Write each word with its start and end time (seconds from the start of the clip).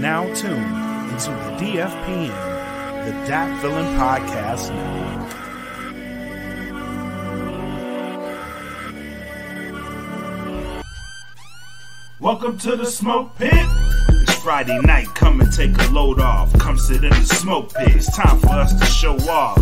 now 0.00 0.22
tuned 0.32 1.10
into 1.10 1.30
the 1.30 1.56
DFPN, 1.58 3.04
the 3.04 3.10
Dat 3.26 3.60
Feeling 3.60 3.84
Podcast 3.96 4.70
Network. 4.72 5.34
Welcome 12.20 12.58
to 12.58 12.76
the 12.76 12.86
smoke 12.86 13.36
pit. 13.38 13.50
It's 13.52 14.34
Friday 14.36 14.78
night, 14.82 15.08
come 15.16 15.40
and 15.40 15.52
take 15.52 15.76
a 15.76 15.90
load 15.90 16.20
off. 16.20 16.52
Come 16.60 16.78
sit 16.78 17.02
in 17.02 17.10
the 17.10 17.24
smoke 17.24 17.74
pit. 17.74 17.96
It's 17.96 18.16
time 18.16 18.38
for 18.38 18.50
us 18.50 18.78
to 18.78 18.86
show 18.86 19.16
off. 19.28 19.58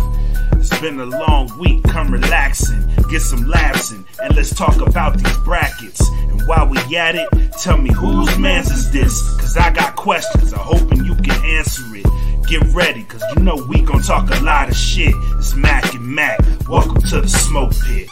It's 0.53 0.79
been 0.79 0.99
a 0.99 1.05
long 1.05 1.57
week, 1.57 1.83
come 1.83 2.11
relaxing, 2.11 2.85
get 3.09 3.21
some 3.21 3.47
laughs 3.47 3.91
in, 3.91 4.05
and 4.21 4.35
let's 4.35 4.53
talk 4.53 4.81
about 4.81 5.17
these 5.17 5.37
brackets. 5.37 6.06
While 6.47 6.69
we 6.69 6.77
at 6.95 7.15
it, 7.15 7.27
tell 7.59 7.77
me 7.77 7.91
whose 7.91 8.37
man's 8.37 8.71
is 8.71 8.89
this? 8.89 9.21
Cause 9.35 9.57
I 9.57 9.69
got 9.69 9.97
questions, 9.97 10.53
I'm 10.53 10.61
hoping 10.61 11.03
you 11.03 11.13
can 11.15 11.43
answer 11.43 11.83
it. 11.93 12.47
Get 12.47 12.63
ready, 12.73 13.03
cause 13.03 13.21
you 13.35 13.43
know 13.43 13.57
we 13.67 13.81
gon' 13.81 14.01
talk 14.01 14.29
a 14.29 14.41
lot 14.41 14.69
of 14.69 14.75
shit. 14.77 15.13
It's 15.37 15.55
Mac 15.55 15.93
and 15.93 16.07
Mac, 16.07 16.39
welcome 16.69 17.01
to 17.01 17.19
the 17.19 17.27
smoke 17.27 17.73
pit. 17.83 18.07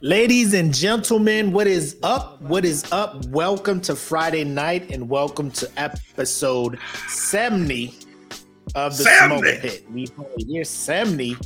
Ladies 0.00 0.54
and 0.54 0.72
gentlemen, 0.72 1.50
what 1.50 1.66
is 1.66 1.96
up? 2.04 2.40
What 2.42 2.64
is 2.64 2.84
up? 2.92 3.24
Welcome 3.26 3.80
to 3.80 3.96
Friday 3.96 4.44
night 4.44 4.88
and 4.92 5.08
welcome 5.08 5.50
to 5.50 5.68
episode 5.76 6.78
70 7.08 7.92
of 8.76 8.96
the 8.96 9.02
70. 9.02 9.40
Smoke 9.40 9.60
Pit. 9.62 9.84
We 9.90 10.06
year 10.36 10.62
70, 10.62 11.36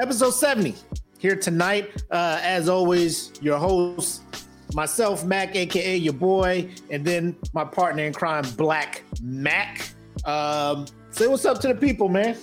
episode 0.00 0.30
70. 0.30 0.74
Here 1.18 1.36
tonight, 1.36 2.02
uh, 2.10 2.38
as 2.42 2.68
always, 2.68 3.32
your 3.40 3.58
host, 3.58 4.22
myself, 4.74 5.24
Mac, 5.24 5.56
aka 5.56 5.96
your 5.96 6.12
boy, 6.12 6.68
and 6.90 7.04
then 7.04 7.36
my 7.52 7.64
partner 7.64 8.04
in 8.04 8.12
crime, 8.12 8.44
Black 8.56 9.02
Mac. 9.22 9.90
Um, 10.24 10.86
say 11.10 11.26
what's 11.26 11.44
up 11.44 11.60
to 11.60 11.68
the 11.68 11.74
people, 11.74 12.08
man. 12.08 12.36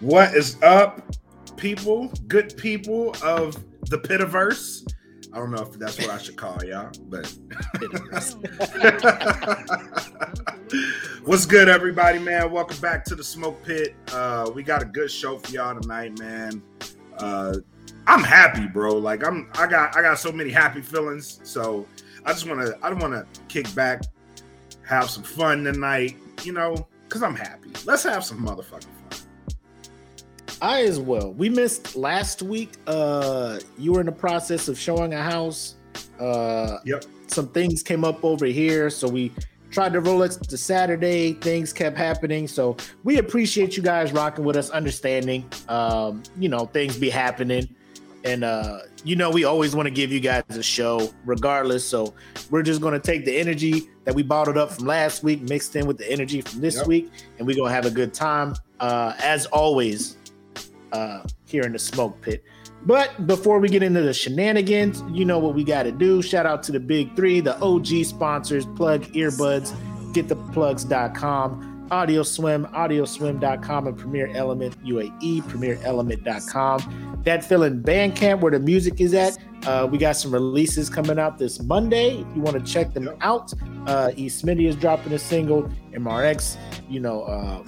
What 0.00 0.34
is 0.34 0.60
up, 0.62 1.02
people? 1.56 2.08
Good 2.28 2.56
people 2.56 3.14
of 3.22 3.56
the 3.88 3.98
Pitiverse. 3.98 4.86
I 5.32 5.38
don't 5.38 5.50
know 5.50 5.62
if 5.62 5.72
that's 5.72 5.98
what 5.98 6.10
I 6.10 6.18
should 6.18 6.36
call 6.36 6.62
y'all, 6.64 6.92
but 7.08 7.32
what's 11.24 11.46
good, 11.46 11.68
everybody, 11.68 12.18
man? 12.18 12.50
Welcome 12.50 12.78
back 12.78 13.04
to 13.06 13.14
the 13.14 13.24
Smoke 13.24 13.62
Pit. 13.64 13.94
Uh, 14.12 14.50
we 14.54 14.62
got 14.62 14.82
a 14.82 14.86
good 14.86 15.10
show 15.10 15.38
for 15.38 15.50
y'all 15.52 15.78
tonight, 15.80 16.18
man. 16.18 16.62
Uh, 17.18 17.56
I'm 18.06 18.22
happy, 18.22 18.66
bro. 18.66 18.96
Like 18.96 19.24
I'm, 19.26 19.50
I 19.54 19.66
got, 19.66 19.96
I 19.96 20.02
got 20.02 20.18
so 20.18 20.32
many 20.32 20.50
happy 20.50 20.80
feelings. 20.80 21.40
So 21.44 21.86
I 22.24 22.32
just 22.32 22.48
want 22.48 22.60
to, 22.60 22.78
I 22.82 22.90
don't 22.90 22.98
want 22.98 23.12
to 23.14 23.26
kick 23.48 23.72
back, 23.74 24.02
have 24.86 25.08
some 25.10 25.22
fun 25.22 25.64
tonight, 25.64 26.16
you 26.42 26.52
know, 26.52 26.86
because 27.08 27.22
I'm 27.22 27.36
happy. 27.36 27.70
Let's 27.84 28.02
have 28.04 28.24
some 28.24 28.44
motherfucking 28.44 28.84
fun. 29.10 29.20
I 30.62 30.82
as 30.84 30.98
well. 30.98 31.32
We 31.32 31.48
missed 31.48 31.94
last 31.96 32.42
week. 32.42 32.72
Uh, 32.86 33.58
you 33.78 33.92
were 33.92 34.00
in 34.00 34.06
the 34.06 34.12
process 34.12 34.68
of 34.68 34.78
showing 34.78 35.12
a 35.12 35.22
house. 35.22 35.76
Uh, 36.18 36.78
Yep. 36.84 37.04
some 37.26 37.48
things 37.48 37.82
came 37.82 38.04
up 38.04 38.24
over 38.24 38.46
here, 38.46 38.88
so 38.88 39.08
we 39.08 39.32
tried 39.74 39.92
to 39.92 40.00
roll 40.00 40.22
it 40.22 40.30
to 40.30 40.56
Saturday. 40.56 41.32
Things 41.32 41.72
kept 41.72 41.98
happening, 41.98 42.46
so 42.46 42.76
we 43.02 43.18
appreciate 43.18 43.76
you 43.76 43.82
guys 43.82 44.12
rocking 44.12 44.44
with 44.44 44.56
us, 44.56 44.70
understanding. 44.70 45.44
Um, 45.68 46.22
you 46.38 46.48
know, 46.48 46.66
things 46.66 46.96
be 46.96 47.10
happening, 47.10 47.68
and 48.24 48.44
uh, 48.44 48.78
you 49.02 49.16
know, 49.16 49.30
we 49.30 49.42
always 49.44 49.74
want 49.74 49.86
to 49.86 49.90
give 49.90 50.12
you 50.12 50.20
guys 50.20 50.44
a 50.50 50.62
show, 50.62 51.10
regardless. 51.24 51.84
So 51.86 52.14
we're 52.50 52.62
just 52.62 52.80
gonna 52.80 53.00
take 53.00 53.24
the 53.24 53.36
energy 53.36 53.90
that 54.04 54.14
we 54.14 54.22
bottled 54.22 54.56
up 54.56 54.70
from 54.70 54.86
last 54.86 55.24
week, 55.24 55.42
mixed 55.42 55.74
in 55.74 55.86
with 55.86 55.98
the 55.98 56.10
energy 56.10 56.40
from 56.40 56.60
this 56.60 56.76
Yep. 56.76 56.86
week, 56.86 57.10
and 57.38 57.46
we're 57.46 57.56
gonna 57.56 57.72
have 57.74 57.86
a 57.86 57.90
good 57.90 58.14
time. 58.14 58.54
Uh, 58.78 59.14
as 59.22 59.46
always, 59.46 60.16
uh, 60.92 61.22
here 61.46 61.62
in 61.64 61.72
the 61.72 61.78
smoke 61.78 62.20
pit. 62.20 62.44
But 62.86 63.26
before 63.26 63.58
we 63.60 63.68
get 63.68 63.82
into 63.82 64.02
the 64.02 64.12
shenanigans, 64.12 65.02
you 65.10 65.24
know 65.24 65.38
what 65.38 65.54
we 65.54 65.64
got 65.64 65.84
to 65.84 65.92
do. 65.92 66.20
Shout 66.20 66.44
out 66.44 66.62
to 66.64 66.72
the 66.72 66.80
big 66.80 67.16
three, 67.16 67.40
the 67.40 67.58
OG 67.60 68.04
sponsors, 68.04 68.66
Plug 68.66 69.02
Earbuds, 69.12 69.72
GetThePlugs.com, 70.12 71.88
Audio 71.90 72.22
Swim, 72.22 72.66
AudioSwim.com, 72.66 73.86
and 73.86 73.98
Premier 73.98 74.28
Element 74.34 74.76
UAE, 74.84 75.42
PremierElement.com. 75.44 77.22
That 77.24 77.44
Feeling 77.44 77.82
Bandcamp, 77.82 78.40
where 78.40 78.52
the 78.52 78.58
music 78.58 79.00
is 79.00 79.14
at. 79.14 79.38
Uh, 79.66 79.88
we 79.90 79.96
got 79.96 80.12
some 80.16 80.30
releases 80.30 80.90
coming 80.90 81.18
out 81.18 81.38
this 81.38 81.62
Monday. 81.62 82.18
If 82.20 82.36
you 82.36 82.42
want 82.42 82.64
to 82.64 82.72
check 82.72 82.92
them 82.92 83.08
out, 83.22 83.52
uh, 83.86 84.10
E. 84.14 84.28
Smitty 84.28 84.68
is 84.68 84.76
dropping 84.76 85.12
a 85.14 85.18
single. 85.18 85.62
MRX, 85.92 86.58
you 86.90 87.00
know, 87.00 87.22
uh, 87.22 87.62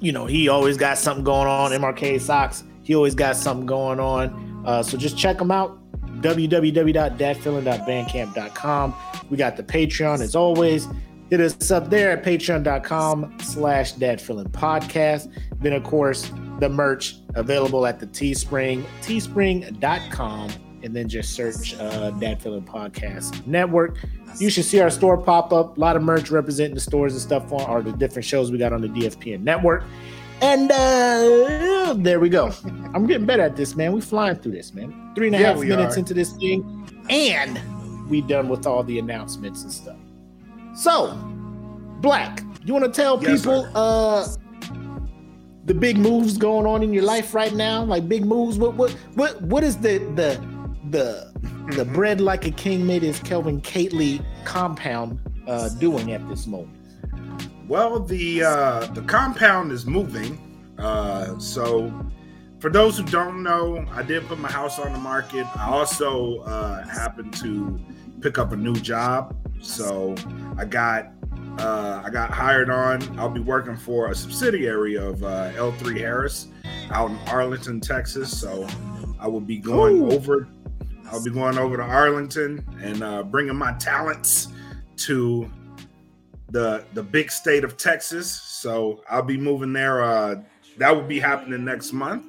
you 0.00 0.12
know, 0.12 0.26
he 0.26 0.48
always 0.48 0.76
got 0.76 0.96
something 0.96 1.24
going 1.24 1.48
on. 1.48 1.72
MRK 1.72 2.20
Socks, 2.20 2.62
he 2.90 2.96
always 2.96 3.14
got 3.14 3.36
something 3.36 3.66
going 3.66 4.00
on. 4.00 4.64
Uh, 4.66 4.82
so 4.82 4.98
just 4.98 5.16
check 5.16 5.40
him 5.40 5.52
out. 5.52 5.78
www.datfeeling.bandcamp.com. 6.22 8.94
We 9.30 9.36
got 9.36 9.56
the 9.56 9.62
Patreon 9.62 10.20
as 10.20 10.34
always. 10.34 10.88
Hit 11.30 11.40
us 11.40 11.70
up 11.70 11.88
there 11.88 12.10
at 12.10 12.24
patreon.com 12.24 13.38
slash 13.42 13.94
datfeeling 13.94 14.48
podcast. 14.48 15.32
Then, 15.60 15.72
of 15.72 15.84
course, 15.84 16.32
the 16.58 16.68
merch 16.68 17.18
available 17.36 17.86
at 17.86 18.00
the 18.00 18.08
Teespring, 18.08 18.84
teespring.com. 19.02 20.50
And 20.82 20.96
then 20.96 21.08
just 21.08 21.34
search 21.34 21.78
uh, 21.78 22.10
Dat 22.10 22.42
Feeling 22.42 22.64
Podcast 22.64 23.46
Network. 23.46 23.98
You 24.40 24.50
should 24.50 24.64
see 24.64 24.80
our 24.80 24.90
store 24.90 25.16
pop 25.16 25.52
up. 25.52 25.76
A 25.76 25.80
lot 25.80 25.94
of 25.94 26.02
merch 26.02 26.32
representing 26.32 26.74
the 26.74 26.80
stores 26.80 27.12
and 27.12 27.22
stuff 27.22 27.52
on 27.52 27.70
or 27.70 27.82
the 27.82 27.92
different 27.92 28.26
shows 28.26 28.50
we 28.50 28.58
got 28.58 28.72
on 28.72 28.80
the 28.80 28.88
DFPN 28.88 29.42
network. 29.42 29.84
And 30.42 30.70
uh, 30.72 31.94
there 31.98 32.18
we 32.18 32.28
go. 32.30 32.50
I'm 32.94 33.06
getting 33.06 33.26
better 33.26 33.42
at 33.42 33.56
this, 33.56 33.76
man. 33.76 33.92
We 33.92 34.00
flying 34.00 34.36
through 34.36 34.52
this, 34.52 34.72
man. 34.72 35.12
Three 35.14 35.26
and 35.26 35.36
a 35.36 35.40
Yeah, 35.40 35.48
half 35.54 35.60
minutes 35.60 35.96
are. 35.96 35.98
into 36.00 36.14
this 36.14 36.32
thing, 36.32 36.88
and 37.10 37.60
we 38.08 38.20
done 38.22 38.48
with 38.48 38.66
all 38.66 38.82
the 38.82 38.98
announcements 38.98 39.62
and 39.62 39.72
stuff. 39.72 39.96
So, 40.74 41.14
Black, 42.00 42.42
you 42.64 42.72
want 42.72 42.86
to 42.86 42.90
tell 42.90 43.22
Yes, 43.22 43.42
people 43.42 43.64
sir. 43.64 43.72
uh 43.74 44.26
the 45.66 45.74
big 45.74 45.98
moves 45.98 46.38
going 46.38 46.66
on 46.66 46.82
in 46.82 46.92
your 46.92 47.04
life 47.04 47.34
right 47.34 47.54
now? 47.54 47.84
Like 47.84 48.08
big 48.08 48.24
moves. 48.24 48.56
What 48.58 48.74
what 48.74 48.90
what 49.14 49.40
what 49.42 49.62
is 49.62 49.76
the 49.76 49.98
the 50.14 50.40
the 50.90 51.30
the 51.30 51.84
Mm-hmm. 51.84 51.94
bread 51.94 52.20
like 52.20 52.46
a 52.46 52.50
king 52.50 52.84
made 52.86 53.04
is 53.04 53.20
Kelvin 53.20 53.60
Cately 53.60 54.24
compound 54.44 55.20
uh 55.46 55.68
doing 55.78 56.12
at 56.12 56.26
this 56.28 56.46
moment? 56.46 56.76
Well, 57.70 58.00
the 58.00 58.42
uh, 58.42 58.86
the 58.94 59.02
compound 59.02 59.70
is 59.70 59.86
moving. 59.86 60.36
Uh, 60.76 61.38
so, 61.38 61.94
for 62.58 62.68
those 62.68 62.98
who 62.98 63.04
don't 63.04 63.44
know, 63.44 63.86
I 63.92 64.02
did 64.02 64.26
put 64.26 64.40
my 64.40 64.50
house 64.50 64.80
on 64.80 64.92
the 64.92 64.98
market. 64.98 65.46
I 65.56 65.68
also 65.68 66.38
uh, 66.38 66.84
happened 66.88 67.32
to 67.34 67.78
pick 68.22 68.38
up 68.38 68.50
a 68.50 68.56
new 68.56 68.74
job. 68.74 69.36
So, 69.60 70.16
I 70.58 70.64
got 70.64 71.12
uh, 71.60 72.02
I 72.04 72.10
got 72.10 72.32
hired 72.32 72.70
on. 72.70 73.16
I'll 73.20 73.30
be 73.30 73.38
working 73.38 73.76
for 73.76 74.10
a 74.10 74.16
subsidiary 74.16 74.96
of 74.96 75.22
uh, 75.22 75.52
L3 75.52 75.96
Harris 75.96 76.48
out 76.90 77.12
in 77.12 77.18
Arlington, 77.28 77.80
Texas. 77.80 78.36
So, 78.36 78.66
I 79.20 79.28
will 79.28 79.40
be 79.40 79.58
going 79.58 80.00
Ooh. 80.00 80.10
over. 80.10 80.48
I'll 81.12 81.22
be 81.22 81.30
going 81.30 81.56
over 81.56 81.76
to 81.76 81.84
Arlington 81.84 82.66
and 82.82 83.04
uh, 83.04 83.22
bringing 83.22 83.54
my 83.54 83.74
talents 83.74 84.48
to 84.96 85.48
the 86.50 86.84
the 86.94 87.02
big 87.02 87.30
state 87.30 87.64
of 87.64 87.76
Texas. 87.76 88.30
So 88.30 89.02
I'll 89.08 89.22
be 89.22 89.36
moving 89.36 89.72
there. 89.72 90.02
Uh, 90.02 90.42
that 90.78 90.94
will 90.94 91.06
be 91.06 91.20
happening 91.20 91.64
next 91.64 91.92
month. 91.92 92.24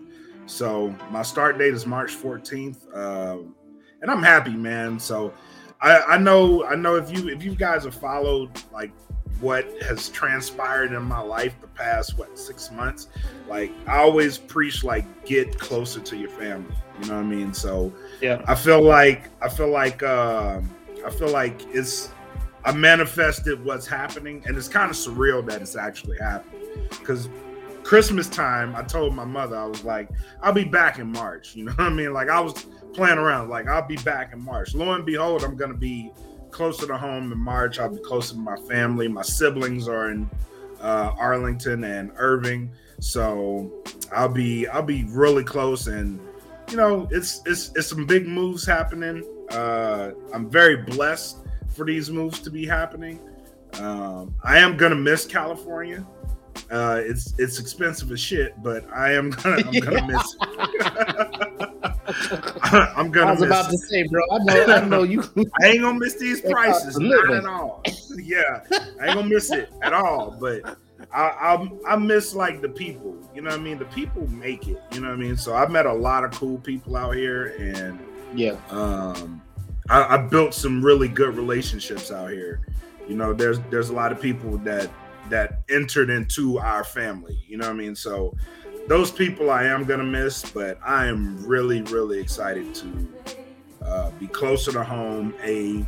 So 0.45 0.95
my 1.09 1.21
start 1.21 1.57
date 1.57 1.73
is 1.73 1.85
March 1.85 2.11
14th, 2.11 2.77
uh, 2.93 3.37
and 4.01 4.11
I'm 4.11 4.23
happy, 4.23 4.51
man. 4.51 4.99
So 4.99 5.33
I, 5.79 5.99
I 6.01 6.17
know 6.17 6.65
I 6.65 6.75
know 6.75 6.95
if 6.95 7.11
you 7.11 7.29
if 7.29 7.43
you 7.43 7.55
guys 7.55 7.83
have 7.85 7.95
followed 7.95 8.51
like 8.71 8.91
what 9.39 9.65
has 9.81 10.09
transpired 10.09 10.93
in 10.93 11.01
my 11.01 11.19
life 11.19 11.55
the 11.61 11.67
past 11.67 12.17
what 12.17 12.37
six 12.37 12.71
months, 12.71 13.07
like 13.47 13.71
I 13.87 13.97
always 13.97 14.37
preach 14.37 14.83
like 14.83 15.25
get 15.25 15.57
closer 15.57 15.99
to 15.99 16.17
your 16.17 16.29
family. 16.29 16.75
You 17.01 17.07
know 17.07 17.15
what 17.15 17.25
I 17.25 17.27
mean? 17.27 17.53
So 17.53 17.93
Yeah. 18.21 18.43
I 18.47 18.55
feel 18.55 18.81
like 18.81 19.29
I 19.41 19.49
feel 19.49 19.69
like 19.69 20.03
um 20.03 20.69
I 21.05 21.09
feel 21.09 21.29
like 21.29 21.61
it's 21.73 22.09
I 22.63 22.71
manifested 22.71 23.63
what's 23.63 23.87
happening, 23.87 24.43
and 24.45 24.57
it's 24.57 24.67
kind 24.67 24.89
of 24.89 24.95
surreal 24.95 25.45
that 25.47 25.61
it's 25.61 25.75
actually 25.75 26.17
happening. 26.19 26.61
Because 26.89 27.29
Christmas 27.83 28.27
time, 28.27 28.75
I 28.75 28.83
told 28.83 29.15
my 29.15 29.25
mother 29.25 29.57
I 29.57 29.65
was 29.65 29.83
like, 29.83 30.09
I'll 30.41 30.53
be 30.53 30.63
back 30.63 30.99
in 30.99 31.11
March. 31.11 31.55
You 31.61 31.65
know 31.65 31.71
what 31.73 31.87
I 31.87 31.89
mean? 31.89 32.13
Like 32.13 32.29
I 32.29 32.39
was 32.39 32.65
playing 32.93 33.17
around, 33.17 33.49
like 33.49 33.67
I'll 33.67 33.87
be 33.87 33.97
back 33.97 34.33
in 34.33 34.43
March. 34.43 34.73
Lo 34.75 34.91
and 34.93 35.05
behold, 35.05 35.43
I'm 35.43 35.55
gonna 35.55 35.73
be 35.73 36.11
closer 36.51 36.85
to 36.87 36.97
home 36.97 37.31
in 37.31 37.37
March. 37.37 37.79
I'll 37.79 37.89
be 37.89 38.01
closer 38.01 38.33
to 38.33 38.39
my 38.39 38.57
family. 38.67 39.07
My 39.07 39.21
siblings 39.21 39.87
are 39.87 40.11
in 40.11 40.29
uh, 40.81 41.13
Arlington 41.17 41.83
and 41.83 42.11
Irving, 42.15 42.71
so 42.99 43.71
I'll 44.11 44.29
be 44.29 44.67
I'll 44.67 44.83
be 44.83 45.05
really 45.05 45.43
close 45.43 45.87
and 45.87 46.19
you 46.71 46.77
know, 46.77 47.07
it's 47.11 47.41
it's 47.45 47.71
it's 47.75 47.87
some 47.87 48.05
big 48.05 48.25
moves 48.25 48.65
happening. 48.65 49.23
Uh, 49.49 50.11
I'm 50.33 50.49
very 50.49 50.77
blessed 50.77 51.37
for 51.71 51.85
these 51.85 52.09
moves 52.09 52.39
to 52.39 52.49
be 52.49 52.65
happening. 52.65 53.19
Um, 53.79 54.35
I 54.43 54.57
am 54.59 54.77
gonna 54.77 54.95
miss 54.95 55.25
California. 55.25 56.05
Uh, 56.69 57.01
it's 57.03 57.33
it's 57.37 57.59
expensive 57.59 58.11
as 58.11 58.19
shit, 58.19 58.61
but 58.61 58.85
I 58.93 59.13
am 59.13 59.31
gonna 59.31 59.63
I'm 59.67 59.79
gonna 59.79 60.07
miss. 60.13 60.35
I'm 62.63 63.11
gonna. 63.11 63.27
I 63.27 63.31
was 63.31 63.41
about 63.41 63.71
miss 63.71 63.81
to 63.81 63.87
say, 63.87 64.07
bro. 64.07 64.21
I 64.31 64.37
know, 64.39 64.65
I 64.65 64.85
know 64.85 65.03
you. 65.03 65.23
I 65.61 65.67
ain't 65.67 65.81
gonna 65.81 65.99
miss 65.99 66.15
these 66.15 66.41
prices, 66.41 66.97
not 66.99 67.33
at 67.33 67.45
all. 67.45 67.83
yeah, 68.15 68.61
I 68.71 69.07
ain't 69.07 69.15
gonna 69.15 69.23
miss 69.23 69.51
it 69.51 69.69
at 69.81 69.93
all. 69.93 70.35
But 70.39 70.77
I, 71.13 71.21
I 71.21 71.69
I 71.93 71.95
miss 71.95 72.33
like 72.33 72.61
the 72.61 72.69
people. 72.69 73.17
You 73.33 73.41
know 73.41 73.49
what 73.51 73.59
I 73.59 73.63
mean? 73.63 73.79
The 73.79 73.85
people 73.85 74.27
make 74.29 74.67
it. 74.67 74.81
You 74.93 75.01
know 75.01 75.07
what 75.09 75.15
I 75.15 75.21
mean? 75.21 75.37
So 75.37 75.55
I've 75.55 75.71
met 75.71 75.85
a 75.85 75.93
lot 75.93 76.23
of 76.23 76.31
cool 76.31 76.57
people 76.59 76.95
out 76.95 77.15
here, 77.15 77.55
and 77.59 77.99
Yeah, 78.33 78.57
um, 78.69 79.41
I, 79.91 80.15
I 80.15 80.17
built 80.17 80.53
some 80.53 80.83
really 80.83 81.09
good 81.09 81.35
relationships 81.35 82.11
out 82.11 82.31
here. 82.31 82.61
You 83.07 83.15
know, 83.15 83.33
there's 83.33 83.59
there's 83.69 83.89
a 83.89 83.93
lot 83.93 84.11
of 84.11 84.21
people 84.21 84.57
that 84.59 84.89
that 85.29 85.63
entered 85.69 86.09
into 86.09 86.57
our 86.59 86.83
family. 86.83 87.43
You 87.47 87.57
know 87.57 87.67
what 87.67 87.73
I 87.75 87.77
mean? 87.77 87.95
So 87.95 88.35
those 88.87 89.11
people 89.11 89.51
I 89.51 89.65
am 89.65 89.83
gonna 89.83 90.03
miss, 90.03 90.49
but 90.49 90.79
I 90.83 91.07
am 91.07 91.45
really 91.45 91.81
really 91.83 92.19
excited 92.19 92.73
to 92.75 93.13
uh, 93.85 94.11
be 94.11 94.27
closer 94.27 94.71
to 94.71 94.83
home. 94.83 95.33
A 95.43 95.87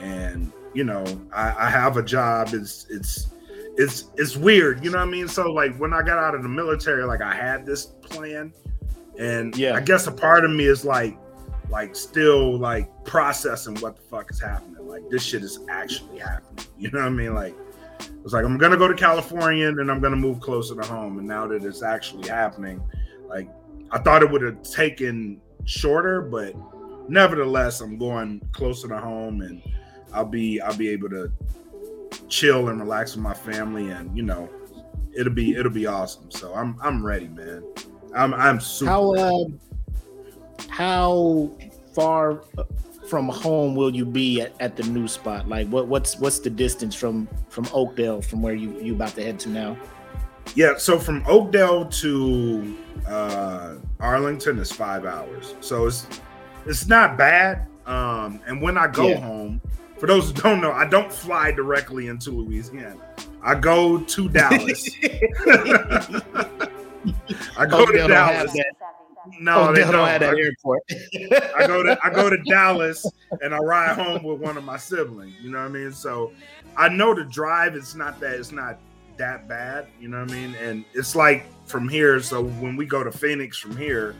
and 0.00 0.52
you 0.74 0.84
know 0.84 1.04
I, 1.32 1.66
I 1.66 1.70
have 1.70 1.96
a 1.96 2.02
job. 2.02 2.48
It's 2.52 2.86
it's 2.90 3.28
it's 3.76 4.10
it's 4.16 4.36
weird. 4.36 4.84
You 4.84 4.90
know 4.90 4.98
what 4.98 5.08
I 5.08 5.10
mean? 5.10 5.28
So 5.28 5.52
like 5.52 5.76
when 5.78 5.92
I 5.94 6.02
got 6.02 6.18
out 6.18 6.34
of 6.34 6.42
the 6.42 6.48
military, 6.48 7.04
like 7.04 7.22
I 7.22 7.34
had 7.34 7.64
this 7.64 7.86
plan, 7.86 8.52
and 9.18 9.56
Yeah. 9.56 9.74
I 9.74 9.80
guess 9.80 10.08
a 10.08 10.12
part 10.12 10.44
of 10.44 10.50
me 10.50 10.64
is 10.64 10.84
like 10.84 11.16
like 11.68 11.96
still 11.96 12.58
like 12.58 12.88
processing 13.04 13.76
what 13.76 13.96
the 13.96 14.02
fuck 14.02 14.30
is 14.30 14.40
happening. 14.40 14.86
Like 14.86 15.08
this 15.10 15.22
shit 15.22 15.42
is 15.42 15.60
actually 15.68 16.18
happening. 16.18 16.64
You 16.78 16.90
know 16.90 16.98
what 16.98 17.06
I 17.06 17.10
mean? 17.10 17.34
Like 17.34 17.54
it's 18.22 18.34
like 18.34 18.44
I'm 18.44 18.58
gonna 18.58 18.76
go 18.76 18.86
to 18.86 18.94
California 18.94 19.66
and 19.66 19.78
then 19.78 19.88
I'm 19.88 20.00
gonna 20.00 20.16
move 20.16 20.40
closer 20.40 20.74
to 20.74 20.86
home. 20.86 21.18
And 21.18 21.26
now 21.26 21.46
that 21.46 21.64
it's 21.64 21.82
actually 21.82 22.28
happening, 22.28 22.82
like 23.28 23.48
I 23.90 23.98
thought 23.98 24.22
it 24.22 24.30
would 24.30 24.42
have 24.42 24.62
taken 24.62 25.40
shorter, 25.64 26.20
but 26.20 26.54
nevertheless, 27.08 27.80
I'm 27.80 27.96
going 27.96 28.42
closer 28.52 28.88
to 28.88 28.98
home 28.98 29.40
and 29.40 29.62
I'll 30.12 30.26
be 30.26 30.60
I'll 30.60 30.76
be 30.76 30.90
able 30.90 31.08
to 31.10 31.32
chill 32.28 32.68
and 32.68 32.80
relax 32.80 33.14
with 33.14 33.22
my 33.22 33.34
family 33.34 33.90
and 33.90 34.14
you 34.16 34.22
know 34.22 34.50
it'll 35.14 35.32
be 35.32 35.54
it'll 35.54 35.72
be 35.72 35.86
awesome. 35.86 36.30
So 36.30 36.54
I'm 36.54 36.76
I'm 36.82 37.04
ready, 37.04 37.28
man. 37.28 37.64
I'm 38.14 38.34
I'm 38.34 38.60
super 38.60 38.90
how 38.90 39.14
uh, 39.14 39.44
how 40.68 41.50
far 41.94 42.42
from 43.08 43.28
home 43.28 43.74
will 43.76 43.94
you 43.94 44.04
be 44.04 44.40
at, 44.40 44.52
at 44.60 44.76
the 44.76 44.82
new 44.84 45.06
spot? 45.08 45.48
Like, 45.48 45.68
what 45.68 45.86
what's 45.88 46.18
what's 46.18 46.38
the 46.40 46.50
distance 46.50 46.94
from 46.94 47.28
from 47.48 47.66
Oakdale 47.72 48.20
from 48.22 48.42
where 48.42 48.54
you 48.54 48.78
you 48.80 48.94
about 48.94 49.14
to 49.14 49.22
head 49.22 49.38
to 49.40 49.48
now? 49.48 49.76
Yeah, 50.54 50.76
so 50.78 50.98
from 50.98 51.24
Oakdale 51.26 51.86
to 51.86 52.76
uh, 53.06 53.74
Arlington 54.00 54.58
is 54.58 54.70
five 54.72 55.04
hours, 55.04 55.54
so 55.60 55.86
it's 55.86 56.06
it's 56.66 56.86
not 56.86 57.16
bad. 57.16 57.66
Um, 57.86 58.40
and 58.46 58.60
when 58.60 58.76
I 58.76 58.88
go 58.88 59.08
Yeah. 59.08 59.20
home, 59.20 59.60
for 59.98 60.06
those 60.06 60.28
who 60.28 60.34
don't 60.34 60.60
know, 60.60 60.72
I 60.72 60.86
don't 60.86 61.12
fly 61.12 61.52
directly 61.52 62.08
into 62.08 62.30
Louisiana. 62.32 62.96
I 63.42 63.54
go 63.54 63.98
to 63.98 64.28
Dallas. 64.30 64.88
I 67.56 67.66
go 67.66 67.82
Oakdale 67.82 68.08
to 68.08 68.14
Dallas. 68.14 68.56
No, 69.40 69.72
they 69.72 69.82
Oakdale 69.82 69.92
don't. 69.92 70.08
have 70.08 70.20
that 70.20 70.34
I, 70.34 70.40
airport. 70.40 70.82
I 71.56 71.66
go 71.66 71.82
to 71.82 71.98
I 72.02 72.10
go 72.10 72.30
to 72.30 72.36
Dallas 72.46 73.04
and 73.42 73.54
I 73.54 73.58
ride 73.58 73.96
home 73.96 74.22
with 74.22 74.40
one 74.40 74.56
of 74.56 74.64
my 74.64 74.76
siblings. 74.76 75.34
You 75.40 75.50
know 75.50 75.58
what 75.58 75.66
I 75.66 75.68
mean? 75.68 75.92
So 75.92 76.32
I 76.76 76.88
know 76.88 77.14
the 77.14 77.24
drive. 77.24 77.74
It's 77.74 77.94
not 77.94 78.20
that. 78.20 78.34
It's 78.34 78.52
not 78.52 78.78
that 79.16 79.48
bad. 79.48 79.88
You 80.00 80.08
know 80.08 80.20
what 80.20 80.30
I 80.30 80.34
mean? 80.34 80.54
And 80.56 80.84
it's 80.94 81.14
like 81.16 81.46
from 81.66 81.88
here. 81.88 82.20
So 82.20 82.44
when 82.44 82.76
we 82.76 82.86
go 82.86 83.02
to 83.02 83.12
Phoenix 83.12 83.58
from 83.58 83.76
here, 83.76 84.14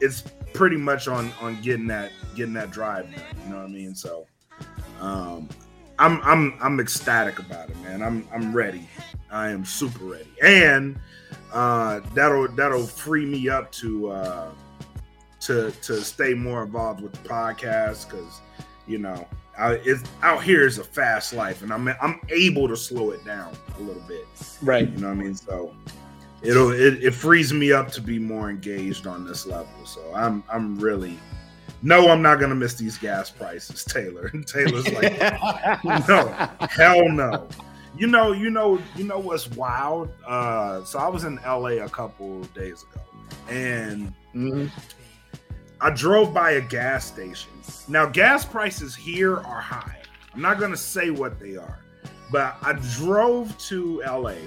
it's 0.00 0.22
pretty 0.52 0.76
much 0.76 1.08
on 1.08 1.32
on 1.40 1.60
getting 1.62 1.86
that 1.88 2.12
getting 2.34 2.54
that 2.54 2.70
drive. 2.70 3.10
Done, 3.10 3.22
you 3.44 3.50
know 3.50 3.58
what 3.58 3.66
I 3.66 3.68
mean? 3.68 3.94
So 3.94 4.26
um, 5.00 5.48
I'm 5.98 6.20
I'm 6.22 6.54
I'm 6.60 6.80
ecstatic 6.80 7.38
about 7.38 7.70
it, 7.70 7.76
man. 7.82 8.02
I'm 8.02 8.26
I'm 8.32 8.52
ready. 8.52 8.88
I 9.30 9.50
am 9.50 9.64
super 9.64 10.04
ready, 10.04 10.30
and 10.42 10.98
uh, 11.54 12.00
that'll 12.12 12.48
that'll 12.48 12.86
free 12.86 13.24
me 13.24 13.48
up 13.48 13.72
to 13.72 14.10
uh, 14.10 14.50
to 15.40 15.70
to 15.70 16.02
stay 16.02 16.34
more 16.34 16.64
involved 16.64 17.00
with 17.00 17.12
the 17.12 17.28
podcast 17.28 18.10
because 18.10 18.40
you 18.86 18.98
know 18.98 19.26
I, 19.58 19.80
out 20.22 20.42
here 20.42 20.66
is 20.66 20.78
a 20.78 20.84
fast 20.84 21.32
life, 21.32 21.62
and 21.62 21.72
I'm 21.72 21.88
I'm 22.02 22.20
able 22.28 22.68
to 22.68 22.76
slow 22.76 23.12
it 23.12 23.24
down 23.24 23.56
a 23.78 23.82
little 23.82 24.02
bit. 24.02 24.26
right. 24.62 24.90
You 24.90 24.98
know 24.98 25.08
what 25.08 25.18
I 25.18 25.20
mean? 25.22 25.34
So 25.34 25.74
it'll 26.42 26.72
it, 26.72 27.02
it 27.02 27.12
frees 27.12 27.52
me 27.52 27.72
up 27.72 27.90
to 27.92 28.00
be 28.00 28.18
more 28.18 28.50
engaged 28.50 29.06
on 29.06 29.24
this 29.24 29.46
level. 29.46 29.86
So 29.86 30.02
I'm 30.12 30.42
I'm 30.50 30.78
really 30.78 31.18
no, 31.82 32.08
I'm 32.08 32.22
not 32.22 32.40
gonna 32.40 32.54
miss 32.56 32.74
these 32.74 32.98
gas 32.98 33.30
prices, 33.30 33.84
Taylor. 33.84 34.30
And 34.32 34.46
Taylor's 34.46 34.90
like, 34.92 35.20
no, 36.08 36.48
hell 36.70 37.08
no. 37.10 37.48
You 37.96 38.08
know, 38.08 38.32
you 38.32 38.50
know, 38.50 38.80
you 38.96 39.04
know 39.04 39.18
what's 39.18 39.48
wild? 39.50 40.10
Uh, 40.26 40.82
so 40.84 40.98
I 40.98 41.08
was 41.08 41.24
in 41.24 41.36
LA 41.46 41.84
a 41.84 41.88
couple 41.88 42.40
days 42.54 42.82
ago, 42.82 43.00
and 43.48 44.12
Mhm. 44.34 44.70
I 45.80 45.90
drove 45.90 46.34
by 46.34 46.52
a 46.52 46.60
gas 46.60 47.04
station. 47.04 47.50
Now, 47.86 48.06
gas 48.06 48.44
prices 48.44 48.96
here 48.96 49.36
are 49.36 49.60
high. 49.60 49.98
I'm 50.34 50.40
not 50.40 50.58
going 50.58 50.72
to 50.72 50.76
say 50.76 51.10
what 51.10 51.38
they 51.38 51.56
are, 51.56 51.78
but 52.32 52.56
I 52.62 52.72
drove 52.96 53.56
to 53.68 54.02
LA, 54.04 54.38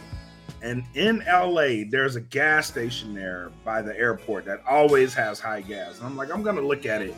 and 0.61 0.83
in 0.95 1.23
LA, 1.25 1.85
there's 1.89 2.17
a 2.17 2.21
gas 2.21 2.67
station 2.67 3.13
there 3.13 3.51
by 3.63 3.81
the 3.81 3.97
airport 3.97 4.44
that 4.45 4.61
always 4.67 5.13
has 5.13 5.39
high 5.39 5.61
gas. 5.61 5.99
And 5.99 6.05
I'm 6.05 6.17
like, 6.17 6.33
I'm 6.33 6.44
going 6.44 6.57
to 6.57 6.61
look 6.67 6.85
at 6.85 7.01
it 7.01 7.15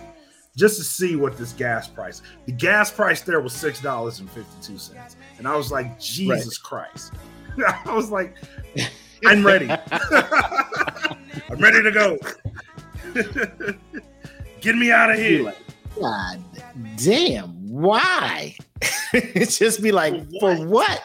just 0.56 0.78
to 0.78 0.84
see 0.84 1.16
what 1.16 1.38
this 1.38 1.54
gas 1.54 1.88
price. 1.88 2.22
The 2.46 2.52
gas 2.52 2.92
price 2.92 3.22
there 3.22 3.42
was 3.42 3.54
six 3.54 3.82
dollars 3.82 4.20
and 4.20 4.30
fifty 4.30 4.62
two 4.62 4.78
cents, 4.78 5.16
and 5.38 5.48
I 5.48 5.56
was 5.56 5.72
like, 5.72 6.00
Jesus 6.00 6.58
Christ! 6.58 7.14
I 7.86 7.94
was 7.94 8.12
like, 8.12 8.36
I'm 9.26 9.46
ready. 9.46 9.70
I'm 11.50 11.58
ready 11.58 11.84
to 11.84 11.92
go. 11.92 12.18
Get 14.62 14.76
me 14.76 14.92
out 14.92 15.12
of 15.12 15.18
here. 15.18 15.44
like, 15.44 15.58
God 16.00 16.44
damn, 16.98 17.70
why? 17.70 18.56
it's 19.14 19.58
just 19.58 19.82
be 19.82 19.92
like, 19.92 20.14
For 20.40 20.56
for 20.56 20.68
what? 20.68 21.02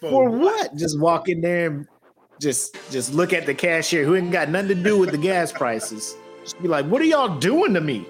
what? 0.00 0.10
For 0.10 0.30
what? 0.30 0.76
Just 0.76 0.98
walk 1.00 1.28
in 1.28 1.40
there 1.40 1.66
and 1.70 1.88
just 2.40 2.76
just 2.90 3.12
look 3.12 3.32
at 3.32 3.46
the 3.46 3.54
cashier 3.54 4.04
who 4.04 4.14
ain't 4.14 4.30
got 4.30 4.48
nothing 4.48 4.68
to 4.68 4.74
do 4.74 4.98
with 4.98 5.10
the 5.10 5.18
gas 5.18 5.52
prices. 5.52 6.16
Just 6.42 6.60
be 6.62 6.68
like, 6.68 6.86
what 6.86 7.02
are 7.02 7.04
y'all 7.04 7.38
doing 7.38 7.74
to 7.74 7.80
me? 7.80 8.06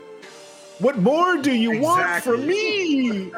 What 0.78 0.98
more 0.98 1.38
do 1.38 1.52
you 1.52 1.80
want 1.80 2.22
from 2.22 2.46
me? 2.46 3.32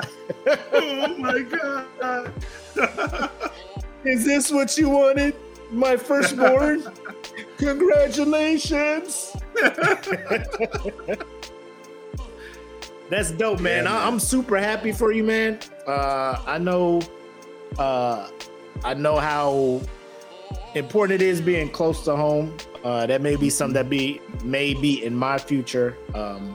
oh 0.73 1.17
my 1.19 1.41
god. 1.41 2.33
Is 4.05 4.25
this 4.25 4.51
what 4.51 4.77
you 4.77 4.91
wanted? 4.91 5.35
My 5.71 5.97
firstborn? 5.97 6.85
Congratulations. 7.59 9.35
That's 13.09 13.31
dope, 13.33 13.61
man. 13.61 13.85
Yeah, 13.85 13.91
I, 13.91 13.95
man. 13.95 14.09
I'm 14.09 14.19
super 14.21 14.59
happy 14.59 14.93
for 14.93 15.13
you, 15.13 15.25
man. 15.25 15.61
Uh, 15.87 16.43
I 16.47 16.59
know, 16.59 17.01
uh, 17.79 18.29
I 18.85 18.95
know 18.95 19.17
how 19.17 19.81
important 20.75 21.23
it 21.23 21.27
is 21.27 21.41
being 21.41 21.71
close 21.71 22.05
to 22.05 22.17
home. 22.17 22.55
Uh, 22.85 23.07
that 23.07 23.21
may 23.21 23.37
be 23.37 23.51
something 23.51 23.75
that 23.75 23.91
be 23.91 24.21
may 24.43 24.75
be 24.75 25.05
in 25.05 25.15
my 25.15 25.39
future. 25.39 25.97
Um, 26.15 26.55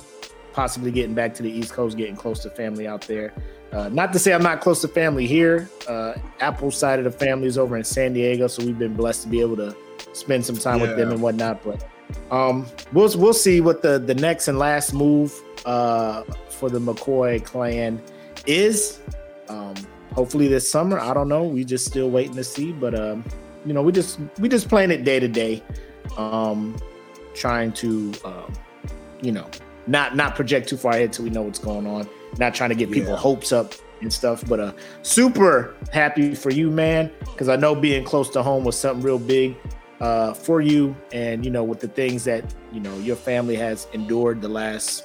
possibly 0.55 0.89
getting 0.89 1.13
back 1.13 1.33
to 1.33 1.43
the 1.43 1.51
East 1.51 1.73
Coast, 1.73 1.97
getting 1.97 2.15
close 2.15 2.39
to 2.39 2.49
family 2.49 2.87
out 2.87 3.01
there. 3.01 3.33
Uh, 3.73 3.89
not 3.89 4.13
to 4.13 4.19
say 4.19 4.33
I'm 4.33 4.41
not 4.41 4.61
close 4.61 4.79
to 4.81 4.87
family 4.87 5.27
here. 5.27 5.69
Uh, 5.85 6.13
Apple's 6.39 6.77
side 6.77 6.97
of 6.97 7.03
the 7.03 7.11
family 7.11 7.47
is 7.47 7.57
over 7.57 7.75
in 7.75 7.83
San 7.83 8.13
Diego, 8.13 8.47
so 8.47 8.65
we've 8.65 8.79
been 8.79 8.93
blessed 8.93 9.23
to 9.23 9.27
be 9.27 9.41
able 9.41 9.57
to 9.57 9.75
spend 10.13 10.45
some 10.45 10.55
time 10.55 10.79
with 10.79 10.95
them 10.95 11.11
and 11.11 11.21
whatnot. 11.21 11.61
But 11.61 11.85
um, 12.31 12.65
we'll 12.93 13.11
we'll 13.17 13.33
see 13.33 13.59
what 13.59 13.81
the 13.81 13.99
the 13.99 14.15
next 14.15 14.47
and 14.47 14.57
last 14.57 14.93
move 14.93 15.33
uh, 15.65 16.23
for 16.49 16.69
the 16.69 16.79
McCoy 16.79 17.43
clan 17.43 18.01
is. 18.47 19.01
Um, 19.49 19.75
hopefully 20.13 20.47
this 20.47 20.71
summer. 20.71 20.99
I 20.99 21.13
don't 21.13 21.27
know. 21.27 21.43
We 21.43 21.65
just 21.65 21.85
still 21.85 22.09
waiting 22.09 22.35
to 22.35 22.45
see. 22.45 22.71
But 22.71 22.97
um, 22.97 23.25
you 23.65 23.73
know, 23.73 23.81
we 23.81 23.91
just 23.91 24.19
we 24.39 24.47
just 24.47 24.69
playing 24.69 24.91
it 24.91 25.03
day 25.03 25.19
to 25.19 25.27
day, 25.27 25.61
um, 26.15 26.77
trying 27.33 27.73
to 27.73 28.13
um, 28.23 28.53
you 29.21 29.33
know 29.33 29.49
not 29.87 30.15
not 30.15 30.35
project 30.35 30.67
too 30.69 30.77
far 30.77 30.93
ahead 30.93 31.13
till 31.13 31.23
we 31.25 31.29
know 31.31 31.43
what's 31.43 31.59
going 31.59 31.85
on. 31.87 32.07
Not 32.37 32.53
trying 32.55 32.69
to 32.69 32.75
get 32.75 32.91
people 32.91 33.11
Yeah. 33.11 33.17
hopes 33.17 33.51
up 33.51 33.73
and 34.01 34.11
stuff. 34.11 34.43
But 34.47 34.59
uh, 34.59 34.71
super 35.03 35.73
happy 35.93 36.35
for 36.35 36.49
you, 36.49 36.69
man, 36.69 37.11
because 37.25 37.47
I 37.49 37.55
know 37.55 37.75
being 37.75 38.03
close 38.03 38.29
to 38.31 38.43
home 38.43 38.63
was 38.63 38.77
something 38.77 39.03
real 39.03 39.19
big 39.19 39.55
uh, 40.01 40.33
for 40.33 40.59
you, 40.61 40.95
and 41.13 41.45
you 41.45 41.51
know 41.51 41.63
with 41.63 41.79
the 41.79 41.87
things 41.87 42.23
that 42.25 42.53
you 42.73 42.79
know 42.81 42.95
your 42.97 43.15
family 43.15 43.55
has 43.55 43.87
endured 43.93 44.41
the 44.41 44.49
last 44.49 45.03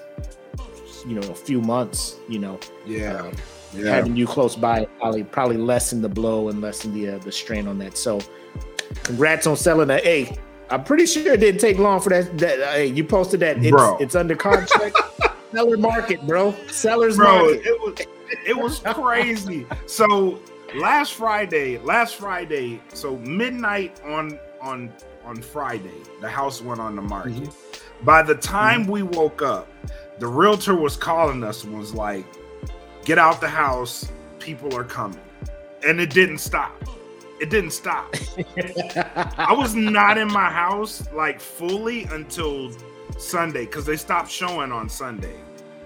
you 1.07 1.15
know 1.15 1.29
a 1.31 1.35
few 1.35 1.61
months. 1.61 2.17
You 2.29 2.41
know, 2.41 2.59
Yeah. 2.87 3.15
uh, 3.25 3.31
Yeah. 3.73 3.91
having 3.95 4.17
you 4.17 4.27
close 4.27 4.57
by 4.57 4.87
probably 4.99 5.23
probably 5.25 5.57
lessen 5.59 6.03
the 6.03 6.09
blow 6.09 6.49
and 6.49 6.61
lessen 6.61 6.93
the 6.93 7.11
uh, 7.15 7.19
the 7.19 7.31
strain 7.33 7.69
on 7.69 7.79
that. 7.79 7.97
So, 7.97 8.19
congrats 9.05 9.47
on 9.47 9.57
selling 9.57 9.87
that. 9.89 10.03
Hey, 10.03 10.37
I'm 10.71 10.85
pretty 10.85 11.07
sure 11.07 11.33
it 11.33 11.41
didn't 11.41 11.61
take 11.61 11.79
long 11.79 12.01
for 12.01 12.11
that. 12.11 12.39
That 12.39 12.61
uh, 12.61 12.73
hey, 12.73 12.87
you 12.87 13.05
posted 13.05 13.41
that 13.41 13.59
it's, 13.59 13.71
Bro. 13.71 13.99
it's 13.99 14.15
under 14.15 14.37
contract. 14.37 14.97
Seller 15.53 15.77
market, 15.77 16.25
bro. 16.29 16.55
Sellers 16.69 17.17
Bro, 17.17 17.27
market. 17.27 17.67
it 17.67 17.81
was 17.81 18.07
it 18.47 18.57
was 18.57 18.79
crazy. 18.95 19.67
so 19.87 20.39
last 20.77 21.15
Friday, 21.15 21.79
last 21.79 22.15
Friday, 22.17 22.81
so 22.95 23.17
midnight 23.19 24.01
on 24.05 24.39
on 24.61 24.93
on 25.25 25.43
Friday, 25.43 26.03
the 26.21 26.29
house 26.29 26.63
went 26.63 26.81
on 26.81 26.95
the 26.95 27.03
market. 27.03 27.33
Mm-hmm. 27.33 28.05
By 28.05 28.23
the 28.23 28.37
time 28.37 28.87
we 28.87 29.03
woke 29.03 29.43
up, 29.43 29.69
the 30.21 30.27
realtor 30.29 30.77
was 30.77 30.97
calling 30.97 31.43
us 31.43 31.65
and 31.65 31.77
was 31.77 31.95
like, 31.95 32.25
"Get 33.05 33.19
out 33.19 33.41
the 33.41 33.49
house, 33.49 34.09
people 34.39 34.77
are 34.77 34.85
coming," 34.85 35.19
and 35.85 36.01
it 36.01 36.11
didn't 36.11 36.39
stop. 36.39 36.73
It 37.41 37.49
didn't 37.51 37.71
stop. 37.71 38.15
I 39.39 39.55
was 39.57 39.75
not 39.75 40.19
in 40.19 40.29
my 40.29 40.51
house 40.51 41.11
like 41.13 41.41
fully 41.41 42.05
until 42.05 42.71
Sunday 43.19 43.65
because 43.65 43.85
they 43.87 43.97
stopped 43.97 44.31
showing 44.31 44.73
on 44.73 44.89
Sunday. 44.89 45.37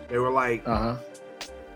They 0.08 0.18
were 0.18 0.30
like, 0.32 0.66
Uh 0.66 0.76
huh. 0.78 0.96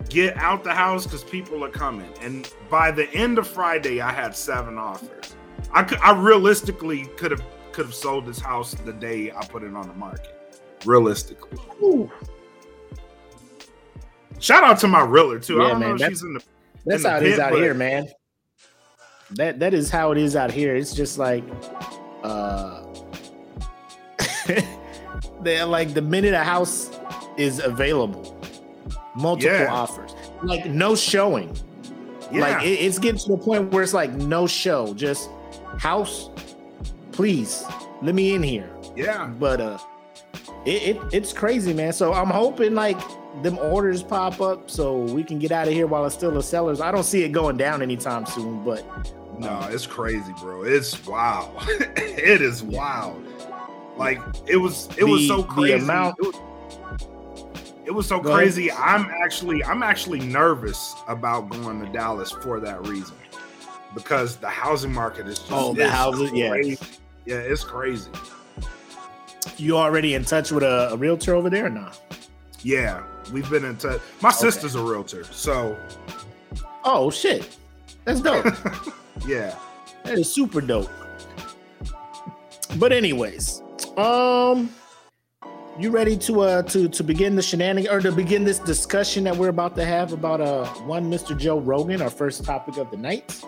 get 0.09 0.37
out 0.37 0.65
the 0.65 0.75
house 0.75 1.05
because 1.05 1.23
people 1.25 1.65
are 1.65 1.71
coming. 1.71 2.11
And 2.21 2.53
by 2.69 2.91
the 2.91 3.09
end 3.15 3.39
of 3.39 3.47
Friday, 3.47 4.01
I 4.01 4.11
had 4.13 4.35
seven 4.37 4.79
offers. 4.79 5.37
I 5.73 5.83
could, 5.85 5.99
I 5.99 6.13
realistically 6.19 7.07
could 7.17 7.31
have 7.31 7.43
could 7.73 7.87
have 7.87 7.95
sold 7.95 8.27
this 8.27 8.41
house 8.41 8.75
the 8.75 8.93
day 8.93 9.31
I 9.31 9.45
put 9.47 9.63
it 9.63 9.75
on 9.75 9.87
the 9.87 9.95
market. 9.95 10.35
Realistically, 10.85 11.59
Ooh. 11.83 12.11
shout 14.41 14.65
out 14.65 14.79
to 14.81 14.89
my 14.89 15.03
realtor 15.03 15.39
too. 15.39 15.57
Yeah, 15.59 15.63
I 15.65 15.69
don't 15.71 15.81
man, 15.81 15.89
know 15.91 15.95
if 15.95 16.01
that's- 16.01 16.19
she's 16.19 16.23
in 16.25 16.35
the. 16.35 16.43
That's 16.87 17.05
how 17.05 17.17
it 17.19 17.25
is 17.25 17.39
out 17.39 17.53
but- 17.53 17.61
here, 17.61 17.75
man. 17.75 18.09
That 19.33 19.59
that 19.61 19.75
is 19.75 19.91
how 19.91 20.13
it 20.13 20.19
is 20.19 20.35
out 20.37 20.51
here. 20.51 20.75
It's 20.75 20.95
just 20.95 21.19
like, 21.19 21.45
uh, 22.23 22.83
they're 25.43 25.65
like 25.67 25.95
the 25.95 26.03
minute 26.03 26.35
a 26.35 26.43
house 26.45 26.91
is 27.37 27.59
available, 27.61 28.37
multiple 29.15 29.53
Yeah. 29.55 29.73
offers, 29.73 30.15
like 30.43 30.67
no 30.67 30.95
showing. 30.97 31.55
Yeah, 32.33 32.41
Like 32.41 32.67
it, 32.67 32.71
it's 32.81 32.99
getting 32.99 33.19
to 33.21 33.29
the 33.37 33.39
point 33.39 33.71
where 33.73 33.83
it's 33.83 33.95
like 33.95 34.13
no 34.13 34.47
show, 34.47 34.93
just 34.95 35.31
house. 35.79 36.31
Please 37.13 37.65
let 38.03 38.15
me 38.15 38.35
in 38.35 38.43
here. 38.43 38.71
yeah, 38.97 39.27
But 39.27 39.61
uh, 39.61 39.79
it, 40.65 40.97
it 40.97 41.03
it's 41.13 41.33
crazy, 41.33 41.73
man. 41.73 41.93
So 41.93 42.13
I'm 42.13 42.29
hoping 42.31 42.75
like 42.75 42.99
them 43.43 43.59
orders 43.59 44.03
pop 44.03 44.41
up 44.41 44.71
so 44.71 44.99
we 44.99 45.23
can 45.25 45.39
get 45.39 45.53
out 45.53 45.67
of 45.69 45.75
here 45.75 45.87
while 45.87 46.05
it's 46.07 46.15
still 46.15 46.37
a 46.39 46.43
sellers. 46.43 46.81
I 46.81 46.91
don't 46.91 47.05
see 47.05 47.23
it 47.25 47.31
going 47.33 47.57
down 47.57 47.83
anytime 47.83 48.27
soon, 48.27 48.65
but 48.65 48.85
No, 49.39 49.61
it's 49.71 49.87
crazy, 49.87 50.33
bro. 50.41 50.63
It's 50.65 51.07
wow. 51.07 51.51
it 51.69 52.41
is 52.43 52.63
wild. 52.63 53.25
Like 53.97 54.21
it 54.47 54.57
was 54.57 54.89
it 54.97 55.05
was 55.05 55.21
The- 55.23 55.29
so 55.29 55.37
the 55.39 55.43
crazy. 55.49 55.73
amount- 55.75 56.17
it, 56.21 56.27
was, 56.27 56.43
it 57.87 57.91
was 57.95 58.07
so 58.07 58.21
Go 58.21 58.31
ahead. 58.31 58.39
crazy. 58.45 58.71
I'm 58.73 59.11
actually 59.23 59.63
I'm 59.65 59.83
actually 59.83 60.21
nervous 60.21 60.95
about 61.09 61.49
going 61.49 61.85
to 61.85 61.91
Dallas 61.93 62.31
for 62.31 62.61
that 62.61 62.87
reason. 62.87 63.17
Because 63.95 64.37
the 64.37 64.49
housing 64.49 64.93
market 64.93 65.27
is 65.27 65.39
just 65.39 65.51
Oh, 65.51 65.73
the 65.75 65.89
houses, 65.89 66.31
yeah. 66.33 66.51
crazy. 66.51 66.79
Yeah, 67.25 67.37
it's 67.37 67.65
crazy. 67.65 68.11
you 69.57 69.77
already 69.77 70.15
in 70.15 70.25
touch 70.25 70.53
with 70.53 70.63
a, 70.63 70.91
a 70.93 70.97
realtor 70.97 71.35
over 71.35 71.49
there 71.51 71.67
or 71.67 71.71
not? 71.71 71.99
Yeah, 72.63 73.03
we've 73.33 73.49
been 73.51 73.65
in 73.65 73.77
touch. 73.77 74.01
My 74.21 74.31
sister's 74.31 74.75
a 74.75 74.83
realtor, 74.83 75.25
so 75.25 75.77
Oh 76.85 77.11
shit, 77.11 77.57
that's 78.05 78.21
dope. 78.21 78.45
yeah. 79.27 79.55
that 80.05 80.19
is 80.19 80.33
super 80.33 80.61
dope. 80.61 80.91
But 82.77 82.93
anyways, 82.93 83.63
um, 83.97 84.71
you 85.79 85.91
ready 85.91 86.17
to 86.19 86.41
uh 86.41 86.63
to 86.63 86.89
to 86.89 87.05
begin 87.05 87.37
the 87.37 87.43
shenanigans 87.43 87.93
or 87.93 88.01
to 88.01 88.11
begin 88.13 88.45
this 88.45 88.59
discussion 88.59 89.25
that 89.25 89.37
we're 89.37 89.49
about 89.49 89.77
to 89.77 89.85
have 89.85 90.13
about 90.13 90.41
uh 90.41 90.67
one 90.87 91.11
Mr. 91.11 91.37
Joe 91.39 91.59
Rogan, 91.61 92.03
our 92.03 92.11
first 92.11 92.45
topic 92.45 92.77
of 92.77 92.91
the 92.91 92.97
night? 92.97 93.43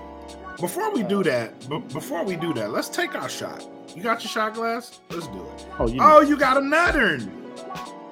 Before 0.61 0.93
we 0.93 1.02
do 1.02 1.23
that, 1.25 1.69
b- 1.71 1.83
before 1.93 2.23
we 2.25 2.37
do 2.37 2.52
that, 2.55 2.71
let's 2.71 2.88
take 2.90 3.14
our 3.14 3.29
shot. 3.31 3.67
You 3.97 4.02
got 4.02 4.23
your 4.23 4.31
shot 4.31 4.55
glass? 4.55 5.00
Let's 5.09 5.26
do 5.29 5.43
it. 5.43 5.67
Oh, 5.79 5.88
you. 5.88 5.99
Oh, 6.00 6.21
you 6.21 6.37
got 6.37 6.59
a 6.59 6.61
nuttern. 6.61 7.33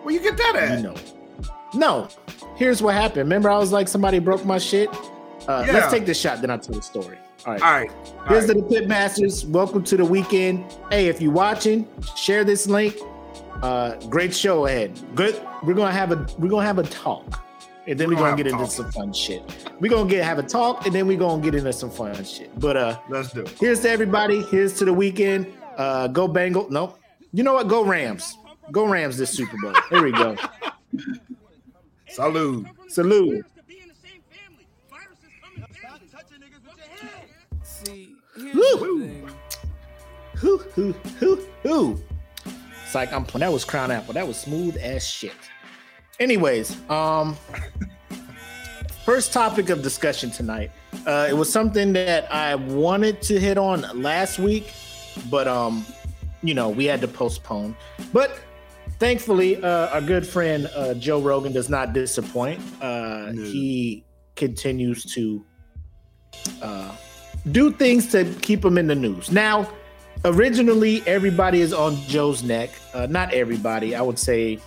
Where 0.09 0.17
you 0.17 0.23
get 0.23 0.38
that 0.38 0.57
at? 0.57 0.79
you 0.79 0.85
know. 0.85 0.95
No, 1.75 2.09
here's 2.57 2.81
what 2.81 2.95
happened. 2.95 3.19
Remember, 3.25 3.50
I 3.50 3.59
was 3.59 3.73
like, 3.73 3.88
somebody 3.88 4.19
broke 4.21 4.43
my 4.43 4.57
shit. 4.57 4.88
Uh, 5.47 5.65
Yeah. 5.67 5.75
Let's 5.75 5.93
take 5.93 6.07
this 6.07 6.19
shot, 6.19 6.41
then 6.41 6.50
I'll 6.50 6.59
tell 6.59 6.77
the 6.77 6.81
story. 6.81 7.19
All 7.45 7.53
right. 7.53 7.62
All 7.62 7.71
right. 7.73 7.91
all 7.91 8.25
Here's 8.29 8.47
right. 8.49 8.55
to 8.57 8.62
the 8.62 8.67
Pit 8.71 8.88
Masters. 8.88 9.45
Welcome 9.45 9.85
to 9.85 9.99
the 9.99 10.05
weekend. 10.07 10.65
Hey, 10.91 11.09
if 11.09 11.21
you're 11.21 11.31
watching, 11.31 11.87
share 12.17 12.43
this 12.43 12.67
link. 12.67 12.97
Uh, 13.62 13.97
great 14.09 14.35
show 14.35 14.65
ahead. 14.65 14.99
Good. 15.15 15.38
We're 15.62 15.75
gonna 15.75 15.93
have 15.93 16.11
a 16.11 16.27
we're 16.38 16.49
gonna 16.49 16.65
have 16.65 16.79
a 16.79 16.85
talk, 16.85 17.45
and 17.87 18.00
then 18.00 18.09
We're 18.09 18.15
we're 18.15 18.21
gonna 18.21 18.31
gonna, 18.31 18.37
get 18.45 18.47
into 18.47 18.65
talk. 18.65 18.71
some 18.73 18.91
fun 18.93 19.12
shit. 19.12 19.43
We're 19.79 19.91
gonna 19.91 20.09
get 20.09 20.25
have 20.25 20.38
a 20.38 20.43
talk, 20.43 20.87
and 20.87 20.95
then 20.95 21.07
we're 21.07 21.19
gonna 21.19 21.43
get 21.43 21.55
into 21.55 21.71
some 21.75 21.91
fun 21.91 22.25
shit. 22.25 22.59
But 22.59 22.79
uh, 22.79 22.99
Let's 23.11 23.31
do 23.31 23.43
it. 23.43 23.50
here's 23.61 23.81
to 23.81 23.91
everybody. 23.91 24.41
Here's 24.45 24.73
to 24.79 24.87
the 24.87 24.93
weekend. 24.95 25.49
Uh, 25.77 26.07
go 26.07 26.27
Bengal. 26.27 26.71
No, 26.71 26.97
you 27.35 27.43
know 27.43 27.53
what? 27.53 27.69
Go 27.69 27.85
Rams. 27.85 28.38
Go 28.72 28.87
Rams 28.87 29.16
this 29.16 29.30
Super 29.30 29.56
Bowl. 29.62 29.75
Here 29.90 30.02
we 30.02 30.12
go. 30.12 30.37
Salute. 32.08 32.66
Salute. 32.88 33.46
See, 37.62 38.16
Woo. 38.54 39.28
Who 40.37 40.58
who 40.58 40.92
who 41.18 41.40
who? 41.62 42.00
It's 42.84 42.94
like 42.94 43.12
I'm 43.12 43.25
that 43.25 43.52
was 43.52 43.64
crown 43.64 43.90
apple. 43.90 44.14
That 44.14 44.26
was 44.26 44.37
smooth 44.37 44.76
as 44.76 45.06
shit. 45.06 45.32
Anyways, 46.20 46.76
um 46.90 47.37
first 49.04 49.32
topic 49.32 49.70
of 49.70 49.82
discussion 49.82 50.30
tonight. 50.30 50.70
Uh 51.06 51.26
it 51.28 51.34
was 51.34 51.52
something 51.52 51.92
that 51.94 52.32
I 52.32 52.54
wanted 52.54 53.20
to 53.22 53.40
hit 53.40 53.58
on 53.58 53.84
last 54.00 54.38
week, 54.38 54.72
but 55.30 55.48
um, 55.48 55.84
you 56.42 56.54
know, 56.54 56.68
we 56.68 56.84
had 56.84 57.00
to 57.00 57.08
postpone. 57.08 57.76
But 58.12 58.38
thankfully, 58.99 59.62
uh 59.62 59.88
our 59.88 60.00
good 60.00 60.26
friend 60.26 60.69
uh 60.75 60.95
Joe 60.95 61.21
Rogan 61.21 61.52
does 61.52 61.69
not 61.69 61.93
disappoint. 61.93 62.61
Uh 62.83 63.33
No. 63.33 63.43
he 63.43 64.05
continues 64.37 65.05
to 65.14 65.45
uh 66.62 66.95
do 67.52 67.73
things 67.73 68.11
to 68.12 68.25
keep 68.43 68.64
him 68.64 68.76
in 68.78 68.87
the 68.87 68.95
news. 68.95 69.31
Now, 69.31 69.71
originally 70.25 71.02
everybody 71.07 71.61
is 71.61 71.73
on 71.73 71.97
Joe's 72.07 72.43
neck. 72.43 72.71
Uh, 72.93 73.07
not 73.09 73.33
everybody, 73.33 73.95
I 73.95 74.02
would 74.02 74.19
say. 74.19 74.59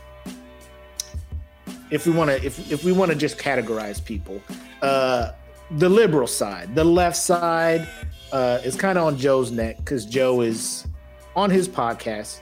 If 1.92 2.08
we 2.08 2.14
want 2.14 2.32
to, 2.32 2.38
if 2.46 2.72
if 2.72 2.86
we 2.86 2.94
want 2.94 3.12
to 3.12 3.18
just 3.18 3.38
categorize 3.38 4.04
people, 4.04 4.42
uh, 4.82 5.34
the 5.72 5.90
liberal 5.90 6.26
side, 6.28 6.74
the 6.74 6.86
left 6.86 7.18
side, 7.18 7.86
uh, 8.32 8.60
is 8.64 8.78
kind 8.78 8.98
of 8.98 9.04
on 9.06 9.18
Joe's 9.18 9.52
neck 9.52 9.78
because 9.78 10.06
Joe 10.06 10.40
is 10.40 10.88
on 11.36 11.50
his 11.50 11.68
podcast 11.68 12.40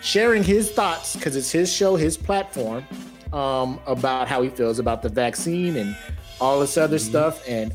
sharing 0.00 0.42
his 0.42 0.70
thoughts 0.70 1.16
because 1.16 1.36
it's 1.36 1.50
his 1.50 1.72
show, 1.72 1.96
his 1.96 2.16
platform, 2.16 2.84
um, 3.32 3.80
about 3.86 4.28
how 4.28 4.42
he 4.42 4.48
feels 4.48 4.78
about 4.78 5.02
the 5.02 5.08
vaccine 5.08 5.76
and 5.76 5.96
all 6.40 6.60
this 6.60 6.76
other 6.76 6.98
stuff. 6.98 7.42
And 7.48 7.72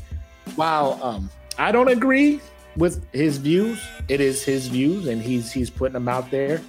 while 0.56 0.98
um, 1.02 1.30
I 1.58 1.72
don't 1.72 1.88
agree 1.88 2.40
with 2.76 3.04
his 3.12 3.38
views, 3.38 3.82
it 4.08 4.20
is 4.20 4.42
his 4.42 4.68
views, 4.68 5.06
and 5.06 5.22
he's 5.22 5.52
he's 5.52 5.70
putting 5.70 5.94
them 5.94 6.08
out 6.08 6.30
there, 6.30 6.60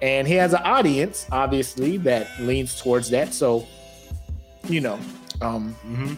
and 0.00 0.26
he 0.26 0.34
has 0.34 0.52
an 0.54 0.62
audience, 0.64 1.26
obviously, 1.30 1.96
that 1.98 2.28
leans 2.40 2.80
towards 2.80 3.10
that. 3.10 3.32
So, 3.32 3.66
you 4.68 4.80
know, 4.80 4.98
um, 5.40 5.74
hmm 5.82 6.14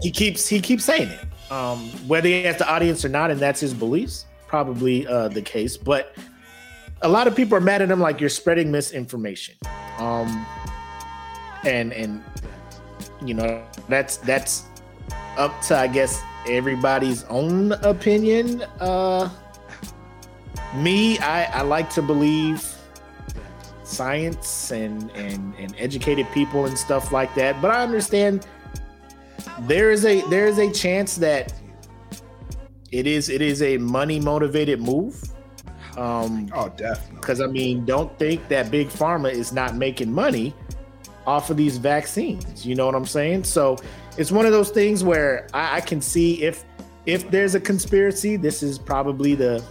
he 0.00 0.10
keeps 0.10 0.46
he 0.46 0.60
keeps 0.60 0.84
saying 0.84 1.08
it, 1.08 1.52
um, 1.52 1.88
whether 2.06 2.28
he 2.28 2.42
has 2.44 2.56
the 2.56 2.68
audience 2.68 3.04
or 3.04 3.08
not, 3.08 3.30
and 3.30 3.40
that's 3.40 3.60
his 3.60 3.74
beliefs, 3.74 4.26
probably 4.46 5.06
uh, 5.06 5.28
the 5.28 5.42
case. 5.42 5.76
But 5.76 6.14
a 7.02 7.08
lot 7.08 7.26
of 7.26 7.36
people 7.36 7.56
are 7.56 7.60
mad 7.60 7.82
at 7.82 7.90
him, 7.90 8.00
like 8.00 8.20
you're 8.20 8.28
spreading 8.28 8.70
misinformation, 8.70 9.56
um, 9.98 10.46
and 11.64 11.92
and 11.92 12.24
you 13.24 13.34
know 13.34 13.64
that's 13.88 14.16
that's 14.18 14.64
up 15.36 15.60
to 15.62 15.76
I 15.76 15.86
guess 15.86 16.22
everybody's 16.48 17.24
own 17.24 17.72
opinion. 17.72 18.62
Uh, 18.80 19.30
me, 20.74 21.18
I 21.18 21.44
I 21.44 21.62
like 21.62 21.90
to 21.90 22.02
believe 22.02 22.66
science 23.84 24.70
and 24.70 25.10
and 25.12 25.54
and 25.56 25.74
educated 25.78 26.26
people 26.32 26.66
and 26.66 26.76
stuff 26.76 27.12
like 27.12 27.34
that, 27.36 27.60
but 27.62 27.70
I 27.70 27.82
understand 27.82 28.46
there 29.60 29.90
is 29.90 30.04
a 30.04 30.20
there 30.28 30.46
is 30.46 30.58
a 30.58 30.70
chance 30.72 31.16
that 31.16 31.52
it 32.90 33.06
is 33.06 33.28
it 33.28 33.42
is 33.42 33.62
a 33.62 33.78
money 33.78 34.20
motivated 34.20 34.80
move. 34.80 35.22
Um, 35.98 36.48
Oh, 36.54 36.68
definitely. 36.68 37.16
because 37.16 37.40
I 37.40 37.46
mean, 37.46 37.84
don't 37.84 38.16
think 38.18 38.46
that 38.48 38.70
big 38.70 38.88
pharma 38.88 39.32
is 39.32 39.52
not 39.52 39.74
making 39.74 40.12
money 40.12 40.54
off 41.26 41.50
of 41.50 41.56
these 41.56 41.76
vaccines. 41.76 42.64
You 42.64 42.74
know 42.74 42.86
what 42.86 42.94
I'm 42.94 43.04
saying? 43.04 43.44
So 43.44 43.76
it's 44.16 44.30
one 44.30 44.46
of 44.46 44.52
those 44.52 44.70
things 44.70 45.02
where 45.02 45.48
I, 45.52 45.76
I 45.76 45.80
can 45.80 46.00
see 46.00 46.42
if 46.42 46.64
if 47.06 47.30
there's 47.30 47.54
a 47.54 47.60
conspiracy, 47.60 48.36
this 48.36 48.62
is 48.62 48.78
probably 48.78 49.34
the 49.34 49.64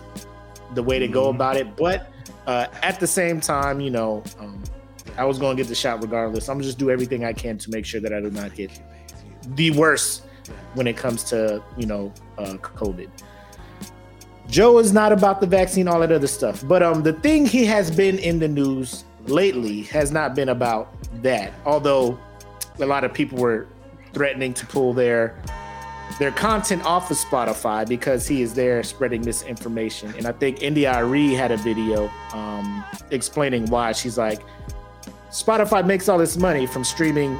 the 0.74 0.84
way 0.84 1.00
to 1.00 1.08
go 1.08 1.28
mm-hmm. 1.28 1.36
about 1.36 1.56
it. 1.56 1.76
But 1.78 2.12
uh, 2.46 2.68
at 2.84 3.00
the 3.00 3.08
same 3.08 3.40
time, 3.40 3.80
you 3.80 3.90
know, 3.90 4.24
um, 4.40 4.62
I 5.18 5.24
was 5.24 5.40
going 5.40 5.56
to 5.56 5.64
get 5.64 5.70
the 5.70 5.76
shot 5.76 6.02
regardless. 6.02 6.50
I'm 6.50 6.58
gonna 6.58 6.66
just 6.66 6.78
do 6.78 6.92
everything 6.92 7.24
I 7.24 7.34
can 7.34 7.58
to 7.60 7.72
make 7.72 7.86
sure 7.86 8.02
that 8.02 8.14
I 8.14 8.20
do 8.20 8.30
not 8.30 8.54
get 8.54 8.72
the 9.56 9.72
worst 9.72 10.24
when 10.74 10.88
it 10.88 10.98
comes 10.98 11.24
to 11.26 11.64
you 11.78 11.86
know 11.86 12.14
uh, 12.38 12.56
COVID. 12.56 13.10
Joe 14.50 14.80
is 14.80 14.94
not 14.94 15.12
about 15.12 15.42
the 15.42 15.48
vaccine, 15.48 15.88
all 15.88 16.00
that 16.00 16.12
other 16.12 16.28
stuff. 16.28 16.66
But 16.68 16.82
um, 16.82 17.04
the 17.04 17.14
thing 17.14 17.46
he 17.46 17.66
has 17.66 17.92
been 17.92 18.18
in 18.20 18.40
the 18.40 18.48
news 18.48 19.04
lately 19.26 19.84
has 19.84 20.12
not 20.12 20.36
been 20.36 20.50
about 20.50 20.94
that. 21.22 21.54
Although 21.66 22.18
a 22.80 22.86
lot 22.86 23.04
of 23.04 23.14
people 23.14 23.38
were 23.38 23.68
threatening 24.14 24.54
to 24.54 24.66
pull 24.66 24.94
their 24.94 25.42
their 26.20 26.32
content 26.32 26.84
off 26.86 27.12
of 27.12 27.18
Spotify 27.18 27.88
because 27.88 28.26
he 28.28 28.42
is 28.42 28.54
there 28.54 28.82
spreading 28.82 29.24
misinformation. 29.26 30.14
And 30.18 30.26
I 30.26 30.32
think 30.32 30.64
India.Arie 30.64 31.34
had 31.34 31.52
a 31.52 31.58
video 31.58 32.10
um, 32.32 32.84
explaining 33.12 33.66
why. 33.66 33.92
She's 33.92 34.18
like, 34.18 34.42
Spotify 35.30 35.86
makes 35.86 36.08
all 36.08 36.18
this 36.18 36.38
money 36.38 36.66
from 36.66 36.86
streaming 36.86 37.38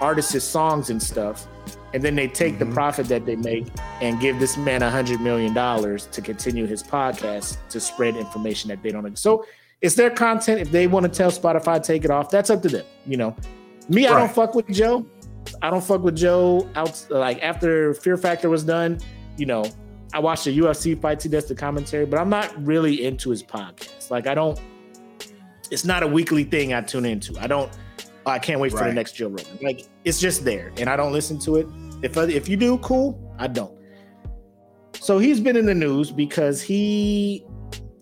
artists' 0.00 0.44
songs 0.44 0.90
and 0.90 1.02
stuff 1.02 1.48
and 1.92 2.02
then 2.02 2.14
they 2.14 2.28
take 2.28 2.54
mm-hmm. 2.54 2.68
the 2.68 2.74
profit 2.74 3.08
that 3.08 3.26
they 3.26 3.36
make 3.36 3.66
and 4.00 4.20
give 4.20 4.38
this 4.38 4.56
man 4.56 4.82
a 4.82 4.90
hundred 4.90 5.20
million 5.20 5.54
dollars 5.54 6.06
to 6.06 6.20
continue 6.20 6.66
his 6.66 6.82
podcast 6.82 7.56
to 7.70 7.80
spread 7.80 8.16
information 8.16 8.68
that 8.68 8.82
they 8.82 8.90
don't. 8.90 9.18
So 9.18 9.44
it's 9.80 9.94
their 9.94 10.10
content. 10.10 10.60
If 10.60 10.70
they 10.70 10.86
want 10.86 11.04
to 11.04 11.10
tell 11.10 11.30
Spotify 11.30 11.82
take 11.82 12.04
it 12.04 12.10
off, 12.10 12.30
that's 12.30 12.50
up 12.50 12.62
to 12.62 12.68
them. 12.68 12.86
You 13.06 13.16
know, 13.16 13.36
me, 13.88 14.06
right. 14.06 14.14
I 14.14 14.18
don't 14.18 14.32
fuck 14.32 14.54
with 14.54 14.68
Joe. 14.68 15.06
I 15.62 15.70
don't 15.70 15.82
fuck 15.82 16.02
with 16.02 16.16
Joe. 16.16 16.68
Out 16.74 17.06
like 17.10 17.42
after 17.42 17.94
Fear 17.94 18.16
Factor 18.16 18.50
was 18.50 18.64
done, 18.64 18.98
you 19.36 19.46
know, 19.46 19.64
I 20.12 20.18
watched 20.18 20.44
the 20.44 20.58
UFC 20.58 21.00
fight. 21.00 21.22
He 21.22 21.28
does 21.28 21.46
the 21.46 21.54
commentary, 21.54 22.06
but 22.06 22.18
I'm 22.18 22.30
not 22.30 22.52
really 22.64 23.04
into 23.04 23.30
his 23.30 23.42
podcast. 23.42 24.10
Like 24.10 24.26
I 24.26 24.34
don't. 24.34 24.58
It's 25.70 25.84
not 25.84 26.02
a 26.02 26.06
weekly 26.06 26.44
thing 26.44 26.72
I 26.72 26.80
tune 26.80 27.04
into. 27.04 27.38
I 27.40 27.46
don't. 27.46 27.70
I 28.28 28.38
can't 28.38 28.60
wait 28.60 28.72
right. 28.72 28.80
for 28.80 28.88
the 28.88 28.94
next 28.94 29.12
Joe 29.12 29.28
Rogan. 29.28 29.58
Like 29.62 29.86
it's 30.04 30.20
just 30.20 30.44
there, 30.44 30.72
and 30.76 30.88
I 30.88 30.96
don't 30.96 31.12
listen 31.12 31.38
to 31.40 31.56
it. 31.56 31.66
If 32.02 32.16
if 32.16 32.48
you 32.48 32.56
do, 32.56 32.78
cool. 32.78 33.18
I 33.38 33.46
don't. 33.46 33.76
So 34.94 35.18
he's 35.18 35.40
been 35.40 35.56
in 35.56 35.66
the 35.66 35.74
news 35.74 36.10
because 36.10 36.60
he 36.60 37.44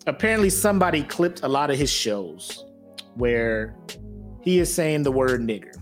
apparently 0.07 0.49
somebody 0.49 1.03
clipped 1.03 1.41
a 1.43 1.47
lot 1.47 1.69
of 1.69 1.77
his 1.77 1.91
shows 1.91 2.65
where 3.15 3.75
he 4.41 4.59
is 4.59 4.73
saying 4.73 5.03
the 5.03 5.11
word 5.11 5.41
nigger, 5.41 5.75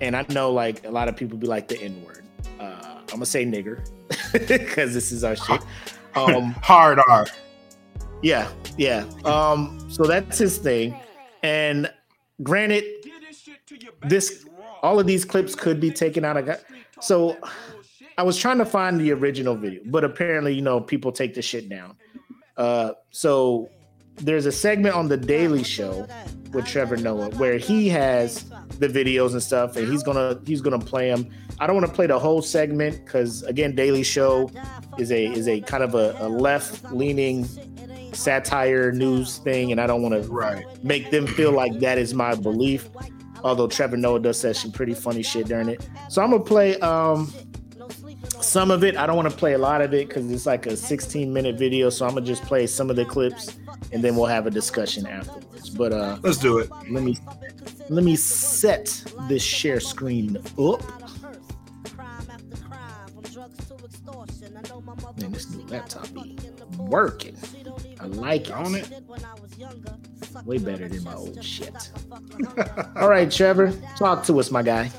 and 0.00 0.16
I 0.16 0.24
know 0.30 0.52
like 0.52 0.84
a 0.84 0.90
lot 0.90 1.08
of 1.08 1.16
people 1.16 1.38
be 1.38 1.46
like 1.46 1.68
the 1.68 1.80
N 1.80 2.02
word. 2.04 2.24
Uh, 2.58 2.98
I'm 2.98 3.06
gonna 3.06 3.26
say 3.26 3.44
nigger 3.44 3.88
because 4.32 4.94
this 4.94 5.12
is 5.12 5.24
our 5.24 5.36
shit. 5.36 5.60
Um, 6.14 6.52
Hard 6.62 7.00
R. 7.08 7.26
Yeah, 8.22 8.50
yeah. 8.76 9.06
Um, 9.24 9.78
so 9.90 10.04
that's 10.04 10.38
his 10.38 10.58
thing, 10.58 10.94
and 11.42 11.90
granted 12.42 12.84
this 14.02 14.46
all 14.82 14.98
of 14.98 15.06
these 15.06 15.24
clips 15.24 15.54
could 15.54 15.80
be 15.80 15.90
taken 15.90 16.24
out 16.24 16.36
of 16.36 16.64
so 17.00 17.36
I 18.18 18.22
was 18.22 18.36
trying 18.36 18.58
to 18.58 18.66
find 18.66 19.00
the 19.00 19.12
original 19.12 19.54
video, 19.54 19.80
but 19.86 20.04
apparently, 20.04 20.54
you 20.54 20.60
know, 20.60 20.80
people 20.80 21.10
take 21.10 21.34
the 21.34 21.42
shit 21.42 21.68
down. 21.68 21.96
Uh, 22.56 22.92
so 23.10 23.70
there's 24.16 24.44
a 24.44 24.52
segment 24.52 24.94
on 24.94 25.08
the 25.08 25.16
Daily 25.16 25.64
Show 25.64 26.06
with 26.52 26.66
Trevor 26.66 26.98
Noah 26.98 27.30
where 27.36 27.56
he 27.56 27.88
has 27.88 28.50
the 28.78 28.88
videos 28.88 29.32
and 29.32 29.42
stuff, 29.42 29.76
and 29.76 29.90
he's 29.90 30.02
gonna 30.02 30.38
he's 30.44 30.60
gonna 30.60 30.78
play 30.78 31.08
them. 31.08 31.30
I 31.58 31.66
don't 31.66 31.76
want 31.76 31.86
to 31.86 31.92
play 31.92 32.06
the 32.06 32.18
whole 32.18 32.42
segment 32.42 33.04
because 33.04 33.42
again, 33.44 33.74
Daily 33.74 34.02
Show 34.02 34.50
is 34.98 35.10
a 35.10 35.26
is 35.26 35.48
a 35.48 35.60
kind 35.62 35.82
of 35.82 35.94
a, 35.94 36.14
a 36.20 36.28
left 36.28 36.92
leaning 36.92 37.48
satire 38.12 38.92
news 38.92 39.38
thing, 39.38 39.72
and 39.72 39.80
I 39.80 39.86
don't 39.86 40.02
want 40.02 40.22
to 40.22 40.64
make 40.82 41.10
them 41.10 41.26
feel 41.26 41.52
like 41.52 41.78
that 41.80 41.96
is 41.96 42.12
my 42.12 42.34
belief. 42.34 42.88
Although 43.42 43.68
Trevor 43.68 43.96
Noah 43.96 44.20
does 44.20 44.38
say 44.38 44.52
some 44.52 44.72
pretty 44.72 44.94
funny 44.94 45.22
shit 45.22 45.46
during 45.46 45.68
it. 45.68 45.88
So 46.08 46.22
I'm 46.22 46.30
gonna 46.30 46.42
play 46.44 46.78
um 46.80 47.32
some 48.40 48.70
of 48.70 48.84
it. 48.84 48.96
I 48.96 49.06
don't 49.06 49.16
want 49.16 49.30
to 49.30 49.36
play 49.36 49.52
a 49.52 49.58
lot 49.58 49.80
of 49.82 49.92
it 49.94 50.08
because 50.08 50.30
it's 50.30 50.46
like 50.46 50.66
a 50.66 50.76
16 50.76 51.32
minute 51.32 51.58
video. 51.58 51.90
So 51.90 52.06
I'm 52.06 52.14
gonna 52.14 52.26
just 52.26 52.42
play 52.42 52.66
some 52.66 52.90
of 52.90 52.96
the 52.96 53.04
clips 53.04 53.58
and 53.92 54.02
then 54.02 54.16
we'll 54.16 54.26
have 54.26 54.46
a 54.46 54.50
discussion 54.50 55.06
afterwards. 55.06 55.70
But 55.70 55.92
uh 55.92 56.18
let's 56.22 56.38
do 56.38 56.58
it. 56.58 56.70
Let 56.90 57.02
me 57.02 57.18
let 57.88 58.04
me 58.04 58.16
set 58.16 59.04
this 59.28 59.42
share 59.42 59.80
screen 59.80 60.36
up. 60.58 60.82
Man, 65.20 65.32
this 65.32 65.50
new 65.50 65.64
laptop 65.66 66.12
be 66.12 66.38
working. 66.78 67.36
I 68.00 68.06
like 68.06 68.48
it. 68.48 68.52
On 68.52 68.74
it. 68.74 68.88
Way 70.44 70.58
better 70.58 70.88
than 70.88 71.02
my 71.04 71.14
old 71.14 71.42
shit. 71.44 71.74
All 72.96 73.08
right, 73.08 73.30
Trevor, 73.30 73.72
talk 73.96 74.24
to 74.24 74.38
us, 74.40 74.50
my 74.50 74.62
guy. 74.62 74.90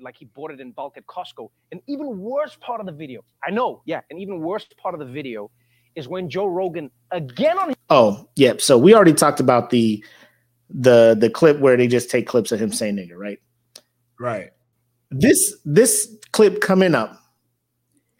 Like 0.00 0.16
he 0.16 0.26
bought 0.26 0.50
it 0.50 0.60
in 0.60 0.72
bulk 0.72 0.96
at 0.96 1.06
Costco. 1.06 1.50
An 1.72 1.80
even 1.86 2.18
worse 2.18 2.56
part 2.60 2.80
of 2.80 2.86
the 2.86 2.92
video, 2.92 3.24
I 3.44 3.50
know, 3.50 3.82
yeah, 3.84 4.00
an 4.10 4.18
even 4.18 4.40
worse 4.40 4.66
part 4.80 4.94
of 4.94 5.00
the 5.00 5.06
video 5.06 5.50
is 5.96 6.08
when 6.08 6.30
Joe 6.30 6.46
Rogan 6.46 6.90
again 7.10 7.58
on. 7.58 7.74
Oh, 7.90 8.28
yep. 8.36 8.56
Yeah, 8.56 8.60
so 8.60 8.78
we 8.78 8.94
already 8.94 9.14
talked 9.14 9.40
about 9.40 9.70
the 9.70 10.04
the 10.70 11.16
the 11.18 11.30
clip 11.30 11.58
where 11.58 11.76
they 11.76 11.88
just 11.88 12.10
take 12.10 12.26
clips 12.26 12.52
of 12.52 12.60
him 12.60 12.72
saying 12.72 12.96
nigga, 12.96 13.16
right? 13.16 13.38
Right. 14.20 14.50
This 15.10 15.56
this 15.64 16.14
clip 16.32 16.60
coming 16.60 16.94
up 16.94 17.20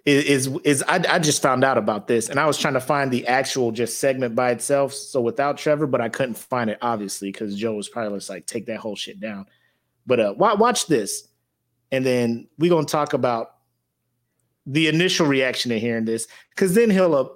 is 0.09 0.47
is, 0.65 0.83
I, 0.85 1.03
I, 1.09 1.19
just 1.19 1.43
found 1.43 1.65
out 1.65 1.77
about 1.77 2.07
this 2.07 2.29
and 2.29 2.39
I 2.39 2.47
was 2.47 2.57
trying 2.57 2.75
to 2.75 2.81
find 2.81 3.11
the 3.11 3.27
actual 3.27 3.73
just 3.73 3.99
segment 3.99 4.35
by 4.35 4.51
itself. 4.51 4.95
So 4.95 5.21
without 5.21 5.59
Trevor, 5.59 5.87
but 5.87 6.01
I 6.01 6.09
couldn't 6.09 6.39
find 6.39 6.71
it 6.71 6.79
obviously 6.81 7.33
because 7.33 7.57
Joe 7.57 7.75
was 7.75 7.89
probably 7.89 8.17
just 8.17 8.31
like 8.31 8.47
take 8.47 8.67
that 8.67 8.79
whole 8.79 8.97
shit 8.97 9.21
down. 9.21 9.47
But 10.07 10.21
uh, 10.21 10.35
watch 10.37 10.87
this, 10.87 11.29
and 11.93 12.07
then 12.07 12.49
we're 12.59 12.71
gonna 12.71 12.87
talk 12.87 13.13
about 13.13 13.57
the 14.67 14.89
initial 14.89 15.27
reaction 15.27 15.71
to 15.71 15.79
hearing 15.79 16.05
this 16.05 16.27
because 16.51 16.75
then 16.75 16.91
he'll 16.91 17.15
uh, 17.15 17.29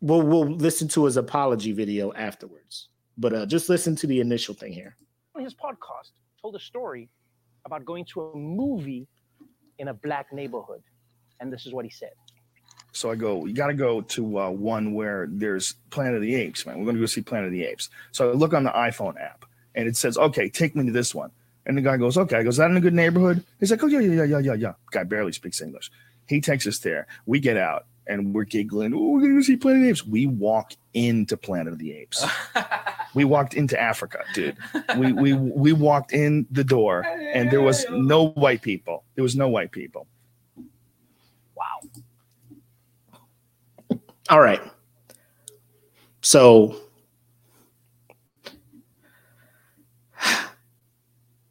we'll 0.00 0.22
we'll 0.22 0.46
listen 0.46 0.88
to 0.88 1.04
his 1.04 1.16
apology 1.16 1.72
video 1.72 2.12
afterwards. 2.12 2.88
But 3.16 3.32
uh, 3.32 3.46
just 3.46 3.68
listen 3.68 3.96
to 3.96 4.06
the 4.06 4.20
initial 4.20 4.54
thing 4.54 4.72
here. 4.72 4.96
His 5.38 5.54
podcast 5.54 6.10
told 6.40 6.56
a 6.56 6.60
story 6.60 7.08
about 7.64 7.84
going 7.84 8.04
to 8.06 8.22
a 8.22 8.36
movie 8.36 9.06
in 9.78 9.88
a 9.88 9.94
black 9.94 10.32
neighborhood 10.32 10.82
and 11.40 11.52
this 11.52 11.66
is 11.66 11.72
what 11.72 11.84
he 11.84 11.90
said. 11.90 12.12
So 12.92 13.10
I 13.10 13.14
go, 13.14 13.44
you 13.44 13.54
got 13.54 13.68
to 13.68 13.74
go 13.74 14.00
to 14.00 14.40
uh, 14.40 14.50
one 14.50 14.94
where 14.94 15.28
there's 15.30 15.74
Planet 15.90 16.16
of 16.16 16.22
the 16.22 16.34
Apes, 16.34 16.66
man. 16.66 16.78
We're 16.78 16.84
going 16.84 16.96
to 16.96 17.00
go 17.00 17.06
see 17.06 17.20
Planet 17.20 17.46
of 17.46 17.52
the 17.52 17.64
Apes. 17.64 17.90
So 18.12 18.30
I 18.30 18.32
look 18.34 18.54
on 18.54 18.64
the 18.64 18.70
iPhone 18.70 19.20
app 19.20 19.44
and 19.74 19.86
it 19.86 19.96
says, 19.96 20.16
okay, 20.18 20.48
take 20.48 20.74
me 20.74 20.86
to 20.86 20.92
this 20.92 21.14
one. 21.14 21.30
And 21.66 21.76
the 21.76 21.82
guy 21.82 21.96
goes, 21.98 22.16
okay. 22.16 22.38
I 22.38 22.42
go, 22.42 22.48
is 22.48 22.56
that 22.56 22.70
in 22.70 22.76
a 22.76 22.80
good 22.80 22.94
neighborhood? 22.94 23.44
He's 23.60 23.70
like, 23.70 23.82
oh, 23.84 23.86
yeah, 23.86 24.00
yeah, 24.00 24.24
yeah, 24.24 24.38
yeah, 24.38 24.54
yeah. 24.54 24.72
Guy 24.90 25.04
barely 25.04 25.32
speaks 25.32 25.60
English. 25.60 25.90
He 26.26 26.40
takes 26.40 26.66
us 26.66 26.78
there. 26.78 27.06
We 27.26 27.40
get 27.40 27.56
out 27.56 27.86
and 28.06 28.34
we're 28.34 28.44
giggling. 28.44 28.94
Oh, 28.94 29.10
we're 29.10 29.20
going 29.20 29.36
to 29.36 29.44
see 29.44 29.56
Planet 29.56 29.80
of 29.80 29.84
the 29.84 29.90
Apes. 29.90 30.06
We 30.06 30.26
walk 30.26 30.72
into 30.94 31.36
Planet 31.36 31.74
of 31.74 31.78
the 31.78 31.92
Apes. 31.92 32.24
we 33.14 33.24
walked 33.24 33.52
into 33.54 33.78
Africa, 33.80 34.24
dude. 34.32 34.56
We, 34.96 35.12
we, 35.12 35.34
we 35.34 35.72
walked 35.72 36.12
in 36.12 36.46
the 36.50 36.64
door 36.64 37.04
and 37.06 37.50
there 37.50 37.62
was 37.62 37.86
no 37.90 38.28
white 38.30 38.62
people. 38.62 39.04
There 39.14 39.22
was 39.22 39.36
no 39.36 39.48
white 39.48 39.70
people. 39.72 40.06
All 44.28 44.40
right. 44.40 44.60
So 46.22 46.76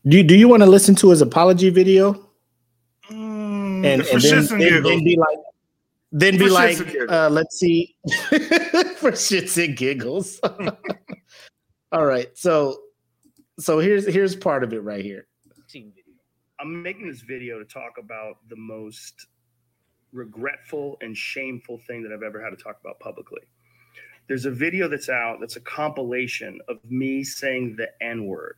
do 0.07 0.21
do 0.23 0.35
you 0.35 0.47
want 0.47 0.61
to 0.63 0.69
listen 0.69 0.95
to 0.95 1.09
his 1.09 1.21
apology 1.21 1.69
video? 1.69 2.29
Mm, 3.09 3.85
and, 3.85 4.01
and 4.01 4.21
then, 4.21 4.45
then, 4.45 4.83
then, 4.83 5.03
be 5.03 5.15
like 5.17 5.37
then 6.11 6.37
be 6.37 6.49
like 6.49 6.77
uh, 7.09 7.29
let's 7.29 7.57
see 7.57 7.95
for 8.97 9.11
shits 9.11 9.63
and 9.63 9.75
giggles. 9.75 10.39
All 11.91 12.05
right. 12.05 12.29
So 12.37 12.79
so 13.59 13.79
here's 13.79 14.05
here's 14.05 14.35
part 14.35 14.63
of 14.63 14.73
it 14.73 14.83
right 14.83 15.03
here. 15.03 15.27
I'm 16.59 16.81
making 16.81 17.07
this 17.07 17.21
video 17.21 17.59
to 17.59 17.65
talk 17.65 17.93
about 17.99 18.37
the 18.49 18.55
most 18.55 19.27
regretful 20.13 20.97
and 21.01 21.15
shameful 21.15 21.79
thing 21.79 22.03
that 22.03 22.11
I've 22.11 22.23
ever 22.23 22.43
had 22.43 22.51
to 22.51 22.61
talk 22.61 22.77
about 22.79 22.99
publicly. 22.99 23.41
There's 24.27 24.45
a 24.45 24.51
video 24.51 24.87
that's 24.87 25.09
out 25.09 25.37
that's 25.39 25.55
a 25.55 25.61
compilation 25.61 26.59
of 26.67 26.77
me 26.89 27.23
saying 27.23 27.75
the 27.77 27.89
N 28.01 28.25
word. 28.25 28.55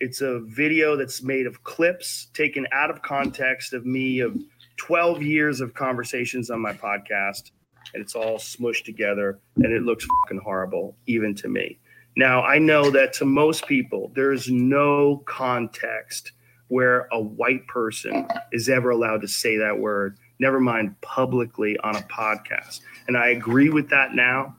It's 0.00 0.20
a 0.20 0.40
video 0.40 0.96
that's 0.96 1.22
made 1.22 1.46
of 1.46 1.62
clips 1.62 2.26
taken 2.34 2.66
out 2.72 2.90
of 2.90 3.02
context 3.02 3.72
of 3.72 3.86
me 3.86 4.20
of 4.20 4.36
12 4.76 5.22
years 5.22 5.60
of 5.60 5.72
conversations 5.74 6.50
on 6.50 6.60
my 6.60 6.72
podcast. 6.72 7.52
And 7.92 8.02
it's 8.02 8.16
all 8.16 8.38
smushed 8.38 8.84
together 8.84 9.38
and 9.56 9.72
it 9.72 9.82
looks 9.82 10.04
fucking 10.24 10.40
horrible, 10.42 10.96
even 11.06 11.34
to 11.36 11.48
me. 11.48 11.78
Now, 12.16 12.42
I 12.42 12.58
know 12.58 12.90
that 12.90 13.12
to 13.14 13.24
most 13.24 13.66
people, 13.66 14.10
there 14.14 14.32
is 14.32 14.50
no 14.50 15.22
context 15.26 16.32
where 16.68 17.08
a 17.12 17.20
white 17.20 17.66
person 17.66 18.26
is 18.52 18.68
ever 18.68 18.90
allowed 18.90 19.20
to 19.20 19.28
say 19.28 19.56
that 19.58 19.78
word, 19.78 20.18
never 20.38 20.60
mind 20.60 21.00
publicly 21.00 21.76
on 21.78 21.96
a 21.96 22.02
podcast. 22.02 22.80
And 23.06 23.16
I 23.16 23.28
agree 23.28 23.70
with 23.70 23.88
that 23.90 24.14
now. 24.14 24.56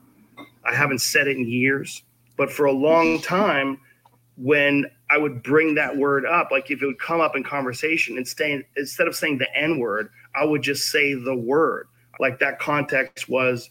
I 0.64 0.74
haven't 0.74 1.00
said 1.00 1.28
it 1.28 1.36
in 1.36 1.46
years, 1.46 2.02
but 2.36 2.50
for 2.50 2.66
a 2.66 2.72
long 2.72 3.20
time, 3.20 3.80
when 4.36 4.86
I 5.10 5.18
would 5.18 5.42
bring 5.42 5.74
that 5.76 5.96
word 5.96 6.26
up, 6.26 6.50
like 6.50 6.70
if 6.70 6.82
it 6.82 6.86
would 6.86 6.98
come 6.98 7.20
up 7.20 7.36
in 7.36 7.44
conversation, 7.44 8.18
instead 8.18 8.64
instead 8.76 9.06
of 9.06 9.14
saying 9.14 9.38
the 9.38 9.54
N 9.56 9.78
word, 9.78 10.10
I 10.34 10.44
would 10.44 10.62
just 10.62 10.90
say 10.90 11.14
the 11.14 11.36
word. 11.36 11.88
Like 12.18 12.38
that 12.40 12.58
context 12.58 13.28
was 13.28 13.70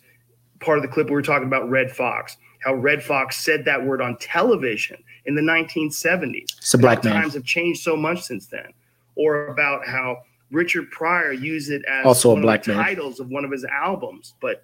part 0.60 0.78
of 0.78 0.82
the 0.82 0.88
clip 0.88 1.08
we 1.08 1.14
were 1.14 1.22
talking 1.22 1.48
about 1.48 1.70
Redd 1.70 1.92
Foxx, 1.92 2.38
how 2.64 2.74
Redd 2.74 3.04
Foxx 3.04 3.44
said 3.44 3.66
that 3.66 3.86
word 3.86 4.02
on 4.02 4.18
television 4.18 5.04
in 5.26 5.36
the 5.36 5.42
1970s. 5.42 6.58
It's 6.58 6.74
a 6.74 6.78
black 6.78 7.04
man. 7.04 7.14
Times 7.14 7.34
have 7.34 7.44
changed 7.44 7.82
so 7.82 7.96
much 7.96 8.22
since 8.22 8.48
then. 8.48 8.74
Or 9.16 9.48
about 9.48 9.86
how 9.86 10.18
Richard 10.56 10.90
Pryor 10.90 11.34
used 11.34 11.70
it 11.70 11.84
as 11.86 12.06
Also 12.06 12.36
a 12.36 12.40
black 12.40 12.62
of 12.62 12.68
the 12.68 12.74
man. 12.76 12.84
titles 12.86 13.20
of 13.20 13.28
one 13.30 13.44
of 13.44 13.52
his 13.52 13.66
albums. 13.66 14.34
But 14.42 14.64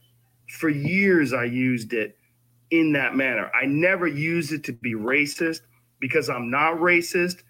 for 0.58 0.69
years, 0.69 1.34
I 1.34 1.43
used 1.43 1.93
it 1.93 2.17
in 2.71 2.93
that 2.93 3.15
manner. 3.15 3.51
I 3.54 3.65
never 3.65 4.08
used 4.08 4.54
it 4.54 4.63
to 4.65 4.73
be 4.73 4.93
racist 4.93 5.62
because 5.99 6.30
I'm 6.30 6.49
not 6.49 6.77
racist. 6.77 7.43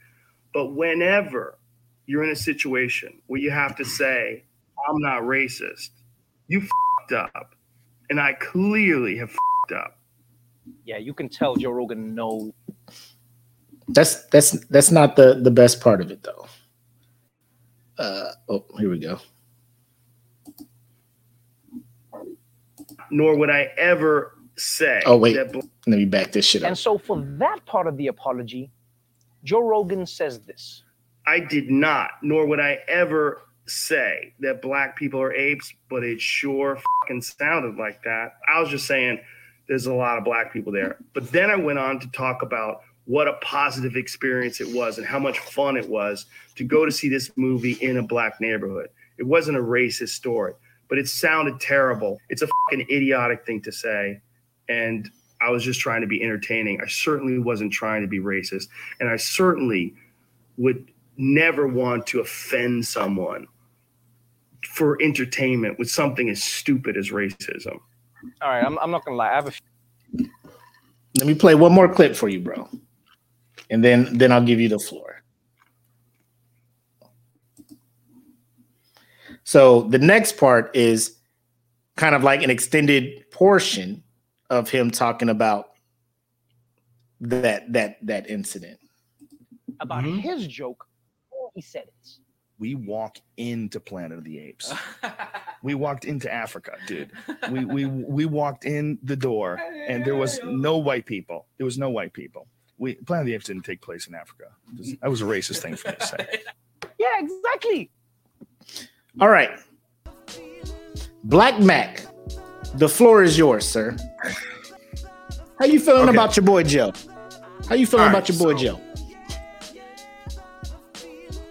But 0.53 0.73
whenever 0.73 1.59
you're 2.07 2.23
in 2.23 2.31
a 2.31 2.35
situation 2.35 3.21
where 3.27 3.39
you 3.39 3.51
have 3.51 3.75
to 3.77 3.85
say, 3.85 4.43
I'm 4.89 4.99
not 4.99 5.21
racist, 5.21 5.91
you 6.47 6.61
fed 6.61 7.19
up. 7.19 7.55
And 8.09 8.19
I 8.19 8.33
clearly 8.33 9.17
have 9.17 9.29
fed 9.29 9.77
up. 9.77 9.99
Yeah, 10.83 10.97
you 10.97 11.13
can 11.13 11.29
tell 11.29 11.55
Joe 11.55 11.71
Rogan 11.71 12.15
no. 12.15 12.53
That's 13.87 14.25
that's 14.25 14.51
that's 14.67 14.91
not 14.91 15.15
the 15.15 15.35
the 15.35 15.51
best 15.51 15.79
part 15.79 16.01
of 16.01 16.11
it 16.11 16.23
though. 16.23 16.47
Uh 18.01 18.31
oh, 18.49 18.65
here 18.79 18.89
we 18.89 18.99
go. 18.99 19.19
Nor 23.09 23.37
would 23.37 23.49
I 23.49 23.69
ever 23.77 24.37
say 24.57 25.01
Oh, 25.05 25.17
wait. 25.17 25.33
that 25.33 25.51
bl- 25.51 25.59
Let 25.87 25.97
me 25.97 26.05
back 26.05 26.31
this 26.31 26.45
shit 26.45 26.63
up. 26.63 26.67
And 26.69 26.77
so 26.77 26.97
for 26.97 27.21
that 27.37 27.65
part 27.65 27.87
of 27.87 27.97
the 27.97 28.07
apology, 28.07 28.71
Joe 29.43 29.61
Rogan 29.61 30.05
says 30.05 30.39
this. 30.39 30.83
I 31.27 31.39
did 31.39 31.69
not, 31.69 32.11
nor 32.23 32.45
would 32.47 32.59
I 32.59 32.79
ever 32.87 33.41
say 33.67 34.33
that 34.39 34.61
black 34.61 34.95
people 34.97 35.21
are 35.21 35.33
apes, 35.33 35.71
but 35.89 36.03
it 36.03 36.19
sure 36.19 36.79
fucking 37.03 37.21
sounded 37.21 37.75
like 37.77 38.01
that. 38.03 38.33
I 38.47 38.59
was 38.59 38.69
just 38.69 38.87
saying 38.87 39.19
there's 39.67 39.85
a 39.85 39.93
lot 39.93 40.17
of 40.17 40.23
black 40.23 40.51
people 40.51 40.71
there. 40.71 40.97
But 41.13 41.31
then 41.31 41.49
I 41.49 41.55
went 41.55 41.79
on 41.79 41.99
to 41.99 42.07
talk 42.11 42.41
about 42.41 42.81
what 43.05 43.27
a 43.27 43.33
positive 43.41 43.95
experience 43.95 44.61
it 44.61 44.73
was 44.75 44.97
and 44.97 45.07
how 45.07 45.19
much 45.19 45.39
fun 45.39 45.75
it 45.75 45.87
was 45.87 46.27
to 46.55 46.63
go 46.63 46.85
to 46.85 46.91
see 46.91 47.09
this 47.09 47.31
movie 47.35 47.73
in 47.81 47.97
a 47.97 48.03
black 48.03 48.39
neighborhood. 48.39 48.89
It 49.17 49.23
wasn't 49.23 49.57
a 49.57 49.61
racist 49.61 50.09
story, 50.09 50.53
but 50.87 50.97
it 50.97 51.07
sounded 51.07 51.59
terrible. 51.59 52.19
It's 52.29 52.41
a 52.41 52.47
fucking 52.47 52.87
idiotic 52.89 53.45
thing 53.45 53.61
to 53.63 53.71
say. 53.71 54.21
And 54.69 55.09
I 55.41 55.49
was 55.49 55.63
just 55.63 55.79
trying 55.79 56.01
to 56.01 56.07
be 56.07 56.21
entertaining. 56.23 56.79
I 56.81 56.87
certainly 56.87 57.39
wasn't 57.39 57.73
trying 57.73 58.01
to 58.01 58.07
be 58.07 58.19
racist. 58.19 58.67
And 58.99 59.09
I 59.09 59.15
certainly 59.15 59.95
would 60.57 60.91
never 61.17 61.67
want 61.67 62.05
to 62.07 62.19
offend 62.19 62.85
someone 62.85 63.47
for 64.67 65.01
entertainment 65.01 65.79
with 65.79 65.89
something 65.89 66.29
as 66.29 66.43
stupid 66.43 66.97
as 66.97 67.09
racism. 67.09 67.79
All 68.41 68.49
right, 68.49 68.63
I'm, 68.63 68.77
I'm 68.79 68.91
not 68.91 69.03
gonna 69.03 69.17
lie. 69.17 69.31
I 69.31 69.35
have 69.35 69.47
a 69.47 70.23
Let 71.17 71.27
me 71.27 71.33
play 71.33 71.55
one 71.55 71.73
more 71.73 71.91
clip 71.91 72.15
for 72.15 72.29
you, 72.29 72.39
bro. 72.39 72.69
And 73.71 73.83
then 73.83 74.17
then 74.17 74.31
I'll 74.31 74.43
give 74.43 74.59
you 74.59 74.69
the 74.69 74.77
floor. 74.79 75.23
So 79.43 79.83
the 79.83 79.97
next 79.99 80.37
part 80.37 80.75
is 80.75 81.17
kind 81.95 82.15
of 82.15 82.23
like 82.23 82.43
an 82.43 82.49
extended 82.49 83.29
portion 83.31 84.03
of 84.49 84.69
him 84.69 84.91
talking 84.91 85.29
about 85.29 85.69
that 87.21 87.71
that 87.73 87.97
that 88.05 88.29
incident. 88.29 88.77
about 89.79 90.03
Mhm. 90.03 90.19
his 90.21 90.45
joke 90.45 90.85
before 91.31 91.51
he 91.55 91.61
said 91.61 91.83
it. 91.87 92.09
We 92.59 92.75
walk 92.75 93.17
into 93.37 93.79
Planet 93.79 94.17
of 94.19 94.23
the 94.23 94.37
Apes. 94.39 94.71
We 95.63 95.75
walked 95.75 96.05
into 96.05 96.31
Africa, 96.31 96.75
dude. 96.87 97.11
We 97.51 97.65
we 97.65 97.85
we 97.85 98.25
walked 98.25 98.65
in 98.65 98.97
the 99.03 99.15
door, 99.15 99.59
and 99.87 100.03
there 100.03 100.15
was 100.15 100.39
no 100.43 100.77
white 100.79 101.05
people. 101.05 101.45
There 101.57 101.65
was 101.65 101.77
no 101.77 101.89
white 101.91 102.13
people. 102.13 102.47
We 102.81 102.95
Planet 102.95 103.21
of 103.21 103.25
the 103.27 103.33
Apes 103.35 103.45
didn't 103.45 103.61
take 103.63 103.79
place 103.79 104.07
in 104.07 104.15
Africa. 104.15 104.45
That 105.01 105.09
was 105.11 105.21
a 105.21 105.25
racist 105.25 105.59
thing 105.61 105.75
for 105.75 105.89
me 105.89 105.95
to 105.99 106.05
say. 106.07 106.27
Yeah, 106.97 107.19
exactly. 107.19 107.89
All 109.19 109.29
right. 109.29 109.51
Black 111.23 111.59
Mac, 111.59 112.05
the 112.75 112.87
floor 112.89 113.23
is 113.23 113.37
yours, 113.39 113.67
sir. 113.67 113.95
How 115.57 115.65
you 115.65 115.79
feeling 115.79 116.03
Okay. 116.09 116.11
about 116.15 116.35
your 116.37 116.43
boy 116.45 116.61
Joe? 116.63 116.91
How 117.67 117.73
you 117.75 117.87
feeling 117.87 118.05
All 118.05 118.09
about 118.11 118.29
your 118.29 118.37
boy 118.37 118.55
so- 118.55 118.63
Joe? 118.63 118.79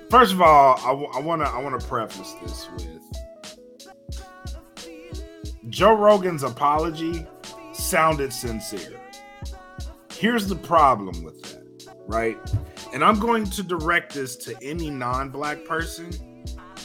First 0.08 0.32
of 0.34 0.40
all, 0.42 0.78
I 1.14 1.20
want 1.20 1.42
to 1.42 1.48
I 1.48 1.58
want 1.60 1.80
to 1.80 1.86
preface 1.86 2.32
this 2.42 2.68
with 2.74 3.00
Joe 5.68 5.94
Rogan's 5.94 6.42
apology 6.44 7.26
sounded 7.72 8.32
sincere. 8.32 8.99
Here's 10.20 10.46
the 10.46 10.56
problem 10.56 11.22
with 11.22 11.40
that, 11.44 11.86
right? 12.06 12.36
And 12.92 13.02
I'm 13.02 13.18
going 13.18 13.46
to 13.46 13.62
direct 13.62 14.12
this 14.12 14.36
to 14.36 14.54
any 14.60 14.90
non-black 14.90 15.64
person 15.64 16.44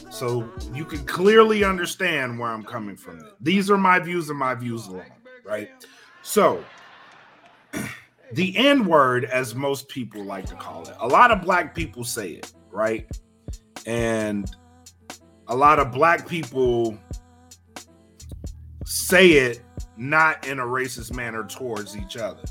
so 0.10 0.50
you 0.74 0.86
can 0.86 1.06
clearly 1.06 1.66
understand 1.66 2.40
where 2.40 2.50
I'm 2.50 2.64
coming 2.64 2.96
from. 2.96 3.20
These 3.42 3.70
are 3.70 3.78
my 3.78 4.00
views 4.00 4.30
and 4.30 4.40
my 4.40 4.56
views 4.56 4.88
alone, 4.88 5.12
right? 5.44 5.70
So, 6.22 6.64
the 8.32 8.56
N 8.56 8.86
word, 8.86 9.26
as 9.26 9.54
most 9.54 9.90
people 9.90 10.24
like 10.24 10.46
to 10.46 10.56
call 10.56 10.88
it, 10.88 10.96
a 11.02 11.08
lot 11.08 11.30
of 11.30 11.42
black 11.42 11.76
people 11.76 12.06
say 12.06 12.30
it, 12.30 12.54
right? 12.72 13.06
And 13.86 14.50
a 15.50 15.56
lot 15.58 15.80
of 15.80 15.92
black 15.92 16.26
people 16.26 16.98
say 18.86 19.32
it 19.32 19.62
not 19.98 20.48
in 20.48 20.60
a 20.60 20.66
racist 20.66 21.14
manner 21.14 21.44
towards 21.44 21.98
each 21.98 22.16
other. 22.16 22.46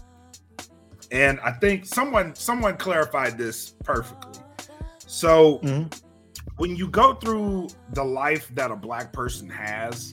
And 1.14 1.38
I 1.44 1.53
think 1.53 1.87
someone 1.87 2.35
someone 2.35 2.77
clarified 2.77 3.38
this 3.38 3.70
perfectly. 3.85 4.42
So 4.98 5.61
Mhm. 5.61 6.03
when 6.57 6.74
you 6.74 6.88
go 6.88 7.14
through 7.14 7.68
the 7.92 8.03
life 8.05 8.50
that 8.57 8.72
a 8.72 8.77
black 8.77 9.12
person 9.12 9.48
has 9.48 10.12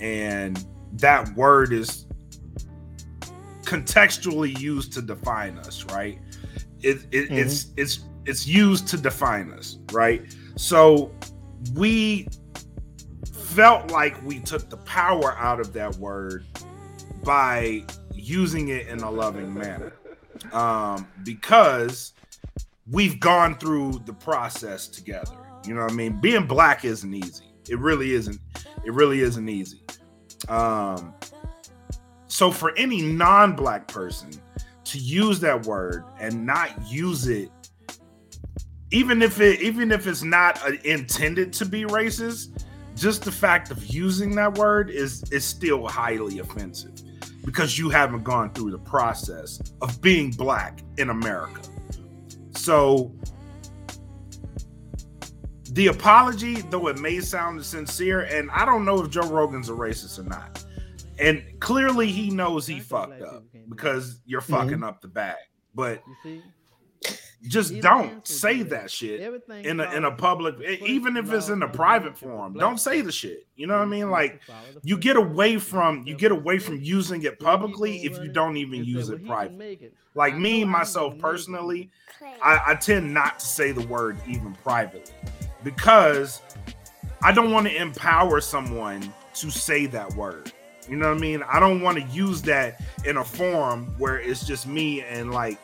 and 0.00 0.62
that 0.92 1.34
word 1.34 1.72
is 1.72 2.04
contextually 3.62 4.56
used 4.60 4.92
to 4.92 5.00
define 5.02 5.56
us, 5.58 5.84
right? 5.86 6.20
It, 6.82 7.06
it 7.10 7.30
it's 7.32 7.68
it's 7.78 8.00
it's 8.26 8.46
used 8.46 8.86
to 8.88 8.98
define 8.98 9.50
us, 9.52 9.78
right? 9.92 10.22
So 10.56 11.10
we 11.74 12.28
felt 13.32 13.90
like 13.90 14.22
we 14.22 14.40
took 14.40 14.68
the 14.68 14.76
power 14.78 15.36
out 15.38 15.58
of 15.58 15.72
that 15.72 15.96
word 15.96 16.44
by 17.22 17.84
using 18.12 18.68
it 18.68 18.88
in 18.88 19.00
a 19.00 19.10
loving 19.10 19.54
manner. 19.54 19.93
Um, 20.52 21.08
because 21.24 22.12
we've 22.90 23.18
gone 23.18 23.56
through 23.58 24.02
the 24.04 24.12
process 24.12 24.88
together. 24.88 25.36
You 25.66 25.74
know 25.74 25.82
what 25.82 25.92
I 25.92 25.94
mean? 25.94 26.20
Being 26.20 26.46
black 26.46 26.84
isn't 26.84 27.14
easy. 27.14 27.44
It 27.68 27.78
really 27.78 28.12
isn't. 28.12 28.38
It 28.84 28.92
really 28.92 29.20
isn't 29.20 29.48
easy. 29.48 29.80
Um, 30.48 31.14
so 32.26 32.50
for 32.50 32.76
any 32.76 33.00
non-black 33.00 33.88
person 33.88 34.30
to 34.84 34.98
use 34.98 35.40
that 35.40 35.66
word 35.66 36.04
and 36.20 36.44
not 36.44 36.70
use 36.86 37.28
it 37.28 37.50
even 38.90 39.22
if 39.22 39.40
it 39.40 39.60
even 39.60 39.90
if 39.90 40.06
it's 40.06 40.22
not 40.22 40.60
uh, 40.64 40.72
intended 40.84 41.52
to 41.52 41.64
be 41.64 41.84
racist 41.84 42.64
just 42.96 43.24
the 43.24 43.32
fact 43.32 43.70
of 43.70 43.86
using 43.86 44.34
that 44.34 44.56
word 44.58 44.90
is 44.90 45.22
is 45.32 45.44
still 45.44 45.86
highly 45.86 46.38
offensive 46.40 46.92
because 47.44 47.78
you 47.78 47.90
haven't 47.90 48.24
gone 48.24 48.52
through 48.52 48.70
the 48.70 48.78
process 48.78 49.60
of 49.80 50.00
being 50.00 50.30
black 50.30 50.82
in 50.98 51.10
America. 51.10 51.60
So 52.52 53.12
the 55.72 55.88
apology, 55.88 56.62
though 56.70 56.88
it 56.88 56.98
may 56.98 57.20
sound 57.20 57.64
sincere, 57.64 58.22
and 58.22 58.50
I 58.50 58.64
don't 58.64 58.84
know 58.84 59.02
if 59.02 59.10
Joe 59.10 59.28
Rogan's 59.28 59.68
a 59.68 59.72
racist 59.72 60.18
or 60.18 60.22
not. 60.22 60.64
And 61.18 61.44
clearly 61.60 62.10
he 62.10 62.30
knows 62.30 62.66
he 62.66 62.80
fucked 62.80 63.22
up 63.22 63.44
because 63.68 64.20
you're 64.24 64.40
mm-hmm. 64.40 64.52
fucking 64.52 64.82
up 64.82 65.00
the 65.00 65.08
bag. 65.08 65.36
But 65.74 66.02
just 67.46 67.78
don't 67.80 68.26
say 68.26 68.62
that 68.62 68.90
shit 68.90 69.20
in 69.64 69.78
a 69.78 69.90
in 69.92 70.04
a 70.04 70.10
public 70.10 70.58
even 70.80 71.16
if 71.16 71.30
it's 71.30 71.50
in 71.50 71.62
a 71.62 71.68
private 71.68 72.16
forum. 72.16 72.54
don't 72.54 72.78
say 72.78 73.02
the 73.02 73.12
shit. 73.12 73.46
You 73.56 73.66
know 73.66 73.74
what 73.76 73.82
i 73.82 73.86
mean? 73.86 74.10
like 74.10 74.40
you 74.82 74.96
get 74.96 75.16
away 75.16 75.58
from 75.58 76.04
you 76.06 76.16
get 76.16 76.32
away 76.32 76.58
from 76.58 76.80
using 76.80 77.22
it 77.22 77.38
publicly 77.38 78.04
if 78.04 78.18
you 78.22 78.28
don't 78.28 78.56
even 78.56 78.84
use 78.84 79.10
it 79.10 79.26
privately 79.26 79.90
like 80.14 80.36
me 80.36 80.64
myself 80.64 81.18
personally 81.18 81.90
I, 82.42 82.60
I 82.68 82.74
tend 82.76 83.12
not 83.12 83.40
to 83.40 83.46
say 83.46 83.72
the 83.72 83.86
word 83.86 84.16
even 84.26 84.54
privately 84.54 85.12
because 85.62 86.40
i 87.22 87.30
don't 87.30 87.52
want 87.52 87.66
to 87.66 87.76
empower 87.76 88.40
someone 88.40 89.12
to 89.34 89.50
say 89.50 89.86
that 89.86 90.14
word. 90.14 90.52
You 90.88 90.96
know 90.96 91.08
what 91.08 91.18
i 91.18 91.20
mean? 91.20 91.42
I 91.42 91.60
don't 91.60 91.80
want 91.80 91.98
to 91.98 92.04
use 92.14 92.42
that 92.42 92.80
in 93.04 93.16
a 93.16 93.24
forum 93.24 93.94
where 93.98 94.18
it's 94.18 94.46
just 94.46 94.66
me 94.66 95.02
and 95.02 95.32
like 95.32 95.58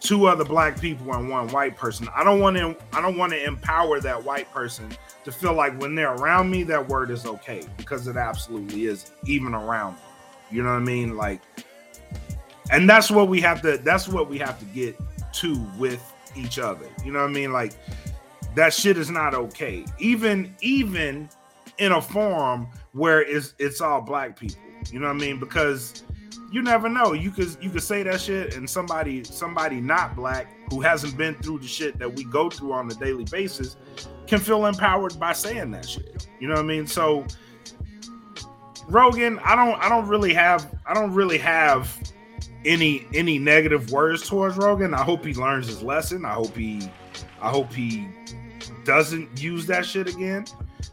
two 0.00 0.26
other 0.26 0.44
black 0.44 0.80
people 0.80 1.12
and 1.14 1.28
one 1.28 1.48
white 1.48 1.76
person. 1.76 2.08
I 2.14 2.24
don't 2.24 2.40
want 2.40 2.56
to 2.56 2.76
I 2.92 3.00
don't 3.00 3.16
want 3.16 3.32
to 3.32 3.44
empower 3.44 4.00
that 4.00 4.22
white 4.22 4.50
person 4.52 4.90
to 5.24 5.32
feel 5.32 5.54
like 5.54 5.78
when 5.80 5.94
they're 5.94 6.14
around 6.14 6.50
me 6.50 6.62
that 6.64 6.88
word 6.88 7.10
is 7.10 7.26
okay 7.26 7.62
because 7.76 8.06
it 8.06 8.16
absolutely 8.16 8.86
is 8.86 9.12
even 9.24 9.54
around 9.54 9.94
me. 9.94 10.00
You 10.50 10.62
know 10.62 10.70
what 10.70 10.82
I 10.82 10.84
mean? 10.84 11.16
Like 11.16 11.40
and 12.70 12.88
that's 12.88 13.10
what 13.10 13.28
we 13.28 13.40
have 13.40 13.62
to 13.62 13.78
that's 13.78 14.08
what 14.08 14.28
we 14.28 14.38
have 14.38 14.58
to 14.58 14.64
get 14.66 14.96
to 15.34 15.58
with 15.78 16.12
each 16.36 16.58
other. 16.58 16.86
You 17.04 17.12
know 17.12 17.20
what 17.20 17.30
I 17.30 17.32
mean? 17.32 17.52
Like 17.52 17.72
that 18.54 18.72
shit 18.72 18.96
is 18.96 19.10
not 19.10 19.34
okay. 19.34 19.84
Even 19.98 20.54
even 20.60 21.28
in 21.78 21.92
a 21.92 22.00
forum 22.00 22.68
where 22.92 23.22
it's 23.22 23.54
it's 23.58 23.80
all 23.80 24.00
black 24.00 24.38
people. 24.38 24.60
You 24.90 25.00
know 25.00 25.08
what 25.08 25.16
I 25.16 25.18
mean? 25.18 25.40
Because 25.40 26.04
you 26.50 26.62
never 26.62 26.88
know. 26.88 27.12
You 27.12 27.30
could 27.30 27.56
you 27.60 27.70
could 27.70 27.82
say 27.82 28.02
that 28.04 28.20
shit, 28.20 28.54
and 28.54 28.68
somebody 28.68 29.24
somebody 29.24 29.80
not 29.80 30.14
black 30.14 30.46
who 30.70 30.80
hasn't 30.80 31.16
been 31.16 31.34
through 31.36 31.58
the 31.58 31.66
shit 31.66 31.98
that 31.98 32.12
we 32.12 32.24
go 32.24 32.50
through 32.50 32.72
on 32.72 32.90
a 32.90 32.94
daily 32.94 33.24
basis 33.24 33.76
can 34.26 34.38
feel 34.38 34.66
empowered 34.66 35.18
by 35.18 35.32
saying 35.32 35.70
that 35.72 35.88
shit. 35.88 36.28
You 36.40 36.48
know 36.48 36.54
what 36.54 36.64
I 36.64 36.66
mean? 36.66 36.86
So 36.86 37.26
Rogan, 38.88 39.38
I 39.40 39.56
don't 39.56 39.80
I 39.80 39.88
don't 39.88 40.06
really 40.06 40.34
have 40.34 40.72
I 40.86 40.94
don't 40.94 41.12
really 41.12 41.38
have 41.38 41.96
any 42.64 43.06
any 43.14 43.38
negative 43.38 43.90
words 43.90 44.28
towards 44.28 44.56
Rogan. 44.56 44.94
I 44.94 45.02
hope 45.02 45.24
he 45.24 45.34
learns 45.34 45.66
his 45.66 45.82
lesson. 45.82 46.24
I 46.24 46.32
hope 46.32 46.56
he 46.56 46.90
I 47.40 47.50
hope 47.50 47.72
he 47.72 48.08
doesn't 48.84 49.40
use 49.40 49.66
that 49.66 49.84
shit 49.84 50.08
again. 50.08 50.46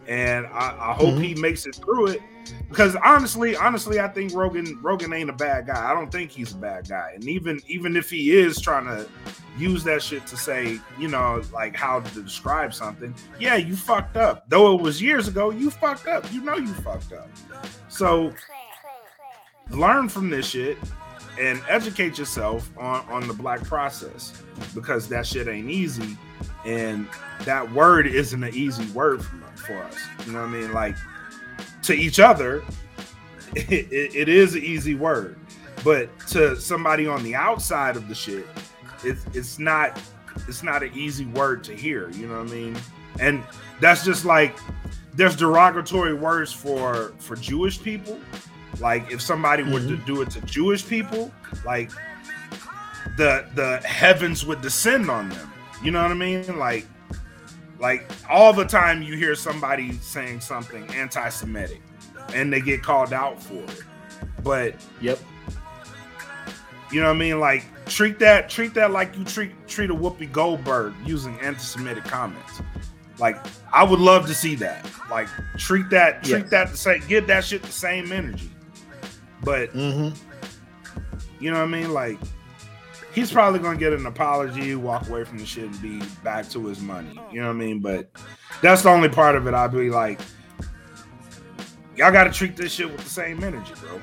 And 0.07 0.47
I, 0.47 0.75
I 0.79 0.93
hope 0.93 1.09
mm-hmm. 1.09 1.21
he 1.21 1.35
makes 1.35 1.65
it 1.65 1.75
through 1.75 2.07
it 2.07 2.21
because 2.69 2.95
honestly, 3.03 3.56
honestly, 3.56 3.99
I 3.99 4.08
think 4.08 4.34
Rogan 4.34 4.79
Rogan 4.82 5.13
ain't 5.13 5.29
a 5.29 5.34
bad 5.34 5.67
guy. 5.67 5.91
I 5.91 5.93
don't 5.93 6.12
think 6.12 6.32
he's 6.32 6.53
a 6.53 6.58
bad 6.58 6.89
guy. 6.89 7.12
And 7.15 7.27
even 7.27 7.62
even 7.67 7.95
if 7.95 8.10
he 8.10 8.32
is 8.32 8.60
trying 8.60 8.86
to 8.86 9.08
use 9.58 9.84
that 9.84 10.01
shit 10.01 10.25
to 10.27 10.38
say, 10.38 10.79
you 10.99 11.08
know, 11.08 11.41
like 11.53 11.75
how 11.75 11.99
to 11.99 12.21
describe 12.21 12.73
something, 12.73 13.13
yeah, 13.39 13.56
you 13.56 13.75
fucked 13.75 14.17
up. 14.17 14.45
Though 14.49 14.75
it 14.75 14.82
was 14.82 15.01
years 15.01 15.27
ago, 15.27 15.51
you 15.51 15.69
fucked 15.69 16.08
up. 16.08 16.32
You 16.32 16.41
know 16.41 16.56
you 16.56 16.73
fucked 16.73 17.13
up. 17.13 17.29
So 17.89 18.34
learn 19.69 20.10
from 20.10 20.29
this 20.29 20.47
shit 20.49 20.77
and 21.39 21.62
educate 21.67 22.17
yourself 22.17 22.69
on 22.77 23.06
on 23.10 23.27
the 23.27 23.34
black 23.34 23.63
process 23.63 24.41
because 24.75 25.08
that 25.10 25.25
shit 25.25 25.47
ain't 25.47 25.69
easy 25.69 26.17
and 26.65 27.08
that 27.41 27.71
word 27.71 28.08
isn't 28.08 28.43
an 28.43 28.53
easy 28.53 28.86
word 28.91 29.23
for, 29.23 29.38
for 29.56 29.84
us. 29.84 29.97
You 30.25 30.34
know 30.34 30.41
what 30.41 30.49
I 30.49 30.51
mean? 30.51 30.73
Like 30.73 30.95
to 31.83 31.93
each 31.93 32.19
other, 32.19 32.63
it, 33.55 33.69
it, 33.91 34.15
it 34.15 34.29
is 34.29 34.55
an 34.55 34.63
easy 34.63 34.95
word, 34.95 35.39
but 35.83 36.09
to 36.27 36.55
somebody 36.55 37.07
on 37.07 37.23
the 37.23 37.35
outside 37.35 37.95
of 37.95 38.07
the 38.07 38.15
shit, 38.15 38.47
it's 39.03 39.25
it's 39.33 39.59
not 39.59 39.99
it's 40.47 40.63
not 40.63 40.83
an 40.83 40.91
easy 40.95 41.25
word 41.25 41.63
to 41.65 41.75
hear. 41.75 42.09
You 42.11 42.27
know 42.27 42.39
what 42.39 42.47
I 42.47 42.51
mean? 42.51 42.77
And 43.19 43.43
that's 43.79 44.03
just 44.03 44.25
like 44.25 44.57
there's 45.13 45.35
derogatory 45.35 46.13
words 46.13 46.51
for 46.51 47.13
for 47.19 47.35
Jewish 47.35 47.81
people. 47.81 48.19
Like 48.79 49.11
if 49.11 49.21
somebody 49.21 49.63
mm-hmm. 49.63 49.73
were 49.73 49.79
to 49.79 49.85
mm-hmm. 49.85 50.05
do 50.05 50.21
it 50.21 50.31
to 50.31 50.41
Jewish 50.41 50.87
people, 50.87 51.31
like 51.65 51.91
the 53.17 53.45
the 53.55 53.77
heavens 53.87 54.45
would 54.45 54.61
descend 54.61 55.09
on 55.09 55.29
them. 55.29 55.51
You 55.83 55.91
know 55.91 56.01
what 56.01 56.11
I 56.11 56.15
mean? 56.15 56.57
Like 56.57 56.87
like 57.79 58.09
all 58.29 58.53
the 58.53 58.65
time 58.65 59.01
you 59.01 59.15
hear 59.17 59.36
somebody 59.36 59.93
saying 59.93 60.41
something 60.41 60.88
anti-Semitic 60.91 61.81
and 62.33 62.51
they 62.51 62.62
get 62.62 62.81
called 62.81 63.13
out 63.13 63.41
for 63.41 63.55
it. 63.55 63.83
But 64.43 64.75
yep. 65.01 65.19
You 66.91 67.01
know 67.01 67.07
what 67.07 67.15
I 67.15 67.19
mean? 67.19 67.39
Like 67.39 67.65
treat 67.86 68.19
that 68.19 68.49
treat 68.49 68.73
that 68.75 68.91
like 68.91 69.17
you 69.17 69.25
treat 69.25 69.51
treat 69.67 69.89
a 69.89 69.95
Whoopi 69.95 70.31
Goldberg 70.31 70.93
using 71.05 71.39
anti-Semitic 71.39 72.03
comments. 72.03 72.62
Like 73.19 73.38
I 73.71 73.83
would 73.83 73.99
love 73.99 74.27
to 74.27 74.36
see 74.36 74.55
that. 74.55 74.89
Like 75.09 75.27
treat 75.57 75.89
that 75.89 76.23
treat 76.23 76.41
yes. 76.41 76.49
that 76.51 76.71
the 76.71 76.77
same 76.77 77.01
give 77.07 77.27
that 77.27 77.43
shit 77.43 77.63
the 77.63 77.71
same 77.71 78.12
energy. 78.12 78.51
But 79.43 79.73
mm-hmm. 79.73 80.15
you 81.39 81.51
know 81.51 81.57
what 81.57 81.67
I 81.67 81.71
mean? 81.71 81.93
Like 81.93 82.19
he's 83.13 83.32
probably 83.32 83.60
gonna 83.60 83.78
get 83.78 83.93
an 83.93 84.06
apology, 84.06 84.76
walk 84.76 85.08
away 85.08 85.23
from 85.23 85.38
the 85.38 85.45
shit, 85.45 85.65
and 85.65 85.82
be 85.82 86.02
back 86.23 86.49
to 86.49 86.65
his 86.67 86.80
money. 86.80 87.19
You 87.32 87.41
know 87.41 87.47
what 87.47 87.56
I 87.56 87.60
mean? 87.60 87.80
But 87.80 88.10
that's 88.62 88.82
the 88.82 88.89
only 88.89 89.10
part 89.10 89.36
of 89.36 89.47
it. 89.47 89.54
I'd 89.54 89.71
be 89.71 89.89
like, 89.89 90.19
y'all 91.95 92.12
got 92.12 92.26
to 92.26 92.32
treat 92.32 92.56
this 92.56 92.73
shit 92.73 92.91
with 92.91 93.04
the 93.04 93.10
same 93.10 93.43
energy, 93.43 93.73
bro. 93.80 93.99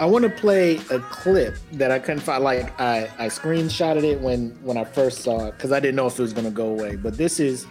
I 0.00 0.06
want 0.06 0.24
to 0.24 0.30
play 0.30 0.76
a 0.90 0.98
clip 0.98 1.54
that 1.72 1.92
I 1.92 2.00
couldn't 2.00 2.22
find. 2.22 2.42
Like 2.42 2.78
I, 2.80 3.08
I 3.18 3.26
screenshotted 3.26 4.02
it 4.02 4.20
when 4.20 4.50
when 4.62 4.76
I 4.76 4.84
first 4.84 5.22
saw 5.22 5.46
it 5.46 5.52
because 5.52 5.70
I 5.70 5.78
didn't 5.78 5.94
know 5.94 6.06
if 6.06 6.18
it 6.18 6.22
was 6.22 6.32
gonna 6.32 6.50
go 6.50 6.68
away. 6.68 6.96
But 6.96 7.16
this 7.16 7.38
is 7.38 7.66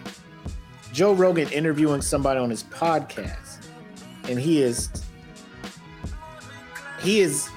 Joe 0.92 1.12
Rogan 1.12 1.48
interviewing 1.50 2.00
somebody 2.00 2.40
on 2.40 2.48
his 2.48 2.62
podcast, 2.64 3.66
and 4.28 4.38
he 4.38 4.62
is 4.62 4.88
he 7.00 7.20
is 7.20 7.50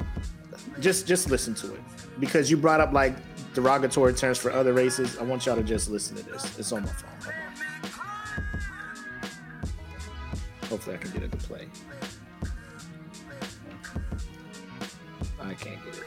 just 0.80 1.08
just 1.08 1.30
listen 1.30 1.54
to 1.56 1.74
it 1.74 1.82
because 2.20 2.50
you 2.50 2.58
brought 2.58 2.80
up 2.80 2.94
like 2.94 3.16
derogatory 3.54 4.13
terms 4.13 4.38
for 4.38 4.52
other 4.52 4.74
races. 4.74 5.18
I 5.18 5.24
want 5.24 5.46
y'all 5.46 5.56
to 5.56 5.63
just 5.63 5.90
listen 5.90 6.16
to 6.18 6.24
this. 6.24 6.60
It's 6.60 6.72
on 6.72 6.84
my 6.84 6.90
phone. 6.90 7.34
Hopefully, 10.70 10.96
I 10.96 11.00
can 11.00 11.12
get 11.12 11.24
it 11.24 11.32
to 11.32 11.38
play. 11.38 11.68
I 15.42 15.54
can't 15.54 15.84
get 15.86 15.96
it, 15.96 16.04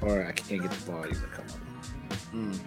or 0.00 0.26
I 0.26 0.32
can't 0.32 0.62
get 0.62 0.70
the 0.70 0.76
volume 0.78 1.14
to 1.14 1.26
come 1.28 1.44
up. 1.46 2.12
Mm. 2.34 2.58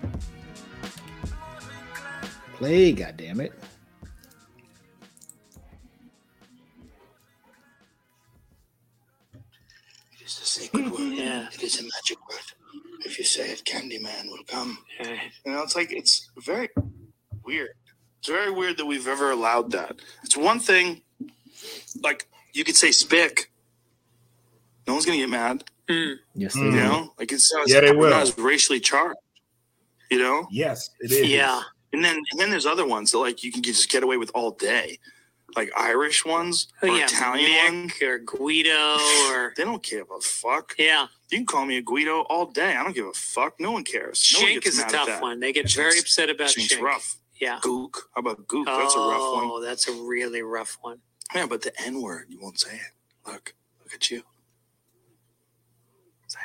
Play, 2.55 2.93
goddamn 2.93 3.41
it! 3.41 3.53
It 11.61 11.65
is 11.65 11.79
a 11.79 11.83
magic 11.83 12.17
word. 12.27 12.39
If 13.05 13.19
you 13.19 13.23
say 13.23 13.51
it, 13.51 13.63
Candyman 13.65 14.29
will 14.29 14.43
come. 14.47 14.79
Yeah. 14.99 15.17
You 15.45 15.51
know, 15.51 15.61
it's 15.61 15.75
like, 15.75 15.91
it's 15.91 16.31
very 16.37 16.69
weird. 17.43 17.75
It's 18.19 18.29
very 18.29 18.51
weird 18.51 18.77
that 18.77 18.85
we've 18.85 19.07
ever 19.07 19.29
allowed 19.29 19.71
that. 19.71 19.97
It's 20.23 20.35
one 20.35 20.59
thing, 20.59 21.01
like, 22.01 22.27
you 22.53 22.63
could 22.63 22.75
say 22.75 22.91
spick. 22.91 23.51
No 24.87 24.93
one's 24.93 25.05
going 25.05 25.19
to 25.19 25.23
get 25.23 25.29
mad. 25.29 25.63
Mm. 25.87 26.15
Yes, 26.33 26.53
they 26.55 26.61
You 26.61 26.71
know, 26.71 27.13
like, 27.19 27.31
it 27.31 27.39
sounds 27.39 27.71
yeah, 27.71 27.81
they 27.81 27.91
will. 27.91 28.09
not 28.09 28.23
as 28.23 28.37
racially 28.37 28.79
charged. 28.79 29.17
You 30.09 30.19
know? 30.19 30.47
Yes, 30.49 30.89
it 30.99 31.11
is. 31.11 31.29
Yeah. 31.29 31.61
And 31.93 32.03
then, 32.03 32.17
and 32.31 32.39
then 32.39 32.49
there's 32.49 32.65
other 32.65 32.87
ones 32.87 33.11
that, 33.11 33.19
like, 33.19 33.43
you 33.43 33.51
can 33.51 33.61
just 33.61 33.89
get 33.89 34.01
away 34.01 34.17
with 34.17 34.31
all 34.33 34.51
day 34.51 34.97
like 35.55 35.71
Irish 35.77 36.25
ones 36.25 36.67
oh, 36.81 36.87
or 36.87 36.97
yeah, 36.97 37.05
Italian 37.05 37.49
Mick 37.49 38.01
ones 38.01 38.01
or 38.01 38.19
Guido 38.19 38.97
or 39.29 39.53
they 39.57 39.63
don't 39.63 39.83
give 39.83 40.07
a 40.15 40.19
fuck. 40.21 40.75
Yeah, 40.77 41.07
you 41.29 41.37
can 41.39 41.45
call 41.45 41.65
me 41.65 41.77
a 41.77 41.81
Guido 41.81 42.21
all 42.21 42.45
day. 42.45 42.75
I 42.75 42.83
don't 42.83 42.95
give 42.95 43.05
a 43.05 43.13
fuck. 43.13 43.59
No 43.59 43.71
one 43.71 43.83
cares. 43.83 44.35
No 44.39 44.45
Shink 44.45 44.65
is 44.65 44.79
a 44.79 44.87
tough 44.87 45.21
one. 45.21 45.39
They 45.39 45.53
get 45.53 45.71
very 45.71 45.99
upset 45.99 46.29
about 46.29 46.49
Shink's 46.49 46.73
Shink. 46.73 46.81
rough. 46.81 47.17
Yeah. 47.39 47.59
Gook. 47.63 47.95
How 48.13 48.19
about 48.19 48.47
Gook? 48.47 48.65
Oh, 48.67 48.79
that's 48.79 48.95
a 48.95 48.99
rough 48.99 49.17
oh, 49.19 49.33
one. 49.33 49.43
Oh, 49.45 49.61
that's 49.61 49.87
a 49.87 49.93
really 49.93 50.43
rough 50.43 50.77
one. 50.81 50.99
Yeah, 51.33 51.47
but 51.47 51.61
the 51.61 51.71
N 51.81 52.01
word, 52.01 52.27
you 52.29 52.39
won't 52.41 52.59
say 52.59 52.75
it. 52.75 52.91
Look, 53.25 53.55
look 53.83 53.93
at 53.93 54.11
you. 54.11 54.21
Say 56.27 56.39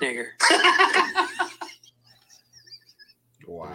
Nigger. 0.00 0.28
wow. 3.46 3.68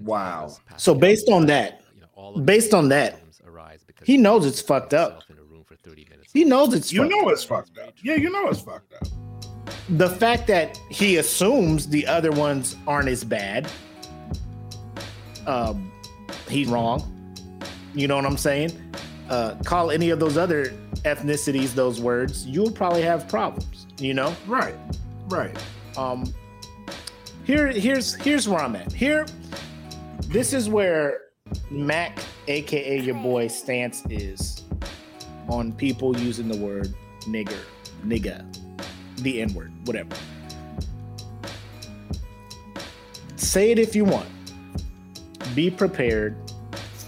Wow. 0.00 0.56
So 0.76 0.94
based 0.94 1.28
on 1.28 1.46
that, 1.46 1.80
based 2.44 2.74
on 2.74 2.88
that, 2.90 3.20
he 4.04 4.16
knows 4.16 4.46
it's 4.46 4.60
fucked 4.60 4.94
up. 4.94 5.22
He 6.32 6.44
knows 6.44 6.74
it's 6.74 6.92
you 6.92 7.08
know 7.08 7.28
it's 7.28 7.44
fucked 7.44 7.78
up. 7.78 7.94
Yeah, 8.02 8.16
you 8.16 8.30
know 8.30 8.48
it's 8.48 8.60
fucked 8.60 8.92
up. 8.92 9.08
The 9.88 10.08
fact 10.08 10.46
that 10.48 10.78
he 10.90 11.16
assumes 11.16 11.88
the 11.88 12.06
other 12.06 12.30
ones 12.30 12.76
aren't 12.86 13.08
as 13.08 13.24
bad, 13.24 13.68
um, 15.46 15.90
he's 16.48 16.68
wrong. 16.68 17.12
You 17.94 18.08
know 18.08 18.16
what 18.16 18.26
I'm 18.26 18.36
saying? 18.36 18.72
Uh, 19.30 19.54
call 19.64 19.90
any 19.90 20.10
of 20.10 20.20
those 20.20 20.36
other 20.36 20.74
ethnicities 21.04 21.74
those 21.74 22.00
words, 22.00 22.46
you'll 22.46 22.70
probably 22.70 23.02
have 23.02 23.28
problems. 23.28 23.86
You 23.98 24.12
know? 24.12 24.36
Right. 24.46 24.74
Right. 25.28 25.56
Um, 25.96 26.32
here, 27.44 27.68
here's 27.68 28.14
here's 28.16 28.48
where 28.48 28.60
I'm 28.60 28.76
at. 28.76 28.92
Here, 28.92 29.26
this 30.28 30.52
is 30.52 30.68
where 30.68 31.20
Mac, 31.70 32.18
aka 32.48 32.98
your 32.98 33.16
boy, 33.16 33.48
stance 33.48 34.04
is 34.08 34.64
on 35.48 35.72
people 35.72 36.16
using 36.18 36.48
the 36.48 36.56
word 36.56 36.94
nigger, 37.22 37.58
nigga, 38.04 38.44
the 39.18 39.42
N 39.42 39.52
word, 39.54 39.72
whatever. 39.86 40.14
Say 43.36 43.70
it 43.70 43.78
if 43.78 43.94
you 43.94 44.04
want. 44.04 44.28
Be 45.54 45.70
prepared 45.70 46.36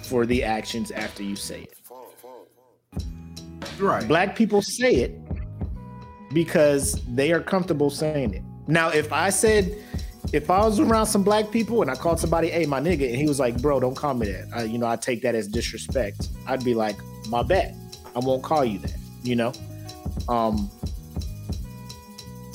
for 0.02 0.24
the 0.26 0.42
actions 0.42 0.90
after 0.90 1.22
you 1.22 1.36
say 1.36 1.62
it. 1.62 1.74
Right. 3.78 4.06
Black 4.08 4.34
people 4.34 4.62
say 4.62 4.94
it 4.96 5.18
because 6.32 7.00
they 7.14 7.32
are 7.32 7.40
comfortable 7.40 7.90
saying 7.90 8.34
it. 8.34 8.42
Now, 8.66 8.90
if 8.90 9.12
I 9.12 9.30
said, 9.30 9.82
if 10.32 10.50
I 10.50 10.60
was 10.60 10.78
around 10.78 11.06
some 11.06 11.22
black 11.22 11.50
people 11.50 11.80
and 11.82 11.90
I 11.90 11.94
called 11.94 12.20
somebody, 12.20 12.48
"Hey, 12.50 12.66
my 12.66 12.80
nigga," 12.80 13.06
and 13.08 13.16
he 13.16 13.26
was 13.26 13.40
like, 13.40 13.60
"Bro, 13.62 13.80
don't 13.80 13.94
call 13.96 14.14
me 14.14 14.26
that," 14.30 14.48
I, 14.54 14.62
you 14.64 14.78
know, 14.78 14.86
I 14.86 14.96
take 14.96 15.22
that 15.22 15.34
as 15.34 15.48
disrespect. 15.48 16.28
I'd 16.46 16.64
be 16.64 16.74
like, 16.74 16.96
"My 17.28 17.42
bad, 17.42 17.74
I 18.14 18.18
won't 18.18 18.42
call 18.42 18.64
you 18.64 18.78
that." 18.80 18.96
You 19.22 19.36
know, 19.36 19.52
um, 20.28 20.70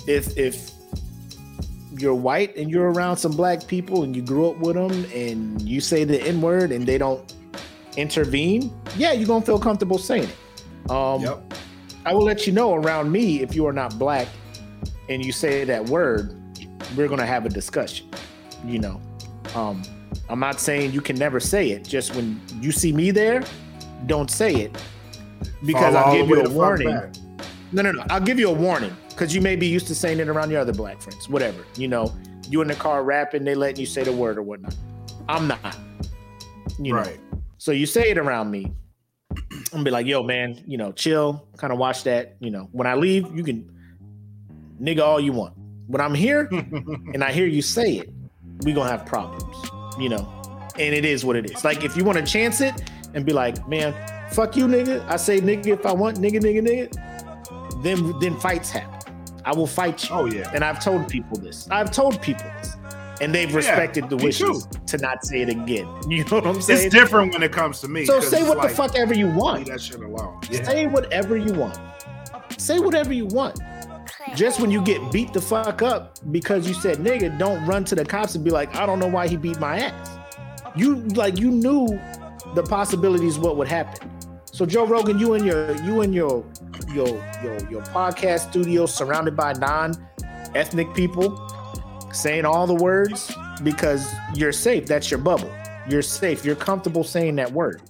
if 0.07 0.37
if 0.37 0.71
you're 1.97 2.15
white 2.15 2.55
and 2.57 2.71
you're 2.71 2.91
around 2.91 3.17
some 3.17 3.31
black 3.33 3.67
people 3.67 4.03
and 4.03 4.15
you 4.15 4.21
grew 4.21 4.49
up 4.49 4.57
with 4.57 4.75
them 4.75 5.05
and 5.13 5.61
you 5.61 5.79
say 5.79 6.03
the 6.03 6.21
N 6.21 6.41
word 6.41 6.71
and 6.71 6.85
they 6.87 6.97
don't 6.97 7.33
intervene, 7.97 8.73
yeah, 8.97 9.11
you're 9.11 9.27
gonna 9.27 9.45
feel 9.45 9.59
comfortable 9.59 9.97
saying 9.97 10.23
it. 10.23 10.91
Um, 10.91 11.21
Yep. 11.21 11.53
I 12.05 12.13
will 12.13 12.23
let 12.23 12.45
you 12.45 12.51
know 12.51 12.73
around 12.73 13.11
me 13.11 13.41
if 13.41 13.55
you 13.55 13.65
are 13.65 13.71
not 13.73 13.97
black 13.97 14.27
and 15.07 15.23
you 15.23 15.31
say 15.31 15.63
that 15.63 15.85
word, 15.85 16.35
we're 16.95 17.07
gonna 17.07 17.25
have 17.25 17.45
a 17.45 17.49
discussion. 17.49 18.09
You 18.65 18.79
know, 18.79 19.01
um, 19.55 19.81
I'm 20.29 20.39
not 20.39 20.59
saying 20.59 20.91
you 20.91 21.01
can 21.01 21.17
never 21.17 21.39
say 21.39 21.71
it. 21.71 21.83
Just 21.83 22.15
when 22.15 22.39
you 22.61 22.71
see 22.71 22.91
me 22.91 23.11
there, 23.11 23.43
don't 24.05 24.29
say 24.29 24.55
it 24.55 24.77
because 25.65 25.95
I'll 25.95 26.13
give 26.13 26.29
you 26.29 26.43
a 26.43 26.49
warning. 26.49 27.11
No, 27.71 27.81
no, 27.81 27.91
no. 27.91 28.03
I'll 28.09 28.21
give 28.21 28.39
you 28.39 28.49
a 28.49 28.53
warning 28.53 28.95
because 29.09 29.33
you 29.33 29.41
may 29.41 29.55
be 29.55 29.67
used 29.67 29.87
to 29.87 29.95
saying 29.95 30.19
it 30.19 30.27
around 30.27 30.51
your 30.51 30.61
other 30.61 30.73
black 30.73 31.01
friends. 31.01 31.27
Whatever. 31.27 31.65
You 31.75 31.87
know, 31.87 32.13
you 32.49 32.61
in 32.61 32.67
the 32.67 32.75
car 32.75 33.03
rapping, 33.03 33.43
they 33.43 33.55
letting 33.55 33.79
you 33.79 33.85
say 33.85 34.03
the 34.03 34.11
word 34.11 34.37
or 34.37 34.43
whatnot. 34.43 34.75
I'm 35.27 35.47
not. 35.47 35.77
You 36.79 36.93
know. 36.93 37.07
So 37.57 37.71
you 37.71 37.85
say 37.85 38.09
it 38.09 38.17
around 38.17 38.51
me. 38.51 38.71
I'm 39.31 39.63
gonna 39.71 39.83
be 39.83 39.91
like, 39.91 40.05
yo, 40.05 40.21
man, 40.21 40.63
you 40.67 40.77
know, 40.77 40.91
chill, 40.91 41.47
kind 41.57 41.73
of 41.73 41.79
watch 41.79 42.03
that. 42.03 42.35
You 42.39 42.51
know, 42.51 42.69
when 42.71 42.85
I 42.85 42.95
leave, 42.95 43.35
you 43.35 43.43
can 43.43 43.69
nigga 44.79 45.01
all 45.01 45.19
you 45.19 45.31
want. 45.31 45.55
When 45.87 46.01
I'm 46.01 46.13
here 46.13 46.47
and 46.51 47.23
I 47.23 47.31
hear 47.31 47.45
you 47.45 47.61
say 47.61 47.95
it, 47.97 48.09
we 48.63 48.73
gonna 48.73 48.89
have 48.89 49.05
problems, 49.05 49.69
you 49.99 50.09
know. 50.09 50.27
And 50.79 50.95
it 50.95 51.05
is 51.05 51.23
what 51.23 51.35
it 51.35 51.49
is. 51.51 51.63
Like 51.63 51.83
if 51.83 51.95
you 51.95 52.03
want 52.03 52.17
to 52.17 52.25
chance 52.25 52.61
it 52.61 52.73
and 53.13 53.25
be 53.25 53.33
like, 53.33 53.67
man, 53.67 53.93
fuck 54.31 54.55
you, 54.55 54.67
nigga. 54.67 55.05
I 55.07 55.17
say 55.17 55.39
nigga 55.39 55.67
if 55.67 55.85
I 55.85 55.91
want, 55.93 56.17
nigga, 56.17 56.39
nigga, 56.39 56.65
nigga. 56.67 57.83
Then 57.83 58.17
then 58.19 58.39
fights 58.39 58.71
happen. 58.71 59.13
I 59.45 59.53
will 59.53 59.67
fight 59.67 60.09
you. 60.09 60.15
Oh 60.15 60.25
yeah. 60.25 60.49
And 60.53 60.63
I've 60.63 60.79
told 60.83 61.07
people 61.09 61.37
this. 61.37 61.67
I've 61.69 61.91
told 61.91 62.21
people 62.21 62.45
this. 62.59 62.75
And 63.21 63.33
they've 63.33 63.53
respected 63.53 64.09
the 64.09 64.17
wishes 64.17 64.65
too. 64.65 64.79
to 64.87 64.97
not 64.97 65.23
say 65.23 65.41
it 65.41 65.49
again. 65.49 65.87
You 66.09 66.23
know 66.25 66.37
what 66.37 66.47
I'm 66.47 66.61
saying? 66.61 66.87
It's 66.87 66.95
different 66.95 67.33
when 67.33 67.43
it 67.43 67.51
comes 67.51 67.79
to 67.81 67.87
me. 67.87 68.05
So 68.05 68.19
say 68.19 68.43
what 68.43 68.57
like, 68.57 68.69
the 68.69 68.75
fuck 68.75 68.95
ever 68.95 69.13
you 69.13 69.27
Leave 69.27 69.35
want. 69.35 69.65
that 69.67 69.81
shit 69.81 70.01
alone. 70.01 70.39
Yeah. 70.49 70.63
Say 70.63 70.87
whatever 70.87 71.37
you 71.37 71.53
want. 71.53 71.77
Say 72.57 72.79
whatever 72.79 73.13
you 73.13 73.25
want. 73.25 73.59
Just 74.35 74.59
when 74.59 74.71
you 74.71 74.81
get 74.81 75.11
beat 75.11 75.31
the 75.31 75.41
fuck 75.41 75.81
up 75.81 76.17
because 76.31 76.67
you 76.67 76.73
said 76.73 76.97
nigga, 76.97 77.37
don't 77.37 77.63
run 77.65 77.83
to 77.85 77.95
the 77.95 78.03
cops 78.03 78.35
and 78.35 78.43
be 78.43 78.49
like, 78.49 78.75
I 78.75 78.85
don't 78.85 78.99
know 78.99 79.07
why 79.07 79.27
he 79.27 79.37
beat 79.37 79.59
my 79.59 79.79
ass. 79.79 80.17
You 80.75 80.95
like 81.09 81.37
you 81.37 81.51
knew 81.51 81.87
the 82.55 82.63
possibilities 82.63 83.37
what 83.37 83.57
would 83.57 83.67
happen. 83.67 84.09
So 84.45 84.65
Joe 84.65 84.85
Rogan, 84.85 85.19
you 85.19 85.33
and 85.33 85.45
your 85.45 85.75
you 85.83 86.01
and 86.01 86.13
your 86.13 86.45
your 86.93 87.07
your 87.43 87.69
your 87.69 87.81
podcast 87.81 88.49
studio 88.49 88.85
surrounded 88.85 89.35
by 89.35 89.53
non-ethnic 89.53 90.93
people 90.93 91.39
saying 92.11 92.45
all 92.45 92.65
the 92.65 92.75
words 92.75 93.35
because 93.63 94.11
you're 94.35 94.51
safe. 94.51 94.85
That's 94.87 95.11
your 95.11 95.19
bubble. 95.19 95.51
You're 95.87 96.01
safe. 96.01 96.45
You're 96.45 96.55
comfortable 96.55 97.03
saying 97.03 97.35
that 97.35 97.51
word. 97.51 97.81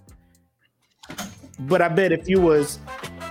But 1.60 1.82
I 1.82 1.88
bet 1.88 2.12
if 2.12 2.28
you 2.28 2.42
was 2.42 2.80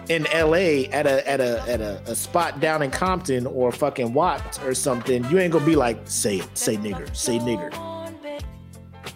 in 0.09 0.25
LA 0.35 0.89
at 0.91 1.07
a 1.07 1.29
at 1.29 1.41
a 1.41 1.63
at 1.69 1.81
a, 1.81 2.03
a 2.07 2.15
spot 2.15 2.61
down 2.61 2.83
in 2.83 2.91
Compton 2.91 3.47
or 3.47 3.73
fucking 3.73 4.13
Watts 4.13 4.59
or 4.61 4.75
something, 4.75 5.25
you 5.31 5.39
ain't 5.39 5.53
gonna 5.53 5.65
be 5.65 5.77
like, 5.77 5.99
say 6.05 6.39
it, 6.39 6.59
say 6.59 6.77
nigger, 6.77 7.15
say 7.15 7.39
nigger. 7.39 7.73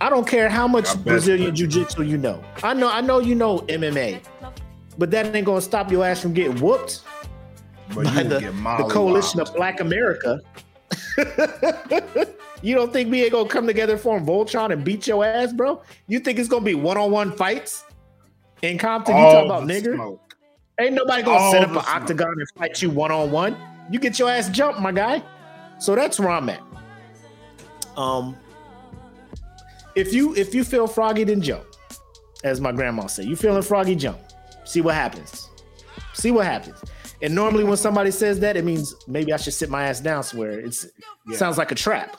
I 0.00 0.10
don't 0.10 0.26
care 0.26 0.48
how 0.48 0.68
much 0.68 1.02
Brazilian 1.04 1.54
jiu-jitsu 1.54 2.02
you 2.02 2.18
know. 2.18 2.42
I 2.62 2.74
know 2.74 2.90
I 2.90 3.00
know 3.00 3.18
you 3.18 3.34
know 3.34 3.60
MMA, 3.60 4.20
but 4.98 5.10
that 5.10 5.34
ain't 5.34 5.46
gonna 5.46 5.60
stop 5.60 5.90
your 5.90 6.04
ass 6.04 6.20
from 6.20 6.34
getting 6.34 6.60
whooped 6.60 7.02
But 7.94 8.04
by 8.04 8.22
the, 8.22 8.40
get 8.40 8.52
the 8.52 8.88
coalition 8.90 9.40
of 9.40 9.54
Black 9.54 9.80
America. 9.80 10.40
you 12.62 12.74
don't 12.74 12.92
think 12.92 13.10
we 13.10 13.22
ain't 13.22 13.32
gonna 13.32 13.48
come 13.48 13.66
together, 13.66 13.96
form 13.96 14.26
Voltron, 14.26 14.72
and 14.72 14.84
beat 14.84 15.06
your 15.06 15.24
ass, 15.24 15.52
bro? 15.52 15.82
You 16.06 16.20
think 16.20 16.38
it's 16.38 16.48
gonna 16.48 16.64
be 16.64 16.74
one-on-one 16.74 17.32
fights 17.32 17.84
in 18.62 18.78
Compton? 18.78 19.16
You 19.16 19.22
talking 19.22 19.46
about 19.46 19.62
nigger? 19.64 19.94
smoke. 19.94 20.25
Ain't 20.80 20.94
nobody 20.94 21.22
gonna 21.22 21.38
All 21.38 21.52
set 21.52 21.62
up 21.62 21.68
an 21.68 21.74
smoke. 21.74 21.94
octagon 21.94 22.28
and 22.38 22.48
fight 22.58 22.82
you 22.82 22.90
one 22.90 23.10
on 23.10 23.30
one. 23.30 23.56
You 23.90 23.98
get 23.98 24.18
your 24.18 24.28
ass 24.30 24.48
jumped, 24.50 24.80
my 24.80 24.92
guy. 24.92 25.22
So 25.78 25.94
that's 25.94 26.18
where 26.20 26.30
I'm 26.30 26.48
at. 26.48 26.60
Um, 27.96 28.36
if 29.94 30.12
you 30.12 30.34
if 30.34 30.54
you 30.54 30.64
feel 30.64 30.86
froggy, 30.86 31.24
then 31.24 31.40
jump, 31.40 31.64
as 32.44 32.60
my 32.60 32.72
grandma 32.72 33.06
said. 33.06 33.24
You 33.24 33.36
feeling 33.36 33.62
froggy, 33.62 33.94
jump. 33.94 34.18
See 34.64 34.80
what 34.82 34.94
happens. 34.94 35.48
See 36.12 36.30
what 36.30 36.44
happens. 36.44 36.82
And 37.22 37.34
normally 37.34 37.64
when 37.64 37.76
somebody 37.78 38.10
says 38.10 38.40
that, 38.40 38.56
it 38.56 38.64
means 38.64 38.94
maybe 39.06 39.32
I 39.32 39.38
should 39.38 39.54
sit 39.54 39.70
my 39.70 39.84
ass 39.88 40.00
down 40.00 40.22
somewhere. 40.22 40.60
It's 40.60 40.86
Yeah. 41.26 41.36
sounds 41.38 41.56
like 41.56 41.72
a 41.72 41.74
trap. 41.74 42.16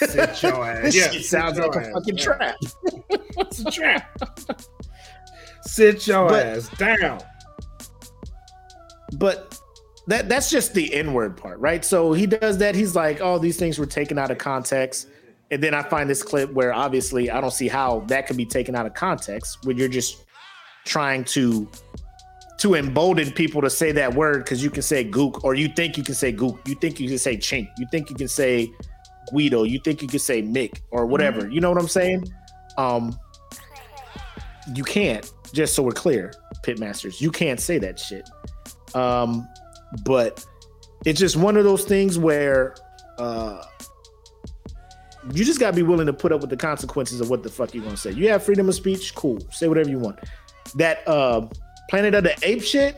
Sit 0.00 0.42
your 0.42 0.64
ass. 0.66 0.82
This 0.82 0.94
Yeah, 1.14 1.20
sounds 1.22 1.58
like 1.58 1.74
a 1.74 1.78
ass 1.80 1.92
fucking 1.94 2.16
down. 2.16 2.24
trap. 2.24 2.56
It's 3.38 3.60
a 3.60 3.70
trap. 3.70 4.18
Sit 5.62 6.06
your 6.06 6.28
But- 6.28 6.46
ass 6.46 6.68
down. 6.76 7.20
But 9.18 9.58
that 10.06 10.28
that's 10.28 10.50
just 10.50 10.74
the 10.74 10.92
N-word 10.94 11.36
part, 11.36 11.58
right? 11.58 11.84
So 11.84 12.12
he 12.12 12.26
does 12.26 12.58
that. 12.58 12.74
He's 12.74 12.96
like, 12.96 13.20
oh, 13.20 13.38
these 13.38 13.56
things 13.56 13.78
were 13.78 13.86
taken 13.86 14.18
out 14.18 14.30
of 14.30 14.38
context. 14.38 15.08
And 15.50 15.62
then 15.62 15.74
I 15.74 15.82
find 15.82 16.08
this 16.08 16.22
clip 16.22 16.52
where 16.52 16.72
obviously 16.72 17.30
I 17.30 17.40
don't 17.40 17.52
see 17.52 17.68
how 17.68 18.00
that 18.06 18.26
could 18.26 18.36
be 18.36 18.46
taken 18.46 18.76
out 18.76 18.86
of 18.86 18.94
context 18.94 19.58
when 19.64 19.76
you're 19.76 19.88
just 19.88 20.24
trying 20.84 21.24
to 21.24 21.68
to 22.58 22.74
embolden 22.74 23.30
people 23.32 23.62
to 23.62 23.70
say 23.70 23.90
that 23.90 24.14
word 24.14 24.44
because 24.44 24.62
you 24.62 24.68
can 24.68 24.82
say 24.82 25.02
gook 25.02 25.42
or 25.44 25.54
you 25.54 25.68
think 25.68 25.96
you 25.96 26.02
can 26.04 26.14
say 26.14 26.32
gook, 26.32 26.58
you 26.68 26.74
think 26.74 27.00
you 27.00 27.08
can 27.08 27.18
say 27.18 27.36
chink, 27.36 27.68
you 27.78 27.86
think 27.90 28.10
you 28.10 28.16
can 28.16 28.28
say 28.28 28.70
Guido, 29.30 29.62
you 29.62 29.80
think 29.82 30.02
you 30.02 30.08
can 30.08 30.18
say 30.18 30.42
Mick 30.42 30.80
or 30.90 31.06
whatever. 31.06 31.48
You 31.48 31.60
know 31.60 31.70
what 31.70 31.80
I'm 31.80 31.88
saying? 31.88 32.24
Um 32.76 33.18
you 34.74 34.84
can't, 34.84 35.32
just 35.52 35.74
so 35.74 35.82
we're 35.82 35.92
clear, 35.92 36.32
pitmasters, 36.62 37.20
you 37.20 37.30
can't 37.30 37.58
say 37.58 37.78
that 37.78 37.98
shit. 37.98 38.28
Um, 38.94 39.48
but 40.04 40.44
it's 41.04 41.18
just 41.20 41.36
one 41.36 41.56
of 41.56 41.64
those 41.64 41.84
things 41.84 42.18
where 42.18 42.74
uh 43.18 43.62
you 45.32 45.44
just 45.44 45.60
gotta 45.60 45.76
be 45.76 45.82
willing 45.82 46.06
to 46.06 46.12
put 46.12 46.32
up 46.32 46.40
with 46.40 46.50
the 46.50 46.56
consequences 46.56 47.20
of 47.20 47.28
what 47.30 47.42
the 47.42 47.48
fuck 47.48 47.74
you're 47.74 47.84
gonna 47.84 47.96
say. 47.96 48.10
You 48.12 48.28
have 48.30 48.42
freedom 48.42 48.68
of 48.68 48.74
speech, 48.74 49.14
cool. 49.14 49.38
Say 49.50 49.68
whatever 49.68 49.90
you 49.90 49.98
want. 49.98 50.18
That 50.76 51.06
uh 51.06 51.46
Planet 51.90 52.14
of 52.14 52.24
the 52.24 52.36
Ape 52.42 52.62
shit, 52.62 52.96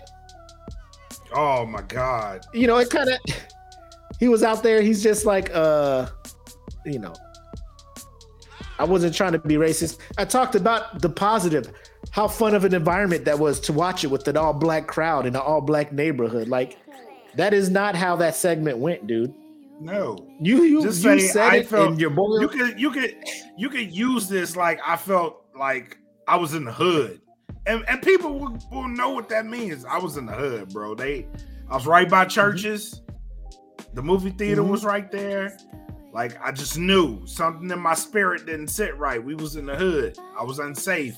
Oh 1.35 1.65
my 1.67 1.81
god. 1.83 2.45
you 2.53 2.67
know, 2.67 2.77
it 2.79 2.91
kind 2.91 3.09
of 3.09 3.19
he 4.21 4.29
was 4.29 4.43
out 4.43 4.63
there, 4.63 4.83
he's 4.83 5.03
just 5.03 5.25
like 5.27 5.51
uh 5.55 6.09
you 6.85 6.99
know. 6.99 7.15
I 8.79 8.85
wasn't 8.85 9.15
trying 9.15 9.33
to 9.33 9.39
be 9.39 9.55
racist. 9.55 9.99
I 10.19 10.25
talked 10.25 10.55
about 10.57 11.01
the 11.01 11.09
positive, 11.09 11.73
how 12.13 12.29
fun 12.29 12.55
of 12.55 12.65
an 12.65 12.75
environment 12.75 13.25
that 13.25 13.39
was 13.39 13.59
to 13.61 13.73
watch 13.73 14.05
it 14.05 14.09
with 14.09 14.29
an 14.29 14.37
all 14.37 14.53
black 14.53 14.87
crowd 14.87 15.27
in 15.27 15.35
an 15.35 15.41
all 15.41 15.61
black 15.61 15.93
neighborhood. 15.93 16.47
Like 16.49 16.79
that 17.37 17.53
is 17.55 17.71
not 17.71 17.95
how 17.97 18.17
that 18.17 18.35
segment 18.37 18.79
went, 18.79 19.07
dude. 19.07 19.35
No. 19.81 20.17
You 20.41 20.63
you, 20.63 20.83
Just 20.83 21.03
you 21.03 21.19
say, 21.19 21.27
said 21.27 21.53
I 21.53 21.57
it 21.57 21.67
felt- 21.69 21.99
your 21.99 22.11
boy 22.11 22.41
You 22.41 22.49
could 22.49 22.79
you 22.81 22.91
could 22.91 23.17
you 23.57 23.69
could 23.69 23.91
use 23.91 24.29
this 24.29 24.55
like 24.57 24.79
I 24.87 24.97
felt 24.97 25.45
like 25.59 25.99
I 26.29 26.37
was 26.37 26.55
in 26.55 26.65
the 26.65 26.73
hood. 26.73 27.21
And 27.67 27.85
and 27.89 28.01
people 28.03 28.39
will, 28.39 28.59
will 28.71 28.89
know 28.89 29.11
what 29.11 29.29
that 29.31 29.47
means. 29.47 29.85
I 29.85 29.99
was 29.99 30.17
in 30.17 30.27
the 30.27 30.33
hood, 30.33 30.69
bro. 30.73 30.95
They 30.95 31.27
I 31.69 31.75
was 31.75 31.87
right 31.87 32.09
by 32.09 32.27
churches. 32.27 33.01
The 33.95 34.03
movie 34.03 34.31
theater 34.31 34.63
Mhm. 34.63 34.69
was 34.69 34.85
right 34.85 35.11
there. 35.11 35.57
Like 36.13 36.37
I 36.45 36.53
just 36.53 36.77
knew 36.79 37.27
something 37.27 37.71
in 37.71 37.79
my 37.81 37.95
spirit 37.95 38.45
didn't 38.47 38.69
sit 38.69 38.97
right. 38.99 39.23
We 39.23 39.35
was 39.35 39.57
in 39.57 39.65
the 39.67 39.75
hood. 39.77 40.19
I 40.39 40.45
was 40.45 40.59
unsafe. 40.59 41.17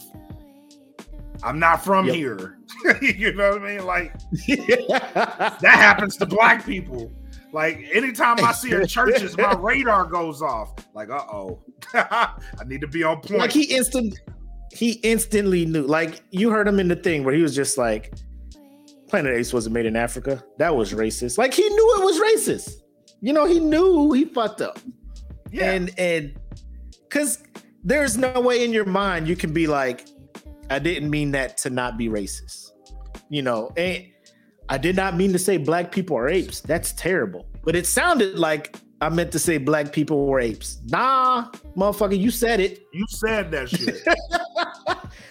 I'm 1.43 1.59
not 1.59 1.85
from 1.85 2.07
Yep. 2.07 2.15
here. 2.15 2.59
you 3.03 3.33
know 3.33 3.51
what 3.53 3.63
I 3.63 3.77
mean? 3.77 3.87
Like 3.87 4.13
that 4.49 5.61
happens 5.63 6.17
to 6.19 6.27
black 6.27 6.65
people. 6.65 7.13
Like 7.53 7.85
anytime 7.93 8.45
I 8.45 8.53
see 8.53 8.73
a 8.73 8.87
churches, 8.87 9.37
my 9.37 9.55
radar 9.59 10.05
goes 10.05 10.43
off. 10.43 10.73
Like, 10.95 11.11
uh 11.11 11.25
oh, 11.33 11.61
I 11.95 12.35
need 12.67 12.81
to 12.81 12.89
be 12.89 13.03
on 13.05 13.21
point. 13.21 13.39
Like 13.39 13.53
he 13.53 13.65
instant, 13.65 14.19
he 14.73 14.93
instantly 15.05 15.65
knew. 15.65 15.83
Like 15.83 16.23
you 16.31 16.51
heard 16.51 16.67
him 16.67 16.81
in 16.81 16.89
the 16.89 16.97
thing 16.97 17.23
where 17.25 17.35
he 17.35 17.43
was 17.43 17.55
just 17.55 17.79
like, 17.79 18.13
"Planet 19.09 19.35
Ace 19.35 19.53
wasn't 19.53 19.75
made 19.75 19.87
in 19.87 19.95
Africa. 19.95 20.43
That 20.59 20.75
was 20.75 20.93
racist." 20.93 21.39
Like 21.39 21.55
he 21.55 21.69
knew 21.69 21.97
it 22.01 22.05
was 22.05 22.19
racist. 22.19 22.81
You 23.21 23.33
know, 23.33 23.47
he 23.47 23.61
knew 23.61 24.13
he 24.13 24.25
fucked 24.25 24.61
up. 24.61 24.81
Yeah. 25.53 25.71
And 25.71 25.93
and 25.97 26.35
because 27.09 27.43
there's 27.85 28.19
no 28.19 28.41
way 28.41 28.65
in 28.65 28.73
your 28.73 28.85
mind 28.87 29.29
you 29.29 29.37
can 29.37 29.53
be 29.53 29.69
like, 29.69 30.09
I 30.71 30.79
didn't 30.79 31.11
mean 31.11 31.31
that 31.33 31.57
to 31.59 31.71
not 31.71 31.97
be 31.99 32.09
racist. 32.09 32.71
You 33.29 33.43
know, 33.43 33.71
and 33.77 34.07
I 34.69 34.79
did 34.79 34.97
not 34.97 35.17
mean 35.17 35.33
to 35.33 35.39
say 35.39 35.57
black 35.57 35.93
people 35.93 36.17
are 36.17 36.29
apes. 36.29 36.61
That's 36.61 36.93
terrible. 36.93 37.47
But 37.65 37.77
it 37.77 37.87
sounded 37.87 38.39
like 38.39 38.77
I 39.01 39.09
meant 39.09 39.33
to 39.33 39.39
say 39.39 39.59
black 39.59 39.93
people 39.93 40.27
were 40.27 40.41
apes. 40.41 40.79
Nah, 40.87 41.51
motherfucker, 41.77 42.19
you 42.19 42.31
said 42.31 42.61
it. 42.61 42.87
You 42.93 43.05
said 43.09 43.51
that 43.51 43.69
shit. 43.69 44.07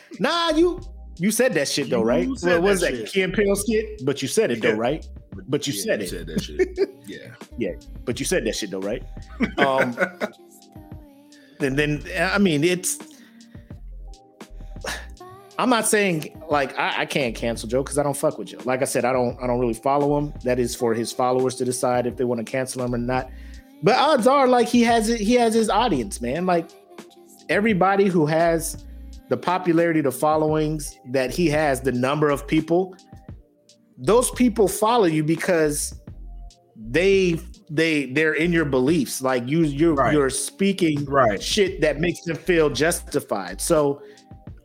nah, 0.20 0.50
you 0.50 0.82
you 1.18 1.32
said 1.32 1.54
that 1.54 1.68
shit 1.68 1.90
though, 1.90 2.04
right? 2.04 2.28
What 2.28 2.62
was 2.62 2.82
that, 2.82 2.94
that 2.94 3.08
Key 3.08 3.22
and 3.22 3.58
skit? 3.58 4.06
But 4.06 4.22
you 4.22 4.28
said 4.28 4.52
it 4.52 4.64
yeah. 4.64 4.72
though, 4.72 4.78
right? 4.78 5.08
But 5.48 5.68
you 5.68 5.74
yeah, 5.74 5.84
said 5.84 6.00
you 6.00 6.06
it. 6.06 6.10
Said 6.10 6.28
that 6.28 6.42
shit. 6.42 6.90
Yeah. 7.06 7.36
yeah. 7.58 7.74
But 8.06 8.20
you 8.20 8.26
said 8.26 8.46
that 8.46 8.56
shit 8.56 8.72
though, 8.72 8.80
right? 8.80 9.04
Um 9.58 9.96
and 11.60 11.78
then 11.78 12.04
I 12.18 12.38
mean 12.38 12.64
it's 12.64 12.98
I'm 15.58 15.70
not 15.70 15.88
saying 15.88 16.42
like 16.50 16.78
I, 16.80 17.02
I 17.02 17.06
can't 17.06 17.36
cancel 17.36 17.70
Joe 17.70 17.84
because 17.84 17.98
I 17.98 18.04
don't 18.04 18.18
fuck 18.18 18.38
with 18.38 18.50
Joe. 18.50 18.60
Like 18.66 18.82
I 18.82 18.86
said, 18.86 19.06
I 19.06 19.14
don't 19.14 19.38
I 19.42 19.48
don't 19.48 19.60
really 19.60 19.74
follow 19.74 20.18
him. 20.18 20.34
That 20.44 20.60
is 20.60 20.76
for 20.76 20.94
his 20.94 21.12
followers 21.12 21.56
to 21.56 21.66
decide 21.66 22.08
if 22.08 22.18
they 22.18 22.24
want 22.24 22.46
to 22.46 22.50
cancel 22.50 22.84
him 22.84 22.94
or 22.94 22.98
not. 22.98 23.30
But 23.84 23.98
odds 23.98 24.28
are 24.28 24.48
like 24.48 24.68
he 24.68 24.82
has 24.84 25.10
it, 25.10 25.20
he 25.20 25.34
has 25.34 25.54
his 25.54 25.70
audience, 25.70 26.22
man. 26.22 26.46
Like 26.46 26.70
everybody 27.50 28.08
who 28.08 28.26
has 28.26 28.86
the 29.30 29.38
popularity, 29.38 30.02
the 30.02 30.12
followings 30.12 30.98
that 31.12 31.32
he 31.32 31.48
has, 31.50 31.82
the 31.82 31.92
number 31.92 32.30
of 32.30 32.48
people, 32.48 32.96
those 33.98 34.32
people 34.32 34.68
follow 34.68 35.06
you 35.06 35.24
because 35.24 36.02
they 36.76 37.40
they 37.70 38.06
they're 38.08 38.34
in 38.34 38.52
your 38.52 38.66
beliefs. 38.66 39.22
Like 39.22 39.48
you 39.48 39.64
you're 39.64 39.94
right. 39.94 40.14
you're 40.14 40.30
speaking 40.30 41.06
right. 41.06 41.42
shit 41.42 41.82
that 41.82 42.00
makes 42.00 42.22
them 42.22 42.38
feel 42.38 42.70
justified. 42.70 43.62
So 43.62 44.02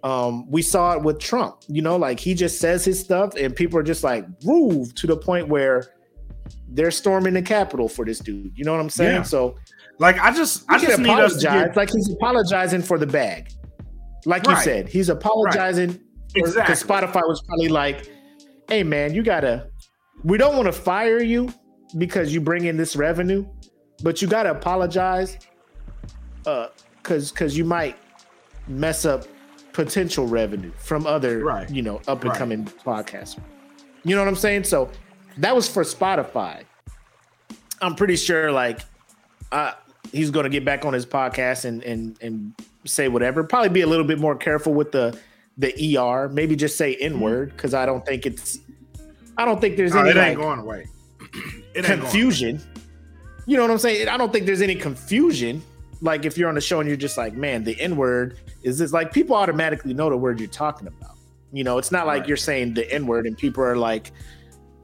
um, 0.09 0.51
we 0.51 0.63
saw 0.63 0.95
it 0.95 1.03
with 1.03 1.19
Trump, 1.19 1.59
you 1.69 1.83
know, 1.83 1.97
like 1.97 2.19
he 2.19 2.33
just 2.33 2.59
says 2.59 2.83
his 2.83 2.99
stuff 2.99 3.35
and 3.35 3.55
people 3.55 3.79
are 3.79 3.83
just 3.83 4.03
like 4.03 4.41
groove 4.41 4.95
to 4.95 5.07
the 5.07 5.17
point 5.17 5.49
where 5.49 5.85
they're 6.67 6.91
storming 6.91 7.35
the 7.35 7.43
Capitol 7.43 7.91
for 7.91 8.07
this 8.07 8.19
dude. 8.19 8.57
You 8.57 8.65
know 8.65 8.73
what 8.73 8.81
I'm 8.81 8.89
saying? 8.89 9.17
Yeah. 9.17 9.23
So 9.23 9.59
like 9.99 10.19
I 10.19 10.33
just 10.33 10.65
I 10.71 10.79
just 10.79 10.99
apologize. 10.99 11.43
Get... 11.43 11.77
Like 11.77 11.91
he's 11.91 12.11
apologizing 12.11 12.81
for 12.83 12.97
the 12.97 13.07
bag. 13.07 13.53
Like 14.25 14.45
right. 14.47 14.57
you 14.57 14.63
said, 14.63 14.89
he's 14.89 15.11
apologizing 15.11 15.91
right. 15.91 16.01
exactly. 16.37 16.63
because 16.63 16.83
Spotify 16.83 17.29
was 17.29 17.43
probably 17.43 17.69
like, 17.69 18.11
hey 18.67 18.83
man, 18.83 19.13
you 19.13 19.23
gotta 19.23 19.69
we 20.25 20.39
don't 20.39 20.57
want 20.57 20.67
to 20.67 20.73
fire 20.73 21.23
you 21.23 21.53
because 21.99 22.33
you 22.33 22.41
bring 22.41 22.65
in 22.65 22.79
this 22.79 22.97
revenue, 22.97 23.47
but 24.03 24.23
you 24.23 24.29
gotta 24.29 24.53
apologize 24.53 25.37
uh 26.47 26.69
cause 27.03 27.31
cause 27.31 27.59
you 27.59 27.65
might 27.67 27.99
mess 28.69 29.05
up 29.05 29.27
potential 29.73 30.27
revenue 30.27 30.73
from 30.79 31.07
other, 31.07 31.45
right. 31.45 31.69
you 31.71 31.83
know, 31.83 32.01
up 32.09 32.25
and 32.25 32.33
coming 32.35 32.65
right. 32.65 33.07
podcasts. 33.07 33.39
You 34.05 34.15
know 34.15 34.23
what 34.23 34.29
I'm 34.29 34.37
saying? 34.37 34.65
So 34.65 34.91
that 35.39 35.55
was 35.55 35.69
for 35.69 35.83
Spotify. 35.83 36.65
I'm 37.81 37.95
pretty 37.95 38.17
sure 38.17 38.51
like 38.51 38.81
uh, 39.53 39.73
he's 40.13 40.31
going 40.31 40.45
to 40.45 40.51
get 40.51 40.65
back 40.65 40.85
on 40.85 40.93
his 40.93 41.07
podcast 41.07 41.65
and 41.65 41.83
and 41.83 42.19
and 42.21 42.55
say 42.85 43.09
whatever. 43.09 43.45
Probably 43.45 43.69
be 43.69 43.83
a 43.83 43.87
little 43.87 44.07
bit 44.07 44.19
more 44.19 44.37
careful 44.37 44.75
with 44.75 44.93
the 44.93 45.19
the 45.57 45.99
ER. 45.99 46.29
Maybe 46.29 46.57
just 46.57 46.77
say 46.77 46.95
N 46.97 47.13
mm-hmm. 47.13 47.21
word 47.21 47.51
because 47.51 47.75
I 47.75 47.87
don't 47.87 48.05
think 48.05 48.27
it's. 48.27 48.59
I 49.37 49.45
don't 49.45 49.61
think 49.61 49.77
there's 49.77 49.95
any. 49.95 50.11
it 50.11 50.17
ain't 50.17 50.39
like, 50.39 50.47
going 50.47 50.59
away. 50.59 50.87
it 51.75 51.85
confusion. 51.85 52.57
Going 52.57 52.67
away. 52.67 52.75
You 53.47 53.57
know 53.57 53.63
what 53.63 53.71
I'm 53.71 53.79
saying? 53.79 54.09
I 54.09 54.17
don't 54.17 54.33
think 54.33 54.47
there's 54.47 54.61
any 54.61 54.75
confusion 54.75 55.63
like 56.01 56.25
if 56.25 56.39
you're 56.39 56.49
on 56.49 56.55
the 56.55 56.61
show 56.61 56.81
and 56.81 56.89
you're 56.89 56.97
just 56.97 57.17
like, 57.17 57.35
man, 57.35 57.65
the 57.65 57.79
N 57.81 57.97
word 57.97 58.39
is 58.63 58.79
this 58.79 58.93
like 58.93 59.13
people 59.13 59.37
automatically 59.37 59.95
know 59.95 60.11
the 60.11 60.17
word 60.17 60.39
you're 60.39 60.49
talking 60.49 60.87
about. 60.87 61.17
You 61.53 61.65
know, 61.65 61.79
it's 61.79 61.91
not 61.91 62.07
like 62.07 62.21
right. 62.21 62.29
you're 62.29 62.37
saying 62.37 62.75
the 62.75 62.91
N 62.93 63.07
word 63.07 63.27
and 63.27 63.37
people 63.37 63.65
are 63.65 63.77
like 63.77 64.13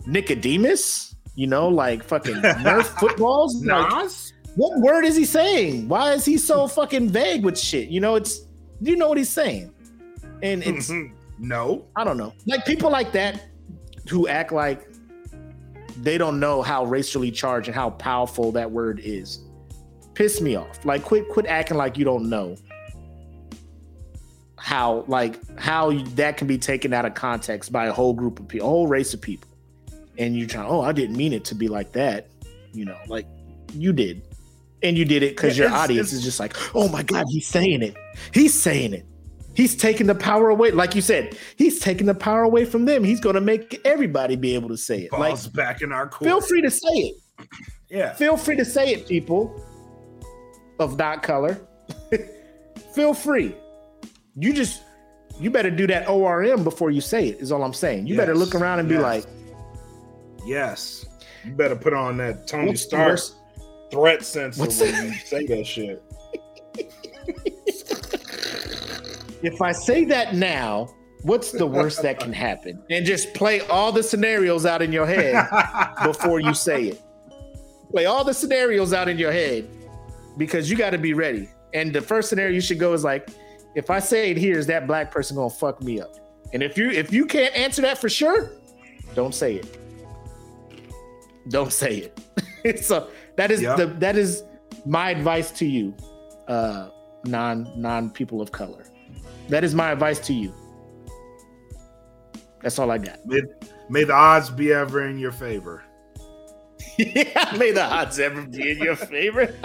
Nicodemus, 0.07 1.15
you 1.35 1.47
know, 1.47 1.69
like 1.69 2.03
fucking 2.03 2.37
Nerf 2.37 2.85
footballs. 3.01 3.61
Nas? 3.63 4.33
Like, 4.33 4.57
what 4.57 4.81
word 4.81 5.05
is 5.05 5.17
he 5.17 5.25
saying? 5.25 5.89
Why 5.89 6.13
is 6.13 6.25
he 6.25 6.39
so 6.39 6.67
fucking 6.69 7.11
vague 7.11 7.45
with 7.45 7.59
shit? 7.59 7.89
You 7.89 8.01
know, 8.01 8.15
it's 8.15 8.47
you 8.81 8.97
know 8.97 9.09
what 9.09 9.19
he's 9.19 9.31
saying? 9.31 9.73
And 10.43 10.63
it's 10.63 10.91
no, 11.39 11.85
I 11.97 12.05
don't 12.05 12.17
know. 12.17 12.33
Like 12.47 12.65
people 12.65 12.91
like 12.91 13.13
that 13.13 13.45
who 14.09 14.29
act 14.29 14.53
like 14.53 14.89
they 16.01 16.19
don't 16.19 16.41
know 16.41 16.61
how 16.61 16.85
racially 16.85 17.31
charged 17.31 17.69
and 17.69 17.75
how 17.75 17.91
powerful 17.91 18.51
that 18.53 18.71
word 18.71 19.01
is 19.05 19.44
piss 20.15 20.41
me 20.41 20.57
off. 20.57 20.85
Like 20.85 21.03
quit 21.03 21.29
quit 21.29 21.47
acting 21.47 21.77
like 21.77 21.99
you 21.99 22.05
don't 22.05 22.29
know 22.29 22.57
how 24.57 25.05
like 25.09 25.39
how 25.59 25.93
that 25.93 26.39
can 26.39 26.47
be 26.47 26.57
taken 26.57 26.95
out 26.95 27.05
of 27.05 27.13
context 27.13 27.71
by 27.71 27.87
a 27.87 27.93
whole 27.93 28.15
group 28.15 28.41
of 28.41 28.49
people, 28.49 28.67
a 28.67 28.71
whole 28.71 28.87
race 28.87 29.13
of 29.13 29.21
people. 29.21 29.51
And 30.17 30.37
you're 30.37 30.49
trying, 30.49 30.67
oh, 30.67 30.81
I 30.81 30.93
didn't 30.93 31.17
mean 31.17 31.33
it 31.33 31.45
to 31.47 31.55
be 31.55 31.69
like 31.69 31.93
that. 31.93 32.29
You 32.73 32.87
know, 32.87 32.97
like 33.09 33.27
you 33.75 33.93
did. 33.93 34.23
And 34.83 34.97
you 34.97 35.05
did 35.05 35.23
it 35.23 35.37
because 35.37 35.59
yeah, 35.59 35.67
your 35.67 35.75
audience 35.75 36.13
is 36.13 36.23
just 36.23 36.41
like, 36.41 36.55
oh 36.75 36.89
my 36.89 37.03
God, 37.03 37.27
he's 37.29 37.47
saying 37.47 37.83
it. 37.83 37.95
He's 38.33 38.55
saying 38.55 38.93
it. 38.95 39.07
He's 39.55 39.77
taking 39.77 40.07
the 40.07 40.15
power 40.15 40.49
away. 40.51 40.73
Like 40.73 40.95
you 40.95 41.01
said, 41.01 41.39
he's 41.57 41.79
taking 41.79 42.07
the 42.07 42.15
power 42.15 42.43
away 42.43 42.65
from 42.65 42.85
them. 42.85 43.05
He's 43.05 43.21
going 43.21 43.35
to 43.35 43.41
make 43.41 43.81
everybody 43.85 44.37
be 44.37 44.55
able 44.55 44.69
to 44.69 44.77
say 44.77 45.03
it. 45.03 45.11
Balls 45.11 45.45
like, 45.47 45.55
back 45.55 45.83
in 45.83 45.93
our 45.93 46.09
court. 46.09 46.29
Feel 46.29 46.41
free 46.41 46.63
to 46.63 46.71
say 46.71 46.89
it. 46.89 47.17
Yeah. 47.91 48.13
Feel 48.15 48.37
free 48.37 48.57
to 48.57 48.65
say 48.65 48.93
it, 48.93 49.07
people 49.07 49.65
of 50.79 50.99
that 50.99 51.23
color, 51.23 51.61
feel 52.95 53.15
free. 53.15 53.55
You 54.37 54.53
just 54.53 54.83
you 55.41 55.51
better 55.51 55.71
do 55.71 55.87
that 55.89 56.09
ORM 56.09 56.65
before 56.65 56.91
you 56.91 57.01
say 57.01 57.29
it. 57.29 57.41
Is 57.41 57.53
all 57.53 57.65
I'm 57.65 57.75
saying. 57.75 58.07
You 58.07 58.15
yes. 58.15 58.23
better 58.23 58.35
look 58.35 58.55
around 58.55 58.81
and 58.81 58.89
yes. 58.89 58.99
be 58.99 59.03
like, 59.03 59.25
yes. 60.47 61.07
You 61.45 61.53
better 61.53 61.77
put 61.77 61.93
on 61.93 62.17
that 62.19 62.47
Tony 62.47 62.77
Stark 62.77 63.21
threat 63.91 64.25
sensor 64.25 64.61
What's 64.61 64.81
when 64.81 65.13
you 65.13 65.15
say 65.15 65.47
that 65.47 65.67
shit. 65.67 66.03
if 69.43 69.61
I 69.61 69.73
say 69.73 70.05
that 70.07 70.35
now, 70.35 70.89
what's 71.23 71.53
the 71.53 71.67
worst 71.67 72.03
that 72.03 72.19
can 72.19 72.33
happen? 72.33 72.83
And 72.91 73.05
just 73.05 73.35
play 73.35 73.61
all 73.63 73.93
the 73.93 74.03
scenarios 74.03 74.67
out 74.67 74.83
in 74.83 74.93
your 74.93 75.07
head 75.07 75.47
before 76.05 76.41
you 76.41 76.55
say 76.55 76.85
it. 76.85 77.03
Play 77.91 78.07
all 78.07 78.25
the 78.25 78.35
scenarios 78.35 78.93
out 78.93 79.09
in 79.09 79.19
your 79.19 79.33
head 79.33 79.69
because 80.37 80.71
you 80.71 80.77
got 80.77 80.91
to 80.91 80.99
be 80.99 81.15
ready. 81.15 81.49
And 81.73 81.93
the 81.93 82.01
first 82.01 82.29
scenario 82.29 82.55
you 82.55 82.61
should 82.61 82.79
go 82.79 82.93
is 82.93 83.05
like, 83.05 83.29
if 83.75 83.91
I 83.91 83.99
say 83.99 84.31
it 84.31 84.37
here, 84.37 84.59
is 84.59 84.67
that 84.69 84.87
black 84.87 85.11
person 85.11 85.37
gonna 85.37 85.51
fuck 85.51 85.83
me 85.83 86.01
up? 86.01 86.15
And 86.53 86.63
if 86.63 86.79
you 86.79 86.91
if 86.91 87.13
you 87.13 87.27
can't 87.27 87.55
answer 87.57 87.83
that 87.83 87.99
for 87.99 88.09
sure, 88.09 88.53
don't 89.15 89.35
say 89.35 89.57
it. 89.57 89.79
Don't 91.49 91.73
say 91.73 92.11
it. 92.65 92.79
so 92.85 93.11
that 93.37 93.51
is 93.51 93.61
the 93.61 93.95
that 93.99 94.17
is 94.17 94.45
my 94.87 95.11
advice 95.11 95.51
to 95.53 95.67
you, 95.67 95.95
uh, 96.47 96.91
non 97.25 97.73
non 97.77 98.11
people 98.11 98.41
of 98.41 98.53
color. 98.53 98.87
That 99.49 99.65
is 99.65 99.75
my 99.75 99.91
advice 99.91 100.21
to 100.21 100.33
you. 100.33 100.55
That's 102.63 102.79
all 102.79 102.91
I 102.91 102.99
got. 102.99 103.27
May, 103.27 103.43
may 103.91 104.05
the 104.05 104.15
odds 104.15 104.49
be 104.49 104.73
ever 104.73 105.07
in 105.07 105.19
your 105.19 105.33
favor. 105.33 105.85
yeah, 106.99 107.57
may 107.59 107.73
the 107.73 107.83
odds 107.83 108.19
ever 108.19 108.43
be 108.43 108.73
in 108.73 108.79
your 108.79 108.97
favor. 108.97 109.55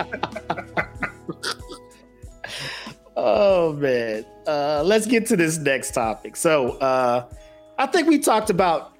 oh 3.15 3.73
man, 3.73 4.25
uh, 4.47 4.83
let's 4.83 5.05
get 5.05 5.25
to 5.27 5.37
this 5.37 5.57
next 5.57 5.91
topic. 5.91 6.35
So, 6.35 6.71
uh, 6.79 7.29
I 7.77 7.85
think 7.85 8.07
we 8.07 8.19
talked 8.19 8.49
about 8.49 8.93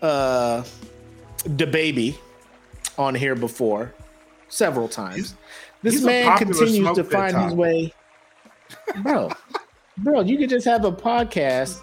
uh, 0.00 0.64
baby 1.56 2.18
on 2.98 3.14
here 3.14 3.34
before 3.34 3.94
several 4.48 4.88
times. 4.88 5.34
This 5.82 5.94
he's 5.94 6.04
man 6.04 6.36
continues 6.38 6.96
to 6.96 7.04
find 7.04 7.36
his 7.36 7.54
way, 7.54 7.92
bro. 9.02 9.30
bro, 9.98 10.20
you 10.20 10.38
could 10.38 10.50
just 10.50 10.66
have 10.66 10.84
a 10.84 10.92
podcast 10.92 11.80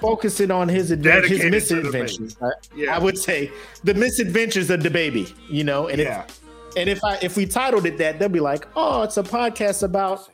focusing 0.00 0.50
on 0.50 0.68
his 0.68 0.90
his 0.90 1.44
misadventures. 1.44 2.36
Yeah. 2.74 2.94
I 2.94 2.98
would 2.98 3.18
say 3.18 3.50
the 3.84 3.94
misadventures 3.94 4.70
of 4.70 4.82
the 4.82 4.90
baby. 4.90 5.34
You 5.48 5.64
know, 5.64 5.88
and 5.88 6.00
yeah. 6.00 6.24
if 6.24 6.40
and 6.76 6.88
if 6.88 7.02
I 7.04 7.18
if 7.22 7.36
we 7.36 7.46
titled 7.46 7.86
it 7.86 7.98
that, 7.98 8.18
they'll 8.18 8.28
be 8.28 8.40
like, 8.40 8.66
oh, 8.76 9.02
it's 9.02 9.16
a 9.16 9.22
podcast 9.22 9.82
about 9.82 10.28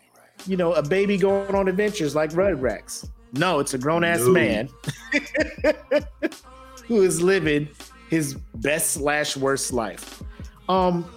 you 0.46 0.56
know 0.56 0.72
a 0.74 0.82
baby 0.82 1.16
going 1.16 1.54
on 1.54 1.68
adventures 1.68 2.14
like 2.14 2.30
Rugrats. 2.30 3.08
No, 3.32 3.58
it's 3.58 3.74
a 3.74 3.78
grown 3.78 4.04
ass 4.04 4.20
no. 4.20 4.32
man 4.32 4.68
who 6.86 7.02
is 7.02 7.20
living 7.20 7.68
his 8.08 8.34
best 8.54 8.92
slash 8.92 9.36
worst 9.36 9.72
life. 9.72 10.22
Um, 10.68 11.10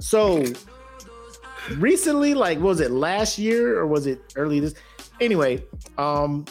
so 0.00 0.44
recently, 1.76 2.34
like, 2.34 2.58
was 2.60 2.80
it 2.80 2.90
last 2.90 3.38
year 3.38 3.78
or 3.78 3.86
was 3.86 4.06
it 4.06 4.34
early 4.36 4.60
this? 4.60 4.74
Anyway, 5.20 5.64
um, 5.98 6.44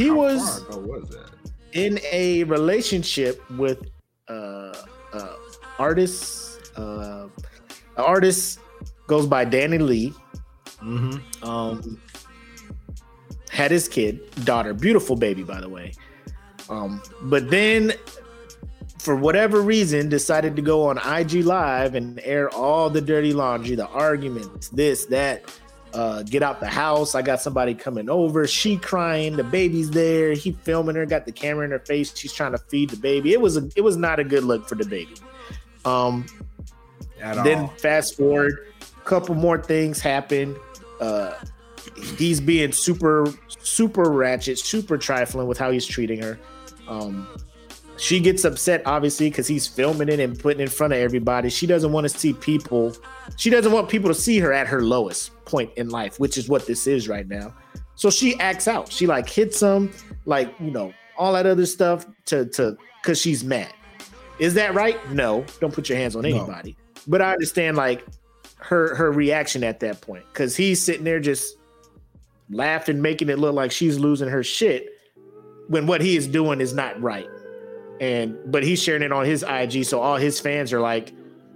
he 0.00 0.08
How 0.08 0.16
was 0.16 0.64
was 0.70 1.16
in 1.72 2.00
a 2.10 2.44
relationship 2.44 3.42
with 3.52 3.90
uh, 4.28 4.74
uh 5.12 5.34
artist. 5.78 6.60
Uh, 6.76 7.28
artist 7.96 8.60
goes 9.06 9.26
by 9.26 9.44
DaniLeigh. 9.44 10.14
Mm-hmm. 10.82 11.48
Um, 11.48 12.00
had 13.50 13.70
his 13.70 13.88
kid, 13.88 14.20
daughter, 14.44 14.72
beautiful 14.72 15.16
baby, 15.16 15.42
by 15.42 15.60
the 15.60 15.68
way. 15.68 15.92
Um, 16.70 17.02
but 17.22 17.50
then, 17.50 17.92
for 18.98 19.16
whatever 19.16 19.60
reason, 19.60 20.08
decided 20.08 20.56
to 20.56 20.62
go 20.62 20.86
on 20.86 20.96
IG 20.98 21.44
Live 21.44 21.94
and 21.94 22.20
air 22.22 22.48
all 22.50 22.88
the 22.88 23.00
dirty 23.00 23.32
laundry, 23.32 23.74
the 23.74 23.88
arguments, 23.88 24.68
this, 24.68 25.04
that. 25.06 25.44
Uh, 25.92 26.22
get 26.22 26.42
out 26.42 26.60
the 26.60 26.68
house. 26.68 27.14
I 27.14 27.22
got 27.22 27.40
somebody 27.40 27.74
coming 27.74 28.08
over. 28.08 28.46
She 28.46 28.76
crying. 28.76 29.36
The 29.36 29.44
baby's 29.44 29.90
there. 29.90 30.32
He 30.32 30.52
filming 30.52 30.94
her. 30.94 31.04
Got 31.04 31.26
the 31.26 31.32
camera 31.32 31.64
in 31.64 31.72
her 31.72 31.80
face. 31.80 32.16
She's 32.16 32.32
trying 32.32 32.52
to 32.52 32.58
feed 32.58 32.90
the 32.90 32.96
baby. 32.96 33.32
It 33.32 33.40
was 33.40 33.56
a, 33.56 33.68
it 33.74 33.80
was 33.80 33.96
not 33.96 34.20
a 34.20 34.24
good 34.24 34.44
look 34.44 34.68
for 34.68 34.76
the 34.76 34.84
baby. 34.84 35.14
Um, 35.84 36.26
At 37.20 37.42
then 37.42 37.58
all. 37.60 37.68
fast 37.78 38.16
forward, 38.16 38.68
a 38.80 39.04
couple 39.04 39.34
more 39.34 39.60
things 39.60 40.00
happen. 40.00 40.56
Uh, 41.00 41.34
he's 42.16 42.40
being 42.40 42.72
super, 42.72 43.26
super 43.48 44.10
ratchet, 44.10 44.58
super 44.58 44.96
trifling 44.96 45.46
with 45.48 45.58
how 45.58 45.70
he's 45.70 45.86
treating 45.86 46.22
her. 46.22 46.38
Um, 46.86 47.26
she 48.00 48.18
gets 48.18 48.46
upset, 48.46 48.82
obviously, 48.86 49.28
because 49.28 49.46
he's 49.46 49.66
filming 49.66 50.08
it 50.08 50.20
and 50.20 50.38
putting 50.38 50.60
it 50.60 50.64
in 50.64 50.68
front 50.70 50.94
of 50.94 50.98
everybody. 50.98 51.50
She 51.50 51.66
doesn't 51.66 51.92
want 51.92 52.08
to 52.10 52.18
see 52.18 52.32
people. 52.32 52.96
She 53.36 53.50
doesn't 53.50 53.70
want 53.72 53.90
people 53.90 54.08
to 54.08 54.14
see 54.14 54.38
her 54.38 54.54
at 54.54 54.66
her 54.68 54.80
lowest 54.80 55.32
point 55.44 55.70
in 55.76 55.90
life, 55.90 56.18
which 56.18 56.38
is 56.38 56.48
what 56.48 56.66
this 56.66 56.86
is 56.86 57.08
right 57.08 57.28
now. 57.28 57.52
So 57.96 58.08
she 58.08 58.40
acts 58.40 58.66
out. 58.66 58.90
She 58.90 59.06
like 59.06 59.28
hits 59.28 59.60
him, 59.60 59.92
like 60.24 60.54
you 60.58 60.70
know, 60.70 60.94
all 61.18 61.34
that 61.34 61.44
other 61.44 61.66
stuff 61.66 62.06
to 62.26 62.46
to 62.46 62.74
because 63.02 63.20
she's 63.20 63.44
mad. 63.44 63.72
Is 64.38 64.54
that 64.54 64.72
right? 64.72 64.96
No. 65.10 65.44
Don't 65.60 65.74
put 65.74 65.90
your 65.90 65.98
hands 65.98 66.16
on 66.16 66.22
No. 66.22 66.28
anybody. 66.30 66.78
But 67.06 67.20
I 67.20 67.32
understand 67.32 67.76
like 67.76 68.06
her 68.56 68.94
her 68.94 69.12
reaction 69.12 69.62
at 69.62 69.80
that 69.80 70.00
point 70.00 70.24
because 70.32 70.56
he's 70.56 70.82
sitting 70.82 71.04
there 71.04 71.20
just 71.20 71.58
laughing, 72.48 73.02
making 73.02 73.28
it 73.28 73.38
look 73.38 73.54
like 73.54 73.72
she's 73.72 73.98
losing 73.98 74.28
her 74.30 74.42
shit 74.42 74.86
when 75.68 75.86
what 75.86 76.00
he 76.00 76.16
is 76.16 76.26
doing 76.26 76.62
is 76.62 76.72
not 76.72 76.98
right. 77.02 77.28
And 78.00 78.36
but 78.46 78.62
he's 78.62 78.82
sharing 78.82 79.02
it 79.02 79.12
on 79.12 79.24
his 79.26 79.44
IG, 79.46 79.84
so 79.84 80.00
all 80.00 80.16
his 80.16 80.40
fans 80.40 80.72
are 80.72 80.80
like, 80.80 81.12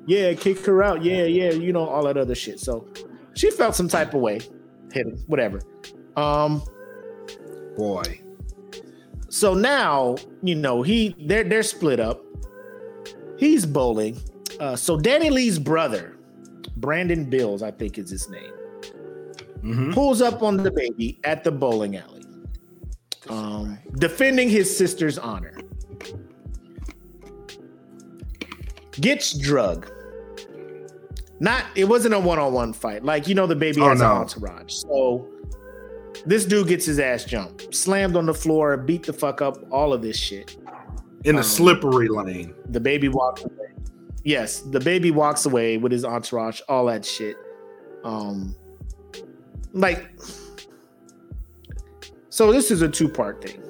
"Yeah, 0.06 0.34
kick 0.34 0.64
her 0.66 0.82
out. 0.82 1.02
Yeah, 1.02 1.24
yeah, 1.24 1.50
you 1.52 1.72
know 1.72 1.88
all 1.88 2.04
that 2.04 2.16
other 2.18 2.34
shit." 2.34 2.60
So 2.60 2.86
she 3.34 3.50
felt 3.50 3.74
some 3.74 3.88
type 3.88 4.12
of 4.14 4.20
way, 4.20 4.40
hit 4.92 5.06
him, 5.06 5.16
whatever. 5.26 5.60
Um, 6.16 6.62
Boy. 7.76 8.20
so 9.30 9.54
now 9.54 10.16
you 10.42 10.54
know 10.54 10.82
he 10.82 11.16
they're 11.26 11.44
they're 11.44 11.62
split 11.62 11.98
up. 11.98 12.22
He's 13.38 13.64
bowling. 13.66 14.18
Uh, 14.60 14.76
so 14.76 14.96
DaniLeigh's 14.98 15.58
brother, 15.58 16.16
Brandon 16.76 17.24
Bills, 17.28 17.62
I 17.62 17.70
think 17.72 17.98
is 17.98 18.10
his 18.10 18.28
name, 18.28 18.52
Mm-hmm. 19.64 19.92
pulls 19.92 20.20
up 20.20 20.42
on 20.42 20.58
the 20.58 20.70
baby 20.70 21.18
at 21.24 21.42
the 21.42 21.50
bowling 21.50 21.96
alley, 21.96 22.22
um, 23.30 23.78
defending 23.94 24.50
his 24.50 24.74
sister's 24.76 25.18
honor. 25.18 25.56
Gets 29.00 29.36
drug. 29.38 29.90
Not 31.40 31.64
it 31.74 31.84
wasn't 31.84 32.14
a 32.14 32.20
one-on-one 32.20 32.72
fight. 32.72 33.04
Like 33.04 33.26
you 33.28 33.34
know, 33.34 33.46
the 33.46 33.56
baby 33.56 33.80
Oh, 33.80 33.88
has 33.88 34.00
no. 34.00 34.06
an 34.12 34.16
entourage. 34.18 34.72
So 34.72 35.28
this 36.24 36.44
dude 36.44 36.68
gets 36.68 36.86
his 36.86 36.98
ass 37.00 37.24
jumped, 37.24 37.74
slammed 37.74 38.16
on 38.16 38.26
the 38.26 38.34
floor, 38.34 38.76
beat 38.76 39.02
the 39.04 39.12
fuck 39.12 39.42
up, 39.42 39.58
all 39.70 39.92
of 39.92 40.00
this 40.00 40.16
shit. 40.16 40.56
In 41.24 41.34
a 41.36 41.38
Um, 41.38 41.44
slippery 41.44 42.08
lane. 42.08 42.54
The 42.70 42.80
baby 42.80 43.08
walks 43.08 43.42
away. 43.44 43.68
Yes, 44.22 44.60
the 44.60 44.80
baby 44.80 45.10
walks 45.10 45.44
away 45.44 45.76
with 45.76 45.90
his 45.92 46.04
entourage, 46.04 46.60
all 46.68 46.86
that 46.86 47.04
shit. 47.04 47.36
Um, 48.04 48.54
like, 49.72 50.08
so 52.30 52.52
this 52.52 52.70
is 52.70 52.82
a 52.82 52.88
two 52.88 53.08
part 53.08 53.42
thing. 53.42 53.60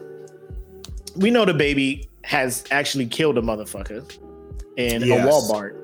We 1.16 1.30
know 1.30 1.44
the 1.44 1.54
baby 1.54 2.08
has 2.22 2.64
actually 2.70 3.06
killed 3.06 3.38
a 3.38 3.42
motherfucker 3.42 4.04
in 4.76 5.02
Yes. 5.02 5.24
a 5.26 5.30
Walmart 5.30 5.80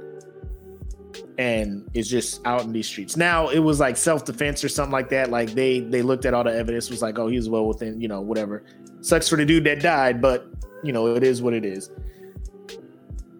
and 1.38 1.88
is 1.94 2.08
just 2.08 2.44
out 2.46 2.62
in 2.64 2.72
these 2.72 2.86
streets. 2.86 3.16
Now 3.16 3.48
it 3.48 3.60
was 3.60 3.80
like 3.80 3.96
self 3.96 4.24
defense 4.24 4.62
or 4.62 4.68
something 4.68 4.92
like 4.92 5.08
that. 5.10 5.30
Like 5.30 5.52
they 5.52 5.80
they 5.80 6.02
looked 6.02 6.24
at 6.26 6.34
all 6.34 6.44
the 6.44 6.54
evidence, 6.54 6.90
was 6.90 7.02
like, 7.02 7.18
oh, 7.18 7.28
he 7.28 7.36
was 7.36 7.48
well 7.48 7.66
within, 7.66 8.00
you 8.00 8.08
know, 8.08 8.20
whatever. 8.20 8.62
Sucks 9.00 9.28
for 9.28 9.36
the 9.36 9.46
dude 9.46 9.64
that 9.64 9.80
died, 9.80 10.20
but 10.20 10.46
you 10.82 10.92
know, 10.92 11.14
it 11.14 11.22
is 11.22 11.40
what 11.42 11.54
it 11.54 11.64
is. 11.64 11.90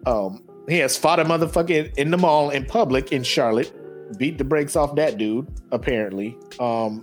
Um, 0.05 0.43
he 0.67 0.77
has 0.79 0.97
fought 0.97 1.19
a 1.19 1.25
motherfucker 1.25 1.95
in 1.97 2.11
the 2.11 2.17
mall 2.17 2.49
in 2.49 2.65
public 2.65 3.11
in 3.11 3.23
Charlotte, 3.23 3.71
beat 4.17 4.37
the 4.37 4.43
brakes 4.43 4.75
off 4.75 4.95
that 4.95 5.17
dude, 5.17 5.47
apparently. 5.71 6.37
Um, 6.59 7.01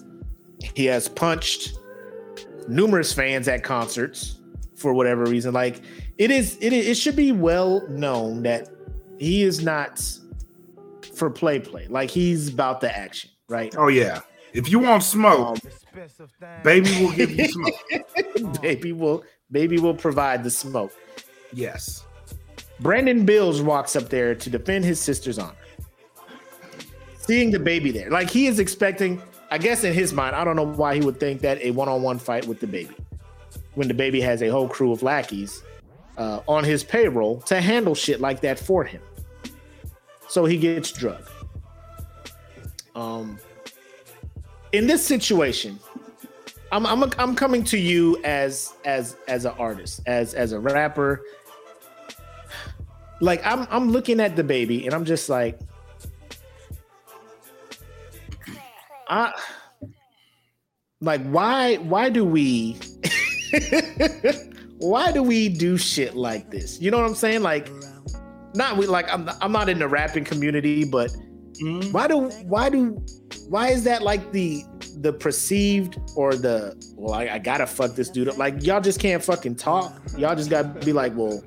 he 0.75 0.85
has 0.87 1.09
punched 1.09 1.79
numerous 2.67 3.13
fans 3.13 3.47
at 3.49 3.63
concerts 3.63 4.41
for 4.75 4.93
whatever 4.93 5.25
reason. 5.25 5.55
Like 5.55 5.83
it 6.19 6.33
is, 6.33 6.59
it 6.61 6.73
is, 6.73 6.87
it 6.89 6.97
should 6.97 7.17
be 7.17 7.31
well 7.33 7.87
known 7.89 8.43
that 8.43 8.69
he 9.19 9.43
is 9.43 9.63
not 9.63 10.03
for 11.15 11.31
play 11.31 11.61
play. 11.61 11.87
Like 11.89 12.11
he's 12.11 12.49
about 12.49 12.81
the 12.81 12.97
action, 12.97 13.31
right? 13.49 13.75
Oh 13.79 13.89
yeah. 13.89 14.21
If 14.53 14.71
you 14.71 14.81
want 14.81 15.03
smoke, 15.03 15.59
um, 15.95 16.03
baby 16.65 16.91
will 17.01 17.13
give 17.13 17.31
you 17.31 17.47
smoke. 17.49 17.75
baby 18.63 18.93
will 18.93 19.25
baby 19.51 19.79
will 19.79 19.95
provide 19.95 20.43
the 20.43 20.51
smoke. 20.51 20.93
Yes. 21.53 22.05
Brandon 22.81 23.25
Bills 23.25 23.61
walks 23.61 23.97
up 23.97 24.09
there 24.09 24.35
to 24.35 24.51
defend 24.51 24.85
his 24.85 25.01
sister's 25.01 25.39
honor. 25.39 25.55
Seeing 27.19 27.51
the 27.51 27.59
baby 27.59 27.91
there, 27.91 28.11
like 28.11 28.31
he 28.31 28.47
is 28.47 28.59
expecting, 28.59 29.21
I 29.51 29.59
guess 29.59 29.85
in 29.85 29.93
his 29.93 30.13
mind, 30.13 30.35
I 30.35 30.45
don't 30.45 30.57
know 30.57 30.67
why 30.67 30.95
he 30.95 31.01
would 31.01 31.21
think 31.21 31.43
that 31.43 31.61
a 31.61 31.73
one-on-one 31.73 32.19
fight 32.19 32.47
with 32.47 32.61
the 32.61 32.67
baby, 32.67 32.95
when 33.75 33.89
the 33.89 33.95
baby 33.95 34.21
has 34.21 34.43
a 34.43 34.49
whole 34.49 34.69
crew 34.69 34.93
of 34.93 35.03
lackeys 35.03 35.63
uh, 36.19 36.41
on 36.47 36.65
his 36.65 36.85
payroll 36.85 37.41
to 37.43 37.61
handle 37.61 37.95
shit 37.95 38.21
like 38.21 38.41
that 38.41 38.59
for 38.59 38.85
him. 38.85 39.01
So 40.29 40.45
he 40.45 40.59
gets 40.59 40.93
drugged. 40.93 41.29
Um, 42.95 43.39
in 44.73 44.87
this 44.87 45.07
situation, 45.07 45.79
I'm 46.71 46.85
I'm 46.85 47.03
I'm 47.19 47.35
coming 47.35 47.65
to 47.65 47.79
you 47.79 48.21
as 48.25 48.75
as 48.85 49.17
as 49.27 49.45
an 49.45 49.55
artist, 49.59 50.01
as 50.07 50.35
as 50.35 50.53
a 50.53 50.61
rapper. 50.61 51.23
Like 53.21 53.45
I'm 53.47 53.67
I'm 53.71 53.91
looking 53.91 54.21
at 54.21 54.37
the 54.37 54.45
baby 54.45 54.85
and 54.85 54.95
I'm 54.95 55.05
just 55.05 55.29
like 55.29 55.59
I 59.09 59.33
like 61.01 61.23
why 61.23 61.77
why 61.77 62.11
do 62.11 62.25
we 62.25 62.79
why 64.79 65.13
do 65.13 65.23
we 65.23 65.49
do 65.49 65.77
shit 65.77 66.15
like 66.17 66.51
this? 66.51 66.81
You 66.81 66.91
know 66.91 66.99
what 66.99 67.07
I'm 67.07 67.15
saying? 67.15 67.43
Like 67.43 67.69
not 68.55 68.77
we 68.77 68.87
like 68.87 69.13
I'm 69.13 69.29
I'm 69.41 69.53
not 69.53 69.69
in 69.69 69.79
the 69.79 69.89
rapping 69.89 70.25
community, 70.25 70.85
but 70.85 71.11
Mhm. 71.63 71.93
why 71.93 72.07
do 72.07 72.29
why 72.47 72.69
do 72.71 73.05
why 73.49 73.69
is 73.71 73.83
that 73.85 74.03
like 74.03 74.31
the 74.31 74.63
the 75.01 75.13
perceived 75.13 75.99
or 76.15 76.35
the 76.37 76.77
well 76.95 77.15
I, 77.15 77.25
I 77.29 77.39
gotta 77.39 77.67
fuck 77.67 77.97
this 77.97 78.09
dude 78.11 78.29
up 78.29 78.39
like 78.39 78.63
y'all 78.65 78.81
just 78.81 79.01
can't 79.01 79.23
fucking 79.25 79.57
talk 79.57 80.01
y'all 80.17 80.37
just 80.37 80.51
gotta 80.51 80.69
be 80.85 80.93
like 80.93 81.17
well 81.17 81.43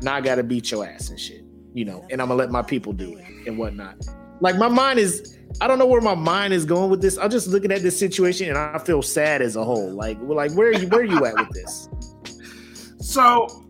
now 0.00 0.14
I 0.14 0.20
gotta 0.22 0.42
beat 0.42 0.70
your 0.70 0.86
ass 0.86 1.10
and 1.10 1.20
shit 1.20 1.44
you 1.74 1.84
know 1.84 2.02
and 2.10 2.22
I'm 2.22 2.28
gonna 2.28 2.38
let 2.38 2.50
my 2.50 2.62
people 2.62 2.94
do 2.94 3.14
it 3.18 3.26
and 3.46 3.58
whatnot 3.58 3.96
like 4.40 4.56
my 4.56 4.68
mind 4.68 4.98
is 4.98 5.36
I 5.60 5.66
don't 5.68 5.78
know 5.78 5.86
where 5.86 6.00
my 6.00 6.14
mind 6.14 6.54
is 6.54 6.64
going 6.64 6.88
with 6.90 7.02
this 7.02 7.18
I'm 7.18 7.28
just 7.30 7.48
looking 7.48 7.72
at 7.72 7.82
this 7.82 7.98
situation 7.98 8.48
and 8.48 8.56
I 8.56 8.78
feel 8.78 9.02
sad 9.02 9.42
as 9.42 9.56
a 9.56 9.64
whole 9.64 9.90
like 9.90 10.16
well, 10.22 10.36
like 10.36 10.52
where 10.54 10.68
are 10.68 10.72
you 10.78 10.88
where 10.88 11.00
are 11.00 11.04
you 11.04 11.26
at 11.26 11.34
with 11.34 11.50
this 11.50 11.90
So 13.02 13.64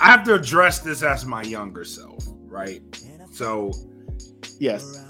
I 0.00 0.10
have 0.10 0.24
to 0.24 0.34
address 0.34 0.78
this 0.80 1.02
as 1.02 1.26
my 1.26 1.42
younger 1.42 1.84
self, 1.84 2.24
right? 2.46 2.82
So 3.32 3.72
yes 4.58 5.04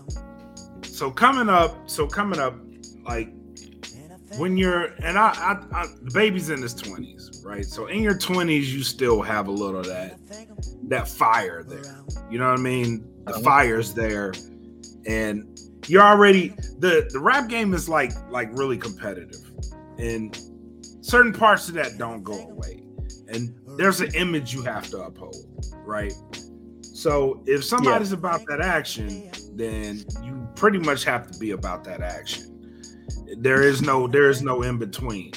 so 1.01 1.11
coming 1.11 1.49
up, 1.49 1.89
so 1.89 2.07
coming 2.07 2.39
up, 2.39 2.55
like 3.07 3.33
when 4.37 4.59
you're 4.59 4.93
and 5.03 5.19
I, 5.19 5.31
I, 5.31 5.81
I 5.81 5.87
the 6.03 6.11
baby's 6.13 6.51
in 6.51 6.61
his 6.61 6.75
twenties, 6.75 7.43
right? 7.43 7.65
So 7.65 7.87
in 7.87 8.03
your 8.03 8.19
twenties, 8.19 8.75
you 8.75 8.83
still 8.83 9.23
have 9.23 9.49
a 9.49 9.51
little 9.51 9.81
of 9.81 9.87
that 9.87 10.21
that 10.89 11.09
fire 11.09 11.63
there. 11.63 12.05
You 12.31 12.39
know 12.39 12.51
what 12.51 12.59
I 12.59 12.63
mean? 12.63 13.11
The 13.25 13.33
uh-huh. 13.33 13.41
fire's 13.41 13.95
there, 13.95 14.35
and 15.07 15.59
you're 15.87 16.03
already 16.03 16.49
the 16.79 17.09
the 17.11 17.19
rap 17.19 17.49
game 17.49 17.73
is 17.73 17.89
like 17.89 18.13
like 18.31 18.51
really 18.53 18.77
competitive, 18.77 19.41
and 19.97 20.39
certain 21.01 21.33
parts 21.33 21.69
of 21.69 21.75
that 21.75 21.99
don't 21.99 22.23
go 22.23 22.39
away. 22.39 22.83
and 23.29 23.55
there's 23.77 24.01
an 24.01 24.13
image 24.15 24.53
you 24.55 24.63
have 24.63 24.89
to 24.91 24.99
uphold, 25.03 25.37
right? 25.87 26.13
So 26.83 27.43
if 27.47 27.65
somebody's 27.65 28.13
about 28.13 28.45
that 28.49 28.61
action, 28.61 29.31
then 29.55 30.05
you 30.23 30.47
pretty 30.57 30.79
much 30.79 31.05
have 31.05 31.31
to 31.31 31.39
be 31.39 31.53
about 31.53 31.85
that 31.85 32.01
action. 32.03 32.47
There 33.39 33.63
is 33.63 33.81
no 33.83 34.07
there 34.09 34.29
is 34.29 34.43
no 34.43 34.63
in 34.63 34.79
between. 34.79 35.33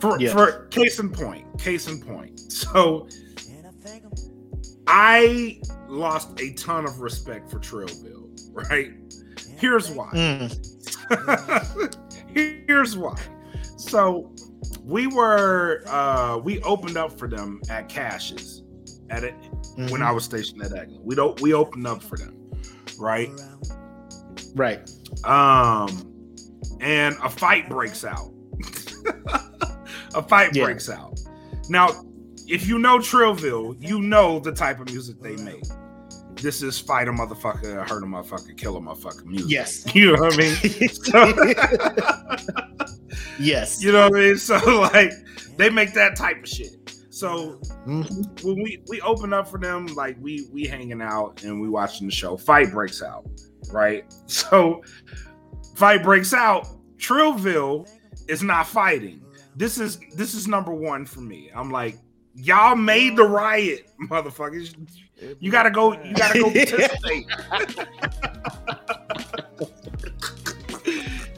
For 0.00 0.20
Yeah. 0.20 0.32
for 0.32 0.66
case 0.66 0.98
in 0.98 1.10
point, 1.10 1.46
case 1.58 1.88
in 1.88 2.00
point. 2.00 2.40
So 2.50 3.08
I 4.86 5.60
lost 5.88 6.38
a 6.40 6.52
ton 6.54 6.84
of 6.84 7.00
respect 7.00 7.50
for 7.50 7.58
Trillville, 7.58 8.28
right? 8.52 8.92
Here's 9.56 9.90
why. 9.90 10.10
Mm. 10.12 10.50
Here's 12.66 12.96
why. 12.96 13.18
So 13.76 14.30
we 14.84 15.06
were 15.06 15.82
uh 15.86 16.38
we 16.38 16.60
opened 16.62 16.96
up 16.96 17.18
for 17.18 17.26
them 17.28 17.60
at 17.70 17.88
Cash's 17.88 18.62
at 19.10 19.24
it 19.24 19.34
when 19.76 19.88
Mhm. 19.88 20.02
I 20.02 20.12
was 20.12 20.24
stationed 20.24 20.62
at 20.62 20.72
Agnew. 20.76 21.00
We 21.02 21.14
don't 21.14 21.40
we 21.40 21.52
opened 21.54 21.86
up 21.86 22.02
for 22.02 22.16
them, 22.18 22.36
right? 22.98 23.30
right. 24.54 24.88
Um 25.24 25.88
and 26.80 27.16
a 27.22 27.30
fight 27.30 27.68
breaks 27.68 28.04
out. 28.04 28.30
a 30.14 30.22
fight 30.22 30.54
Yeah. 30.54 30.64
breaks 30.64 30.88
out. 30.90 31.18
Now, 31.68 31.88
if 32.46 32.66
you 32.66 32.78
know 32.78 32.98
Trillville, 32.98 33.76
you 33.80 34.00
know 34.02 34.38
the 34.38 34.52
type 34.52 34.80
of 34.80 34.86
music 34.90 35.20
they 35.20 35.36
make. 35.36 35.64
This 36.34 36.62
is 36.62 36.78
fight 36.78 37.08
a 37.08 37.12
motherfucker, 37.12 37.88
hurt 37.88 38.02
a 38.02 38.06
motherfucker, 38.06 38.54
kill 38.56 38.76
a 38.76 38.80
motherfucker 38.80 39.24
music. 39.24 39.50
Yes. 39.50 39.84
You 39.94 40.12
know 40.14 40.22
what 40.24 40.34
I 40.34 40.36
mean? 40.36 40.56
So- 40.90 41.34
yes. 43.38 43.82
You 43.82 43.92
know 43.92 44.08
what 44.08 44.18
I 44.20 44.22
mean? 44.24 44.36
So 44.38 44.56
like 44.92 45.12
they 45.56 45.70
make 45.70 45.92
that 45.94 46.16
type 46.16 46.42
of 46.42 46.48
shit. 46.48 46.94
So 47.10 47.60
Mhm. 47.86 48.42
when 48.42 48.56
we 48.56 48.82
we 48.88 49.00
open 49.02 49.32
up 49.32 49.46
for 49.48 49.58
them, 49.58 49.86
like 49.86 50.16
we 50.20 50.48
we 50.52 50.66
hanging 50.66 51.00
out 51.00 51.42
and 51.44 51.60
we 51.60 51.68
watching 51.68 52.06
the 52.08 52.12
show. 52.12 52.36
Fight 52.36 52.72
breaks 52.72 53.02
out, 53.02 53.24
right? 53.72 54.04
So 54.26 54.82
fight 55.76 56.02
breaks 56.02 56.32
out. 56.34 56.66
Trillville 56.96 57.88
is 58.28 58.42
not 58.42 58.66
fighting. 58.66 59.20
This 59.56 59.78
is 59.78 59.98
this 60.16 60.34
is 60.34 60.48
number 60.48 60.72
one 60.74 61.06
for 61.06 61.20
me. 61.20 61.50
I'm 61.54 61.70
like, 61.70 61.96
y'all 62.34 62.74
made 62.74 63.16
the 63.16 63.24
riot, 63.24 63.88
motherfuckers. 64.10 64.74
You 65.38 65.50
gotta 65.52 65.70
go. 65.70 65.92
You 65.92 66.14
gotta 66.14 66.40
go 66.40 66.50
participate. 66.50 67.26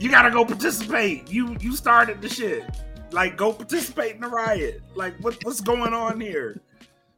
you 0.06 0.12
gotta 0.12 0.30
go 0.30 0.44
participate. 0.44 1.28
You 1.28 1.56
you 1.60 1.74
started 1.74 2.22
the 2.22 2.28
shit. 2.28 2.62
Like 3.10 3.36
go 3.36 3.52
participate 3.52 4.14
in 4.14 4.20
the 4.20 4.28
riot. 4.28 4.80
Like 4.94 5.14
what 5.20 5.36
what's 5.44 5.60
going 5.60 5.92
on 5.92 6.20
here? 6.20 6.60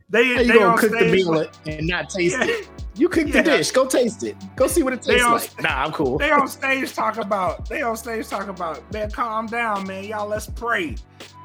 They 0.09 0.25
How 0.35 0.41
you 0.41 0.47
they 0.53 0.59
gonna 0.59 0.79
cook 0.81 0.93
the 0.93 1.05
meal 1.13 1.31
like- 1.35 1.53
and 1.67 1.87
not 1.87 2.09
taste 2.09 2.35
Yeah. 2.39 2.45
it? 2.47 2.69
You 2.95 3.11
cook 3.11 3.27
Yeah. 3.27 3.43
the 3.43 3.51
dish. 3.51 3.71
Go 3.73 3.85
taste 3.87 4.23
it. 4.25 4.37
Go 4.57 4.67
see 4.69 4.83
what 4.83 4.95
it 4.95 5.03
tastes 5.03 5.23
on- 5.23 5.33
like. 5.35 5.63
Nah, 5.63 5.85
I'm 5.85 5.93
cool. 5.93 6.17
they 6.17 6.31
on 6.31 6.49
stage 6.49 6.95
talk 6.95 7.19
about 7.19 7.69
they 7.69 7.83
on 7.83 7.95
stage 7.95 8.27
talk 8.27 8.49
about 8.49 8.91
man 8.91 9.11
calm 9.11 9.47
down 9.49 9.87
man 9.87 10.05
y'all 10.05 10.27
let's 10.27 10.47
pray 10.47 10.97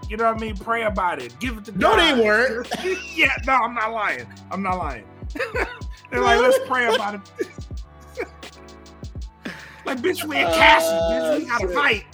you 0.09 0.15
know 0.15 0.25
what 0.31 0.37
i 0.37 0.39
mean 0.39 0.55
pray 0.55 0.83
about 0.83 1.21
it 1.21 1.37
give 1.41 1.57
it 1.57 1.65
to 1.65 1.71
No, 1.77 1.91
God. 1.91 1.99
they 2.17 2.23
weren't. 2.23 2.67
yeah 3.15 3.33
no 3.45 3.53
i'm 3.53 3.73
not 3.73 3.91
lying 3.91 4.25
i'm 4.51 4.61
not 4.61 4.77
lying 4.77 5.05
they're 6.11 6.21
like 6.21 6.39
let's 6.41 6.59
pray 6.67 6.93
about 6.93 7.15
it 7.15 7.21
like 9.85 9.99
bitch 9.99 10.23
we 10.25 10.37
at 10.37 10.47
oh, 10.51 10.55
Cassius 10.55 10.91
bitch 10.91 11.39
we 11.39 11.45
gotta 11.45 11.67
Oh, 11.67 11.73
fight 11.73 12.05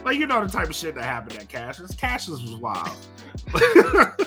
like 0.04 0.18
you 0.18 0.26
know 0.26 0.44
the 0.44 0.50
type 0.52 0.68
of 0.68 0.74
shit 0.74 0.94
that 0.94 1.04
happened 1.04 1.38
at 1.38 1.48
Cassius 1.48 1.94
Cassius 1.94 2.40
was 2.42 2.56
wild 2.56 2.96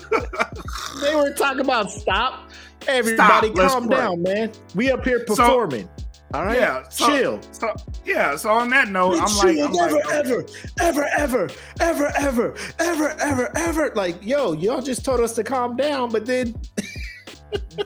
They 1.01 1.15
were 1.15 1.33
talking 1.33 1.59
about 1.61 1.91
stop. 1.91 2.49
Everybody, 2.87 3.53
Stop, 3.53 3.69
calm 3.69 3.89
down, 3.89 4.21
man. 4.23 4.51
We 4.75 4.91
up 4.91 5.03
here 5.03 5.25
So- 5.27 5.35
performing. 5.35 5.89
All 6.33 6.43
right, 6.43 6.57
yeah 6.59 6.83
so, 6.89 7.07
chill. 7.07 7.39
so 7.51 7.73
yeah 8.03 8.35
so 8.35 8.49
on 8.49 8.69
that 8.71 8.89
note 8.89 9.13
i'm 9.21 9.37
like, 9.37 9.57
I'm 9.57 9.71
never, 9.71 9.95
like 9.95 10.05
okay. 10.05 10.17
ever, 10.17 10.45
ever, 10.81 11.05
ever, 11.15 11.49
ever, 11.79 12.11
ever, 12.17 12.53
ever, 12.79 13.15
ever, 13.21 13.57
ever. 13.57 13.91
Like, 13.95 14.17
yo, 14.25 14.51
y'all 14.51 14.81
just 14.81 15.05
told 15.05 15.21
us 15.21 15.33
to 15.35 15.43
calm 15.45 15.77
down, 15.77 16.09
but 16.09 16.25
then, 16.25 16.53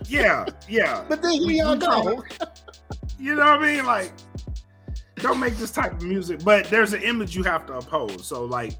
yeah 0.05 0.45
yeah 0.67 1.03
but 1.09 1.21
then 1.21 1.33
here 1.33 1.63
y'all 1.63 1.75
go. 1.75 2.23
You 3.19 3.35
know 3.35 3.41
what 3.41 3.59
I 3.61 3.75
mean? 3.75 3.85
Like, 3.85 4.13
don't 5.19 5.39
make 5.39 5.55
this 5.57 5.71
type 5.71 5.93
of 5.93 6.01
music. 6.01 6.43
But 6.43 6.65
there's 6.69 6.93
an 6.93 7.01
image 7.03 7.35
you 7.35 7.43
have 7.43 7.65
to 7.67 7.73
uphold. 7.73 8.23
So, 8.25 8.45
like, 8.45 8.73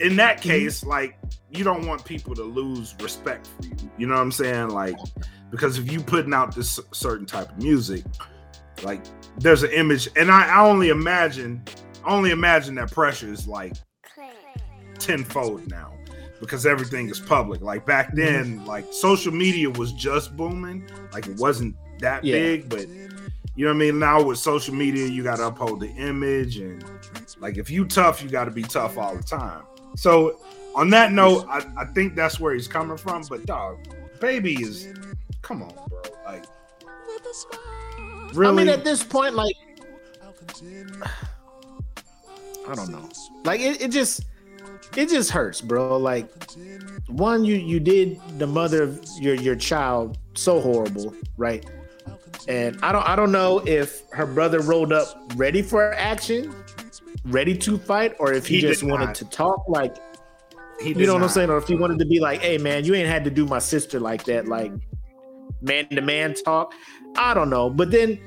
in 0.00 0.16
that 0.16 0.40
Mm-hmm. 0.44 0.48
case, 0.48 0.84
like, 0.84 1.18
you 1.50 1.64
don't 1.64 1.86
want 1.86 2.04
people 2.04 2.34
to 2.34 2.42
lose 2.42 2.94
respect 3.00 3.46
for 3.46 3.66
you. 3.66 3.90
You 3.96 4.06
know 4.06 4.14
what 4.14 4.20
I'm 4.22 4.32
saying? 4.32 4.70
Like, 4.70 4.96
because 5.50 5.78
if 5.78 5.90
you 5.90 6.00
putting 6.00 6.34
out 6.34 6.54
this 6.54 6.80
certain 6.92 7.26
type 7.26 7.50
of 7.50 7.58
music, 7.62 8.04
like, 8.82 9.02
there's 9.38 9.62
an 9.62 9.70
image, 9.70 10.08
and 10.16 10.30
I, 10.30 10.48
I 10.48 10.66
only 10.66 10.88
imagine, 10.90 11.62
only 12.04 12.30
imagine 12.30 12.74
that 12.76 12.90
pressure 12.90 13.28
is 13.32 13.46
like 13.46 13.74
tenfold 14.98 15.68
now 15.70 15.92
because 16.40 16.66
everything 16.66 17.08
is 17.08 17.20
public. 17.20 17.60
Like 17.60 17.86
back 17.86 18.08
Mm-hmm. 18.08 18.16
then, 18.16 18.64
like 18.64 18.86
social 18.90 19.32
media 19.32 19.70
was 19.70 19.92
just 19.92 20.36
booming. 20.36 20.88
Like 21.12 21.26
it 21.26 21.36
wasn't 21.36 21.76
that 22.00 22.24
Yeah. 22.24 22.32
big, 22.32 22.68
but 22.68 22.86
you 23.56 23.64
know 23.64 23.72
what 23.72 23.76
I 23.76 23.78
mean. 23.78 23.98
Now 23.98 24.22
with 24.22 24.38
social 24.38 24.74
media, 24.74 25.06
you 25.06 25.22
got 25.22 25.36
to 25.36 25.46
uphold 25.46 25.80
the 25.80 25.88
image, 25.88 26.58
and 26.58 26.84
like 27.40 27.56
if 27.56 27.70
you 27.70 27.86
tough, 27.86 28.22
you 28.22 28.28
got 28.28 28.44
to 28.44 28.50
be 28.50 28.62
tough 28.62 28.98
all 28.98 29.16
the 29.16 29.22
time. 29.22 29.62
So 29.96 30.38
on 30.74 30.90
that 30.90 31.12
note, 31.12 31.46
I, 31.48 31.66
I 31.76 31.86
think 31.86 32.14
that's 32.14 32.38
where 32.38 32.52
he's 32.52 32.68
coming 32.68 32.98
from. 32.98 33.24
But 33.28 33.46
dog, 33.46 33.78
baby 34.20 34.54
is, 34.62 34.92
come 35.42 35.62
on, 35.62 35.74
bro. 35.88 36.02
Like 36.26 36.44
really, 38.34 38.52
I 38.52 38.52
mean, 38.52 38.68
at 38.68 38.84
this 38.84 39.02
point, 39.02 39.34
like, 39.34 39.56
I 42.68 42.74
don't 42.74 42.90
know. 42.90 43.08
Like, 43.44 43.60
it, 43.60 43.80
it 43.80 43.90
just, 43.90 44.24
it 44.96 45.08
just 45.08 45.30
hurts, 45.30 45.60
bro. 45.60 45.96
Like, 45.96 46.28
one, 47.06 47.44
you 47.44 47.56
you 47.56 47.80
did 47.80 48.20
the 48.38 48.46
mother 48.46 48.82
of 48.82 49.04
your 49.18 49.34
your 49.34 49.56
child 49.56 50.18
so 50.34 50.60
horrible, 50.60 51.14
right? 51.36 51.64
And 52.48 52.78
I 52.82 52.92
don't 52.92 53.06
I 53.08 53.16
don't 53.16 53.32
know 53.32 53.62
if 53.66 54.02
her 54.12 54.26
brother 54.26 54.60
rolled 54.60 54.92
up 54.92 55.08
ready 55.36 55.62
for 55.62 55.92
action, 55.94 56.54
ready 57.24 57.56
to 57.58 57.76
fight, 57.78 58.14
or 58.18 58.32
if 58.32 58.46
he, 58.46 58.56
He 58.56 58.60
just 58.60 58.82
wanted 58.82 59.06
not. 59.06 59.14
to 59.16 59.24
talk. 59.26 59.68
Like, 59.68 59.96
he 60.80 60.92
you 60.92 61.06
know 61.06 61.14
what 61.14 61.22
I'm 61.22 61.28
saying? 61.28 61.50
Or 61.50 61.58
if 61.58 61.66
he 61.66 61.74
wanted 61.74 61.98
to 61.98 62.06
be 62.06 62.20
like, 62.20 62.40
hey 62.40 62.58
man, 62.58 62.84
you 62.84 62.94
ain't 62.94 63.08
had 63.08 63.24
to 63.24 63.30
do 63.30 63.46
my 63.46 63.58
sister 63.58 63.98
like 63.98 64.24
that, 64.24 64.46
like 64.46 64.72
man 65.60 65.88
to 65.88 66.00
man 66.00 66.34
talk. 66.34 66.72
I 67.16 67.34
don't 67.34 67.50
know. 67.50 67.70
But 67.70 67.90
then, 67.90 68.20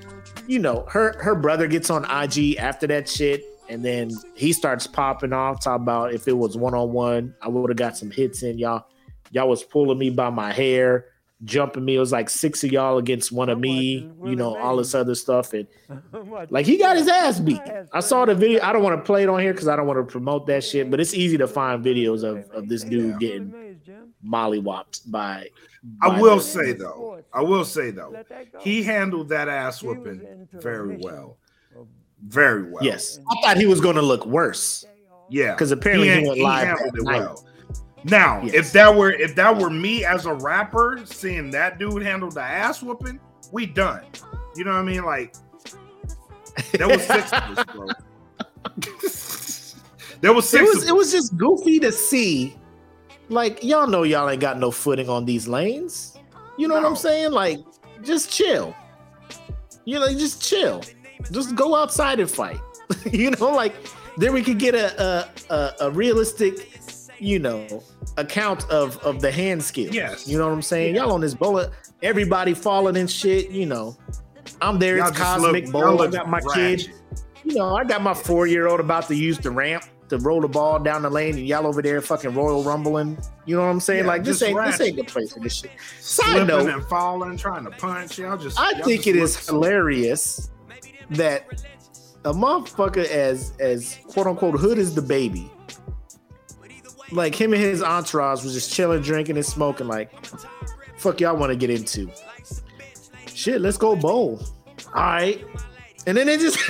you 0.47 0.59
know, 0.59 0.85
her 0.89 1.15
her 1.21 1.35
brother 1.35 1.67
gets 1.67 1.89
on 1.89 2.03
IG 2.05 2.57
after 2.57 2.87
that 2.87 3.07
shit, 3.07 3.43
and 3.69 3.85
then 3.85 4.11
he 4.35 4.51
starts 4.51 4.87
popping 4.87 5.31
off, 5.31 5.63
talking 5.63 5.83
about 5.83 6.13
if 6.13 6.27
it 6.27 6.37
was 6.37 6.57
one 6.57 6.73
on 6.73 6.91
one, 6.91 7.35
I 7.41 7.47
would 7.47 7.69
have 7.69 7.77
got 7.77 7.95
some 7.95 8.11
hits 8.11 8.43
in. 8.43 8.57
Y'all, 8.57 8.85
y'all 9.31 9.47
was 9.47 9.63
pulling 9.63 9.97
me 9.99 10.09
by 10.09 10.29
my 10.29 10.51
hair, 10.51 11.05
jumping 11.43 11.85
me. 11.85 11.95
It 11.95 11.99
was 11.99 12.11
like 12.11 12.29
six 12.29 12.63
of 12.63 12.71
y'all 12.71 12.97
against 12.97 13.31
one 13.31 13.49
of 13.49 13.59
me, 13.59 14.09
you 14.23 14.35
know, 14.35 14.57
all 14.57 14.77
this 14.77 14.93
other 14.93 15.15
stuff. 15.15 15.53
And 15.53 15.67
like 16.49 16.65
he 16.65 16.77
got 16.77 16.97
his 16.97 17.07
ass 17.07 17.39
beat. 17.39 17.61
I 17.93 17.99
saw 17.99 18.25
the 18.25 18.35
video. 18.35 18.61
I 18.61 18.73
don't 18.73 18.83
want 18.83 18.99
to 18.99 19.05
play 19.05 19.23
it 19.23 19.29
on 19.29 19.39
here 19.39 19.53
because 19.53 19.67
I 19.67 19.75
don't 19.75 19.87
want 19.87 19.99
to 19.99 20.11
promote 20.11 20.47
that 20.47 20.63
shit, 20.63 20.89
but 20.91 20.99
it's 20.99 21.13
easy 21.13 21.37
to 21.37 21.47
find 21.47 21.83
videos 21.83 22.23
of, 22.23 22.49
of 22.51 22.67
this 22.67 22.83
dude 22.83 23.19
getting 23.19 23.79
mollywopped 24.25 25.09
by. 25.09 25.49
I 26.01 26.19
will 26.19 26.37
the- 26.37 26.41
say 26.41 26.73
though, 26.73 27.23
I 27.33 27.41
will 27.41 27.65
say 27.65 27.91
though, 27.91 28.13
he 28.59 28.83
handled 28.83 29.29
that 29.29 29.47
ass 29.47 29.81
whooping 29.81 30.47
very 30.51 30.97
well, 30.97 31.37
very 32.21 32.69
well. 32.69 32.83
Yes, 32.83 33.19
I 33.29 33.41
thought 33.41 33.57
he 33.57 33.65
was 33.65 33.79
going 33.79 33.95
to 33.95 34.01
look 34.01 34.25
worse 34.25 34.85
yeah, 35.29 35.53
because 35.53 35.71
apparently 35.71 36.09
he, 36.09 36.27
went 36.27 36.39
live 36.41 36.67
handled 36.67 36.97
it 36.97 37.03
well. 37.03 37.45
Now, 38.03 38.41
Yes. 38.43 38.53
if 38.55 38.71
that 38.73 38.95
were 38.95 39.11
if 39.11 39.35
that 39.35 39.55
were 39.57 39.69
me 39.69 40.05
as 40.05 40.25
a 40.25 40.33
rapper, 40.33 41.01
seeing 41.05 41.51
that 41.51 41.79
dude 41.79 42.01
handle 42.01 42.29
the 42.29 42.41
ass 42.41 42.81
whooping, 42.81 43.19
we 43.51 43.65
done. 43.65 44.03
You 44.55 44.63
know 44.63 44.71
what 44.71 44.79
I 44.79 44.83
mean? 44.83 45.03
Like 45.03 45.35
there 46.73 46.87
was 46.87 47.01
six 47.03 47.31
of 47.33 47.57
us, 47.57 47.65
bro. 47.73 47.87
there 50.21 50.33
was 50.33 50.45
It 50.45 50.57
six. 50.59 50.61
was 50.75 50.83
of 50.83 50.89
it 50.89 50.95
was 50.95 51.11
just 51.11 51.37
goofy 51.37 51.79
to 51.79 51.91
see. 51.91 52.55
Like 53.29 53.63
y'all 53.63 53.87
know 53.87 54.03
y'all 54.03 54.29
ain't 54.29 54.41
got 54.41 54.57
no 54.57 54.71
footing 54.71 55.09
on 55.09 55.25
these 55.25 55.47
lanes. 55.47 56.17
You 56.57 56.67
know 56.67 56.75
what 56.75 56.85
I'm 56.85 56.95
saying? 56.95 57.31
Like 57.31 57.59
just 58.03 58.31
chill. 58.31 58.75
You 59.85 59.99
know, 59.99 60.07
just 60.09 60.41
chill. 60.43 60.83
Just 61.31 61.55
go 61.55 61.75
outside 61.75 62.19
and 62.19 62.29
fight. 62.29 62.59
you 63.11 63.31
know, 63.31 63.49
like 63.49 63.73
then 64.17 64.33
we 64.33 64.41
could 64.43 64.57
get 64.57 64.73
a 64.75 65.01
a, 65.01 65.29
a, 65.53 65.73
a 65.81 65.91
realistic, 65.91 66.68
you 67.19 67.39
know, 67.39 67.83
account 68.17 68.69
of 68.69 68.97
of 68.99 69.21
the 69.21 69.31
hand 69.31 69.63
skills. 69.63 69.93
Yes. 69.95 70.27
You 70.27 70.37
know 70.37 70.47
what 70.47 70.53
I'm 70.53 70.61
saying? 70.61 70.95
Y'all 70.95 71.11
on 71.11 71.21
this 71.21 71.33
bullet, 71.33 71.71
everybody 72.01 72.53
falling 72.53 72.97
and 72.97 73.09
shit. 73.09 73.49
You 73.49 73.65
know, 73.65 73.97
I'm 74.61 74.79
there. 74.79 74.97
Y'all 74.97 75.09
it's 75.09 75.17
cosmic 75.17 75.71
bowl. 75.71 76.01
I 76.01 76.07
got 76.07 76.29
my 76.29 76.39
ratchet. 76.39 76.87
kid. 76.87 76.93
You 77.45 77.55
know, 77.55 77.75
I 77.75 77.83
got 77.83 78.01
my 78.01 78.13
four 78.13 78.47
year 78.47 78.67
old 78.67 78.79
about 78.79 79.07
to 79.07 79.15
use 79.15 79.37
the 79.37 79.51
ramp. 79.51 79.83
to 80.09 80.17
roll 80.17 80.41
the 80.41 80.47
ball 80.47 80.79
down 80.79 81.03
the 81.03 81.09
lane 81.09 81.37
and 81.37 81.47
y'all 81.47 81.67
over 81.67 81.81
there 81.81 82.01
fucking 82.01 82.33
Royal 82.33 82.63
Rumbling. 82.63 83.17
You 83.45 83.55
know 83.55 83.61
what 83.61 83.69
I'm 83.69 83.79
saying? 83.79 84.05
Yeah, 84.05 84.07
like 84.07 84.23
this 84.23 84.41
ain't 84.41 84.57
this 84.65 84.81
ain't 84.81 84.97
the 84.97 85.03
place 85.03 85.33
for 85.33 85.39
this 85.39 85.55
shit. 85.55 85.71
Side 85.99 86.25
Slipping 86.25 86.47
note, 86.47 86.69
and 86.69 86.83
falling, 86.85 87.37
trying 87.37 87.63
to 87.65 87.71
punch. 87.71 88.17
Y'all 88.19 88.35
just. 88.37 88.59
I 88.59 88.71
y'all 88.71 88.83
think 88.83 89.03
just 89.03 89.07
it 89.07 89.15
is 89.15 89.51
look- 89.51 89.63
hilarious 89.63 90.49
that 91.11 91.45
a 92.25 92.33
motherfucker 92.33 93.05
as 93.07 93.53
as 93.59 93.97
quote 94.07 94.27
unquote 94.27 94.59
hood 94.59 94.77
is 94.77 94.93
the 94.95 95.01
baby. 95.01 95.49
Like 97.11 97.33
him 97.35 97.53
and 97.53 97.61
his 97.61 97.81
entourage 97.81 98.43
was 98.43 98.53
just 98.53 98.71
chilling, 98.73 99.01
drinking 99.01 99.35
and 99.37 99.45
smoking. 99.45 99.87
Like, 99.87 100.11
fuck 100.97 101.19
y'all 101.19 101.35
want 101.37 101.51
to 101.51 101.55
get 101.55 101.69
into? 101.69 102.09
Shit, 103.33 103.61
let's 103.61 103.77
go 103.77 103.95
bowl. 103.95 104.41
All 104.87 105.03
right, 105.03 105.43
and 106.07 106.15
then 106.17 106.27
they 106.27 106.37
just 106.37 106.57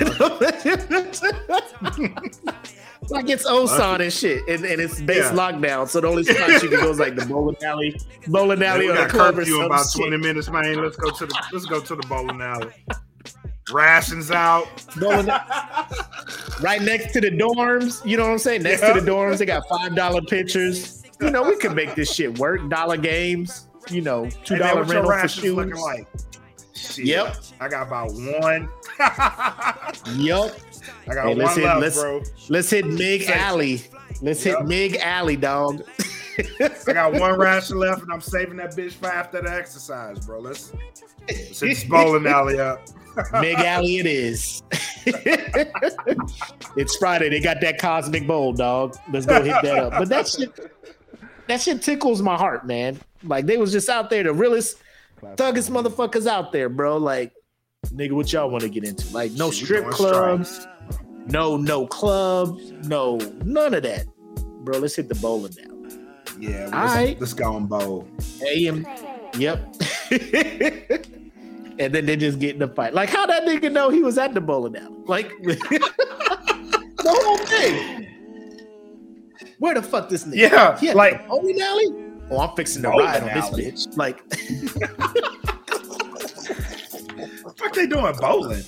like 3.10 3.28
it's 3.28 3.44
Osan 3.46 4.00
and 4.00 4.12
shit, 4.12 4.46
and, 4.48 4.64
and 4.64 4.80
it's 4.80 5.00
base 5.00 5.18
Yeah. 5.18 5.32
lockdown. 5.32 5.88
So 5.88 6.00
the 6.00 6.08
only 6.08 6.24
spot 6.24 6.62
you 6.62 6.68
can 6.68 6.80
go 6.80 6.90
is 6.90 6.98
like 6.98 7.16
the 7.16 7.24
bowling 7.26 7.56
alley, 7.64 7.98
bowling 8.28 8.58
Man, 8.60 8.68
alley, 8.76 8.86
we 8.86 8.90
or 8.90 8.94
the 8.94 9.00
got 9.02 9.10
club 9.10 9.34
or 9.34 9.38
curfew 9.38 9.54
in 9.56 9.60
some 9.62 9.66
about 9.66 9.86
shit. 9.90 10.08
20 10.08 10.16
minutes, 10.18 10.50
man. 10.50 10.82
Let's 10.82 10.96
go 10.96 11.10
to 11.10 11.26
the 11.26 11.44
let's 11.52 11.66
go 11.66 11.80
to 11.80 11.96
the 11.96 12.06
bowling 12.08 12.40
alley. 12.40 12.70
Rations 13.72 14.30
out. 14.30 14.66
Bowling- 14.98 15.26
right 16.60 16.82
next 16.82 17.12
to 17.12 17.20
the 17.20 17.30
dorms. 17.30 18.04
You 18.04 18.16
know 18.16 18.24
what 18.24 18.32
I'm 18.32 18.38
saying? 18.38 18.62
Next 18.62 18.82
Yeah. 18.82 18.94
to 18.94 19.00
the 19.00 19.10
dorms, 19.10 19.38
they 19.38 19.46
got 19.46 19.62
five 19.68 19.94
dollar 19.94 20.20
pitchers. 20.22 21.02
You 21.20 21.30
know, 21.30 21.42
we 21.42 21.56
could 21.56 21.74
make 21.74 21.94
this 21.94 22.12
shit 22.12 22.38
work. 22.38 22.68
Dollar 22.70 22.96
games. 22.96 23.66
You 23.90 24.02
know, 24.02 24.28
two 24.44 24.56
dollar 24.56 24.82
rental 24.84 25.10
for 25.10 25.28
shoes. 25.28 25.54
looking 25.54 25.74
like? 25.76 26.06
Shit. 26.74 27.04
Yep. 27.06 27.36
I 27.60 27.68
got 27.68 27.86
about 27.86 28.12
one. 28.12 28.68
Yep. 30.16 30.56
I 31.08 31.14
got 31.14 31.26
Hey, 31.26 31.34
let's 31.34 31.50
one 31.50 31.58
hit- 31.60 31.64
left, 31.64 31.80
let's- 31.80 32.00
bro. 32.00 32.22
Let's 32.48 32.70
hit 32.70 32.86
Mig 32.86 33.28
Alley. 33.28 33.82
Let's 34.22 34.44
Yep. 34.44 34.58
hit 34.58 34.66
Mig 34.66 34.96
Alley, 34.96 35.36
dog. 35.36 35.82
I 36.88 36.92
got 36.92 37.12
one 37.14 37.38
ration 37.38 37.78
left, 37.78 38.02
and 38.02 38.12
I'm 38.12 38.20
saving 38.20 38.56
that 38.56 38.76
bitch 38.76 38.92
for 38.92 39.08
after 39.08 39.40
the 39.40 39.52
exercise, 39.52 40.18
bro. 40.24 40.40
Let's, 40.40 40.72
let's 41.28 41.60
hit 41.60 41.68
this 41.68 41.84
bowling 41.84 42.26
alley 42.26 42.58
up. 42.58 42.80
Mig 43.32 43.58
Alley, 43.58 43.98
it 43.98 44.06
is. 44.06 44.62
it's 45.06 46.96
Friday. 46.96 47.28
They 47.28 47.40
got 47.40 47.60
that 47.60 47.78
cosmic 47.78 48.26
bowl, 48.26 48.52
dog. 48.52 48.96
Let's 49.12 49.26
go 49.26 49.42
hit 49.42 49.56
that 49.62 49.78
up. 49.78 49.92
But 49.92 50.08
that 50.08 50.28
shit, 50.28 50.58
that 51.48 51.60
shit 51.60 51.82
tickles 51.82 52.22
my 52.22 52.36
heart, 52.36 52.66
man. 52.66 52.98
Like 53.24 53.46
they 53.46 53.56
was 53.56 53.72
just 53.72 53.88
out 53.88 54.10
there, 54.10 54.22
the 54.22 54.32
realest, 54.32 54.78
thuggest 55.22 55.70
motherfuckers 55.70 56.26
out 56.26 56.52
there, 56.52 56.68
bro. 56.68 56.96
Like, 56.96 57.32
nigga, 57.86 58.12
what 58.12 58.32
y'all 58.32 58.50
want 58.50 58.62
to 58.62 58.68
get 58.68 58.84
into? 58.84 59.12
Like, 59.12 59.32
no 59.32 59.50
Shit, 59.50 59.66
strip 59.66 59.90
clubs, 59.90 60.66
no 61.26 61.56
no 61.56 61.86
club, 61.86 62.58
no 62.84 63.16
none 63.44 63.74
of 63.74 63.82
that, 63.82 64.06
bro. 64.64 64.78
Let's 64.78 64.96
hit 64.96 65.08
the 65.08 65.16
bowling 65.16 65.52
now. 65.58 65.69
Yeah, 66.40 66.62
let's, 66.62 66.72
Alright. 66.74 67.20
let's 67.20 67.34
go 67.34 67.56
and 67.56 67.68
bowl. 67.68 68.08
AM, 68.46 68.86
yep. 69.36 69.58
and 70.10 71.94
then 71.94 72.06
they 72.06 72.16
just 72.16 72.38
get 72.38 72.54
in 72.54 72.60
the 72.60 72.68
fight. 72.68 72.94
Like, 72.94 73.10
how 73.10 73.26
that 73.26 73.44
nigga 73.44 73.70
know 73.70 73.90
he 73.90 74.02
was 74.02 74.16
at 74.18 74.32
the 74.34 74.40
bowling 74.40 74.76
alley? 74.76 74.94
Like, 75.04 75.30
the 75.42 75.80
whole 77.06 77.38
thing. 77.38 78.06
Where 79.58 79.74
the 79.74 79.82
fuck 79.82 80.08
this 80.08 80.24
nigga? 80.24 80.34
Yeah, 80.36 80.78
He 80.78 80.92
like- 80.94 81.22
the 81.22 81.28
bowling 81.28 81.60
alley. 81.60 82.06
Oh, 82.30 82.38
I'm 82.38 82.56
fixing 82.56 82.82
to 82.82 82.88
ride 82.90 83.22
on 83.22 83.28
alley. 83.28 83.70
this 83.70 83.86
bitch. 83.86 83.96
Like, 83.96 84.22
What 87.60 87.74
they 87.74 87.86
doing 87.86 88.14
bowling? 88.18 88.62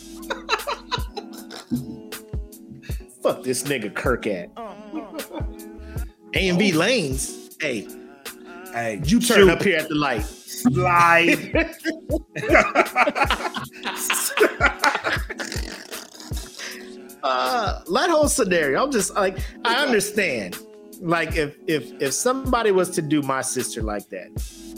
fuck 3.22 3.42
this 3.42 3.62
nigga 3.62 3.94
Kirk 3.94 4.26
at. 4.26 4.50
A 6.34 6.48
and 6.48 6.58
B 6.58 6.72
oh. 6.74 6.78
lanes. 6.78 7.41
Hey, 7.62 7.86
Hey, 8.74 9.00
you 9.04 9.20
turn 9.20 9.46
shoot, 9.46 9.50
up 9.50 9.62
here 9.62 9.78
at 9.78 9.88
the 9.88 9.94
light. 9.94 10.22
slide. 10.24 11.28
uh 17.22 17.80
that 17.92 18.10
whole 18.10 18.28
scenario. 18.28 18.82
I'm 18.82 18.90
just 18.90 19.14
like 19.14 19.38
i 19.64 19.84
understand. 19.84 20.58
Like 21.00 21.36
if 21.36 21.56
if 21.66 21.92
if 22.00 22.12
somebody 22.12 22.70
was 22.72 22.90
to 22.90 23.02
do 23.02 23.22
my 23.22 23.42
sister 23.42 23.82
like 23.82 24.08
that 24.10 24.28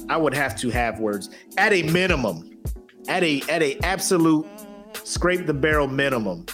i 0.09 0.16
would 0.16 0.35
have 0.35 0.57
to 0.61 0.70
have 0.70 0.99
words. 0.99 1.30
At 1.57 1.72
a 1.72 1.82
minimum 1.85 2.51
at 3.09 3.22
a 3.22 3.43
at 3.49 3.62
a 3.62 3.78
absolute 3.80 4.47
scrape 5.05 5.47
the 5.47 5.55
barrel 5.55 5.89
minimum 5.89 6.47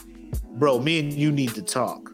bro 0.53 0.78
me 0.81 1.01
and 1.01 1.12
you 1.12 1.33
need 1.33 1.55
to 1.55 1.62
talk. 1.62 2.11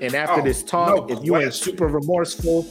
And 0.00 0.14
after 0.14 0.40
Oh, 0.40 0.44
this 0.44 0.62
talk 0.62 1.08
no 1.08 1.16
if 1.18 1.24
you 1.24 1.36
ain't 1.36 1.54
super 1.54 1.86
remorseful 1.86 2.66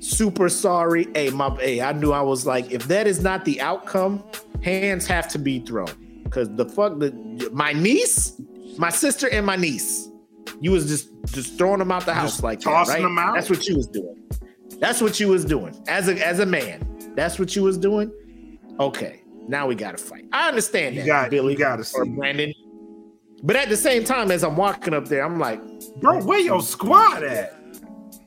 super 0.00 0.48
sorry 0.48 1.08
hey 1.14 1.30
my 1.30 1.48
hey 1.60 1.80
i 1.80 1.92
knew 1.92 2.12
i 2.12 2.20
was 2.20 2.46
like 2.46 2.70
if 2.70 2.86
that 2.88 3.06
is 3.06 3.22
not 3.22 3.44
the 3.44 3.60
outcome 3.60 4.22
hands 4.62 5.06
have 5.06 5.26
to 5.28 5.38
be 5.38 5.58
thrown 5.60 5.88
because 6.24 6.54
the 6.56 6.66
fuck 6.66 6.98
the 6.98 7.10
my 7.52 7.72
niece 7.72 8.40
my 8.78 8.90
sister 8.90 9.28
and 9.30 9.44
my 9.46 9.56
niece 9.56 10.08
you 10.60 10.70
was 10.70 10.86
just 10.86 11.08
just 11.26 11.56
throwing 11.58 11.78
them 11.78 11.90
out 11.90 12.04
the 12.06 12.14
house 12.14 12.32
Just 12.32 12.42
like 12.42 12.60
that, 12.60 12.70
tossing 12.70 12.94
right? 12.96 13.02
them 13.02 13.18
out? 13.18 13.34
that's 13.34 13.48
what 13.50 13.66
you 13.66 13.76
was 13.76 13.86
doing 13.86 14.22
that's 14.80 15.00
what 15.00 15.18
you 15.18 15.28
was 15.28 15.44
doing 15.44 15.74
as 15.88 16.08
a 16.08 16.14
as 16.26 16.40
a 16.40 16.46
man 16.46 16.86
that's 17.16 17.38
what 17.38 17.56
you 17.56 17.62
was 17.62 17.78
doing 17.78 18.12
okay 18.78 19.22
now 19.48 19.66
we 19.66 19.74
gotta 19.74 19.96
fight 19.98 20.26
i 20.32 20.48
understand 20.48 20.94
You 20.94 21.02
that 21.02 21.06
got- 21.06 21.30
billy 21.30 21.54
you 21.54 21.58
gotta 21.58 21.80
or 21.80 21.84
see. 22.04 22.10
brandon 22.10 22.52
but 23.42 23.56
at 23.56 23.68
the 23.70 23.76
same 23.76 24.04
time 24.04 24.30
as 24.30 24.44
i'm 24.44 24.56
walking 24.56 24.92
up 24.94 25.06
there 25.06 25.24
i'm 25.24 25.38
like 25.38 25.60
Bro, 26.00 26.22
where 26.24 26.38
your 26.40 26.60
squad 26.60 27.22
at? 27.22 27.54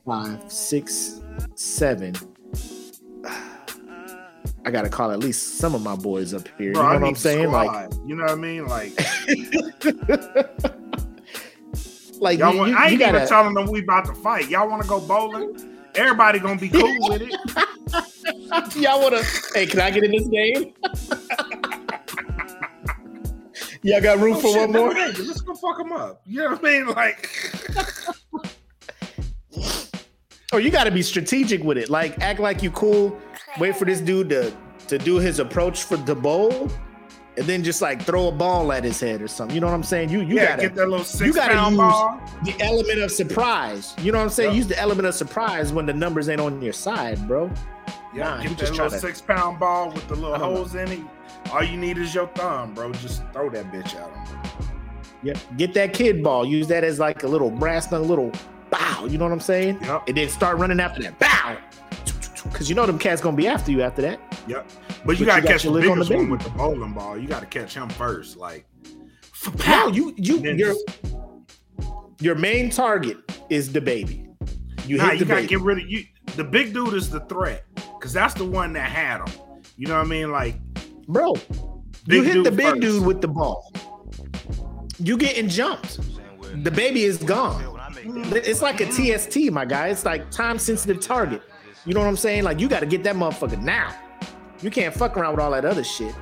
five, 0.04 0.50
six, 0.50 1.19
seven. 1.54 2.14
I 4.64 4.70
gotta 4.70 4.88
call 4.90 5.10
at 5.10 5.18
least 5.20 5.56
some 5.58 5.74
of 5.74 5.82
my 5.82 5.96
boys 5.96 6.34
up 6.34 6.46
here. 6.58 6.72
Bro, 6.74 6.82
you 6.82 6.88
know 6.88 6.94
I 6.94 6.98
what 6.98 7.08
I'm 7.08 7.14
saying? 7.14 7.50
Like, 7.50 7.92
you 8.06 8.14
know 8.14 8.24
what 8.24 8.32
I 8.32 8.36
mean? 8.36 8.66
Like, 8.66 8.92
like 12.20 12.38
y'all 12.38 12.56
want, 12.56 12.70
you- 12.70 12.76
I 12.76 12.88
ain't 12.88 12.98
gotta, 12.98 13.16
even 13.18 13.28
telling 13.28 13.54
them 13.54 13.70
we 13.70 13.80
about 13.82 14.04
to 14.06 14.14
fight. 14.14 14.48
Y'all 14.50 14.68
want 14.68 14.82
to 14.82 14.88
go 14.88 15.00
bowling? 15.00 15.56
Everybody 15.94 16.38
gonna 16.38 16.60
be 16.60 16.68
cool 16.68 16.82
with 17.08 17.22
it. 17.22 17.30
y'all 18.76 19.00
wanna? 19.02 19.22
Hey, 19.54 19.66
can 19.66 19.80
I 19.80 19.90
get 19.90 20.04
in 20.04 20.12
this 20.12 20.28
game? 20.28 20.74
y'all 23.82 24.00
got 24.00 24.18
room 24.18 24.36
Oh, 24.36 24.40
for 24.40 24.48
shit, 24.52 24.70
one 24.70 24.72
more? 24.72 24.94
Let's 24.94 25.40
go 25.40 25.54
fuck 25.54 25.78
them 25.78 25.92
up. 25.92 26.22
You 26.26 26.40
know 26.40 26.50
what 26.50 26.60
I 26.64 26.70
mean? 26.70 26.86
Like, 26.88 27.28
Or 30.52 30.60
you 30.60 30.70
gotta 30.70 30.90
be 30.90 31.02
strategic 31.02 31.62
with 31.62 31.78
it. 31.78 31.90
Like, 31.90 32.18
act 32.20 32.40
like 32.40 32.62
you 32.62 32.70
cool. 32.72 33.18
Wait 33.58 33.76
for 33.76 33.84
this 33.84 34.00
dude 34.00 34.28
to 34.30 34.52
to 34.88 34.98
do 34.98 35.16
his 35.18 35.38
approach 35.38 35.84
for 35.84 35.96
the 35.96 36.14
bowl, 36.14 36.68
and 37.36 37.46
then 37.46 37.62
just 37.62 37.80
like 37.80 38.02
throw 38.02 38.26
a 38.28 38.32
ball 38.32 38.72
at 38.72 38.82
his 38.82 38.98
head 38.98 39.22
or 39.22 39.28
something. 39.28 39.54
You 39.54 39.60
know 39.60 39.68
what 39.68 39.74
I'm 39.74 39.82
saying? 39.84 40.08
You 40.08 40.22
you 40.22 40.36
yeah, 40.36 40.48
gotta 40.50 40.62
get 40.62 40.74
that 40.74 40.88
little 40.88 41.04
six 41.04 41.36
gotta 41.36 41.54
pound 41.54 41.76
use- 41.76 41.78
ball. 41.78 42.20
the 42.44 42.54
element 42.60 42.98
of 43.00 43.12
surprise. 43.12 43.94
You 44.00 44.10
know 44.10 44.18
what 44.18 44.24
I'm 44.24 44.30
saying? 44.30 44.56
Use 44.56 44.66
the 44.66 44.78
element 44.80 45.06
of 45.06 45.14
surprise 45.14 45.72
when 45.72 45.86
the 45.86 45.92
numbers 45.94 46.28
ain't 46.28 46.40
on 46.40 46.60
your 46.60 46.72
side, 46.72 47.26
bro. 47.28 47.48
Yeah, 48.12 48.24
Nah, 48.24 48.42
get 48.42 48.48
just 48.58 48.58
that 48.58 48.70
little 48.82 48.86
tryna- 48.88 49.00
six 49.00 49.20
pound 49.20 49.60
ball 49.60 49.92
with 49.92 50.08
the 50.08 50.14
little 50.16 50.30
don't 50.32 50.40
know. 50.40 50.56
holes 50.56 50.74
in 50.74 50.90
it. 50.90 51.00
All 51.52 51.62
you 51.62 51.76
need 51.76 51.96
is 51.98 52.12
your 52.12 52.26
thumb, 52.28 52.74
bro. 52.74 52.92
Just 52.94 53.22
throw 53.32 53.48
that 53.50 53.70
bitch 53.72 53.96
out. 54.00 54.10
Yep. 55.22 55.38
Get 55.56 55.74
that 55.74 55.92
kid 55.92 56.22
ball. 56.22 56.44
Use 56.44 56.66
that 56.68 56.82
as 56.82 56.98
like 56.98 57.22
a 57.22 57.28
little 57.28 57.50
brass 57.50 57.90
knuckle, 57.92 58.06
little 58.08 58.32
bow. 58.70 59.06
You 59.06 59.18
know 59.18 59.24
what 59.24 59.32
I'm 59.32 59.40
saying? 59.40 59.78
Yep. 59.82 60.08
And 60.08 60.16
then 60.16 60.28
start 60.28 60.58
running 60.58 60.80
after 60.80 61.02
that 61.02 61.18
bow. 61.18 61.56
Cause 62.54 62.68
you 62.68 62.74
know 62.74 62.86
them 62.86 62.98
cats 62.98 63.20
gonna 63.20 63.36
be 63.36 63.46
after 63.46 63.70
you 63.70 63.82
after 63.82 64.00
that. 64.02 64.18
Yep. 64.46 64.66
But 64.68 65.06
But 65.06 65.12
you 65.16 65.20
you 65.20 65.26
gotta 65.26 65.42
got 65.42 65.48
catch 65.50 65.62
the 65.62 65.68
your 65.70 65.80
lick 65.80 65.90
on 65.90 65.98
the 65.98 66.04
biggest 66.04 66.18
one 66.18 66.30
with 66.30 66.42
the 66.42 66.50
bowling 66.50 66.92
ball. 66.94 67.18
You 67.18 67.28
gotta 67.28 67.46
catch 67.46 67.74
him 67.74 67.88
first. 67.90 68.36
Like, 68.36 68.66
How 69.60 69.88
you 69.88 70.14
you 70.16 70.38
your 70.38 70.74
your 72.20 72.34
main 72.34 72.70
target 72.70 73.18
is 73.50 73.72
the 73.72 73.80
baby. 73.80 74.26
You 74.86 74.96
nah, 74.96 75.04
hit 75.10 75.12
you 75.14 75.18
the 75.20 75.24
gotta 75.26 75.40
baby. 75.42 75.46
get 75.48 75.60
rid 75.60 75.78
of 75.78 75.90
you. 75.90 76.04
The 76.36 76.44
big 76.44 76.72
dude 76.72 76.94
is 76.94 77.10
the 77.10 77.20
threat, 77.20 77.64
cause 78.00 78.12
that's 78.12 78.34
the 78.34 78.44
one 78.44 78.72
that 78.74 78.90
had 78.90 79.20
him. 79.20 79.40
You 79.76 79.86
know 79.88 79.96
what 79.98 80.06
I 80.06 80.08
mean? 80.10 80.30
Like, 80.32 80.56
Bro, 81.08 81.34
you 82.06 82.22
hit 82.22 82.44
the 82.44 82.50
big 82.50 82.66
first. 82.68 82.80
dude 82.80 83.04
with 83.06 83.20
the 83.20 83.28
ball. 83.28 83.72
You 84.98 85.16
getting 85.16 85.48
jumped. 85.48 85.98
The 86.64 86.70
baby 86.70 87.04
is 87.04 87.18
gone. 87.18 87.69
It's 88.04 88.62
like 88.62 88.80
a 88.80 88.86
TST, 88.86 89.50
my 89.52 89.64
guy. 89.64 89.88
It's 89.88 90.04
like 90.04 90.30
time 90.30 90.58
sensitive 90.58 91.00
target. 91.00 91.42
You 91.84 91.94
know 91.94 92.00
what 92.00 92.08
I'm 92.08 92.16
saying? 92.16 92.44
Like 92.44 92.60
you 92.60 92.68
got 92.68 92.80
to 92.80 92.86
get 92.86 93.02
that 93.04 93.16
motherfucker 93.16 93.60
now. 93.60 93.94
You 94.62 94.70
can't 94.70 94.94
fuck 94.94 95.16
around 95.16 95.32
with 95.32 95.40
all 95.40 95.50
that 95.52 95.64
other 95.64 95.84
shit. 95.84 96.14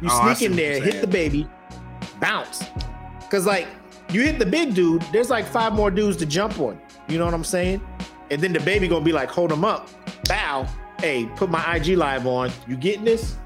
You 0.00 0.08
Oh, 0.10 0.34
sneak 0.34 0.50
in 0.50 0.56
there, 0.56 0.80
hit 0.80 1.00
the 1.02 1.06
baby, 1.06 1.46
bounce. 2.20 2.64
Cause 3.30 3.46
like 3.46 3.66
you 4.10 4.22
hit 4.22 4.38
the 4.38 4.46
big 4.46 4.74
dude, 4.74 5.02
there's 5.12 5.30
like 5.30 5.46
five 5.46 5.72
more 5.74 5.90
dudes 5.90 6.16
to 6.18 6.26
jump 6.26 6.58
on. 6.60 6.80
You 7.08 7.18
know 7.18 7.24
what 7.24 7.34
I'm 7.34 7.44
saying? 7.44 7.80
And 8.30 8.40
then 8.40 8.52
the 8.52 8.60
baby 8.60 8.88
gonna 8.88 9.04
be 9.04 9.12
like, 9.12 9.30
hold 9.30 9.52
him 9.52 9.64
up, 9.64 9.88
bow. 10.28 10.66
Hey, 11.00 11.26
put 11.36 11.50
my 11.50 11.76
IG 11.76 11.96
live 11.98 12.26
on. 12.26 12.50
You 12.66 12.76
getting 12.76 13.04
this? 13.04 13.36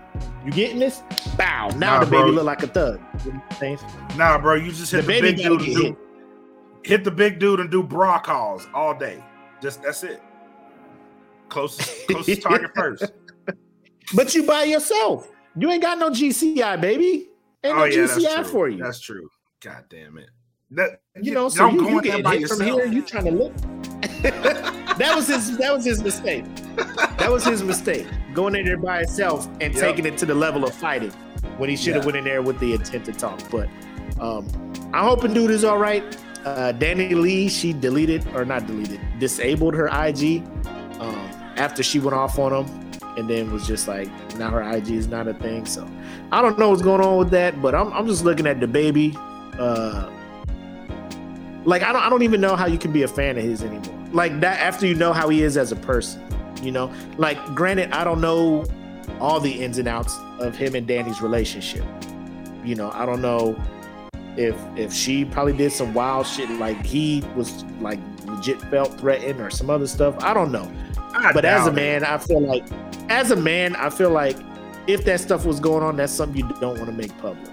You 0.44 0.52
getting 0.52 0.78
this? 0.78 1.02
Bow. 1.36 1.68
Now 1.76 1.94
Nah, 1.98 2.00
the 2.04 2.06
baby 2.10 2.22
bro. 2.22 2.30
look 2.30 2.44
like 2.44 2.62
a 2.62 2.68
thug. 2.68 3.00
You 3.24 3.32
know 3.32 3.38
what 3.38 3.52
I'm 3.52 3.58
saying? 3.58 3.78
nah, 4.16 4.38
bro, 4.38 4.54
you 4.54 4.70
just 4.70 4.92
hit 4.92 4.98
The 4.98 5.02
the, 5.02 5.20
baby 5.20 5.32
big 5.42 5.74
dude. 5.74 5.96
Hit. 6.86 7.04
the 7.04 7.10
big 7.10 7.38
dude 7.38 7.60
and 7.60 7.70
do 7.70 7.82
bra 7.82 8.18
calls 8.18 8.66
all 8.74 8.94
day. 8.96 9.22
Just 9.62 9.82
that's 9.82 10.02
it. 10.04 10.22
Closest 11.48 12.06
closest 12.08 12.42
target 12.42 12.70
first. 12.74 13.12
But 14.14 14.34
you 14.34 14.44
by 14.44 14.64
yourself. 14.64 15.28
You 15.58 15.70
ain't 15.70 15.82
got 15.82 15.98
no 15.98 16.10
GCI, 16.10 16.80
baby. 16.80 17.28
Ain't 17.64 17.76
no 17.76 17.84
Oh, 17.84 17.90
that's 17.90 18.18
GCI 18.18 18.44
for 18.46 18.68
you. 18.68 18.82
That's 18.82 19.00
true. 19.00 19.28
God 19.62 19.84
damn 19.88 20.18
it. 20.18 20.28
That 20.72 21.00
you 21.22 21.32
know, 21.32 21.48
so 21.48 21.68
you, 21.70 21.88
you 21.88 22.02
get 22.02 22.16
hit 22.16 22.24
from 22.24 22.40
yourself. 22.40 22.82
here. 22.82 22.86
You 22.92 23.02
trying 23.02 23.24
to 23.26 23.30
look? 23.30 23.54
that 24.22 25.12
was 25.14 25.28
his. 25.28 25.56
That 25.58 25.72
was 25.72 25.84
his 25.84 26.02
mistake. 26.02 26.44
That 27.18 27.30
was 27.30 27.44
his 27.44 27.62
mistake. 27.62 28.06
Going 28.34 28.54
in 28.56 28.66
there 28.66 28.76
by 28.76 28.98
himself 28.98 29.46
and 29.60 29.72
Yep. 29.72 29.74
taking 29.74 30.06
it 30.06 30.18
to 30.18 30.26
the 30.26 30.34
level 30.34 30.64
of 30.64 30.74
fighting 30.74 31.10
when 31.58 31.70
he 31.70 31.76
should 31.76 31.94
have 31.94 32.02
Yeah. 32.02 32.06
went 32.06 32.16
in 32.18 32.24
there 32.24 32.42
with 32.42 32.58
the 32.58 32.74
intent 32.74 33.04
to 33.06 33.12
talk. 33.12 33.40
But 33.50 33.68
um, 34.20 34.46
I'm 34.92 35.04
hoping 35.04 35.32
dude 35.32 35.50
is 35.52 35.64
all 35.64 35.78
right. 35.78 36.04
Uh, 36.46 36.72
DaniLeigh, 36.72 37.50
she 37.50 37.72
deleted 37.72 38.24
or 38.32 38.44
not 38.44 38.68
deleted, 38.68 39.00
disabled 39.18 39.74
her 39.74 39.88
IG 39.88 40.44
um, 41.00 41.28
after 41.56 41.82
she 41.82 41.98
went 41.98 42.14
off 42.14 42.38
on 42.38 42.52
him, 42.52 42.90
and 43.18 43.28
then 43.28 43.50
was 43.52 43.66
just 43.66 43.88
like, 43.88 44.08
now 44.36 44.48
her 44.50 44.62
IG 44.62 44.90
is 44.90 45.08
not 45.08 45.26
a 45.26 45.34
thing. 45.34 45.66
So 45.66 45.90
I 46.30 46.40
don't 46.40 46.56
know 46.56 46.70
what's 46.70 46.82
going 46.82 47.00
on 47.00 47.18
with 47.18 47.30
that, 47.30 47.60
but 47.60 47.74
I'm, 47.74 47.92
I'm 47.92 48.06
just 48.06 48.24
looking 48.24 48.46
at 48.46 48.60
the 48.60 48.68
baby. 48.68 49.12
Uh, 49.58 50.08
like 51.64 51.82
I 51.82 51.92
don't 51.92 52.02
I 52.02 52.08
don't 52.08 52.22
even 52.22 52.40
know 52.40 52.54
how 52.54 52.66
you 52.66 52.78
can 52.78 52.92
be 52.92 53.02
a 53.02 53.08
fan 53.08 53.36
of 53.36 53.42
his 53.42 53.64
anymore. 53.64 54.08
Like 54.12 54.38
that 54.38 54.60
after 54.60 54.86
you 54.86 54.94
know 54.94 55.12
how 55.12 55.28
he 55.28 55.42
is 55.42 55.56
as 55.56 55.72
a 55.72 55.76
person, 55.76 56.22
you 56.62 56.70
know. 56.70 56.92
Like 57.18 57.44
granted, 57.56 57.90
I 57.90 58.04
don't 58.04 58.20
know 58.20 58.64
all 59.18 59.40
the 59.40 59.64
ins 59.64 59.78
and 59.78 59.88
outs 59.88 60.16
of 60.38 60.56
him 60.56 60.76
and 60.76 60.86
Danny's 60.86 61.20
relationship. 61.20 61.84
You 62.64 62.76
know, 62.76 62.92
I 62.92 63.04
don't 63.04 63.20
know 63.20 63.60
if 64.36 64.56
if 64.76 64.92
she 64.92 65.24
probably 65.24 65.52
did 65.52 65.72
some 65.72 65.94
wild 65.94 66.26
shit 66.26 66.50
like 66.50 66.84
he 66.84 67.22
was 67.34 67.64
like 67.80 67.98
legit 68.24 68.60
felt 68.62 68.98
threatened 68.98 69.40
or 69.40 69.50
some 69.50 69.70
other 69.70 69.86
stuff. 69.86 70.16
I 70.22 70.34
don't 70.34 70.52
know. 70.52 70.70
I 71.14 71.32
But 71.32 71.44
as 71.44 71.66
a 71.66 71.70
doubt 71.70 71.72
it. 71.72 71.74
man, 71.76 72.04
I 72.04 72.18
feel 72.18 72.40
like 72.40 72.64
as 73.08 73.30
a 73.30 73.36
man, 73.36 73.76
I 73.76 73.90
feel 73.90 74.10
like 74.10 74.36
if 74.86 75.04
that 75.04 75.20
stuff 75.20 75.44
was 75.44 75.60
going 75.60 75.82
on, 75.82 75.96
that's 75.96 76.12
something 76.12 76.36
you 76.36 76.48
don't 76.60 76.78
want 76.78 76.86
to 76.86 76.92
make 76.92 77.16
public 77.18 77.50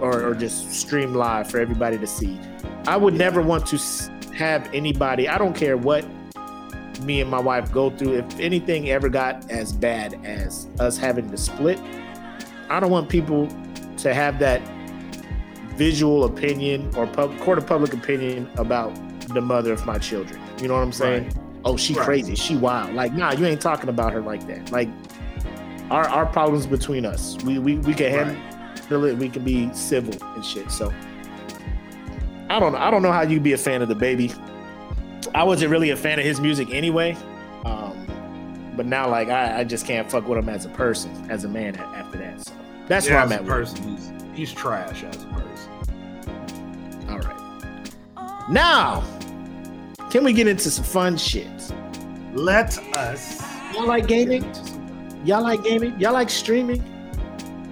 or, 0.00 0.22
or 0.22 0.34
just 0.34 0.72
stream 0.72 1.14
live 1.14 1.50
for 1.50 1.58
everybody 1.58 1.98
to 1.98 2.06
see. 2.06 2.38
I 2.86 2.96
would 2.96 3.14
never 3.14 3.42
want 3.42 3.66
to 3.66 3.78
have 4.34 4.68
anybody, 4.72 5.28
I 5.28 5.38
don't 5.38 5.54
care 5.54 5.76
what 5.76 6.04
me 7.02 7.20
and 7.20 7.30
my 7.30 7.40
wife 7.40 7.70
go 7.72 7.90
through, 7.90 8.14
if 8.14 8.40
anything 8.40 8.90
ever 8.90 9.08
got 9.08 9.50
as 9.50 9.72
bad 9.72 10.18
as 10.24 10.66
us 10.78 10.96
having 10.96 11.30
to 11.30 11.36
split, 11.36 11.78
I 12.68 12.80
don't 12.80 12.90
want 12.90 13.08
people 13.08 13.48
to 13.98 14.14
have 14.14 14.38
that 14.40 14.60
visual 15.84 16.24
opinion 16.24 16.90
or 16.94 17.06
pub, 17.06 17.34
court 17.40 17.56
of 17.56 17.66
public 17.66 17.94
opinion 17.94 18.46
about 18.58 18.92
the 19.32 19.40
mother 19.40 19.72
of 19.72 19.86
my 19.86 19.96
children. 19.96 20.38
You 20.60 20.68
know 20.68 20.74
what 20.74 20.82
I'm 20.82 20.92
saying? 20.92 21.24
Right. 21.24 21.34
Oh, 21.64 21.78
she 21.78 21.94
Right. 21.94 22.04
crazy, 22.04 22.34
she 22.34 22.54
wild. 22.54 22.94
Like, 22.94 23.14
nah, 23.14 23.32
you 23.32 23.46
ain't 23.46 23.62
talking 23.62 23.88
about 23.88 24.12
her 24.12 24.20
like 24.20 24.46
that. 24.46 24.70
Like, 24.70 24.90
our 25.90 26.06
our 26.06 26.26
problems 26.26 26.66
between 26.66 27.06
us. 27.06 27.38
We 27.46 27.58
we 27.58 27.78
we 27.78 27.94
can 27.94 28.12
Right. 28.14 28.36
handle 28.76 29.04
it. 29.06 29.16
We 29.16 29.30
can 29.30 29.42
be 29.42 29.70
civil 29.72 30.12
and 30.34 30.44
shit. 30.44 30.70
So 30.70 30.92
I 32.50 32.60
don't 32.60 32.72
know. 32.72 32.78
I 32.78 32.90
don't 32.90 33.02
know 33.02 33.12
how 33.12 33.22
you'd 33.22 33.42
be 33.42 33.54
a 33.54 33.58
fan 33.58 33.80
of 33.80 33.88
the 33.88 33.94
baby. 33.94 34.30
I 35.34 35.44
wasn't 35.44 35.70
really 35.70 35.90
a 35.90 35.96
fan 35.96 36.18
of 36.18 36.26
his 36.26 36.40
music 36.42 36.68
anyway. 36.74 37.16
Um, 37.64 38.06
but 38.76 38.84
now 38.84 39.08
like 39.08 39.28
I, 39.30 39.60
I 39.60 39.64
just 39.64 39.86
can't 39.86 40.10
fuck 40.10 40.28
with 40.28 40.36
him 40.38 40.50
as 40.50 40.66
a 40.66 40.70
person, 40.84 41.10
as 41.30 41.44
a 41.44 41.48
man 41.48 41.76
after 41.76 42.18
that. 42.18 42.40
So 42.46 42.52
that's 42.86 43.06
yeah, 43.06 43.14
where 43.14 43.22
I'm 43.24 43.32
at 43.32 43.46
person, 43.46 43.82
he's 43.88 44.12
he's 44.34 44.52
trash 44.52 45.04
as 45.04 45.16
a 45.24 45.26
Now, 48.50 49.04
can 50.10 50.24
we 50.24 50.32
get 50.32 50.48
into 50.48 50.70
some 50.72 50.84
fun 50.84 51.16
shit? 51.16 51.72
Let 52.34 52.76
us 52.96 53.40
Y'all 53.72 53.86
like 53.86 54.08
gaming? 54.08 54.44
Y'all 55.24 55.42
like 55.42 55.62
gaming? 55.62 55.98
Y'all 56.00 56.12
like 56.12 56.28
streaming? 56.28 56.82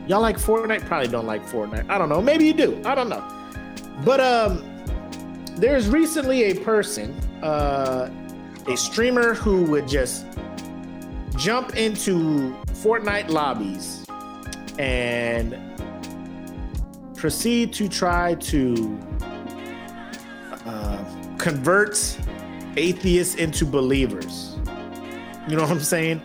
Y'all 0.06 0.20
like 0.20 0.36
Fortnite? 0.36 0.86
Probably 0.86 1.08
don't 1.08 1.26
like 1.26 1.44
Fortnite. 1.44 1.90
I 1.90 1.98
don't 1.98 2.08
know. 2.08 2.22
Maybe 2.22 2.46
you 2.46 2.54
do. 2.54 2.80
I 2.84 2.94
don't 2.94 3.08
know. 3.08 3.26
But 4.04 4.20
um, 4.20 4.62
there's 5.56 5.88
recently 5.88 6.44
a 6.44 6.54
person, 6.54 7.12
uh, 7.42 8.08
a 8.68 8.76
streamer 8.76 9.34
who 9.34 9.64
would 9.64 9.88
just 9.88 10.26
jump 11.36 11.74
into 11.74 12.56
Fortnite 12.68 13.30
lobbies 13.30 14.06
and 14.78 15.58
proceed 17.16 17.72
to 17.72 17.88
try 17.88 18.34
to 18.36 18.96
uh, 20.68 21.02
convert 21.38 21.96
atheists 22.76 23.36
into 23.36 23.64
believers. 23.64 24.56
You 25.48 25.56
know 25.56 25.62
what 25.62 25.70
I'm 25.70 25.80
saying? 25.80 26.20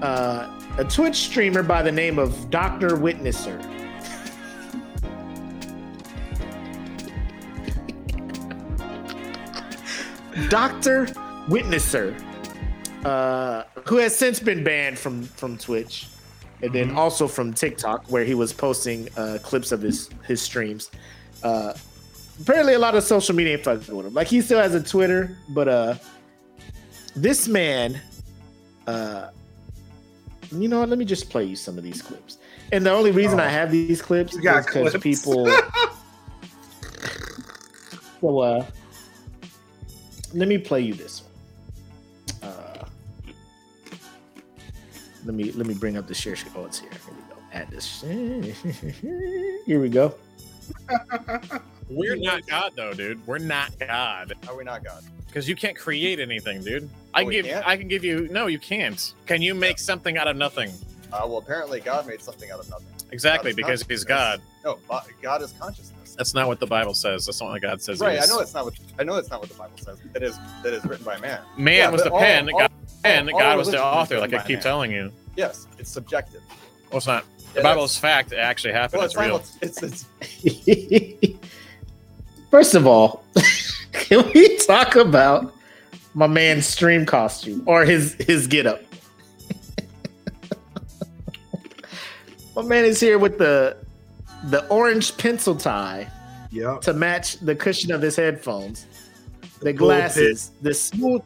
Uh, 0.00 0.56
a 0.78 0.84
Twitch 0.84 1.16
streamer 1.16 1.64
by 1.64 1.82
the 1.82 1.90
name 1.90 2.20
of 2.20 2.50
Dr. 2.50 2.90
Witnesser. 2.90 3.60
Dr. 10.48 11.06
Witnesser, 11.48 12.14
uh, 13.04 13.64
who 13.88 13.96
has 13.96 14.16
since 14.16 14.38
been 14.38 14.62
banned 14.62 15.00
from 15.00 15.24
from 15.24 15.58
Twitch, 15.58 16.06
and 16.62 16.72
then 16.72 16.92
also 16.92 17.26
from 17.26 17.52
TikTok, 17.52 18.04
where 18.08 18.24
he 18.24 18.34
was 18.34 18.52
posting 18.52 19.08
uh, 19.16 19.38
clips 19.42 19.72
of 19.72 19.82
his 19.82 20.10
his 20.28 20.40
streams. 20.40 20.92
Uh, 21.42 21.72
apparently, 22.40 22.74
a 22.74 22.78
lot 22.78 22.94
of 22.94 23.02
social 23.04 23.34
media 23.34 23.54
ain't 23.54 23.64
fucking 23.64 23.94
with 23.94 24.06
him. 24.06 24.14
Like 24.14 24.26
he 24.26 24.40
still 24.40 24.58
has 24.58 24.74
a 24.74 24.82
Twitter, 24.82 25.36
but 25.50 25.68
uh, 25.68 25.94
this 27.14 27.46
man, 27.48 28.00
uh, 28.86 29.28
you 30.52 30.68
know 30.68 30.80
what? 30.80 30.88
Let 30.88 30.98
me 30.98 31.04
just 31.04 31.30
play 31.30 31.44
you 31.44 31.56
some 31.56 31.78
of 31.78 31.84
these 31.84 32.02
clips. 32.02 32.38
And 32.72 32.84
the 32.86 32.90
only 32.90 33.10
reason 33.10 33.40
I 33.40 33.48
have 33.48 33.70
these 33.70 34.00
clips 34.00 34.34
is 34.34 34.40
because 34.40 34.96
people. 34.98 35.46
so, 38.20 38.38
uh, 38.38 38.64
let 40.32 40.48
me 40.48 40.58
play 40.58 40.80
you 40.80 40.94
this 40.94 41.22
one. 41.22 42.50
Uh, 42.50 42.84
let 45.24 45.34
me 45.34 45.50
let 45.52 45.66
me 45.66 45.74
bring 45.74 45.96
up 45.96 46.06
the 46.06 46.14
share 46.14 46.36
screen. 46.36 46.54
Oh, 46.56 46.66
it's 46.66 46.78
here. 46.78 46.90
Here 46.90 47.12
we 47.14 47.22
go. 47.28 47.36
Add 47.52 47.70
this. 47.70 48.00
Here 49.66 49.80
we 49.80 49.88
go. 49.88 50.14
We're 51.90 52.16
not 52.16 52.46
God 52.46 52.72
though, 52.76 52.94
dude. 52.94 53.26
We're 53.26 53.38
not 53.38 53.72
God 53.78 54.32
are 54.48 54.56
we 54.56 54.64
not 54.64 54.84
God? 54.84 55.02
because 55.26 55.48
you 55.48 55.54
can't 55.56 55.76
create 55.76 56.18
anything, 56.20 56.62
dude. 56.62 56.88
I 57.14 57.22
Oh, 57.22 57.26
we 57.26 57.34
give, 57.34 57.46
can't? 57.46 57.66
I 57.66 57.76
can 57.76 57.88
give 57.88 58.04
you. 58.04 58.28
No, 58.30 58.46
you 58.46 58.58
can't. 58.58 59.14
Can 59.26 59.42
you 59.42 59.54
make 59.54 59.78
something 59.78 60.16
out 60.16 60.26
of 60.28 60.36
nothing? 60.36 60.70
Uh, 61.12 61.22
well, 61.26 61.38
apparently 61.38 61.80
God 61.80 62.06
made 62.06 62.20
something 62.22 62.50
out 62.50 62.60
of 62.60 62.68
nothing. 62.70 62.86
Exactly, 63.10 63.50
God 63.52 63.72
is 63.72 63.82
because 63.82 63.82
he's 63.82 64.04
consciousness. 64.04 64.04
God. 64.04 64.40
No, 64.64 64.78
but 64.88 65.06
God 65.20 65.42
is 65.42 65.52
consciousness. 65.58 66.14
That's 66.16 66.34
not 66.34 66.46
what 66.48 66.60
the 66.60 66.66
Bible 66.66 66.94
says. 66.94 67.26
That's 67.26 67.40
not 67.40 67.50
what 67.50 67.62
God 67.62 67.82
says. 67.82 67.98
he 67.98 68.04
right. 68.06 68.18
I 68.18 68.22
is. 68.22 68.28
know 68.30 68.38
that's 68.38 68.54
not 68.54 68.64
what 68.64 68.74
I 68.98 69.02
know 69.04 69.14
that's 69.16 69.30
not 69.30 69.40
what 69.40 69.48
the 69.48 69.56
Bible 69.56 69.76
says. 69.78 69.98
That 70.12 70.22
is 70.22 70.38
that 70.62 70.72
is 70.72 70.84
written 70.84 71.04
by 71.04 71.18
man. 71.18 71.40
Man 71.56 71.74
Yeah, 71.76 71.90
was 71.90 72.02
but 72.02 72.08
the 72.10 72.14
all- 72.14 72.20
pen. 72.20 72.50
all- 72.52 72.58
God, 72.60 72.70
pen. 73.02 73.30
all 73.32 73.38
God 73.40 73.58
was 73.58 73.66
the 73.68 73.72
religion 73.78 73.92
is 73.92 73.96
author. 73.96 74.14
Like 74.20 74.22
written 74.30 74.38
I 74.38 74.42
by 74.42 74.46
keep 74.46 74.56
man. 74.56 74.62
telling 74.62 74.92
you. 74.92 75.12
Yes, 75.36 75.66
it's 75.78 75.90
subjective. 75.90 76.42
Well, 76.90 76.98
it's 76.98 77.06
not. 77.06 77.24
The 77.54 77.60
It 77.60 77.62
Bible 77.64 77.84
is. 77.84 77.92
is 77.92 77.96
fact. 77.96 78.32
It 78.32 78.36
actually 78.38 78.72
happened. 78.74 78.98
Well, 78.98 79.06
it's 79.06 79.14
it's, 79.16 79.20
real. 79.20 79.36
it's, 79.62 79.82
it's 79.82 80.06
it's 80.44 81.36
First 82.50 82.74
of 82.74 82.86
all, 82.86 83.24
can 83.92 84.28
we 84.34 84.56
talk 84.58 84.96
about 84.96 85.54
my 86.14 86.26
man's 86.26 86.66
stream 86.66 87.06
costume 87.06 87.62
or 87.66 87.84
his 87.84 88.14
his 88.14 88.46
getup? 88.46 88.82
my 92.56 92.62
man 92.62 92.84
is 92.84 92.98
here 92.98 93.18
with 93.18 93.38
the 93.38 93.76
the 94.44 94.66
orange 94.68 95.16
pencil 95.16 95.54
tie 95.54 96.08
Yep. 96.52 96.80
to 96.80 96.94
match 96.94 97.38
the 97.38 97.54
cushion 97.54 97.92
of 97.92 98.02
his 98.02 98.16
headphones, 98.16 98.86
the 99.60 99.72
bull 99.72 99.86
glasses, 99.86 100.50
the 100.62 100.74
smooth, 100.74 101.22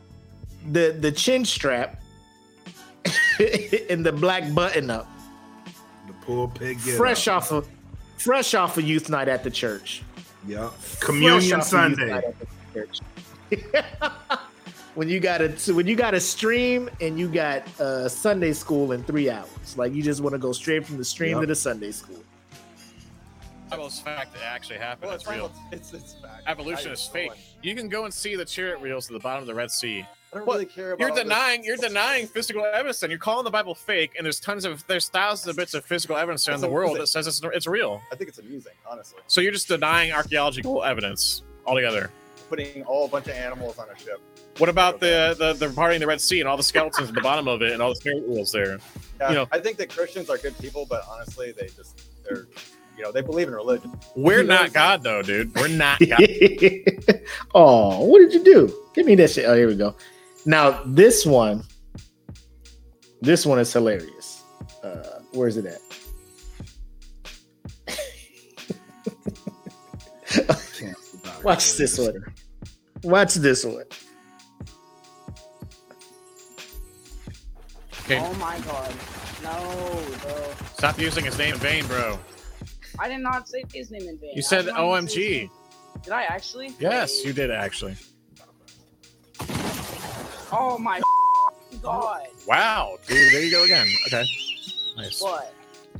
the 0.70 0.94
the 1.00 1.10
chin 1.10 1.46
strap, 1.46 2.02
and 3.88 4.04
the 4.04 4.12
black 4.12 4.52
button 4.52 4.90
up. 4.90 5.08
The 6.06 6.12
poor 6.20 6.48
get 6.58 6.78
fresh 6.98 7.26
up. 7.26 7.38
off 7.38 7.52
of 7.52 7.68
fresh 8.18 8.52
off 8.52 8.76
of 8.76 8.84
youth 8.84 9.08
night 9.08 9.28
at 9.28 9.44
the 9.44 9.50
church. 9.50 10.02
Yep. 10.46 10.72
Fresh 10.72 11.00
Communion 11.00 11.34
off 11.34 11.42
of 11.42 11.48
youth 11.48 11.64
Sunday. 11.64 12.10
night 12.10 12.24
at 12.24 12.34
the 12.40 12.46
church. 12.74 13.00
when 14.94 15.08
you 15.08 15.20
got 15.20 15.40
a 15.40 15.48
when 15.72 15.86
you 15.86 15.96
got 15.96 16.12
to 16.12 16.20
stream 16.20 16.88
and 17.00 17.18
you 17.18 17.28
got 17.28 17.62
uh, 17.80 18.08
Sunday 18.08 18.52
school 18.52 18.92
in 18.92 19.02
three 19.04 19.30
hours, 19.30 19.76
like 19.76 19.92
you 19.92 20.02
just 20.02 20.20
want 20.20 20.32
to 20.34 20.38
go 20.38 20.52
straight 20.52 20.86
from 20.86 20.96
the 20.98 21.04
stream 21.04 21.32
Yep. 21.32 21.40
to 21.42 21.46
the 21.46 21.54
Sunday 21.54 21.90
school. 21.92 22.22
The 23.70 23.70
Bible 23.70 23.86
is 23.86 23.98
fact. 24.00 24.36
It 24.36 24.42
actually 24.44 24.78
happened. 24.78 25.06
well, 25.08 25.14
it's 25.14 25.24
it's 25.24 25.30
real. 25.32 25.52
It's, 25.72 25.92
it's 25.92 26.14
fact. 26.14 26.42
Evolution 26.46 26.92
is 26.92 27.06
fake. 27.06 27.28
don't- 27.30 27.38
You 27.62 27.74
can 27.74 27.88
go 27.88 28.04
and 28.04 28.12
see 28.14 28.36
the 28.36 28.44
chariot 28.44 28.80
wheels 28.80 29.06
at 29.08 29.14
the 29.14 29.20
bottom 29.20 29.42
of 29.42 29.46
the 29.46 29.54
Red 29.54 29.70
Sea. 29.70 30.06
I 30.34 30.38
don't 30.38 30.46
Well, 30.46 30.56
really 30.58 30.66
care 30.66 30.92
about. 30.92 31.00
You're 31.00 31.10
all 31.10 31.14
this- 31.14 31.22
denying. 31.24 31.64
You're 31.64 31.76
denying 31.76 32.26
physical 32.26 32.64
evidence. 32.64 33.02
And 33.04 33.10
you're 33.10 33.20
calling 33.20 33.44
the 33.44 33.50
Bible 33.50 33.74
fake. 33.74 34.12
And 34.18 34.24
there's 34.24 34.40
tons 34.40 34.64
of 34.64 34.84
there's 34.88 35.08
thousands 35.08 35.48
of 35.48 35.56
bits 35.56 35.74
of 35.74 35.84
physical 35.84 36.16
evidence 36.16 36.48
around 36.48 36.60
the 36.60 36.68
world 36.68 36.98
that 36.98 37.06
says 37.06 37.26
it's, 37.26 37.40
it's 37.44 37.66
real. 37.66 38.02
I 38.10 38.16
think 38.16 38.28
it's 38.28 38.38
amusing, 38.38 38.72
honestly. 38.90 39.20
So 39.28 39.40
you're 39.40 39.52
just 39.52 39.68
denying 39.68 40.12
archaeological 40.12 40.82
evidence 40.82 41.42
altogether. 41.66 42.10
putting 42.50 42.82
all 42.84 43.06
a 43.06 43.08
bunch 43.08 43.26
of 43.26 43.32
animals 43.34 43.78
on 43.78 43.86
a 43.88 43.98
ship. 43.98 44.20
What 44.58 44.68
about 44.68 45.00
the 45.00 45.34
the 45.38 45.52
the 45.66 45.72
party 45.74 45.94
in 45.96 46.00
the 46.00 46.06
Red 46.06 46.20
Sea 46.20 46.40
and 46.40 46.48
all 46.48 46.56
the 46.56 46.62
skeletons 46.62 47.08
at 47.08 47.14
the 47.14 47.20
bottom 47.20 47.48
of 47.48 47.62
it 47.62 47.72
and 47.72 47.80
all 47.80 47.88
the 47.90 47.96
spirit 47.96 48.28
wheels 48.28 48.52
there? 48.52 48.78
Yeah, 49.20 49.28
You 49.30 49.34
know- 49.36 49.48
I 49.52 49.58
think 49.60 49.76
that 49.78 49.88
Christians 49.88 50.28
are 50.30 50.38
good 50.38 50.56
people, 50.58 50.84
but 50.88 51.04
honestly, 51.08 51.52
they 51.52 51.66
just 51.68 52.02
they're 52.24 52.46
you 52.96 53.02
know 53.02 53.10
they 53.10 53.22
believe 53.22 53.48
in 53.48 53.54
religion. 53.54 53.92
We're 54.14 54.42
You 54.42 54.46
not 54.48 54.72
God 54.72 55.02
though, 55.02 55.22
dude. 55.22 55.54
We're 55.56 55.68
not 55.68 55.98
God. 56.08 56.20
oh, 57.54 58.04
what 58.04 58.18
did 58.20 58.32
you 58.34 58.44
do? 58.44 58.72
Give 58.94 59.06
me 59.06 59.14
that 59.16 59.30
shit. 59.30 59.46
Oh, 59.46 59.54
here 59.54 59.66
we 59.66 59.74
go. 59.76 59.94
Now 60.46 60.82
this 60.86 61.24
one, 61.24 61.64
this 63.22 63.46
one 63.46 63.58
is 63.58 63.72
hilarious. 63.72 64.42
Uh, 64.82 65.20
where's 65.32 65.56
it 65.56 65.66
at? 65.66 65.80
Watch 71.44 71.76
this 71.76 71.98
one. 71.98 72.24
Watch 73.02 73.34
this 73.34 73.64
one. 73.64 73.84
Okay. 78.02 78.18
Oh 78.20 78.34
my 78.34 78.58
god. 78.60 78.94
No, 79.42 80.02
bro. 80.22 80.54
Stop 80.74 80.98
using 80.98 81.24
his 81.24 81.38
name 81.38 81.54
in 81.54 81.60
vain, 81.60 81.86
bro. 81.86 82.18
I 82.98 83.08
did 83.08 83.20
not 83.20 83.48
say 83.48 83.64
his 83.72 83.90
name 83.90 84.08
in 84.08 84.18
vain. 84.18 84.32
You 84.34 84.42
said 84.42 84.68
I 84.68 84.80
did 84.80 85.02
not 85.02 85.10
say 85.10 85.38
his 85.38 85.48
OMG. 85.48 86.02
Did 86.02 86.12
I 86.12 86.22
actually? 86.24 86.74
Yes, 86.78 87.24
you 87.24 87.32
did 87.32 87.50
actually. 87.50 87.96
Oh 90.52 90.78
my 90.78 91.00
god. 91.82 92.26
Wow, 92.46 92.96
dude. 93.06 93.32
There 93.32 93.42
you 93.42 93.50
go 93.50 93.64
again. 93.64 93.86
Okay. 94.06 94.24
Nice. 94.96 95.20
What? 95.20 95.52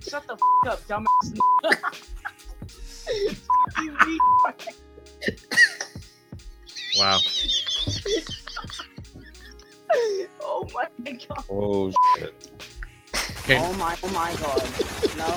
Shut 0.07 0.27
the 0.27 0.35
f- 0.35 0.73
up, 0.73 0.81
dumbass. 0.89 1.91
You. 3.83 3.93
Wow. 6.99 7.19
oh 10.41 10.67
my 10.73 10.87
god. 11.05 11.45
Oh 11.51 11.91
shit. 12.17 12.35
Okay. 13.41 13.59
Oh 13.59 13.73
my. 13.75 13.97
Oh 14.03 14.09
my 14.09 14.35
god. 14.41 14.63
No, 15.19 15.29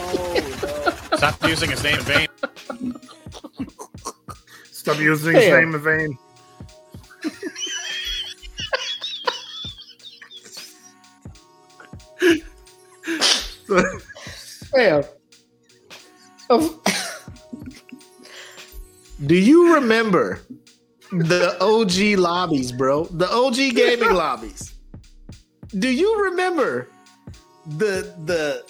bro. 0.59 1.17
Stop 1.17 1.43
using 1.47 1.69
his 1.71 1.83
name 1.83 1.97
in 1.99 2.05
vain. 2.05 2.27
Stop 4.71 4.99
using 4.99 5.35
his 5.35 5.43
Damn. 5.45 5.59
name 5.71 5.75
in 5.75 5.81
vain. 5.81 6.17
Fam. 14.71 15.03
Do 19.25 19.35
you 19.35 19.73
remember 19.75 20.41
the 21.11 21.57
OG 21.61 22.19
lobbies, 22.19 22.71
bro? 22.71 23.05
The 23.05 23.29
OG 23.31 23.55
gaming 23.75 24.13
lobbies. 24.13 24.73
Do 25.79 25.89
you 25.89 26.21
remember 26.23 26.89
the 27.65 28.13
the 28.25 28.63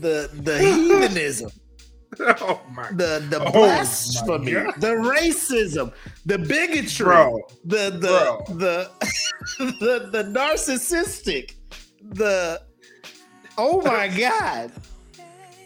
the 0.00 0.28
the 0.42 0.58
heathenism, 0.58 1.50
oh 2.20 2.60
my 2.72 2.88
the 2.92 3.24
the 3.30 3.42
Oh, 3.46 3.52
blasphemy, 3.52 4.52
my 4.52 4.72
the 4.78 4.88
racism, 4.88 5.92
the 6.26 6.38
bigotry, 6.38 7.04
Bro. 7.04 7.40
the 7.64 7.90
the 7.90 7.98
Bro. 8.00 8.44
the 8.58 8.90
the 9.58 10.08
the 10.12 10.24
narcissistic, 10.24 11.54
the 12.02 12.60
oh 13.58 13.80
my 13.82 14.08
god. 14.08 14.72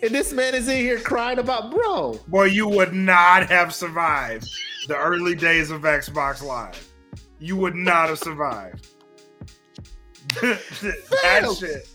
And 0.03 0.15
this 0.15 0.33
man 0.33 0.55
is 0.55 0.69
in 0.69 0.77
here 0.77 1.01
crying 1.01 1.39
about 1.39 1.71
bro. 1.71 2.21
Boy, 2.29 2.45
you 2.45 2.69
would 2.69 2.93
not 2.93 3.49
have 3.49 3.75
survived 3.75 4.49
the 4.89 4.97
early 4.97 5.35
days 5.35 5.71
of 5.71 5.83
Xbox 5.83 6.43
Live. 6.43 6.87
You 7.39 7.57
would 7.57 7.75
not 7.75 8.09
have 8.11 8.19
survived. 8.19 8.89
that 10.43 11.57
shit. 11.59 11.89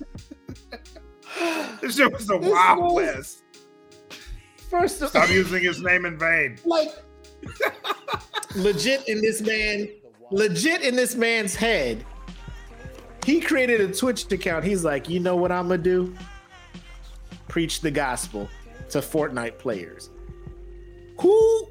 This 1.82 1.96
shit 1.96 2.12
was 2.12 2.26
the 2.28 2.40
This 2.40 2.52
Wild 2.52 2.80
was- 2.80 2.94
West. 2.94 3.44
First 4.70 4.98
of 4.98 5.04
all. 5.04 5.10
Stop 5.10 5.30
using 5.30 5.64
his 5.64 5.82
name 5.82 6.06
in 6.06 6.18
vain. 6.18 6.58
like 6.66 6.90
legit 8.56 9.08
in 9.08 9.22
this 9.22 9.42
man, 9.42 9.90
legit 10.32 10.82
in 10.82 10.96
this 10.96 11.16
man's 11.16 11.56
head. 11.56 12.06
He 13.26 13.40
created 13.40 13.82
a 13.82 13.94
Twitch 13.94 14.32
account. 14.32 14.66
He's 14.66 14.84
like, 14.84 15.08
you 15.08 15.20
know 15.20 15.36
what 15.36 15.52
I'm 15.52 15.68
gonna 15.68 15.78
do? 15.78 16.16
Preach 17.48 17.82
the 17.82 17.92
gospel 17.92 18.50
to 18.90 19.00
Fortnite 19.00 19.60
players. 19.60 20.10
Who 21.20 21.68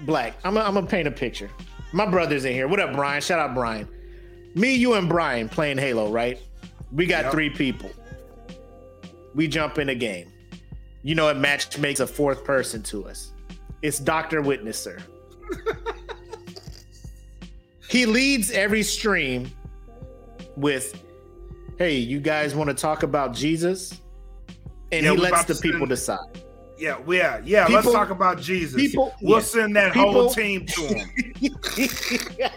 black? 0.00 0.36
I'm 0.44 0.54
gonna, 0.54 0.66
I'm 0.66 0.74
gonna 0.74 0.86
paint 0.86 1.08
a 1.08 1.12
picture. 1.12 1.50
My 1.92 2.06
brother's 2.06 2.44
in 2.44 2.52
here. 2.52 2.68
What 2.68 2.80
up, 2.80 2.94
Brian? 2.94 3.20
Shout 3.20 3.38
out 3.38 3.54
Brian. 3.54 3.88
Me, 4.54 4.74
you, 4.74 4.94
and 4.94 5.08
Brian 5.08 5.48
playing 5.48 5.78
Halo, 5.78 6.10
right? 6.10 6.38
We 6.92 7.06
got 7.06 7.24
Yep. 7.24 7.32
three 7.32 7.50
people. 7.50 7.90
We 9.34 9.48
jump 9.48 9.78
in 9.78 9.88
a 9.88 9.94
game. 9.94 10.30
You 11.02 11.14
know, 11.14 11.28
it 11.28 11.36
match 11.36 11.76
makes 11.78 12.00
a 12.00 12.06
fourth 12.06 12.44
person 12.44 12.82
to 12.84 13.08
us. 13.08 13.32
It's 13.80 13.98
Dr. 13.98 14.42
Witnesser. 14.42 15.02
he 17.88 18.06
leads 18.06 18.50
every 18.52 18.82
stream 18.82 19.50
with, 20.56 21.02
hey, 21.78 21.96
you 21.96 22.20
guys 22.20 22.54
want 22.54 22.68
to 22.68 22.74
talk 22.74 23.02
about 23.02 23.34
Jesus? 23.34 24.00
And 24.90 25.04
Yeah, 25.04 25.12
he 25.12 25.16
lets 25.18 25.44
the 25.44 25.54
people 25.54 25.80
send- 25.80 25.88
decide. 25.90 26.18
Yeah, 26.78 26.98
yeah, 27.06 27.40
yeah. 27.44 27.66
let's 27.68 27.90
talk 27.90 28.10
about 28.10 28.40
Jesus. 28.40 28.74
people- 28.74 29.14
we'll 29.22 29.38
yeah. 29.38 29.42
send 29.44 29.76
that 29.76 29.92
People- 29.92 30.12
whole 30.12 30.30
team 30.30 30.66
to 30.66 30.80
him. 30.88 32.50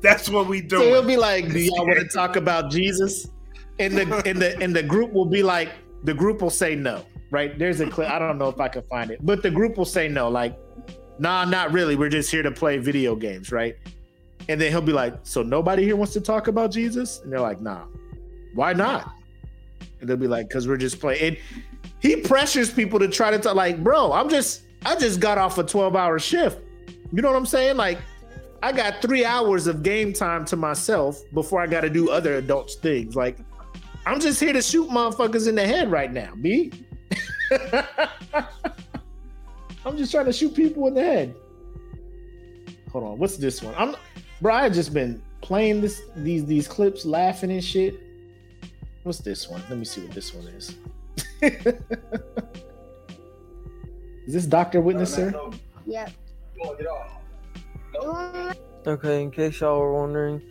That's 0.00 0.28
what 0.28 0.46
we 0.46 0.66
So 0.68 0.80
he'll 0.80 1.02
be 1.02 1.16
like, 1.16 1.50
"Do 1.52 1.58
y'all 1.58 1.86
want 1.86 1.98
to 1.98 2.06
talk 2.14 2.36
about 2.36 2.70
Jesus?" 2.70 3.28
And 3.78 3.94
the 3.96 4.22
and 4.26 4.40
the 4.40 4.58
and 4.62 4.74
the 4.74 4.82
group 4.82 5.12
will 5.12 5.26
be 5.26 5.42
like, 5.42 5.70
the 6.04 6.14
group 6.14 6.40
will 6.42 6.50
say 6.50 6.74
no. 6.74 7.04
Right? 7.30 7.58
There's 7.58 7.80
a 7.80 7.86
clip. 7.88 8.10
I 8.10 8.18
don't 8.18 8.38
know 8.38 8.48
if 8.48 8.58
I 8.60 8.68
can 8.68 8.82
find 8.82 9.10
it, 9.10 9.18
but 9.24 9.42
the 9.42 9.50
group 9.50 9.76
will 9.76 9.84
say 9.84 10.08
no. 10.08 10.28
Like, 10.28 10.58
nah, 11.18 11.44
not 11.44 11.72
really. 11.72 11.96
We're 11.96 12.08
just 12.08 12.30
here 12.30 12.42
to 12.42 12.50
play 12.50 12.78
video 12.78 13.14
games, 13.14 13.52
right? 13.52 13.76
And 14.50 14.60
then 14.60 14.70
he'll 14.70 14.80
be 14.80 14.92
like, 14.92 15.14
"So 15.22 15.42
nobody 15.42 15.84
here 15.84 15.96
wants 15.96 16.12
to 16.14 16.20
talk 16.20 16.48
about 16.48 16.70
Jesus?" 16.72 17.20
And 17.22 17.32
they're 17.32 17.40
like, 17.40 17.60
"Nah, 17.60 17.84
why 18.54 18.72
not?" 18.72 19.12
And 20.00 20.08
they'll 20.08 20.16
be 20.16 20.26
like, 20.26 20.50
"Cause 20.50 20.66
we're 20.66 20.76
just 20.76 21.00
playing." 21.00 21.22
And 21.22 21.36
he 22.00 22.16
pressures 22.16 22.70
people 22.70 22.98
to 22.98 23.08
try 23.08 23.30
to 23.30 23.38
talk. 23.38 23.54
Like, 23.54 23.82
bro, 23.82 24.12
I'm 24.12 24.28
just 24.28 24.62
I 24.84 24.96
just 24.96 25.20
got 25.20 25.38
off 25.38 25.58
a 25.58 25.62
12 25.62 25.94
hour 25.94 26.18
shift. 26.18 26.58
You 27.12 27.22
know 27.22 27.30
what 27.30 27.36
I'm 27.36 27.46
saying? 27.46 27.76
Like, 27.76 27.98
I 28.62 28.72
got 28.72 29.00
three 29.02 29.24
hours 29.24 29.66
of 29.66 29.82
game 29.82 30.12
time 30.12 30.44
to 30.46 30.56
myself 30.56 31.22
before 31.32 31.60
I 31.60 31.66
got 31.66 31.82
to 31.82 31.90
do 31.90 32.10
other 32.10 32.34
adults 32.36 32.74
things. 32.76 33.16
Like, 33.16 33.38
I'm 34.06 34.20
just 34.20 34.40
here 34.40 34.52
to 34.52 34.62
shoot 34.62 34.88
motherfuckers 34.88 35.48
in 35.48 35.54
the 35.54 35.66
head 35.66 35.90
right 35.90 36.12
now, 36.12 36.32
B. 36.40 36.72
I'm 39.84 39.96
just 39.96 40.12
trying 40.12 40.26
to 40.26 40.32
shoot 40.32 40.54
people 40.54 40.86
in 40.88 40.94
the 40.94 41.02
head. 41.02 41.34
Hold 42.92 43.04
on, 43.04 43.18
what's 43.18 43.36
this 43.36 43.62
one? 43.62 43.74
I'm, 43.76 43.94
bro. 44.40 44.54
I 44.54 44.68
just 44.68 44.92
been 44.94 45.22
playing 45.40 45.80
this 45.80 46.02
these 46.16 46.44
these 46.44 46.68
clips, 46.68 47.04
laughing 47.04 47.50
and 47.50 47.64
shit. 47.64 48.00
What's 49.02 49.18
this 49.18 49.48
one? 49.48 49.62
Let 49.68 49.78
me 49.78 49.84
see 49.84 50.02
what 50.02 50.12
this 50.12 50.34
one 50.34 50.46
is. 50.48 50.76
is 54.26 54.34
this 54.34 54.46
Doctor 54.46 54.82
Witnesser? 54.82 55.54
Yeah. 55.86 56.08
Okay, 58.86 59.22
in 59.22 59.30
case 59.30 59.60
y'all 59.60 59.78
were 59.78 59.92
wondering, 59.94 60.42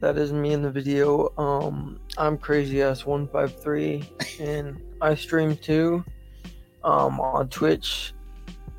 that 0.00 0.16
is 0.18 0.32
me 0.32 0.52
in 0.52 0.62
the 0.62 0.70
video. 0.70 1.32
Um, 1.38 2.00
I'm 2.18 2.36
crazy 2.38 2.82
ass 2.82 3.06
one 3.06 3.28
five 3.28 3.60
three, 3.60 4.04
and 4.40 4.80
I 5.00 5.14
stream 5.14 5.56
too, 5.56 6.04
um, 6.82 7.20
on 7.20 7.48
Twitch 7.48 8.12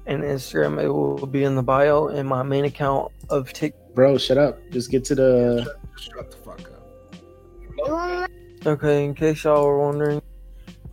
and 0.06 0.24
Instagram. 0.24 0.82
It 0.82 0.90
will 0.90 1.26
be 1.26 1.44
in 1.44 1.56
the 1.56 1.64
bio 1.64 2.08
and 2.08 2.28
my 2.28 2.44
main 2.44 2.66
account 2.66 3.12
of 3.30 3.52
Tik. 3.54 3.74
Bro, 3.94 4.18
shut 4.18 4.38
up. 4.38 4.60
Just 4.72 4.90
get 4.90 5.04
to 5.06 5.16
the. 5.16 5.76
Shut 5.98 6.32
the 6.32 6.38
fuck 6.38 6.62
up. 6.62 8.30
Okay, 8.66 9.06
in 9.06 9.14
case 9.14 9.44
y'all 9.44 9.66
were 9.66 9.78
wondering, 9.78 10.22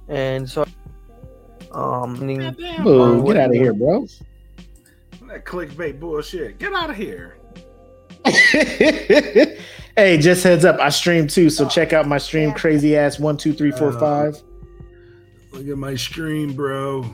and 0.08 0.48
so, 0.48 0.66
um, 1.70 2.14
Boo, 2.82 3.24
get 3.24 3.36
out 3.36 3.50
of 3.50 3.54
here, 3.54 3.72
bro. 3.72 4.06
That 5.28 5.44
clickbait 5.44 6.00
bullshit. 6.00 6.58
Get 6.58 6.72
out 6.72 6.90
of 6.90 6.96
here. 6.96 7.38
hey, 8.26 10.18
just 10.18 10.42
heads 10.42 10.64
up, 10.64 10.80
I 10.80 10.88
stream 10.88 11.28
too, 11.28 11.48
so 11.48 11.68
check 11.68 11.92
out 11.92 12.08
my 12.08 12.18
stream, 12.18 12.52
crazy 12.52 12.96
ass 12.96 13.20
one 13.20 13.36
two 13.36 13.52
three 13.52 13.70
four 13.70 13.92
five. 13.92 14.36
Look 15.52 15.68
at 15.68 15.78
my 15.78 15.94
stream, 15.94 16.52
bro. 16.52 17.04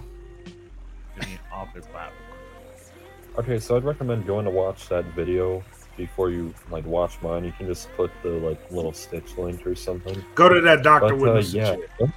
Okay, 3.38 3.58
so 3.58 3.76
I'd 3.76 3.84
recommend 3.84 4.26
going 4.26 4.46
to 4.46 4.50
watch 4.50 4.88
that 4.88 5.04
video 5.14 5.62
before 5.96 6.30
you 6.30 6.54
like 6.70 6.84
watch 6.84 7.20
mine. 7.22 7.44
You 7.44 7.52
can 7.52 7.66
just 7.66 7.92
put 7.96 8.10
the 8.22 8.30
like 8.30 8.70
little 8.70 8.92
stitch 8.92 9.36
link 9.36 9.66
or 9.66 9.74
something. 9.74 10.24
Go 10.34 10.48
to 10.48 10.60
that 10.60 10.82
Dr. 10.82 11.08
But, 11.08 11.12
uh, 11.12 11.16
Witness 11.16 11.54
yeah, 11.54 11.76
don't 11.98 12.12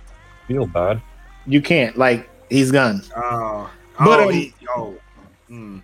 feel 0.47 0.65
bad. 0.67 1.01
You 1.45 1.61
can't, 1.61 1.97
like, 1.97 2.30
he's 2.49 2.71
gone. 2.71 3.01
Oh, 3.15 3.71
But, 3.97 4.19
oh, 4.19 4.27
he, 4.30 4.53
oh. 4.75 4.95
Mm. 5.49 5.82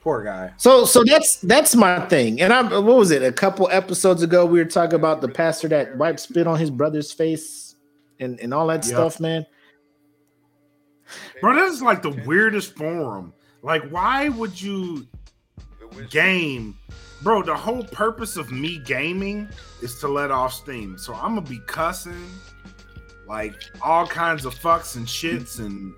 Poor 0.00 0.24
guy. 0.24 0.52
So 0.56 0.84
so 0.84 1.04
that's 1.04 1.36
that's 1.36 1.76
my 1.76 2.00
thing. 2.06 2.40
And 2.40 2.52
I'm 2.52 2.70
what 2.70 2.96
was 2.96 3.12
it? 3.12 3.22
A 3.22 3.30
couple 3.30 3.68
episodes 3.70 4.22
ago, 4.22 4.44
we 4.44 4.58
were 4.58 4.64
talking 4.64 4.96
about 4.96 5.20
the 5.20 5.28
pastor 5.28 5.68
that 5.68 5.96
wiped 5.96 6.18
spit 6.18 6.48
on 6.48 6.58
his 6.58 6.70
brother's 6.70 7.12
face 7.12 7.76
and, 8.18 8.40
and 8.40 8.52
all 8.52 8.66
that 8.66 8.84
Yep. 8.84 8.84
stuff, 8.84 9.20
man. 9.20 9.46
Bro, 11.40 11.54
this 11.54 11.74
is 11.74 11.82
like 11.82 12.02
the 12.02 12.10
weirdest 12.26 12.74
forum. 12.74 13.32
Like, 13.62 13.88
why 13.90 14.28
would 14.28 14.60
you 14.60 15.06
game? 16.10 16.76
Bro, 17.22 17.44
the 17.44 17.54
whole 17.54 17.84
purpose 17.84 18.36
of 18.36 18.50
me 18.50 18.78
gaming 18.78 19.48
is 19.80 19.98
to 20.00 20.08
let 20.08 20.30
off 20.30 20.52
steam. 20.52 20.98
So 20.98 21.14
I'm 21.14 21.36
gonna 21.36 21.42
be 21.42 21.60
cussing 21.66 22.30
like 23.26 23.54
all 23.80 24.06
kinds 24.06 24.44
of 24.44 24.54
fucks 24.54 24.96
and 24.96 25.06
shits 25.06 25.60
and 25.60 25.94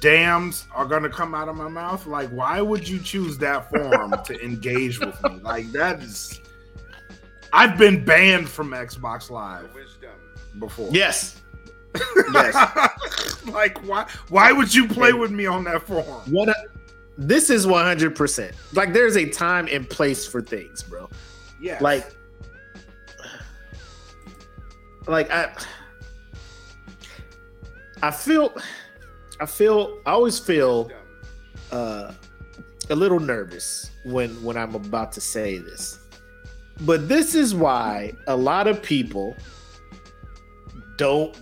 dams 0.00 0.66
are 0.72 0.86
gonna 0.86 1.08
come 1.08 1.34
out 1.34 1.48
of 1.48 1.56
my 1.56 1.68
mouth. 1.68 2.06
Like, 2.06 2.28
why 2.30 2.60
would 2.60 2.88
you 2.88 3.00
choose 3.00 3.38
that 3.38 3.68
form 3.70 4.14
to 4.24 4.40
engage 4.44 5.00
with 5.00 5.20
me? 5.24 5.40
Like, 5.42 5.72
that 5.72 6.00
is 6.00 6.40
I've 7.52 7.78
been 7.78 8.04
banned 8.04 8.48
from 8.48 8.70
Xbox 8.70 9.30
Live 9.30 9.68
before. 10.58 10.90
Yes. 10.92 11.40
Yes. 12.32 13.44
like 13.46 13.78
why 13.86 14.06
why 14.28 14.50
would 14.50 14.74
you 14.74 14.88
play 14.88 15.12
with 15.12 15.30
me 15.30 15.46
on 15.46 15.64
that 15.64 15.82
form? 15.82 16.04
What 16.30 16.48
a, 16.48 16.54
this 17.16 17.50
is 17.50 17.66
100%. 17.66 18.52
Like 18.74 18.92
there's 18.92 19.16
a 19.16 19.28
time 19.28 19.68
and 19.70 19.88
place 19.88 20.26
for 20.26 20.40
things, 20.42 20.82
bro. 20.82 21.08
Yeah. 21.60 21.78
Like 21.80 22.06
like 25.06 25.30
I 25.30 25.52
I 28.02 28.10
feel 28.10 28.54
I 29.40 29.46
feel 29.46 30.00
I 30.06 30.10
always 30.12 30.38
feel 30.38 30.90
uh 31.72 32.12
a 32.90 32.94
little 32.94 33.20
nervous 33.20 33.90
when 34.04 34.30
when 34.42 34.56
I'm 34.56 34.74
about 34.74 35.12
to 35.12 35.20
say 35.20 35.58
this. 35.58 35.98
But 36.80 37.08
this 37.08 37.34
is 37.34 37.54
why 37.54 38.12
a 38.26 38.36
lot 38.36 38.66
of 38.66 38.82
people 38.82 39.36
don't 40.96 41.36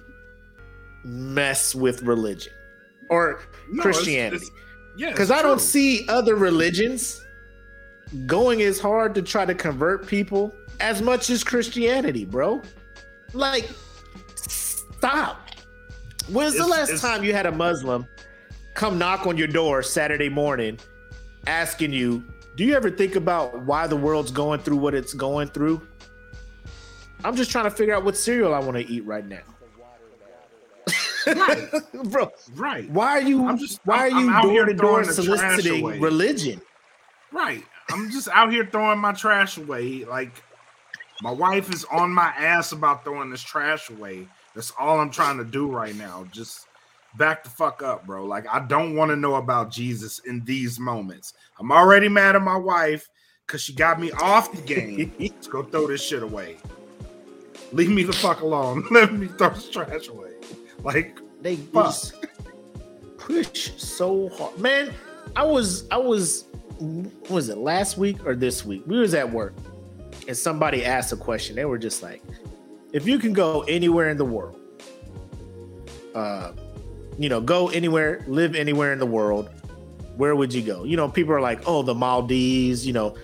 mess 1.05 1.75
with 1.75 2.03
religion 2.03 2.53
or 3.11 3.41
No, 3.70 3.81
it's- 3.81 3.83
Christianity. 3.97 4.37
it's- 4.47 4.61
yeah, 5.03 5.11
Because 5.11 5.30
I 5.32 5.42
don't 5.42 5.61
see 5.61 6.07
other 6.09 6.36
religions 6.36 7.20
going 8.26 8.62
as 8.62 8.78
hard 8.78 9.14
to 9.16 9.22
try 9.22 9.44
to 9.44 9.55
convert 9.55 10.07
people 10.07 10.55
as 10.80 11.03
much 11.03 11.28
as 11.28 11.42
Christianity, 11.42 12.24
bro. 12.24 12.62
Like, 13.32 13.68
stop. 14.36 15.48
When's 16.30 16.53
the 16.55 16.61
It's- 16.62 16.70
last 16.70 16.88
it's- 16.90 17.00
time 17.00 17.24
you 17.24 17.32
had 17.32 17.46
a 17.46 17.53
Muslim 17.53 18.07
come 18.74 18.96
knock 18.96 19.26
on 19.26 19.36
your 19.36 19.48
door 19.48 19.82
Saturday 19.82 20.28
morning 20.28 20.78
asking 21.46 21.92
you, 21.92 22.22
Do 22.57 22.64
you 22.64 22.74
ever 22.76 22.90
think 22.90 23.16
about 23.16 23.62
why 23.64 23.86
the 23.86 23.96
world's 23.96 24.30
going 24.30 24.61
through 24.61 24.76
what 24.76 24.94
it's 24.94 25.14
going 25.14 25.48
through? 25.48 25.80
I'm 27.24 27.34
just 27.34 27.50
trying 27.50 27.64
to 27.64 27.70
figure 27.70 27.94
out 27.94 28.05
what 28.05 28.14
cereal 28.16 28.53
I 28.55 28.59
want 28.59 28.76
to 28.76 28.86
eat 28.86 29.07
right 29.07 29.26
now. 29.26 29.40
Bro, 32.05 32.33
right. 32.55 32.89
Why 32.91 33.11
are 33.12 33.23
you 33.23 33.47
I'm 33.47 33.59
just 33.59 33.81
why 33.85 34.09
I'm- 34.09 34.29
are 34.31 34.47
you 34.47 34.55
door 34.55 34.64
to 34.66 34.75
door 34.75 35.05
throwing 35.05 35.16
the 35.16 35.37
trash 35.37 35.62
soliciting 35.62 36.01
religion? 36.01 36.61
Right. 37.31 37.64
I'm 37.91 38.11
just 38.11 38.29
out 38.29 38.53
here 38.53 38.66
throwing 38.66 38.99
my 38.99 39.12
trash 39.12 39.59
away. 39.59 40.05
Like 40.05 40.43
my 41.23 41.31
wife 41.31 41.73
is 41.73 41.85
on 41.85 42.11
my 42.11 42.33
ass 42.37 42.73
about 42.73 43.05
throwing 43.05 43.31
this 43.31 43.43
trash 43.43 43.91
away. 43.91 44.27
That's 44.55 44.73
all 44.79 45.01
I'm 45.01 45.11
trying 45.11 45.39
to 45.39 45.45
do 45.45 45.70
right 45.70 45.95
now. 45.95 46.27
Just 46.33 46.66
back 47.16 47.45
the 47.45 47.51
fuck 47.51 47.83
up, 47.83 48.07
bro. 48.07 48.25
Like 48.25 48.47
I 48.53 48.61
don't 48.61 48.95
want 48.97 49.11
to 49.11 49.16
know 49.16 49.37
about 49.37 49.70
Jesus 49.70 50.20
in 50.20 50.45
these 50.45 50.79
moments. 50.79 51.35
I'm 51.59 51.73
already 51.73 52.09
mad 52.09 52.37
at 52.37 52.43
my 52.43 52.57
wife 52.57 53.09
because 53.47 53.62
she 53.62 53.75
got 53.75 54.01
me 54.01 54.11
off 54.12 54.53
the 54.53 54.62
game. 54.62 55.12
Let's 55.20 55.47
go 55.47 55.62
throw 55.62 55.87
this 55.87 56.03
shit 56.03 56.23
away. 56.23 56.57
Leave 57.73 57.91
me 57.91 58.03
the 58.03 58.12
fuck 58.12 58.41
alone. 58.41 58.87
Let 58.91 59.12
me 59.12 59.29
throw 59.29 59.51
this 59.51 59.70
trash 59.70 60.09
away. 60.09 60.32
Like 60.85 61.20
they 61.41 61.57
fuck. 61.57 61.95
push 63.16 63.70
so 63.76 64.28
hard. 64.30 64.59
Man, 64.59 64.93
I 65.37 65.45
was 65.45 65.89
I 65.91 65.97
was 65.97 66.47
was 67.28 67.49
it 67.49 67.59
last 67.59 67.97
week 67.97 68.26
or 68.26 68.35
this 68.35 68.64
week? 68.64 68.83
We 68.87 68.99
was 68.99 69.14
at 69.14 69.30
work 69.30 69.55
and 70.26 70.37
somebody 70.37 70.85
asked 70.85 71.12
a 71.12 71.16
question. 71.16 71.57
They 71.57 71.64
were 71.64 71.78
just 71.78 72.03
like, 72.03 72.22
if 72.93 73.07
you 73.07 73.18
can 73.18 73.33
go 73.33 73.62
anywhere 73.62 74.11
in 74.11 74.16
the 74.16 74.24
world, 74.24 74.59
uh, 76.14 76.53
you 77.18 77.28
know, 77.28 77.41
go 77.41 77.68
anywhere, 77.68 78.24
live 78.26 78.55
anywhere 78.55 78.93
in 78.93 78.99
the 78.99 79.07
world, 79.07 79.51
where 80.16 80.37
would 80.37 80.53
you 80.53 80.62
go? 80.62 80.85
You 80.85 80.97
know, 80.97 81.09
people 81.09 81.33
are 81.33 81.41
like, 81.41 81.62
oh, 81.66 81.83
the 81.83 81.95
Maldives, 81.95 82.87
you 82.87 82.93
know, 82.93 83.16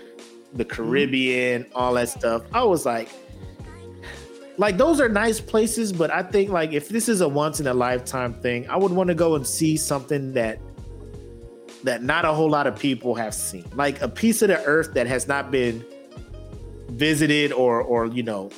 the 0.53 0.65
Caribbean, 0.65 1.65
all 1.75 1.93
that 1.93 2.09
stuff. 2.09 2.43
I 2.53 2.63
was 2.63 2.85
like, 2.85 3.09
like 4.59 4.77
those 4.77 4.99
are 4.99 5.07
nice 5.07 5.39
places, 5.39 5.93
but 5.93 6.11
I 6.11 6.21
think 6.21 6.49
like 6.51 6.73
if 6.73 6.89
this 6.89 7.07
is 7.07 7.21
a 7.21 7.27
once 7.29 7.61
in 7.61 7.67
a 7.67 7.73
lifetime 7.73 8.33
thing, 8.33 8.69
I 8.69 8.75
would 8.75 8.91
want 8.91 9.07
to 9.07 9.15
go 9.15 9.35
and 9.35 9.47
see 9.47 9.77
something 9.77 10.33
that 10.33 10.59
that 11.85 12.03
not 12.03 12.25
a 12.25 12.33
whole 12.33 12.49
lot 12.49 12.67
of 12.67 12.77
people 12.77 13.15
have 13.15 13.33
seen. 13.33 13.63
Like 13.73 14.01
a 14.01 14.09
piece 14.09 14.41
of 14.41 14.49
the 14.49 14.61
earth 14.65 14.93
that 14.95 15.07
has 15.07 15.29
not 15.29 15.49
been 15.49 15.85
visited 16.89 17.53
or 17.53 17.81
or 17.81 18.07
you 18.07 18.21
know 18.21 18.49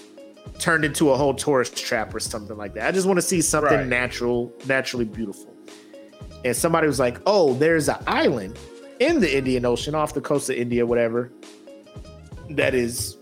turned 0.57 0.83
into 0.83 1.11
a 1.11 1.15
whole 1.17 1.35
tourist 1.35 1.77
trap 1.77 2.15
or 2.15 2.19
something 2.19 2.57
like 2.57 2.73
that. 2.73 2.87
I 2.87 2.91
just 2.91 3.05
want 3.05 3.17
to 3.17 3.21
see 3.21 3.41
something 3.41 3.77
Right. 3.77 3.87
natural, 3.87 4.51
naturally 4.67 5.05
beautiful. 5.05 5.55
And 6.43 6.55
somebody 6.55 6.87
was 6.87 6.99
like, 6.99 7.19
"Oh, 7.27 7.53
there's 7.53 7.89
an 7.89 7.97
island 8.07 8.57
in 8.99 9.19
the 9.19 9.37
Indian 9.37 9.65
Ocean 9.65 9.93
off 9.93 10.15
the 10.15 10.21
coast 10.21 10.49
of 10.49 10.55
India, 10.55 10.83
whatever, 10.83 11.31
that 12.49 12.73
is 12.73 13.17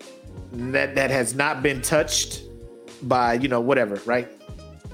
that 0.54 0.96
that 0.96 1.10
has 1.12 1.36
not 1.36 1.62
been 1.62 1.82
touched 1.82 2.44
by 3.04 3.34
you 3.34 3.48
know 3.48 3.62
whatever, 3.62 3.96
right? 4.06 4.28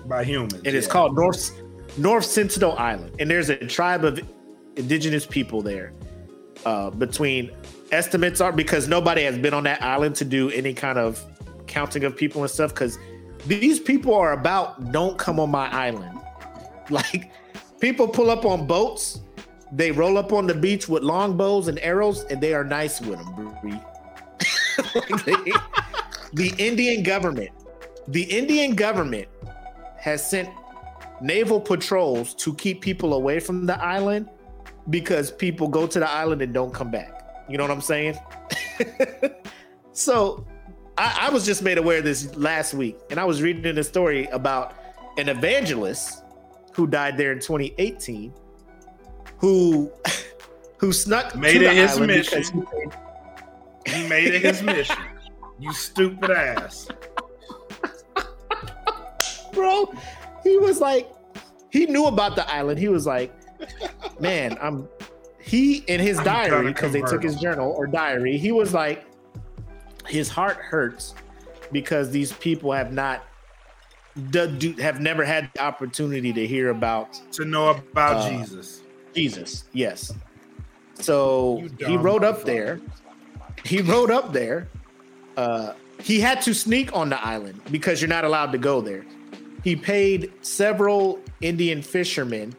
By 0.08 0.24
humans. 0.24 0.54
And 0.54 0.68
it's 0.68 0.88
yeah. 0.88 0.94
called 0.94 1.16
North 1.16 1.62
North 1.98 2.26
Sentinel 2.26 2.78
Island, 2.78 3.16
and 3.20 3.30
there's 3.30 3.50
a 3.50 3.58
tribe 3.58 4.04
of 4.04 4.20
indigenous 4.76 5.26
people 5.26 5.62
there. 5.62 5.94
Uh, 6.66 6.90
between 6.90 7.52
estimates 7.92 8.42
are 8.42 8.52
because 8.52 8.88
nobody 8.88 9.24
has 9.24 9.38
been 9.38 9.54
on 9.54 9.64
that 9.64 9.82
island 9.84 10.16
to 10.16 10.26
do 10.26 10.50
any 10.50 10.74
kind 10.74 10.98
of 10.98 11.24
counting 11.68 12.04
of 12.04 12.18
people 12.18 12.42
and 12.42 12.50
stuff. 12.50 12.74
Because 12.74 12.98
these 13.46 13.80
people 13.80 14.16
are 14.16 14.34
about 14.34 14.92
don't 14.92 15.18
come 15.18 15.40
on 15.40 15.50
my 15.50 15.68
island. 15.68 16.12
Like 16.92 17.32
people 17.80 18.08
pull 18.08 18.30
up 18.30 18.46
on 18.46 18.68
boats, 18.68 19.22
they 19.72 19.92
roll 19.92 20.20
up 20.20 20.32
on 20.32 20.46
the 20.46 20.54
beach 20.54 20.88
with 20.88 21.02
longbows 21.02 21.68
and 21.68 21.80
arrows, 21.80 22.24
and 22.26 22.40
they 22.40 22.54
are 22.54 22.64
nice 22.64 23.02
with 23.02 23.18
them. 23.18 23.58
Bree. 23.60 23.82
the 26.34 26.54
Indian 26.60 27.02
government, 27.02 27.50
the 28.08 28.24
Indian 28.24 28.76
government 28.76 29.28
has 29.98 30.28
sent 30.28 30.50
naval 31.22 31.60
patrols 31.60 32.34
to 32.36 32.54
keep 32.56 32.82
people 32.82 33.14
away 33.14 33.40
from 33.40 33.66
the 33.66 33.82
island 33.84 34.30
because 34.90 35.32
people 35.32 35.68
go 35.68 35.88
to 35.88 36.00
the 36.00 36.10
island 36.10 36.42
and 36.42 36.54
don't 36.54 36.74
come 36.74 36.92
back. 36.92 37.44
You 37.50 37.58
know 37.58 37.64
what 37.64 37.72
I'm 37.72 37.82
saying? 37.82 38.18
so 39.92 40.46
I, 40.98 41.28
I 41.28 41.30
was 41.30 41.46
just 41.46 41.64
made 41.64 41.78
aware 41.78 42.00
of 42.00 42.04
this 42.04 42.36
last 42.36 42.74
week, 42.74 42.98
and 43.10 43.20
I 43.20 43.26
was 43.26 43.42
reading 43.42 43.78
a 43.78 43.84
story 43.84 44.26
about 44.28 44.76
an 45.18 45.30
evangelist 45.30 46.24
who 46.74 46.88
died 46.88 47.18
there 47.18 47.32
in 47.32 47.40
2018, 47.40 48.34
who 49.38 49.92
who 50.78 50.92
snuck 50.92 51.36
Made 51.36 51.54
to 51.54 51.60
the 51.60 51.72
it 51.72 51.76
his 51.76 52.00
mission. 52.00 52.66
he 53.86 53.92
He 53.92 54.08
made 54.08 54.34
it 54.34 54.42
his 54.42 54.62
mission. 54.64 54.98
You 55.60 55.74
stupid 55.74 56.32
ass. 56.32 56.88
Bro. 59.56 59.92
He 60.44 60.58
was 60.58 60.80
like, 60.80 61.12
he 61.72 61.88
knew 61.88 62.06
about 62.06 62.36
the 62.36 62.48
island. 62.52 62.78
He 62.80 62.90
was 62.90 63.06
like, 63.08 63.34
man, 64.20 64.58
I'm. 64.62 64.88
He 65.40 65.78
in 65.88 66.00
his 66.00 66.18
I'm 66.20 66.26
diary 66.26 66.68
because 66.68 66.92
they 66.92 67.02
took 67.02 67.22
his 67.24 67.36
journal 67.36 67.72
or 67.78 67.86
diary. 67.88 68.38
He 68.38 68.52
was 68.52 68.74
like, 68.74 69.06
his 70.08 70.28
heart 70.28 70.58
hurts 70.58 71.14
because 71.72 72.10
these 72.10 72.34
people 72.34 72.72
have 72.72 72.92
not, 72.92 73.24
do, 74.32 74.74
have 74.80 75.02
never 75.02 75.24
had 75.24 75.50
the 75.54 75.62
opportunity 75.62 76.34
to 76.34 76.48
hear 76.48 76.70
about 76.70 77.14
To 77.34 77.46
know 77.46 77.70
about 77.70 78.18
Uh, 78.18 78.30
Jesus. 78.40 78.82
Jesus. 79.14 79.66
Yes. 79.72 80.14
So 80.96 81.68
he 81.78 81.96
rode 81.96 82.24
up 82.24 82.44
there. 82.44 82.80
He 83.64 83.82
rode 83.82 84.12
up 84.12 84.34
there. 84.34 84.68
Uh, 85.38 85.74
he 86.02 86.20
had 86.20 86.42
to 86.44 86.54
sneak 86.54 86.96
on 86.96 87.10
the 87.10 87.24
island 87.24 87.62
because 87.72 88.02
you're 88.02 88.10
not 88.10 88.24
allowed 88.26 88.52
to 88.52 88.58
go 88.58 88.82
there. 88.82 89.06
He 89.66 89.76
paid 89.76 90.32
several 90.44 91.20
Indian 91.42 91.82
fishermen, 91.82 92.54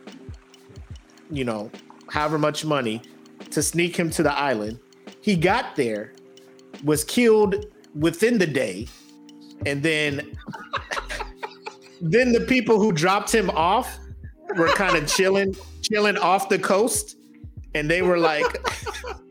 you 1.30 1.44
know, 1.44 1.70
however 2.08 2.36
much 2.36 2.64
money 2.64 3.00
to 3.52 3.62
sneak 3.62 3.94
him 3.96 4.10
to 4.10 4.24
the 4.24 4.36
island. 4.36 4.80
He 5.20 5.36
got 5.36 5.76
there, 5.76 6.14
was 6.82 7.04
killed 7.04 7.66
within 7.94 8.38
the 8.38 8.46
day, 8.46 8.88
and 9.66 9.84
then 9.84 10.36
then 12.00 12.32
the 12.32 12.40
people 12.40 12.80
who 12.80 12.90
dropped 12.90 13.32
him 13.32 13.50
off 13.50 14.00
were 14.56 14.66
kind 14.70 14.96
of 14.96 15.06
chilling, 15.06 15.54
chilling 15.82 16.18
off 16.18 16.48
the 16.48 16.58
coast, 16.58 17.18
and 17.76 17.88
they 17.88 18.02
were 18.02 18.18
like, 18.18 18.46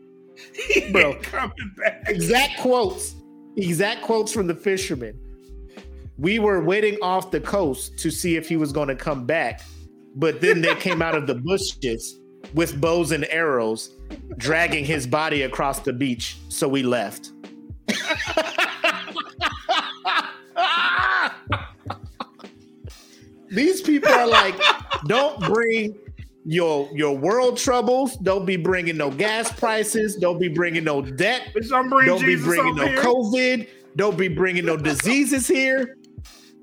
bro, 0.92 1.14
coming 1.16 1.74
back. 1.76 2.04
exact 2.06 2.58
quotes, 2.58 3.14
exact 3.58 4.00
quotes 4.00 4.32
from 4.32 4.46
the 4.46 4.54
fisherman. 4.54 5.20
We 6.18 6.38
were 6.38 6.62
waiting 6.62 6.98
off 7.02 7.30
the 7.30 7.40
coast 7.40 7.98
to 7.98 8.10
see 8.10 8.36
if 8.36 8.48
he 8.48 8.56
was 8.56 8.72
going 8.72 8.88
to 8.88 8.96
come 8.96 9.26
back, 9.26 9.62
but 10.14 10.40
then 10.40 10.62
they 10.62 10.74
came 10.76 11.02
out 11.02 11.14
of 11.14 11.26
the 11.26 11.34
bushes 11.34 12.20
with 12.54 12.80
bows 12.80 13.12
and 13.12 13.26
arrows, 13.26 13.94
dragging 14.38 14.84
his 14.84 15.06
body 15.06 15.42
across 15.42 15.80
the 15.80 15.92
beach. 15.92 16.38
So 16.48 16.68
we 16.68 16.82
left. 16.82 17.32
These 23.50 23.82
people 23.82 24.10
are 24.10 24.26
like, 24.26 24.54
don't 25.06 25.40
bring 25.44 25.96
your 26.44 26.88
your 26.92 27.16
world 27.16 27.58
troubles. 27.58 28.16
Don't 28.16 28.44
be 28.46 28.56
bringing 28.56 28.96
no 28.96 29.10
gas 29.10 29.52
prices. 29.52 30.16
Don't 30.16 30.38
be 30.38 30.48
bringing 30.48 30.84
no 30.84 31.02
debt. 31.02 31.52
Don't 31.68 31.88
Don't 32.06 32.24
be 32.24 32.36
bringing 32.36 32.76
no 32.76 32.86
here. 32.86 33.02
COVID. 33.02 33.68
Don't 33.96 34.18
be 34.18 34.28
bringing 34.28 34.64
no 34.66 34.76
diseases 34.76 35.46
here. 35.48 35.96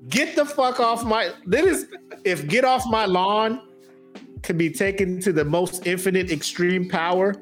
Get 0.08 0.36
the 0.36 0.44
fuck 0.44 0.80
off 0.80 1.04
my. 1.04 1.32
That 1.46 1.64
is, 1.64 1.86
if 2.24 2.46
get 2.48 2.64
off 2.64 2.84
my 2.86 3.06
lawn 3.06 3.60
could 4.42 4.58
be 4.58 4.70
taken 4.70 5.20
to 5.20 5.32
the 5.32 5.44
most 5.44 5.86
infinite 5.86 6.30
extreme 6.30 6.88
power, 6.88 7.34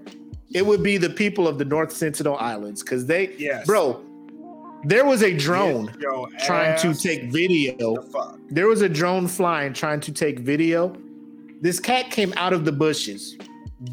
it 0.54 0.64
would 0.64 0.82
be 0.82 0.96
the 0.98 1.10
people 1.10 1.48
of 1.48 1.58
the 1.58 1.64
North 1.64 1.92
Sentinel 1.92 2.36
Islands 2.36 2.82
because 2.82 3.06
they, 3.06 3.34
Yes. 3.36 3.66
bro. 3.66 4.04
There 4.84 5.04
was 5.04 5.22
a 5.22 5.32
drone 5.36 5.94
trying 6.44 6.76
to 6.80 6.92
take 6.92 7.30
video. 7.32 7.76
the. 7.76 8.38
There 8.50 8.66
was 8.66 8.82
a 8.82 8.88
drone 8.88 9.28
flying 9.28 9.72
trying 9.72 10.00
to 10.00 10.12
take 10.12 10.40
video. 10.40 10.96
This 11.60 11.78
cat 11.78 12.10
came 12.10 12.32
out 12.36 12.52
of 12.52 12.64
the 12.64 12.72
bushes, 12.72 13.36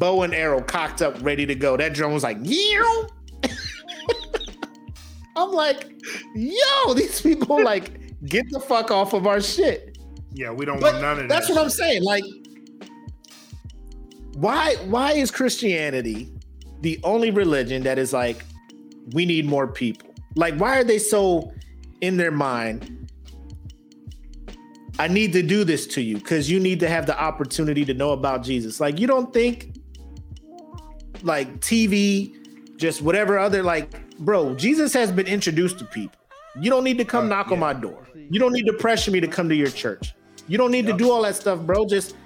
bow 0.00 0.22
and 0.22 0.34
arrow 0.34 0.60
cocked 0.60 1.00
up, 1.00 1.16
ready 1.22 1.46
to 1.46 1.54
go. 1.54 1.76
That 1.76 1.94
drone 1.94 2.12
was 2.12 2.24
like, 2.24 2.38
"Yeow!" 2.40 3.08
I'm 5.36 5.52
like, 5.52 5.92
yo, 6.34 6.94
these 6.94 7.20
people 7.20 7.62
like 7.62 7.99
get 8.26 8.46
the 8.50 8.60
fuck 8.60 8.90
off 8.90 9.12
of 9.12 9.26
our 9.26 9.40
shit. 9.40 9.98
Yeah, 10.32 10.50
we 10.52 10.64
don't 10.64 10.80
But 10.80 10.92
want 10.94 11.02
none 11.02 11.12
of 11.12 11.18
that. 11.18 11.28
that's 11.28 11.48
that. 11.48 11.54
what 11.54 11.62
I'm 11.64 11.70
saying. 11.70 12.02
Like, 12.04 12.24
why 14.34 14.76
why 14.86 15.12
is 15.12 15.30
Christianity 15.30 16.32
the 16.82 16.98
only 17.04 17.30
religion 17.30 17.82
that 17.82 17.98
is 17.98 18.12
like, 18.12 18.44
we 19.12 19.26
need 19.26 19.46
more 19.46 19.66
people? 19.66 20.08
Like, 20.36 20.54
why 20.56 20.78
are 20.78 20.84
they 20.84 20.98
so 20.98 21.52
in 22.00 22.16
their 22.16 22.30
mind? 22.30 22.96
I 24.98 25.08
need 25.08 25.32
to 25.32 25.42
do 25.42 25.64
this 25.64 25.86
to 25.88 26.02
you 26.02 26.16
because 26.18 26.50
you 26.50 26.60
need 26.60 26.78
to 26.80 26.88
have 26.88 27.06
the 27.06 27.18
opportunity 27.18 27.84
to 27.86 27.94
know 27.94 28.10
about 28.10 28.42
Jesus. 28.42 28.80
Like, 28.80 29.00
you 29.00 29.06
don't 29.06 29.32
think 29.32 29.74
like 31.22 31.60
TV, 31.60 32.36
just 32.76 33.02
whatever 33.02 33.38
other 33.38 33.62
like, 33.62 34.16
bro, 34.18 34.54
Jesus 34.54 34.92
has 34.92 35.10
been 35.10 35.26
introduced 35.26 35.78
to 35.78 35.84
people. 35.86 36.19
You 36.58 36.70
don't 36.70 36.84
need 36.84 36.98
to 36.98 37.04
come 37.04 37.28
knock 37.28 37.52
on 37.52 37.58
my 37.58 37.72
door. 37.72 38.08
You 38.14 38.40
don't 38.40 38.52
need 38.52 38.66
to 38.66 38.72
pressure 38.72 39.10
me 39.10 39.20
to 39.20 39.28
come 39.28 39.48
to 39.48 39.54
your 39.54 39.70
church. 39.70 40.14
You 40.48 40.58
don't 40.58 40.70
need 40.70 40.86
to 40.86 40.92
do 40.92 41.10
all 41.10 41.22
that 41.22 41.36
stuff, 41.36 41.60
bro. 41.60 41.86
Just 41.86 42.16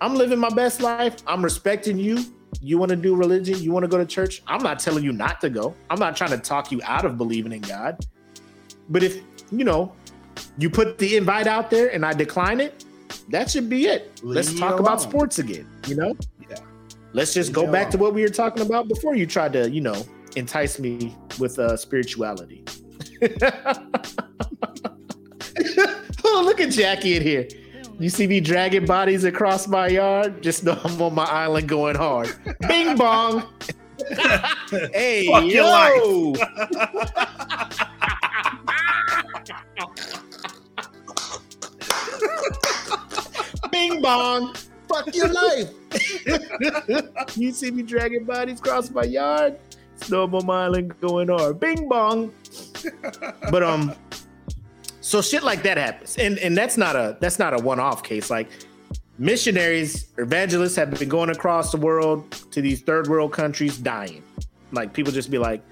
I'm 0.00 0.14
living 0.14 0.38
my 0.38 0.48
best 0.50 0.80
life. 0.80 1.16
I'm 1.26 1.42
respecting 1.42 1.98
you. 1.98 2.18
You 2.60 2.78
want 2.78 2.90
to 2.90 2.96
do 2.96 3.14
religion? 3.14 3.62
You 3.62 3.72
want 3.72 3.84
to 3.84 3.88
go 3.88 3.98
to 3.98 4.06
church? 4.06 4.42
I'm 4.46 4.62
not 4.62 4.78
telling 4.78 5.04
you 5.04 5.12
not 5.12 5.40
to 5.42 5.50
go. 5.50 5.74
I'm 5.90 5.98
not 5.98 6.16
trying 6.16 6.30
to 6.30 6.38
talk 6.38 6.72
you 6.72 6.80
out 6.84 7.04
of 7.04 7.18
believing 7.18 7.52
in 7.52 7.60
God. 7.60 8.04
But 8.88 9.02
if, 9.02 9.20
you 9.50 9.64
know, 9.64 9.92
you 10.58 10.70
put 10.70 10.98
the 10.98 11.16
invite 11.16 11.46
out 11.46 11.70
there 11.70 11.88
and 11.88 12.04
I 12.04 12.12
decline 12.12 12.60
it, 12.60 12.84
that 13.28 13.50
should 13.50 13.68
be 13.68 13.86
it. 13.86 14.20
Let's 14.22 14.58
talk 14.58 14.80
about 14.80 15.00
sports 15.00 15.38
again, 15.38 15.68
you 15.86 15.96
know? 15.96 16.16
Yeah. 16.48 16.56
Let's 17.12 17.34
just 17.34 17.50
Leave 17.50 17.66
go 17.66 17.72
back 17.72 17.90
to 17.90 17.98
what 17.98 18.14
we 18.14 18.22
were 18.22 18.28
talking 18.28 18.64
about 18.64 18.88
before 18.88 19.14
you 19.14 19.26
tried 19.26 19.52
to, 19.52 19.70
you 19.70 19.80
know, 19.80 20.04
entice 20.36 20.78
me 20.78 21.14
with 21.38 21.58
uh 21.58 21.76
spirituality. 21.76 22.64
oh, 26.24 26.42
look 26.44 26.60
at 26.60 26.70
Jackie 26.70 27.16
in 27.16 27.22
here. 27.22 27.48
You 27.98 28.08
see 28.08 28.26
me 28.26 28.40
dragging 28.40 28.86
bodies 28.86 29.24
across 29.24 29.68
my 29.68 29.86
yard? 29.86 30.42
Just 30.42 30.64
know 30.64 30.78
I'm 30.82 31.00
on 31.00 31.14
my 31.14 31.24
island 31.24 31.68
going 31.68 31.94
hard. 31.94 32.34
Bing 32.68 32.96
bong. 32.96 33.44
hey, 34.92 35.28
Fuck 35.28 35.44
your 35.44 35.64
yo. 35.64 36.34
Bing 43.70 44.02
bong. 44.02 44.54
Fuck 44.88 45.14
your 45.14 45.32
life. 45.32 45.70
you 47.36 47.52
see 47.52 47.70
me 47.70 47.82
dragging 47.82 48.24
bodies 48.24 48.58
across 48.58 48.90
my 48.90 49.04
yard? 49.04 49.56
Snow 49.96 50.24
on 50.24 50.46
my 50.46 50.64
island 50.64 50.98
going 51.00 51.28
hard. 51.28 51.60
Bing 51.60 51.88
bong. 51.88 52.32
but 53.50 53.62
um, 53.62 53.94
so 55.00 55.22
shit 55.22 55.42
like 55.42 55.62
that 55.62 55.76
happens, 55.76 56.16
and 56.16 56.38
and 56.38 56.56
that's 56.56 56.76
not 56.76 56.96
a 56.96 57.16
that's 57.20 57.38
not 57.38 57.58
a 57.58 57.62
one 57.62 57.80
off 57.80 58.02
case. 58.02 58.30
Like 58.30 58.48
missionaries, 59.18 60.08
evangelists 60.18 60.76
have 60.76 60.90
been 60.90 61.08
going 61.08 61.30
across 61.30 61.70
the 61.70 61.78
world 61.78 62.30
to 62.50 62.60
these 62.60 62.82
third 62.82 63.08
world 63.08 63.32
countries, 63.32 63.78
dying. 63.78 64.22
Like 64.72 64.92
people 64.92 65.12
just 65.12 65.30
be 65.30 65.38
like, 65.38 65.62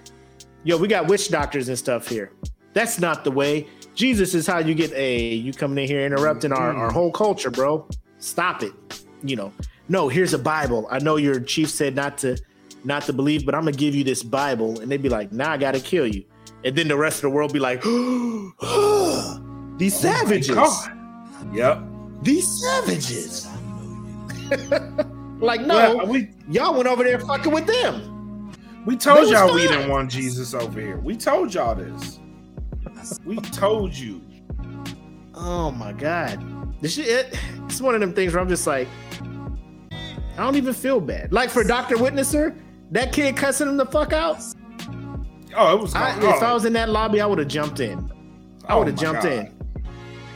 "Yo, 0.64 0.76
we 0.76 0.88
got 0.88 1.06
witch 1.06 1.30
doctors 1.30 1.68
and 1.68 1.78
stuff 1.78 2.08
here." 2.08 2.32
That's 2.72 3.00
not 3.00 3.24
the 3.24 3.30
way. 3.30 3.66
Jesus 3.94 4.34
is 4.34 4.46
how 4.46 4.58
you 4.58 4.74
get 4.74 4.92
a 4.92 5.34
you 5.34 5.52
coming 5.52 5.82
in 5.84 5.88
here 5.88 6.06
interrupting 6.06 6.52
our, 6.52 6.72
our 6.74 6.90
whole 6.90 7.10
culture, 7.10 7.50
bro. 7.50 7.86
Stop 8.18 8.62
it. 8.62 8.72
You 9.22 9.36
know, 9.36 9.52
no, 9.88 10.08
here's 10.08 10.34
a 10.34 10.38
Bible. 10.38 10.86
I 10.90 10.98
know 10.98 11.16
your 11.16 11.40
chief 11.40 11.68
said 11.68 11.94
not 11.94 12.18
to 12.18 12.38
not 12.84 13.02
to 13.04 13.12
believe, 13.12 13.46
but 13.46 13.54
I'm 13.54 13.62
gonna 13.62 13.72
give 13.72 13.94
you 13.94 14.04
this 14.04 14.22
Bible. 14.22 14.80
And 14.80 14.90
they'd 14.90 15.02
be 15.02 15.08
like, 15.08 15.32
nah, 15.32 15.52
I 15.52 15.56
gotta 15.56 15.80
kill 15.80 16.06
you. 16.06 16.24
And 16.64 16.76
then 16.76 16.88
the 16.88 16.96
rest 16.96 17.18
of 17.18 17.22
the 17.22 17.30
world 17.30 17.52
be 17.52 17.58
like, 17.58 17.82
these 19.78 19.94
oh 19.96 19.98
savages. 20.00 20.54
God. 20.54 20.98
Yep. 21.52 21.82
These 22.22 22.48
savages. 22.60 23.48
like, 25.40 25.62
no, 25.62 25.96
Well, 25.96 26.06
we 26.06 26.30
y'all 26.48 26.74
went 26.74 26.86
over 26.86 27.02
there 27.02 27.18
fucking 27.18 27.52
with 27.52 27.66
them. 27.66 28.52
we 28.86 28.96
told 28.96 29.28
y'all 29.30 29.54
we 29.54 29.66
didn't 29.66 29.88
want 29.88 30.10
Jesus 30.10 30.54
over 30.54 30.80
here. 30.80 30.98
We 30.98 31.16
told 31.16 31.52
y'all 31.54 31.74
this. 31.74 32.20
We 33.24 33.36
told 33.36 33.94
you. 33.94 34.22
Oh 35.34 35.72
my 35.72 35.92
god. 35.92 36.40
This 36.80 36.94
shit 36.94 37.08
it, 37.08 37.38
it's 37.64 37.80
one 37.80 37.94
of 37.94 38.00
them 38.00 38.12
things 38.12 38.32
where 38.32 38.42
I'm 38.42 38.48
just 38.48 38.66
like, 38.66 38.88
I 39.90 40.36
don't 40.36 40.56
even 40.56 40.74
feel 40.74 41.00
bad. 41.00 41.32
Like 41.32 41.50
for 41.50 41.64
Dr. 41.64 41.96
Witnesser, 41.96 42.56
that 42.92 43.12
kid 43.12 43.36
cussing 43.36 43.68
him 43.68 43.76
the 43.76 43.86
fuck 43.86 44.12
out. 44.12 44.38
Oh, 45.56 45.76
it 45.76 45.80
was. 45.82 45.94
I, 45.94 46.18
oh, 46.20 46.36
If 46.36 46.42
I 46.42 46.54
was 46.54 46.64
in 46.64 46.72
that 46.74 46.88
lobby, 46.88 47.20
I 47.20 47.26
would 47.26 47.38
have 47.38 47.48
jumped 47.48 47.80
in. 47.80 48.10
I 48.68 48.74
Oh 48.74 48.78
would 48.78 48.86
have 48.88 48.96
my 48.96 49.02
jumped 49.02 49.22
God. 49.24 49.32
in. 49.32 49.52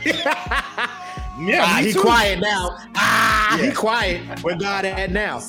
yeah, 1.48 1.64
ah, 1.64 1.80
he 1.82 1.92
too. 1.92 2.00
quiet 2.02 2.40
now. 2.40 2.76
Ah, 2.96 3.56
he 3.60 3.66
Yeah. 3.68 3.72
quiet. 3.74 4.42
Where 4.42 4.56
God 4.56 4.84
at 4.84 5.10
now? 5.10 5.40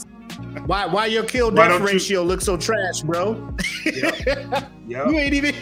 Why 0.66 0.86
why 0.86 1.06
your 1.08 1.24
kill 1.24 1.52
death 1.52 1.70
don't 1.70 1.82
you- 1.82 1.88
ratio 1.88 2.24
look 2.24 2.42
so 2.42 2.56
trash, 2.58 3.02
bro? 3.02 3.54
Yep. 3.86 5.10
You 5.10 5.20
ain't 5.20 5.34
even 5.34 5.54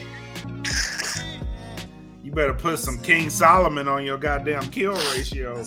You 2.24 2.32
better 2.32 2.54
put 2.54 2.78
some 2.80 3.00
King 3.02 3.30
Solomon 3.32 3.88
on 3.88 4.06
your 4.06 4.18
goddamn 4.20 4.70
kill 4.70 4.94
ratio. 5.16 5.64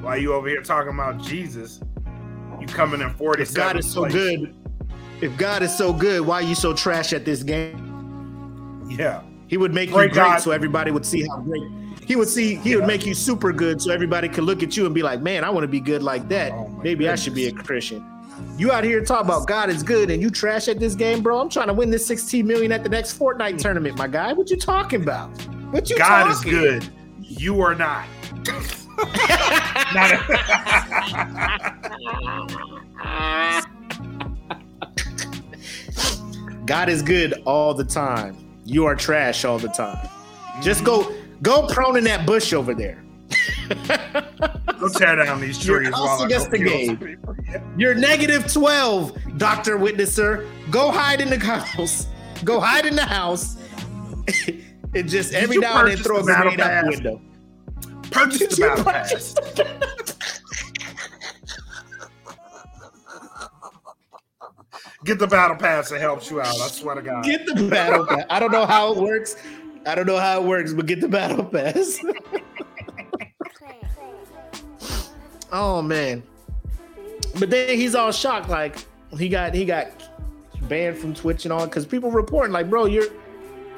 While 0.00 0.18
you 0.18 0.34
over 0.34 0.48
here 0.48 0.62
talking 0.62 0.92
about 0.92 1.18
Jesus, 1.22 1.80
you 2.60 2.66
coming 2.66 3.00
in 3.00 3.10
forty 3.14 3.44
God 3.44 3.78
is 3.78 3.90
so 3.90 4.06
good. 4.06 4.54
If 5.20 5.36
God 5.36 5.62
is 5.62 5.76
so 5.76 5.92
good, 5.92 6.20
why 6.26 6.36
are 6.36 6.42
you 6.42 6.54
so 6.54 6.74
trash 6.74 7.12
at 7.12 7.24
this 7.24 7.42
game? 7.42 8.86
Yeah. 8.88 9.22
He 9.48 9.56
would 9.56 9.72
make 9.72 9.90
Great 9.90 10.08
you 10.08 10.14
great 10.14 10.24
God. 10.24 10.38
so 10.38 10.50
everybody 10.50 10.90
would 10.90 11.06
see 11.06 11.26
how 11.26 11.38
great. 11.38 11.62
He 12.04 12.16
would 12.16 12.28
see. 12.28 12.56
He 12.56 12.76
would 12.76 12.86
make 12.86 13.06
you 13.06 13.14
super 13.14 13.52
good 13.52 13.80
so 13.80 13.90
everybody 13.92 14.28
could 14.28 14.44
look 14.44 14.62
at 14.62 14.76
you 14.76 14.86
and 14.86 14.94
be 14.94 15.02
like, 15.02 15.22
"Man, 15.22 15.42
I 15.44 15.50
want 15.50 15.64
to 15.64 15.68
be 15.68 15.80
good 15.80 16.02
like 16.02 16.28
that. 16.28 16.52
Oh 16.52 16.68
my 16.68 16.82
Maybe 16.84 17.08
I 17.08 17.16
should 17.16 17.34
be 17.34 17.46
a 17.46 17.52
Christian." 17.52 18.04
You 18.58 18.70
out 18.70 18.84
here 18.84 19.02
talking 19.02 19.26
about 19.26 19.46
God 19.48 19.70
is 19.70 19.82
good 19.82 20.10
and 20.10 20.20
you 20.20 20.30
trash 20.30 20.68
at 20.68 20.78
this 20.78 20.94
game, 20.94 21.22
bro. 21.22 21.40
I'm 21.40 21.48
trying 21.48 21.68
to 21.68 21.72
win 21.72 21.90
this 21.90 22.06
16 22.06 22.46
million 22.46 22.70
at 22.70 22.82
the 22.82 22.90
next 22.90 23.18
Fortnite 23.18 23.58
tournament, 23.58 23.96
my 23.96 24.06
guy. 24.06 24.34
What 24.34 24.50
you 24.50 24.56
talking 24.56 25.02
about? 25.02 25.30
What 25.72 25.88
you 25.88 25.96
God 25.96 26.30
is 26.30 26.40
good. 26.40 26.86
You 27.20 27.60
are 27.60 27.74
not. 27.74 28.06
Not 29.94 30.20
God 36.66 36.88
is 36.88 37.00
good 37.00 37.42
all 37.46 37.72
the 37.74 37.84
time. 37.84 38.36
You 38.64 38.84
are 38.86 38.96
trash 38.96 39.44
all 39.44 39.58
the 39.58 39.68
time. 39.68 40.08
Just 40.60 40.84
go 40.84 41.14
go 41.42 41.66
prone 41.68 41.96
in 41.96 42.04
that 42.04 42.26
bush 42.26 42.52
over 42.52 42.74
there. 42.74 43.02
Go 44.78 44.88
tear 44.90 45.16
down 45.16 45.40
these 45.40 45.58
trees 45.58 45.90
while 45.90 46.22
I 46.22 46.28
go 46.28 46.44
the 46.44 46.58
game. 46.58 47.18
Yeah. 47.44 47.62
You're 47.76 47.94
negative 47.94 48.52
12, 48.52 49.38
Dr. 49.38 49.78
Witnesser. 49.78 50.46
Go 50.70 50.92
hide 50.92 51.20
in 51.20 51.30
the 51.30 51.38
house. 51.38 52.06
Go 52.44 52.60
hide 52.60 52.86
in 52.86 52.94
the 52.94 53.04
house. 53.04 53.56
and 54.94 55.08
just 55.08 55.32
Did 55.32 55.42
every 55.42 55.56
now 55.56 55.80
and 55.80 55.88
then 55.88 55.96
throw 55.98 56.18
a 56.18 56.22
grenade 56.22 56.60
out 56.60 56.84
the 56.84 56.90
window. 56.90 57.22
Purchase 58.10 58.56
the 58.56 58.60
battle 58.60 58.84
pass. 58.84 59.34
Get 65.06 65.20
the 65.20 65.26
battle 65.28 65.56
pass. 65.56 65.92
It 65.92 66.00
helps 66.00 66.28
you 66.28 66.40
out. 66.40 66.48
I 66.48 66.66
swear 66.66 66.96
to 66.96 67.02
God. 67.02 67.24
Get 67.24 67.46
the 67.46 67.68
battle 67.68 68.04
pass. 68.04 68.24
I 68.28 68.40
don't 68.40 68.50
know 68.50 68.66
how 68.66 68.92
it 68.92 68.98
works. 68.98 69.36
I 69.86 69.94
don't 69.94 70.06
know 70.06 70.18
how 70.18 70.42
it 70.42 70.44
works, 70.44 70.72
but 70.72 70.86
get 70.86 71.00
the 71.00 71.06
battle 71.06 71.44
pass. 71.44 72.00
oh 75.52 75.80
man. 75.80 76.24
But 77.38 77.50
then 77.50 77.76
he's 77.76 77.94
all 77.94 78.10
shocked, 78.10 78.48
like 78.48 78.84
he 79.16 79.28
got 79.28 79.54
he 79.54 79.64
got 79.64 79.86
banned 80.62 80.98
from 80.98 81.14
Twitch 81.14 81.44
and 81.44 81.52
all 81.52 81.66
because 81.66 81.86
people 81.86 82.10
reporting 82.10 82.52
like, 82.52 82.68
bro, 82.68 82.86
you're 82.86 83.06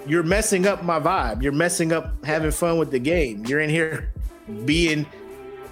you're 0.07 0.23
messing 0.23 0.67
up 0.67 0.83
my 0.83 0.99
vibe. 0.99 1.43
You're 1.43 1.53
messing 1.53 1.93
up 1.93 2.25
having 2.25 2.53
fun 2.53 2.79
with 2.79 2.91
the 2.91 2.99
game. 2.99 3.45
You're 3.45 3.61
in 3.61 3.69
here 3.69 4.15
being 4.65 5.05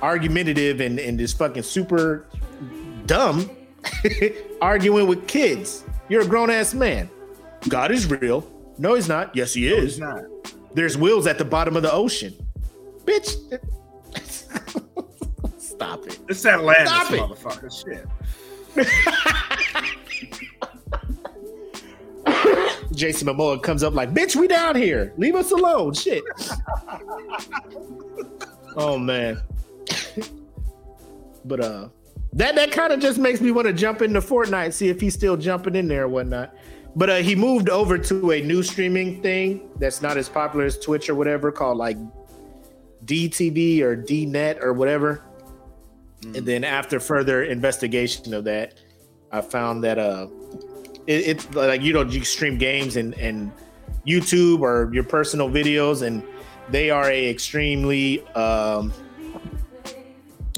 argumentative 0.03 0.81
and, 0.83 0.99
and 0.99 1.19
just 1.19 1.39
fucking 1.39 1.62
super 1.62 2.27
dumb 3.07 3.49
arguing 4.61 5.07
with 5.07 5.27
kids. 5.27 5.85
You're 6.09 6.23
a 6.23 6.27
grown 6.27 6.51
ass 6.51 6.75
man. 6.75 7.09
God 7.69 7.91
is 7.91 8.09
real. 8.11 8.49
No, 8.79 8.95
he's 8.95 9.09
not. 9.09 9.35
Yes, 9.35 9.55
he 9.55 9.69
No, 9.69 9.77
is. 9.77 9.99
not. 9.99 10.25
There's 10.75 10.97
wheels 10.99 11.27
at 11.27 11.39
the 11.39 11.45
bottom 11.45 11.77
of 11.77 11.83
the 11.83 11.93
ocean. 11.93 12.35
Bitch. 13.05 13.35
Stop 15.59 16.07
it. 16.07 16.19
It's 16.29 16.45
Atlantis, 16.47 16.89
Stop 16.91 17.13
it. 17.13 17.21
motherfucker. 17.21 17.85
Shit. 17.85 18.07
Jason 22.93 23.29
Momoa 23.29 23.63
comes 23.63 23.83
up 23.83 23.95
like, 23.95 24.13
bitch, 24.15 24.37
we 24.37 24.49
down 24.49 24.75
here. 24.75 25.13
Leave 25.17 25.35
us 25.35 25.51
alone. 25.53 25.93
Shit. 25.95 26.23
oh 28.77 28.99
man. 28.99 29.41
but 31.45 31.61
uh 31.61 31.89
that 32.37 32.55
that 32.55 32.71
kind 32.71 32.93
of 32.93 33.01
just 33.01 33.19
makes 33.19 33.41
me 33.41 33.51
want 33.51 33.67
to 33.67 33.73
jump 33.73 34.03
into 34.03 34.21
Fortnite, 34.21 34.73
see 34.73 34.89
if 34.89 35.01
he's 35.01 35.15
still 35.15 35.37
jumping 35.37 35.75
in 35.75 35.89
there 35.89 36.05
or 36.05 36.09
whatnot. 36.09 36.55
But 36.95 37.11
uh 37.11 37.17
he 37.17 37.35
moved 37.35 37.69
over 37.69 37.99
to 37.99 38.33
a 38.33 38.41
new 38.41 38.63
streaming 38.63 39.21
thing 39.23 39.69
that's 39.79 40.01
not 40.01 40.17
as 40.17 40.29
popular 40.29 40.65
as 40.65 40.79
Twitch 40.79 41.11
or 41.11 41.15
whatever, 41.15 41.51
called 41.53 41.79
like 41.79 41.99
DTV 43.05 43.81
or 43.81 43.97
DNet 43.97 44.63
or 44.63 44.73
whatever. 44.73 45.23
And 46.23 46.47
then 46.47 46.65
after 46.65 46.99
further 46.99 47.45
investigation 47.45 48.33
of 48.33 48.45
that, 48.45 48.75
I 49.31 49.41
found 49.41 49.85
that 49.85 49.99
uh 49.99 50.29
it, 51.07 51.27
it's 51.27 51.55
like 51.55 51.83
you 51.83 51.93
know 51.93 52.03
you 52.03 52.25
stream 52.25 52.57
games 52.57 52.97
and 52.97 53.15
and 53.15 53.53
YouTube 54.07 54.61
or 54.61 54.91
your 54.93 55.05
personal 55.05 55.49
videos, 55.51 56.03
and 56.03 56.23
they 56.71 56.91
are 56.91 57.11
a 57.11 57.29
extremely 57.29 58.27
um, 58.29 58.93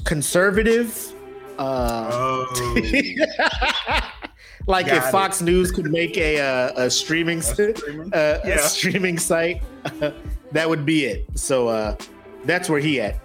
conservative. 0.05 1.13
Uh, 1.59 2.45
like 4.67 4.85
Got 4.87 4.95
if 4.97 5.05
it. 5.07 5.11
Fox 5.11 5.41
News 5.41 5.71
could 5.71 5.91
make 5.91 6.17
a 6.17 6.39
uh, 6.39 6.71
a 6.85 6.89
streaming 6.89 7.39
s- 7.39 7.59
uh, 7.59 7.73
Yeah. 8.45 8.55
a 8.55 8.59
streaming 8.59 9.17
site, 9.19 9.61
that 10.53 10.69
would 10.69 10.85
be 10.85 11.05
it. 11.05 11.25
So 11.35 11.67
uh, 11.67 11.95
that's 12.45 12.69
where 12.69 12.79
he 12.79 13.01
at. 13.01 13.19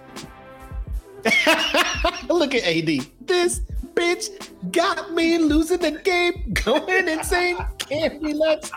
Look 2.29 2.53
at 2.53 2.63
AD. 2.67 3.07
This 3.21 3.61
bitch 3.93 4.29
got 4.71 5.13
me 5.13 5.37
losing 5.37 5.79
the 5.79 5.91
game, 5.91 6.51
going 6.65 7.07
insane. 7.07 7.57
Can't 7.79 8.21
relax. 8.21 8.69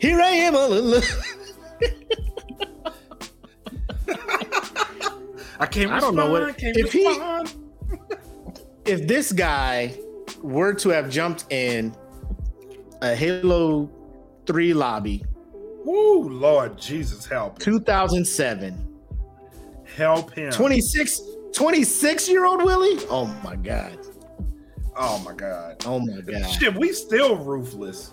Here 0.00 0.20
I 0.20 0.30
am 0.30 0.56
all 0.56 0.72
alone. 0.72 1.02
I 5.58 5.66
can't. 5.66 5.90
I 5.90 6.00
don't 6.00 6.14
know 6.14 6.30
what 6.30 6.42
respond, 6.42 6.58
can't 6.58 6.76
if 6.76 6.92
he 6.92 7.06
if 8.84 9.06
this 9.06 9.32
guy 9.32 9.96
were 10.42 10.72
to 10.74 10.88
have 10.90 11.10
jumped 11.10 11.46
in 11.50 11.94
a 13.02 13.14
Halo 13.14 13.90
3 14.46 14.74
lobby, 14.74 15.24
Woo, 15.84 16.28
Lord 16.28 16.78
Jesus, 16.78 17.26
help, 17.26 17.58
2007, 17.58 18.98
help 19.96 20.34
him. 20.34 20.50
26 20.52 21.20
26 21.52 22.28
year 22.28 22.44
old 22.44 22.62
Willie? 22.62 23.04
Oh 23.10 23.26
my 23.42 23.56
god. 23.56 23.98
Oh 24.96 25.18
my 25.24 25.32
God. 25.32 25.82
Oh 25.86 26.00
my 26.00 26.20
god. 26.20 26.44
Shit, 26.44 26.74
we 26.74 26.92
still 26.92 27.36
ruthless. 27.36 28.12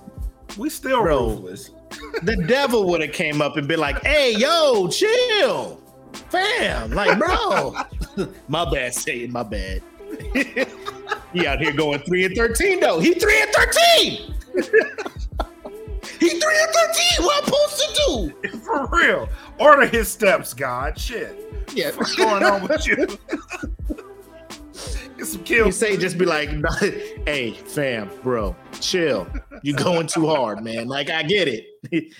We 0.58 0.70
still 0.70 1.02
Bro. 1.04 1.30
ruthless. 1.30 1.72
the 2.24 2.36
devil 2.48 2.88
would 2.90 3.02
have 3.02 3.12
came 3.12 3.42
up 3.42 3.58
and 3.58 3.68
been 3.68 3.80
like, 3.80 4.04
"Hey, 4.04 4.36
yo, 4.36 4.88
chill, 4.88 5.82
fam." 6.16 6.92
Like, 6.92 7.20
bro, 7.20 7.76
my 8.48 8.70
bad, 8.70 8.94
saying 8.94 9.32
my 9.32 9.44
bad. 9.44 9.82
he 11.34 11.48
out 11.48 11.60
here 11.60 11.74
going 11.74 12.00
three 12.00 12.26
and 12.26 12.36
thirteen 12.36 12.80
though. 12.80 13.00
He 13.00 13.14
three 13.14 13.42
and 13.42 13.52
thirteen. 13.52 14.34
he 16.20 16.30
three 16.30 16.60
and 16.62 16.72
thirteen. 16.74 17.26
What 17.26 17.44
I'm 17.44 17.46
supposed 17.46 17.80
to 17.80 18.42
do? 18.42 18.60
For 18.60 18.88
real. 18.88 19.30
Order 19.60 19.88
his 19.88 20.10
steps, 20.10 20.54
God. 20.54 20.98
Shit. 20.98 21.38
Yeah. 21.74 21.92
What's 21.96 22.16
going 22.16 22.44
on 22.44 22.64
with 22.64 22.88
you? 22.88 23.08
Get 25.18 25.26
some 25.28 25.44
kills. 25.44 25.66
You 25.68 25.72
say 25.72 25.98
just 25.98 26.18
be 26.18 26.26
like, 26.26 26.50
"Hey, 27.26 27.52
fam, 27.52 28.10
bro, 28.22 28.56
chill. 28.82 29.28
You 29.64 29.74
going 29.74 30.08
too 30.08 30.28
hard, 30.28 30.62
man. 30.64 30.88
Like, 30.88 31.10
I 31.10 31.24
get 31.24 31.48
it. 31.48 31.66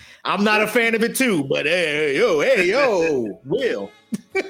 I'm 0.26 0.44
not 0.44 0.62
a 0.62 0.68
fan 0.68 0.96
of 0.96 1.04
it 1.04 1.16
too, 1.16 1.44
but 1.44 1.66
hey, 1.66 2.14
hey, 2.14 2.18
yo, 2.18 2.40
hey, 2.42 2.66
yo, 2.70 3.40
Will." 3.46 3.92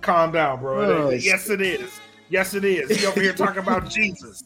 Calm 0.00 0.32
down, 0.32 0.60
bro. 0.60 0.82
It 0.82 0.86
Oh, 0.90 1.10
yes, 1.10 1.50
it 1.50 1.60
is. 1.60 1.90
Yes, 2.30 2.54
it 2.54 2.64
is. 2.64 2.88
He 2.98 3.06
over 3.06 3.20
here 3.20 3.32
talking 3.32 3.62
about 3.62 3.90
Jesus. 3.90 4.42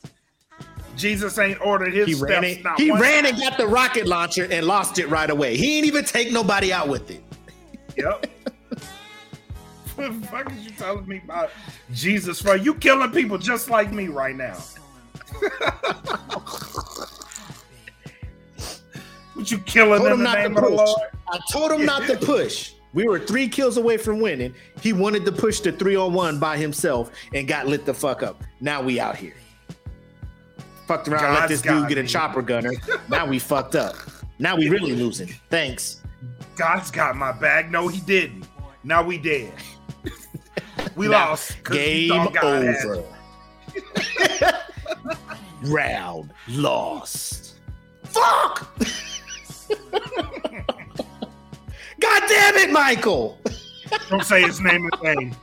Jesus 0.96 1.38
ain't 1.38 1.60
ordered 1.64 1.94
his 1.94 2.06
He 2.06 2.14
steps. 2.14 2.30
ran 2.30 2.44
it. 2.44 2.58
He 2.78 2.90
ran 2.90 3.24
time. 3.24 3.34
and 3.34 3.38
got 3.42 3.56
the 3.58 3.66
rocket 3.66 4.06
launcher 4.06 4.46
and 4.50 4.66
lost 4.66 4.98
it 4.98 5.08
right 5.08 5.30
away. 5.30 5.56
He 5.56 5.76
ain't 5.78 5.86
even 5.86 6.04
take 6.04 6.32
nobody 6.32 6.72
out 6.72 6.88
with 6.88 7.10
it. 7.10 7.22
Yep. 7.96 8.26
what 9.96 10.20
the 10.20 10.26
fuck 10.28 10.52
is 10.52 10.64
you 10.64 10.70
telling 10.70 11.06
me 11.06 11.20
about 11.24 11.50
Jesus 11.92 12.40
for? 12.40 12.56
You 12.56 12.74
killing 12.74 13.10
people 13.10 13.38
just 13.38 13.70
like 13.70 13.92
me 13.92 14.08
right 14.08 14.34
now. 14.36 14.58
Would 19.36 19.50
you 19.50 19.58
killing 19.58 20.04
in 20.04 20.12
him 20.12 20.22
the 20.22 20.34
name 20.34 20.56
of 20.56 20.64
the. 20.64 20.70
Lord? 20.70 21.00
I 21.28 21.40
told 21.50 21.72
him 21.72 21.84
not 21.84 22.06
to 22.06 22.16
push. 22.16 22.74
We 22.92 23.08
were 23.08 23.18
three 23.18 23.48
kills 23.48 23.76
away 23.78 23.96
from 23.96 24.20
winning. 24.20 24.54
He 24.80 24.92
wanted 24.92 25.24
to 25.24 25.32
push 25.32 25.60
the 25.60 25.72
three 25.72 25.96
on 25.96 26.12
one 26.12 26.38
by 26.38 26.58
himself 26.58 27.10
and 27.34 27.48
got 27.48 27.66
lit 27.66 27.86
the 27.86 27.94
fuck 27.94 28.22
up. 28.22 28.44
Now 28.60 28.82
we 28.82 29.00
out 29.00 29.16
here. 29.16 29.34
Fucked 30.86 31.08
around, 31.08 31.34
let 31.34 31.48
this 31.48 31.62
dude 31.62 31.88
get 31.88 31.96
a 31.98 32.02
me. 32.02 32.08
chopper 32.08 32.42
gunner. 32.42 32.72
Now 33.08 33.26
we 33.26 33.38
fucked 33.38 33.74
up. 33.74 33.96
Now 34.38 34.56
we 34.56 34.68
really 34.68 34.92
losing. 34.92 35.28
Thanks. 35.48 36.02
God's 36.56 36.90
got 36.90 37.16
my 37.16 37.32
bag. 37.32 37.70
No, 37.70 37.88
he 37.88 38.00
didn't. 38.00 38.46
Now 38.84 39.02
we 39.02 39.16
dead. 39.16 39.54
We 40.96 41.08
lost. 41.08 41.62
Game 41.64 42.08
thought 42.10 42.34
God 42.34 42.64
had 42.64 42.86
over. 42.86 43.04
Round 45.72 46.32
lost. 46.48 47.54
Fuck! 48.04 48.68
God 52.00 52.22
damn 52.28 52.56
it, 52.56 52.70
Michael! 52.72 53.38
Don't 54.10 54.24
say 54.24 54.42
his 54.42 54.60
name 54.60 54.84
in 54.84 54.90
vain. 55.02 55.36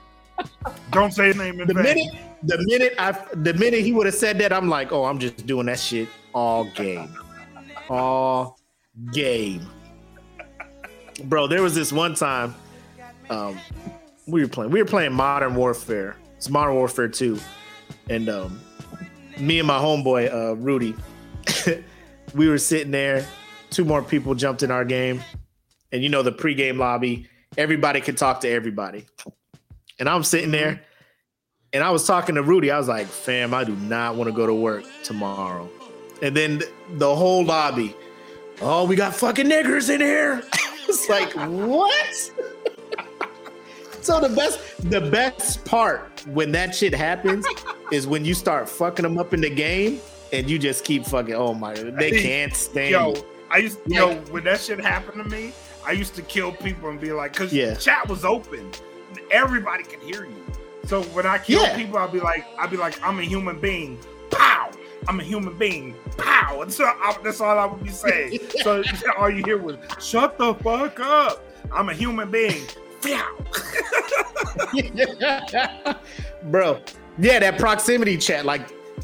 Don't 0.91 1.13
say 1.13 1.27
his 1.27 1.37
name 1.37 1.59
in 1.61 1.67
The 1.67 1.73
vain. 1.73 1.83
minute, 1.83 2.13
the 2.43 2.57
minute 2.67 2.93
I, 2.99 3.11
the 3.33 3.53
minute 3.53 3.81
he 3.81 3.91
would 3.91 4.05
have 4.05 4.15
said 4.15 4.37
that, 4.39 4.51
I'm 4.53 4.69
like, 4.69 4.91
oh, 4.91 5.05
I'm 5.05 5.19
just 5.19 5.45
doing 5.47 5.65
that 5.67 5.79
shit 5.79 6.09
all 6.33 6.65
game, 6.75 7.15
all 7.89 8.59
game, 9.13 9.65
bro. 11.23 11.47
There 11.47 11.63
was 11.63 11.73
this 11.75 11.91
one 11.93 12.13
time, 12.13 12.53
um, 13.29 13.57
we 14.29 14.41
were 14.41 14.47
playing, 14.47 14.71
we 14.71 14.81
were 14.81 14.87
playing 14.87 15.13
Modern 15.13 15.55
Warfare. 15.55 16.15
It's 16.37 16.49
Modern 16.49 16.75
Warfare 16.75 17.07
Two, 17.07 17.39
and 18.09 18.29
um, 18.29 18.61
me 19.39 19.59
and 19.59 19.67
my 19.67 19.77
homeboy 19.77 20.33
uh, 20.33 20.55
Rudy, 20.55 20.95
we 22.35 22.47
were 22.47 22.57
sitting 22.57 22.91
there. 22.91 23.25
Two 23.69 23.85
more 23.85 24.01
people 24.01 24.35
jumped 24.35 24.63
in 24.63 24.71
our 24.71 24.85
game, 24.85 25.21
and 25.91 26.01
you 26.01 26.09
know 26.09 26.23
the 26.23 26.31
pregame 26.31 26.77
lobby. 26.77 27.27
Everybody 27.57 28.01
could 28.01 28.17
talk 28.17 28.41
to 28.41 28.49
everybody, 28.49 29.05
and 29.99 30.07
I'm 30.07 30.23
sitting 30.23 30.51
there. 30.51 30.81
And 31.71 31.83
I 31.83 31.91
was 31.91 32.07
talking 32.07 32.33
to 32.33 32.41
Rudy. 32.41 32.71
I 32.71 32.79
was 32.79 32.87
like, 32.87 33.05
fam, 33.05 33.53
I 33.53 33.63
do 33.63 33.75
not 33.75 34.15
want 34.15 34.27
to 34.27 34.35
go 34.35 34.47
to 34.47 34.53
work 34.55 34.85
tomorrow. 35.03 35.69
And 36.21 36.35
then 36.35 36.63
the 36.93 37.15
whole 37.15 37.45
lobby, 37.45 37.95
oh, 38.59 38.85
we 38.85 38.95
got 38.95 39.13
fucking 39.13 39.45
niggers 39.45 39.93
in 39.93 40.01
here. 40.01 40.41
it's 40.87 41.07
like, 41.09 41.31
what? 41.33 42.31
so 44.01 44.19
the 44.19 44.29
best, 44.35 44.59
the 44.89 45.01
best 45.01 45.63
part 45.65 46.25
when 46.27 46.51
that 46.53 46.73
shit 46.75 46.93
happens 46.93 47.45
is 47.91 48.07
when 48.07 48.25
you 48.25 48.33
start 48.33 48.69
fucking 48.69 49.03
them 49.03 49.17
up 49.17 49.33
in 49.33 49.41
the 49.41 49.49
game 49.49 49.99
and 50.33 50.49
you 50.49 50.59
just 50.59 50.85
keep 50.85 51.05
fucking, 51.05 51.33
oh 51.35 51.53
my, 51.53 51.73
they 51.73 52.11
can't 52.21 52.55
stand 52.55 52.91
Yo. 52.91 53.13
I 53.51 53.57
used 53.57 53.83
to. 53.85 53.93
yo 53.93 54.15
when 54.31 54.43
that 54.43 54.59
shit 54.61 54.79
happened 54.79 55.23
to 55.23 55.29
me, 55.29 55.51
I 55.85 55.91
used 55.93 56.13
to 56.15 56.21
kill 56.21 56.51
people 56.51 56.89
and 56.89 56.99
be 56.99 57.11
like, 57.11 57.33
because 57.33 57.51
Yeah. 57.51 57.73
chat 57.75 58.07
was 58.07 58.23
open, 58.25 58.69
everybody 59.31 59.83
could 59.83 59.99
hear 60.01 60.25
you. 60.25 60.45
So 60.85 61.01
when 61.03 61.25
I 61.25 61.37
kill 61.39 61.63
Yeah. 61.63 61.75
people, 61.75 61.97
I'll 61.97 62.07
be 62.11 62.19
like, 62.19 62.45
I'll 62.57 62.67
be 62.69 62.77
like, 62.77 63.01
I'm 63.03 63.19
a 63.19 63.23
human 63.23 63.59
being. 63.59 63.99
Pow! 64.31 64.69
I'm 65.07 65.19
a 65.19 65.23
human 65.23 65.57
being. 65.57 65.95
Pow! 66.17 66.61
And 66.61 66.71
so 66.77 66.85
I, 66.85 67.17
that's 67.23 67.41
all 67.41 67.57
I 67.57 67.65
would 67.65 67.83
be 67.83 67.89
saying. 67.89 68.39
so 68.61 68.83
all 69.17 69.29
you 69.29 69.43
hear 69.43 69.57
was, 69.57 69.77
"Shut 69.99 70.37
the 70.37 70.53
fuck 70.55 70.99
up." 70.99 71.43
I'm 71.73 71.89
a 71.89 71.93
human 71.93 72.29
being. 72.29 72.63
Bro, 76.43 76.81
yeah, 77.17 77.39
that 77.39 77.57
proximity 77.57 78.17
chat, 78.17 78.45
like 78.45 78.61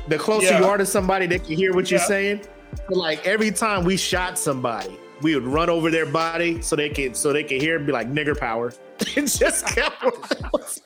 the 0.07 0.17
closer 0.17 0.47
Yeah. 0.47 0.59
you 0.59 0.65
are 0.65 0.77
to 0.77 0.85
somebody, 0.85 1.27
they 1.27 1.39
can 1.39 1.55
hear 1.55 1.73
what 1.73 1.89
you're 1.89 1.99
saying. 1.99 2.41
But 2.87 2.97
like 2.97 3.25
every 3.25 3.51
time 3.51 3.83
we 3.83 3.97
shot 3.97 4.37
somebody, 4.37 4.97
we 5.21 5.35
would 5.35 5.45
run 5.45 5.69
over 5.69 5.89
their 5.89 6.05
body 6.05 6.61
so 6.61 6.75
they 6.75 6.89
could 6.89 7.15
so 7.15 7.33
they 7.33 7.43
could 7.43 7.61
hear 7.61 7.77
and 7.77 7.85
be 7.85 7.91
like 7.91 8.11
nigger 8.11 8.37
power. 8.37 8.73
and 9.15 9.29
just 9.29 9.67
kept 9.67 10.01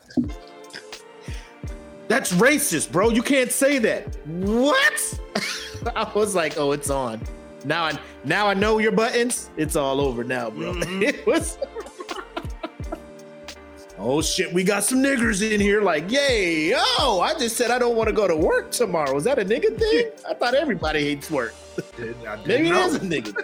That's 2.07 2.31
racist, 2.33 2.91
bro. 2.91 3.09
You 3.09 3.21
can't 3.21 3.51
say 3.51 3.77
that. 3.79 4.15
What? 4.25 5.19
I 5.95 6.11
was 6.15 6.33
like, 6.33 6.57
oh, 6.57 6.71
it's 6.71 6.89
on. 6.89 7.21
Now 7.65 7.85
I 7.85 7.99
now 8.23 8.47
I 8.47 8.55
know 8.55 8.79
your 8.79 8.91
buttons. 8.91 9.51
It's 9.57 9.75
all 9.75 10.01
over 10.01 10.23
now, 10.23 10.49
bro. 10.49 10.73
Mm-hmm. 10.73 11.03
it 11.03 11.27
was 11.27 11.57
Oh 14.01 14.21
shit, 14.21 14.53
we 14.53 14.63
got 14.63 14.85
some 14.85 15.03
niggers 15.03 15.41
in 15.47 15.59
here. 15.59 15.81
Like, 15.81 16.09
yay! 16.09 16.73
Oh, 16.73 17.19
I 17.21 17.37
just 17.37 17.57
said 17.57 17.69
I 17.69 17.77
don't 17.77 17.97
want 17.97 18.07
to 18.07 18.13
go 18.13 18.29
to 18.29 18.35
work 18.35 18.71
tomorrow. 18.71 19.17
Is 19.17 19.25
that 19.25 19.37
a 19.39 19.43
nigga 19.43 19.77
thing? 19.77 20.11
I 20.27 20.33
thought 20.33 20.53
everybody 20.53 21.01
hates 21.01 21.29
work. 21.29 21.53
Didn't 21.97 22.21
Maybe 22.47 22.69
it 22.69 22.71
know. 22.71 22.85
is 22.85 22.95
a 22.95 22.99
nigga. 23.01 23.35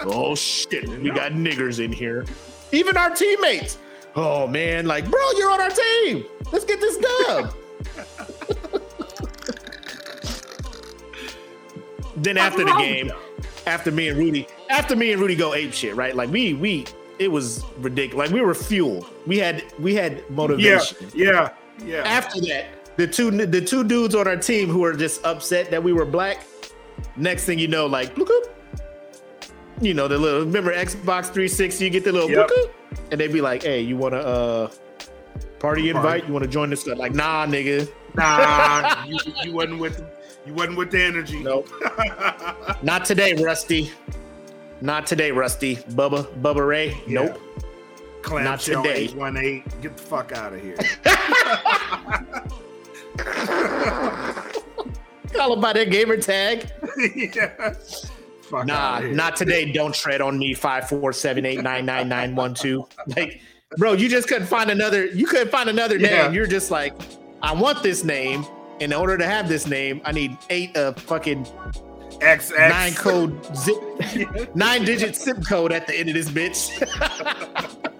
oh 0.00 0.34
shit, 0.34 0.88
we 0.88 1.10
got 1.10 1.30
niggers 1.30 1.82
in 1.82 1.92
here. 1.92 2.26
Even 2.72 2.96
our 2.96 3.10
teammates. 3.10 3.78
Oh 4.16 4.48
man, 4.48 4.86
like, 4.86 5.08
bro, 5.08 5.20
you're 5.36 5.52
on 5.52 5.60
our 5.60 5.70
team. 5.70 6.24
Let's 6.50 6.64
get 6.64 6.80
this 6.80 6.96
dub. 6.96 7.54
then 12.16 12.36
after 12.36 12.64
the 12.64 12.74
game, 12.78 13.12
after 13.66 13.92
me 13.92 14.08
and 14.08 14.18
Rudy, 14.18 14.48
after 14.70 14.96
me 14.96 15.12
and 15.12 15.22
Rudy 15.22 15.36
go 15.36 15.54
ape 15.54 15.72
shit, 15.72 15.94
right? 15.94 16.16
Like 16.16 16.30
we 16.30 16.54
we 16.54 16.84
it 17.18 17.28
was 17.28 17.64
ridiculous. 17.78 18.28
Like 18.28 18.34
we 18.34 18.40
were 18.40 18.54
fueled. 18.54 19.06
We 19.26 19.38
had 19.38 19.64
we 19.78 19.94
had 19.94 20.28
motivation. 20.30 21.08
yeah, 21.14 21.50
yeah. 21.78 21.86
yeah. 21.86 22.02
After 22.02 22.40
that, 22.42 22.66
the 22.96 23.06
two 23.06 23.30
the 23.30 23.60
two 23.60 23.84
dudes 23.84 24.14
on 24.14 24.26
our 24.28 24.36
team 24.36 24.68
who 24.68 24.80
were 24.80 24.94
just 24.94 25.24
upset 25.24 25.70
that 25.70 25.82
we 25.82 25.92
were 25.92 26.04
black. 26.04 26.46
Next 27.16 27.44
thing 27.44 27.58
you 27.58 27.68
know, 27.68 27.86
like 27.86 28.14
bloop, 28.14 28.26
bloop. 28.28 29.50
you 29.80 29.92
know 29.94 30.08
the 30.08 30.18
little 30.18 30.40
remember 30.40 30.72
Xbox 30.74 31.24
360, 31.26 31.84
you 31.84 31.90
get 31.90 32.04
the 32.04 32.12
little 32.12 32.30
Yep. 32.30 32.50
and 33.10 33.20
they'd 33.20 33.32
be 33.32 33.40
like, 33.42 33.62
"Hey, 33.62 33.80
you 33.80 33.96
want 33.96 34.14
to 34.14 34.20
uh 34.20 34.70
party 35.58 35.90
invite? 35.90 36.26
You 36.26 36.32
want 36.32 36.44
to 36.44 36.50
join 36.50 36.70
this?" 36.70 36.86
Like, 36.86 37.14
nah, 37.14 37.46
nigga, 37.46 37.90
Nah, 38.16 39.04
you, 39.06 39.18
you 39.44 39.52
wasn't 39.52 39.78
with 39.80 40.02
you 40.46 40.54
wasn't 40.54 40.78
with 40.78 40.90
the 40.90 41.02
energy. 41.02 41.42
Nope. 41.42 41.68
not 42.82 43.04
today, 43.04 43.34
Rusty. 43.34 43.90
Not 44.80 45.06
today, 45.06 45.30
Rusty. 45.30 45.76
Bubba, 45.76 46.24
Bubba 46.42 46.66
Ray. 46.66 47.00
Nope. 47.06 47.30
Not 47.30 47.40
Clamshell 48.22 48.82
today. 48.82 49.04
818. 49.04 49.62
Get 49.80 49.96
the 49.96 50.02
fuck 50.02 50.32
out 50.32 50.52
of 50.52 50.60
here. 50.60 50.76
Call 55.32 55.52
him 55.54 55.60
by 55.60 55.72
their 55.72 55.84
gamer 55.84 56.16
tag. 56.16 56.70
yeah. 57.14 57.74
Fuck 58.42 58.66
nah, 58.66 59.00
not 59.00 59.36
today. 59.36 59.70
Don't 59.72 59.94
tread 59.94 60.20
on 60.20 60.38
me. 60.38 60.54
Five 60.54 60.88
four 60.88 61.12
seven 61.12 61.44
eight 61.44 61.62
nine 61.62 61.84
nine 61.84 62.08
nine 62.08 62.34
one 62.36 62.54
two. 62.54 62.86
Like, 63.16 63.40
bro, 63.76 63.94
you 63.94 64.08
just 64.08 64.28
couldn't 64.28 64.46
find 64.46 64.70
another. 64.70 65.06
You 65.06 65.26
couldn't 65.26 65.50
find 65.50 65.68
another 65.68 65.96
Yeah. 65.96 66.24
name. 66.26 66.34
You're 66.34 66.46
just 66.46 66.70
like, 66.70 66.94
I 67.42 67.52
want 67.52 67.82
this 67.82 68.04
name. 68.04 68.46
In 68.78 68.92
order 68.92 69.16
to 69.16 69.24
have 69.24 69.48
this 69.48 69.66
name, 69.66 70.02
I 70.04 70.12
need 70.12 70.36
eight 70.50 70.76
of 70.76 70.98
fucking 71.00 71.46
X 72.20 72.52
nine 72.56 72.94
code 72.94 73.56
zip, 73.56 73.76
nine 74.54 74.84
digit 74.84 75.16
zip 75.16 75.38
code 75.46 75.72
at 75.72 75.86
the 75.86 75.94
end 75.94 76.08
of 76.08 76.14
this 76.14 76.28
bitch. 76.28 76.70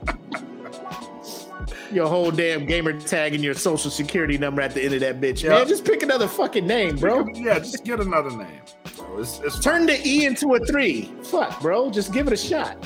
your 1.93 2.07
whole 2.07 2.31
damn 2.31 2.67
gamer 2.67 2.99
tag 3.01 3.35
and 3.35 3.43
your 3.43 3.55
social 3.55 3.91
security 3.91 4.39
number 4.39 4.61
at 4.63 4.73
the 4.75 4.83
end 4.83 4.95
of 4.95 5.01
that 5.01 5.21
bitch. 5.21 5.43
Yeah. 5.43 5.51
Man, 5.51 5.67
just 5.67 5.85
pick 5.85 6.03
another 6.03 6.29
fucking 6.29 6.67
name, 6.67 6.97
bro. 6.97 7.27
Yeah, 7.29 7.59
just 7.59 7.85
get 7.85 8.01
another 8.01 8.31
name. 8.31 8.61
Bro, 8.97 9.21
it's, 9.21 9.41
it's 9.41 9.59
Turn 9.61 9.87
the 9.87 10.01
E 10.07 10.27
into 10.27 10.55
a 10.55 10.61
three. 10.61 11.13
Fuck, 11.25 11.61
bro. 11.61 11.91
Just 11.91 12.13
give 12.13 12.27
it 12.27 12.33
a 12.33 12.37
shot. 12.37 12.77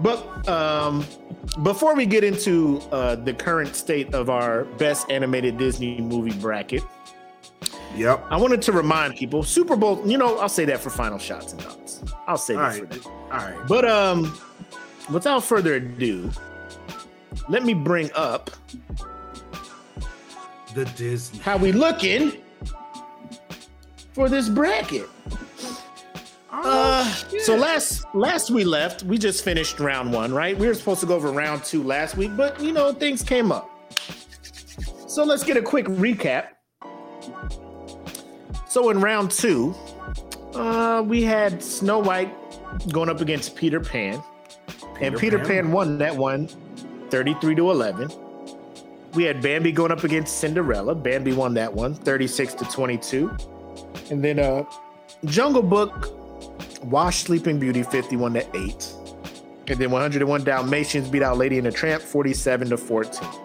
but 0.00 0.48
um, 0.48 1.06
before 1.62 1.94
we 1.94 2.04
get 2.06 2.24
into 2.24 2.80
uh, 2.90 3.14
the 3.16 3.32
current 3.32 3.74
state 3.76 4.12
of 4.14 4.28
our 4.28 4.64
best 4.64 5.10
animated 5.10 5.56
Disney 5.56 6.00
movie 6.00 6.38
bracket, 6.38 6.82
Yep. 7.96 8.24
I 8.30 8.36
wanted 8.36 8.60
to 8.62 8.72
remind 8.72 9.16
people 9.16 9.42
Super 9.42 9.76
Bowl. 9.76 10.02
You 10.08 10.18
know, 10.18 10.38
I'll 10.38 10.48
say 10.48 10.64
that 10.66 10.80
for 10.80 10.90
final 10.90 11.18
shots 11.18 11.52
and 11.52 11.62
dots. 11.62 12.02
I'll 12.26 12.36
say 12.36 12.54
All 12.54 12.60
that 12.60 12.80
right. 12.80 12.80
for 12.80 12.86
that. 12.86 13.06
All 13.06 13.30
right. 13.30 13.68
But 13.68 13.84
um, 13.88 14.38
without 15.12 15.44
further 15.44 15.74
ado, 15.74 16.30
let 17.48 17.62
me 17.64 17.72
bring 17.74 18.10
up 18.14 18.50
The 20.74 20.84
Disney. 20.96 21.38
how 21.40 21.56
we 21.56 21.70
looking 21.72 22.32
for 24.12 24.28
this 24.28 24.48
bracket. 24.48 25.08
Uh, 26.50 27.04
so 27.42 27.54
last 27.56 28.04
last 28.14 28.50
we 28.50 28.64
left, 28.64 29.02
we 29.02 29.18
just 29.18 29.44
finished 29.44 29.78
round 29.80 30.12
one, 30.12 30.32
right? 30.32 30.56
We 30.58 30.66
were 30.66 30.74
supposed 30.74 31.00
to 31.00 31.06
go 31.06 31.14
over 31.14 31.30
round 31.30 31.62
two 31.62 31.82
last 31.82 32.16
week, 32.16 32.34
but 32.36 32.58
you 32.60 32.72
know 32.72 32.92
things 32.92 33.22
came 33.22 33.52
up. 33.52 33.70
So 35.06 35.24
let's 35.24 35.44
get 35.44 35.56
a 35.56 35.62
quick 35.62 35.86
recap. 35.86 36.46
So 38.74 38.90
in 38.90 39.00
round 39.00 39.30
two, 39.30 39.72
uh, 40.52 41.04
we 41.06 41.22
had 41.22 41.62
Snow 41.62 42.00
White 42.00 42.34
going 42.90 43.08
up 43.08 43.20
against 43.20 43.54
Peter 43.54 43.78
Pan, 43.78 44.20
and 45.00 45.16
Peter 45.16 45.16
Peter 45.16 45.38
Pan 45.38 45.46
Pan 45.46 45.70
won 45.70 45.98
that 45.98 46.16
one, 46.16 46.48
33 47.10 47.54
to 47.54 47.70
11. 47.70 48.10
We 49.12 49.22
had 49.22 49.40
Bambi 49.40 49.70
going 49.70 49.92
up 49.92 50.02
against 50.02 50.38
Cinderella. 50.38 50.96
Bambi 50.96 51.32
won 51.32 51.54
that 51.54 51.72
one, 51.72 51.94
36 51.94 52.54
to 52.54 52.64
22. 52.64 53.32
And 54.10 54.24
then 54.24 54.40
uh 54.40 54.64
Jungle 55.24 55.62
Book 55.62 56.12
Wash 56.82 57.18
Sleeping 57.18 57.60
Beauty 57.60 57.84
51 57.84 58.32
to 58.32 58.56
8. 58.56 58.94
And 59.68 59.78
then 59.78 59.92
101 59.92 60.42
Dalmatians 60.42 61.08
beat 61.08 61.22
out 61.22 61.38
Lady 61.38 61.58
and 61.58 61.66
the 61.68 61.70
Tramp 61.70 62.02
47 62.02 62.70
to 62.70 62.76
14. 62.76 63.43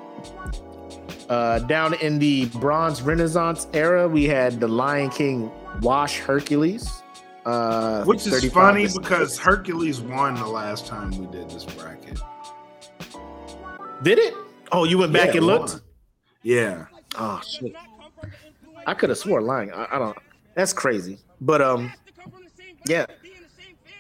Uh, 1.30 1.60
down 1.60 1.94
in 1.96 2.18
the 2.18 2.46
Bronze 2.48 3.02
Renaissance 3.04 3.68
era, 3.74 4.08
we 4.08 4.26
had 4.26 4.60
the 4.60 4.68
Lion 4.68 5.12
King 5.12 5.52
Wash 5.82 6.18
Hercules. 6.18 7.04
Uh, 7.46 8.04
Which 8.04 8.26
is 8.28 8.52
funny 8.52 8.88
because 8.88 9.38
Hercules 9.38 10.02
won 10.02 10.36
the 10.36 10.48
last 10.48 10.88
time 10.88 11.12
we 11.12 11.28
did 11.28 11.50
this 11.50 11.66
bracket. 11.66 12.20
Did 14.04 14.18
it? 14.18 14.34
Oh, 14.72 14.84
you 14.86 14.98
went 14.98 15.14
back 15.14 15.30
Yeah, 15.30 15.38
and 15.38 15.46
looked? 15.46 15.74
won. 15.74 15.82
Yeah. 16.44 16.86
Oh 17.16 17.42
shit! 17.48 17.74
I 18.88 18.94
could 18.94 19.10
have 19.10 19.18
swore 19.18 19.42
lying. 19.42 19.72
I, 19.72 19.88
I 19.92 20.00
don't. 20.00 20.18
That's 20.56 20.74
crazy. 20.74 21.20
But 21.42 21.62
um, 21.62 21.92
yeah. 22.88 23.06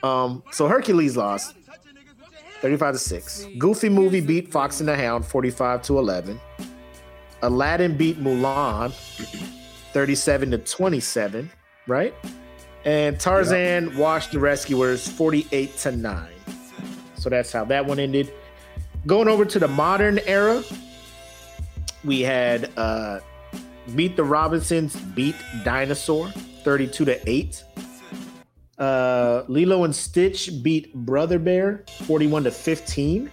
Um, 0.03 0.43
so 0.51 0.67
Hercules 0.67 1.17
lost, 1.17 1.55
thirty-five 2.61 2.93
to 2.93 2.99
six. 2.99 3.45
Goofy 3.57 3.89
movie 3.89 4.21
beat 4.21 4.51
Fox 4.51 4.79
and 4.79 4.87
the 4.89 4.95
Hound, 4.95 5.25
forty-five 5.25 5.81
to 5.83 5.97
eleven. 5.97 6.39
Aladdin 7.41 7.95
beat 7.97 8.21
Mulan, 8.21 8.91
thirty-seven 9.93 10.51
to 10.51 10.57
twenty-seven. 10.57 11.49
Right. 11.87 12.13
And 12.85 13.19
Tarzan 13.19 13.97
washed 13.97 14.31
the 14.31 14.39
Rescuers, 14.39 15.07
forty-eight 15.07 15.77
to 15.77 15.91
nine. 15.91 16.33
So 17.15 17.29
that's 17.29 17.51
how 17.51 17.65
that 17.65 17.85
one 17.85 17.99
ended. 17.99 18.33
Going 19.05 19.27
over 19.27 19.45
to 19.45 19.59
the 19.59 19.67
modern 19.67 20.19
era, 20.19 20.63
we 22.03 22.21
had 22.21 22.71
uh 22.77 23.19
Meet 23.87 24.15
the 24.15 24.23
Robinsons 24.23 24.95
beat 24.95 25.35
Dinosaur 25.63 26.27
32 26.63 27.05
to 27.05 27.29
8. 27.29 27.63
Uh 28.77 29.43
Lilo 29.47 29.83
and 29.83 29.95
Stitch 29.95 30.51
beat 30.61 30.93
Brother 30.93 31.39
Bear 31.39 31.83
41 32.03 32.43
to 32.43 32.51
15. 32.51 33.31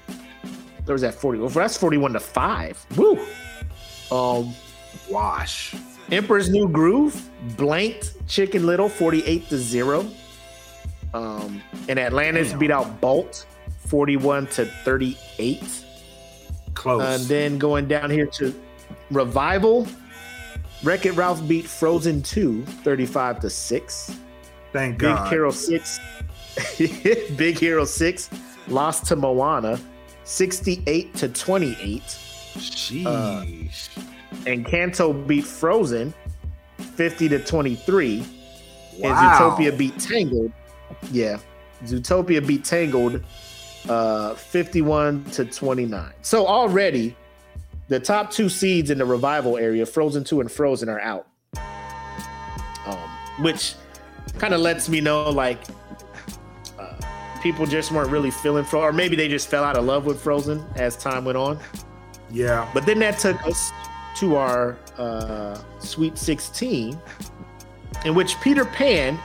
There 0.85 0.93
was 0.93 1.03
that 1.03 1.15
40. 1.15 1.41
Well, 1.41 1.49
that's 1.49 1.77
41 1.77 2.15
to 2.15 2.21
5. 2.21 2.87
Woo. 2.97 3.27
Um 4.11 4.55
Wash. 5.11 5.75
Emperor's 6.11 6.49
New 6.49 6.69
Groove 6.69 7.29
blanked 7.57 8.15
Chicken 8.29 8.67
Little 8.67 8.89
48 8.89 9.49
to 9.49 9.59
0. 9.59 10.07
Um 11.15 11.63
and 11.89 11.99
Atlantis 11.99 12.51
Damn. 12.51 12.59
beat 12.59 12.71
out 12.71 13.01
Bolt 13.01 13.47
41 13.87 14.47
to 14.49 14.65
38. 14.65 15.85
Close. 16.75 17.03
And 17.03 17.29
then 17.29 17.59
going 17.59 17.87
down 17.87 18.11
here 18.11 18.27
to 18.27 18.55
Revival, 19.11 19.87
Wreck 20.83 21.07
It 21.07 21.13
Ralph 21.13 21.47
beat 21.49 21.67
Frozen 21.67 22.23
2, 22.23 22.65
35 22.65 23.41
to 23.41 23.51
6. 23.51 24.17
Thank 24.73 24.99
God. 24.99 25.25
Big 25.25 25.31
Hero 25.33 25.51
6. 25.51 26.01
Big 27.37 27.59
Hero 27.59 27.85
6 27.85 28.31
lost 28.69 29.07
to 29.07 29.17
Moana, 29.17 29.79
68 30.25 31.15
to 31.15 31.29
28. 31.29 32.19
Sheesh. 32.57 33.07
Uh, 33.07 34.01
Encanto 34.45 35.27
beat 35.27 35.45
Frozen 35.45 36.15
50 36.79 37.29
to 37.31 37.39
23. 37.39 38.19
Wow. 38.99 39.09
And. 39.09 39.59
Zootopia 39.59 39.77
beat 39.77 39.99
Tangled. 39.99 40.53
Yeah. 41.11 41.39
Zootopia 41.85 42.47
beat 42.47 42.65
Tangled 42.65 43.23
uh 43.89 44.35
51 44.35 45.25
to 45.27 45.45
29. 45.45 46.13
So 46.23 46.47
already 46.47 47.17
the 47.89 48.01
top 48.01 48.31
two 48.31 48.49
seeds 48.49 48.91
in 48.91 48.99
the 48.99 49.05
revival 49.05 49.57
area, 49.57 49.87
Frozen 49.87 50.25
2 50.25 50.41
and 50.41 50.51
Frozen, 50.51 50.89
are 50.89 51.01
out. 51.01 51.29
Um, 52.87 52.99
which 53.41 53.75
kind 54.39 54.55
of 54.55 54.61
lets 54.61 54.89
me 54.89 55.01
know 55.01 55.31
like 55.31 55.59
uh, 56.79 56.95
people 57.43 57.67
just 57.67 57.93
weren't 57.93 58.11
really 58.11 58.31
feeling 58.31 58.65
Frozen, 58.65 58.89
or 58.89 58.93
maybe 58.93 59.17
they 59.17 59.29
just 59.29 59.49
fell 59.49 59.65
out 59.65 59.77
of 59.77 59.85
love 59.85 60.05
with 60.05 60.21
Frozen 60.21 60.65
as 60.77 60.97
time 60.97 61.25
went 61.25 61.39
on. 61.39 61.59
Yeah. 62.31 62.69
But 62.75 62.87
then 62.87 62.99
that 63.01 63.19
took 63.19 63.45
us 63.47 63.73
to 64.17 64.37
our 64.37 64.77
uh, 64.99 65.61
Sweet 65.79 66.17
16, 66.19 66.99
in 68.05 68.15
which 68.15 68.41
Peter 68.41 68.65
Pan 68.65 69.19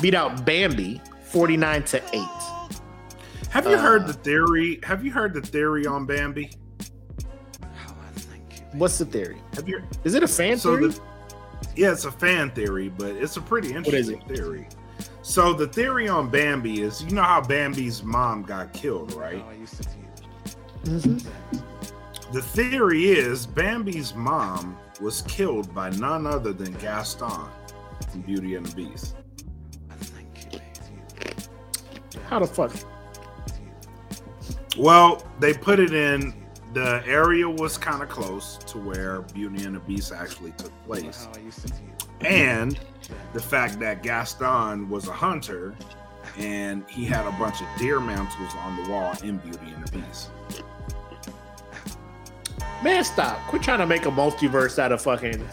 beat 0.00 0.14
out 0.14 0.44
Bambi 0.44 1.00
49 1.24 1.82
to 1.84 2.02
8. 2.14 2.22
Have 3.50 3.66
you 3.66 3.74
Uh, 3.74 3.78
heard 3.80 4.06
the 4.06 4.12
theory? 4.12 4.78
Have 4.84 5.04
you 5.04 5.10
heard 5.12 5.34
the 5.34 5.40
theory 5.40 5.86
on 5.86 6.06
Bambi? 6.06 6.50
What's 8.72 8.98
the 8.98 9.04
theory? 9.04 9.38
Have 9.54 9.68
you? 9.68 9.82
Is 10.04 10.14
it 10.14 10.22
a 10.22 10.28
fan 10.28 10.56
So 10.56 10.76
theory? 10.76 10.90
the, 10.92 11.00
yeah, 11.74 11.90
it's 11.92 12.04
a 12.04 12.12
fan 12.12 12.50
theory, 12.52 12.88
but 12.88 13.10
it's 13.16 13.36
a 13.36 13.40
pretty 13.40 13.70
is 13.70 13.74
interesting 13.76 14.20
theory. 14.28 14.68
So 15.22 15.52
the 15.52 15.66
theory 15.66 16.08
on 16.08 16.30
Bambi 16.30 16.82
is, 16.82 17.02
you 17.02 17.10
know 17.10 17.22
how 17.22 17.40
Bambi's 17.40 18.02
mom 18.04 18.42
got 18.42 18.72
killed, 18.72 19.12
right? 19.14 19.44
Mhm. 20.84 21.26
The 22.32 22.42
theory 22.42 23.06
is 23.06 23.44
Bambi's 23.44 24.14
mom 24.14 24.78
was 25.00 25.22
killed 25.22 25.74
by 25.74 25.90
none 25.90 26.28
other 26.28 26.52
than 26.52 26.72
Gaston 26.74 27.48
from 28.08 28.20
Beauty 28.20 28.54
and 28.54 28.64
the 28.64 28.74
Beast. 28.76 29.16
How 32.28 32.38
the 32.38 32.46
fuck? 32.46 32.72
Well, 34.78 35.26
they 35.40 35.52
put 35.52 35.80
it 35.80 35.92
in 35.92 36.32
the 36.72 37.02
area 37.04 37.50
was 37.50 37.76
kind 37.76 38.00
of 38.00 38.08
close 38.08 38.58
to 38.58 38.78
where 38.78 39.22
Beauty 39.22 39.64
and 39.64 39.74
the 39.74 39.80
Beast 39.80 40.12
actually 40.12 40.52
took 40.52 40.72
place. 40.84 41.26
And 42.20 42.78
the 43.32 43.42
fact 43.42 43.80
that 43.80 44.04
Gaston 44.04 44.88
was 44.88 45.08
a 45.08 45.12
hunter 45.12 45.74
and 46.38 46.88
he 46.88 47.04
had 47.04 47.26
a 47.26 47.32
bunch 47.32 47.60
of 47.60 47.66
deer 47.76 47.98
mantles 47.98 48.54
on 48.58 48.84
the 48.84 48.88
wall 48.88 49.14
in 49.24 49.38
Beauty 49.38 49.66
and 49.74 49.84
the 49.84 49.98
Beast. 49.98 50.30
Man, 52.82 53.04
stop. 53.04 53.38
Quit 53.48 53.62
trying 53.62 53.78
to 53.80 53.86
make 53.86 54.06
a 54.06 54.10
multiverse 54.10 54.78
out 54.78 54.92
of 54.92 55.02
fucking 55.02 55.46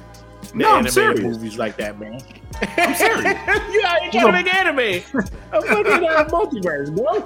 No, 0.54 0.76
I'm 0.76 0.88
serious. 0.88 1.20
movies 1.20 1.58
like 1.58 1.76
that, 1.78 2.00
man. 2.00 2.22
I'm 2.62 2.96
serious. 2.96 3.24
you 3.74 3.84
out 3.86 4.02
here 4.02 4.12
trying 4.12 4.26
to 4.26 4.32
make 4.32 4.56
anime. 4.56 4.80
A 5.52 5.62
fucking 5.62 6.08
uh, 6.08 6.26
multiverse, 6.30 6.96
bro. 6.96 7.24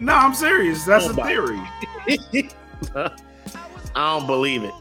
No, 0.00 0.12
I'm 0.14 0.34
serious. 0.34 0.84
That's 0.84 1.06
Oh 1.06 1.10
a 1.10 1.24
theory. 1.24 1.60
I 3.94 4.18
don't 4.18 4.26
believe 4.26 4.64
it. 4.64 4.74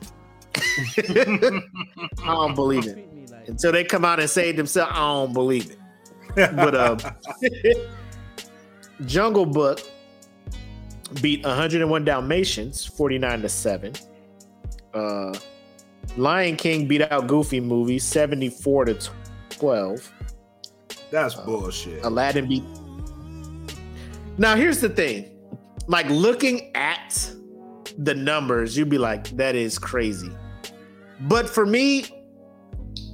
I 2.23 2.25
don't 2.25 2.55
believe 2.55 2.87
it. 2.87 3.03
Until 3.47 3.71
they 3.71 3.83
come 3.83 4.03
out 4.05 4.19
and 4.19 4.29
say 4.29 4.51
themselves, 4.51 4.91
I 4.93 4.99
don't 4.99 5.33
believe 5.33 5.71
it. 5.71 5.77
But 6.35 6.75
um, 6.75 6.97
Jungle 9.05 9.45
Book 9.45 9.79
beat 11.21 11.43
101 11.45 12.03
Dalmatians 12.05 12.85
49 12.85 13.41
to 13.41 13.49
7. 13.49 13.93
Uh, 14.97 15.33
Lion 16.15 16.55
King 16.55 16.87
beat 16.87 17.01
out 17.01 17.27
Goofy 17.27 17.59
Movie 17.59 17.99
74 17.99 18.85
to 18.85 19.09
12. 19.49 20.11
That's 21.11 21.35
bullshit. 21.35 22.03
Aladdin 22.03 22.47
beat. 22.47 22.63
Now 24.37 24.55
here's 24.55 24.79
the 24.81 24.89
thing, 24.89 25.31
like 25.87 26.07
looking 26.09 26.75
at 26.75 27.29
the 27.97 28.13
numbers, 28.13 28.77
you'd 28.77 28.89
be 28.89 28.97
like, 28.97 29.29
"That 29.37 29.55
is 29.55 29.79
crazy." 29.79 30.29
But 31.21 31.49
for 31.49 31.65
me, 31.65 32.05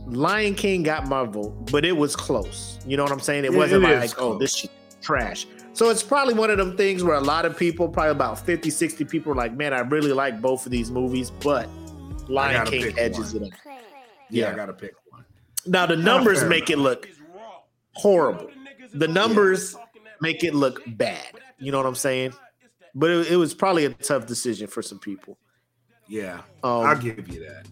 Lion 0.08 0.56
King 0.56 0.84
got 0.84 1.08
my 1.08 1.24
vote, 1.24 1.72
but 1.72 1.86
it 1.86 1.96
was 1.96 2.16
close. 2.16 2.78
You 2.86 2.98
know 2.98 3.04
what 3.04 3.12
I'm 3.14 3.22
saying? 3.22 3.46
It 3.46 3.52
Yeah, 3.54 3.58
wasn't 3.58 3.86
it 3.86 4.00
like, 4.00 4.12
"Oh, 4.20 4.32
close. 4.32 4.40
this 4.40 4.56
shit 4.56 4.72
trash." 5.02 5.48
So 5.74 5.90
it's 5.90 6.04
probably 6.04 6.36
one 6.36 6.52
of 6.52 6.58
them 6.58 6.78
things 6.78 7.04
where 7.04 7.16
a 7.16 7.22
lot 7.22 7.45
of 7.45 7.58
people, 7.58 7.90
probably 7.90 8.12
about 8.12 8.40
50, 8.45 8.70
60 8.70 9.06
people, 9.06 9.32
are 9.32 9.36
like, 9.36 9.54
"Man, 9.54 9.74
I 9.74 9.80
really 9.80 10.14
like 10.14 10.40
both 10.40 10.66
of 10.66 10.72
these 10.72 10.91
movies," 10.91 11.32
but 11.32 11.68
Lion 12.28 12.66
King 12.68 12.94
edges 12.98 13.34
one. 13.34 13.44
it 13.44 13.54
up. 13.54 13.60
Yeah, 13.66 14.45
Yeah. 14.45 14.52
I 14.52 14.56
gotta 14.56 14.74
pick 14.74 14.94
one. 15.10 15.26
Now 15.66 15.86
the 15.86 15.95
numbers 15.95 16.44
make 16.44 16.70
it 16.70 16.78
look 16.78 17.10
horrible. 17.94 18.50
The 18.94 19.08
numbers 19.08 19.76
make 20.22 20.44
it 20.44 20.54
look 20.54 20.82
bad. 20.95 21.28
You 21.58 21.72
know 21.72 21.78
what 21.78 21.88
I'm 21.88 21.95
saying? 21.95 22.34
But 22.95 23.10
it, 23.10 23.32
it 23.32 23.36
was 23.38 23.54
probably 23.54 23.86
a 23.86 23.90
tough 23.90 24.28
decision 24.28 24.68
for 24.68 24.82
some 24.82 25.00
people. 25.00 25.38
Yeah, 26.08 26.41
Um, 26.64 26.86
I'll 26.86 26.95
give 26.98 27.28
you 27.28 27.48
that. 27.48 27.66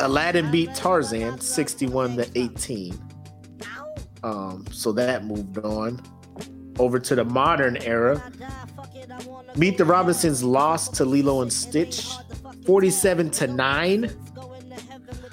Aladdin 0.00 0.50
beat 0.50 0.74
Tarzan 0.74 1.38
61 1.40 2.16
to 2.16 2.28
18. 2.34 2.98
Um, 4.24 4.64
so 4.70 4.92
that 4.92 5.24
moved 5.24 5.58
on. 5.58 6.00
Over 6.78 6.98
to 6.98 7.14
the 7.14 7.24
modern 7.24 7.76
era. 7.78 8.22
Meet 9.56 9.78
the 9.78 9.84
Robinsons 9.84 10.42
lost 10.42 10.94
to 10.94 11.04
Lilo 11.04 11.42
and 11.42 11.52
Stitch 11.52 12.08
47 12.66 13.30
to 13.30 13.46
9. 13.46 14.04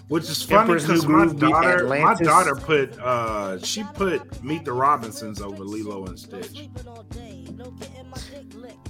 Which 0.09 0.23
is 0.23 0.41
funny 0.41 0.73
because 0.73 1.07
my 1.07 1.27
daughter, 1.27 1.87
my 1.87 2.15
daughter 2.15 2.55
put, 2.55 2.99
uh, 2.99 3.59
she 3.59 3.83
put 3.93 4.43
Meet 4.43 4.65
the 4.65 4.73
Robinsons 4.73 5.39
over 5.39 5.63
Lilo 5.63 6.05
and 6.07 6.19
Stitch. 6.19 6.67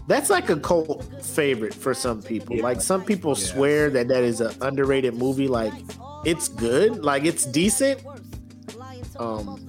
That's 0.08 0.30
like 0.30 0.50
a 0.50 0.56
cult 0.56 1.06
favorite 1.24 1.74
for 1.74 1.94
some 1.94 2.22
people. 2.22 2.58
Like 2.58 2.82
some 2.82 3.04
people 3.04 3.36
swear 3.36 3.90
that 3.92 4.08
that 4.08 4.24
is 4.24 4.42
an 4.42 4.56
underrated 4.62 5.14
movie. 5.14 5.48
Like 5.48 5.74
it's 6.26 6.48
good, 6.48 7.04
like 7.04 7.26
it's 7.26 7.46
decent. 7.46 8.02
Um, 9.18 9.60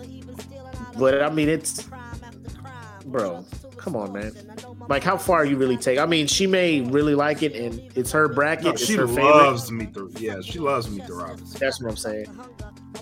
but 0.99 1.23
I 1.23 1.31
mean, 1.31 1.49
it's 1.49 1.89
bro. 3.11 3.45
Come 3.77 3.97
on, 3.97 4.13
man. 4.13 4.33
Like 4.89 5.03
how 5.03 5.17
far 5.17 5.45
you 5.45 5.57
really 5.57 5.77
take? 5.77 5.99
I 5.99 6.07
mean, 6.07 6.27
she 6.27 6.47
may 6.47 6.81
really 6.83 7.15
like 7.15 7.43
it, 7.43 7.55
and 7.55 7.81
it's 7.97 8.13
her 8.13 8.29
bracket. 8.29 8.65
No, 8.65 8.71
it's 8.73 8.85
she 8.85 8.95
her 8.95 9.07
loves 9.07 9.69
favorite. 9.69 9.95
Meet 9.95 9.95
the, 10.15 10.21
yeah, 10.21 10.41
she 10.43 10.59
loves 10.59 10.91
Meet 10.91 11.07
the 11.07 11.15
Robinsons. 11.15 11.55
That's 11.55 11.81
what 11.81 11.91
I'm 11.91 11.97
saying. 11.97 12.27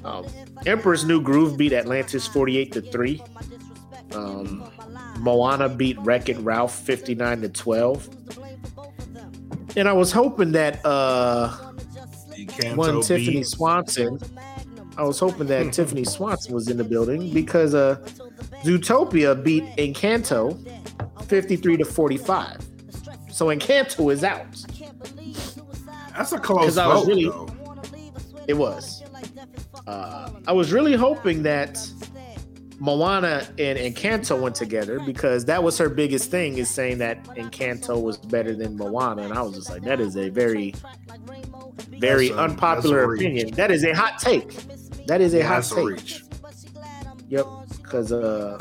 Um, 0.04 0.26
Emperor's 0.66 1.04
New 1.04 1.20
Groove 1.20 1.56
beat 1.56 1.72
Atlantis 1.72 2.26
48 2.26 2.72
to 2.72 2.80
3. 2.82 3.22
Um, 4.14 4.70
Moana 5.18 5.68
beat 5.68 5.98
Wreck 6.00 6.28
It 6.28 6.38
Ralph 6.38 6.74
59 6.78 7.42
to 7.42 7.48
12. 7.48 8.08
And 9.76 9.88
I 9.88 9.92
was 9.92 10.12
hoping 10.12 10.52
that 10.52 10.84
uh 10.84 11.48
one 12.74 13.02
Tiffany 13.02 13.38
beat- 13.38 13.46
Swanson. 13.46 14.18
I 14.96 15.02
was 15.02 15.18
hoping 15.18 15.46
that 15.48 15.72
Tiffany 15.72 16.04
Swanson 16.04 16.54
was 16.54 16.68
in 16.68 16.76
the 16.76 16.84
building 16.84 17.32
because 17.32 17.74
uh 17.74 17.96
Zootopia 18.64 19.42
beat 19.42 19.64
Encanto 19.76 20.58
53 21.26 21.76
to 21.78 21.84
45. 21.84 22.58
So 23.30 23.46
Encanto 23.46 24.12
is 24.12 24.24
out. 24.24 24.46
That's 26.16 26.32
a 26.32 26.38
close 26.38 26.76
I 26.76 26.86
was 26.88 27.00
vote, 27.04 27.08
really 27.08 27.24
though. 27.28 27.48
it 28.48 28.54
was. 28.54 29.02
Uh, 29.86 30.30
I 30.46 30.52
was 30.52 30.72
really 30.72 30.94
hoping 30.94 31.42
that 31.44 31.78
Moana 32.80 33.46
and 33.58 33.78
Encanto 33.78 34.40
went 34.40 34.54
together 34.56 34.98
because 35.00 35.44
that 35.46 35.62
was 35.62 35.78
her 35.78 35.88
biggest 35.88 36.30
thing 36.30 36.58
is 36.58 36.68
saying 36.68 36.98
that 36.98 37.22
Encanto 37.36 38.00
was 38.02 38.16
better 38.18 38.54
than 38.54 38.76
Moana, 38.76 39.22
and 39.22 39.32
I 39.32 39.42
was 39.42 39.54
just 39.54 39.70
like, 39.70 39.82
that 39.82 40.00
is 40.00 40.16
a 40.16 40.28
very, 40.28 40.74
very 41.88 42.28
That's 42.28 42.38
unpopular 42.40 43.04
a 43.12 43.14
opinion. 43.16 43.52
That 43.52 43.70
is 43.70 43.84
a 43.84 43.92
hot 43.94 44.18
take. 44.18 44.50
That 45.06 45.20
is 45.20 45.34
a 45.34 45.38
Yeah, 45.38 45.46
hot 45.46 45.54
that's 45.56 45.72
a 45.72 45.74
take. 45.76 45.84
reach. 45.84 46.22
Yep, 47.28 47.46
because 47.88 48.12
uh, 48.12 48.60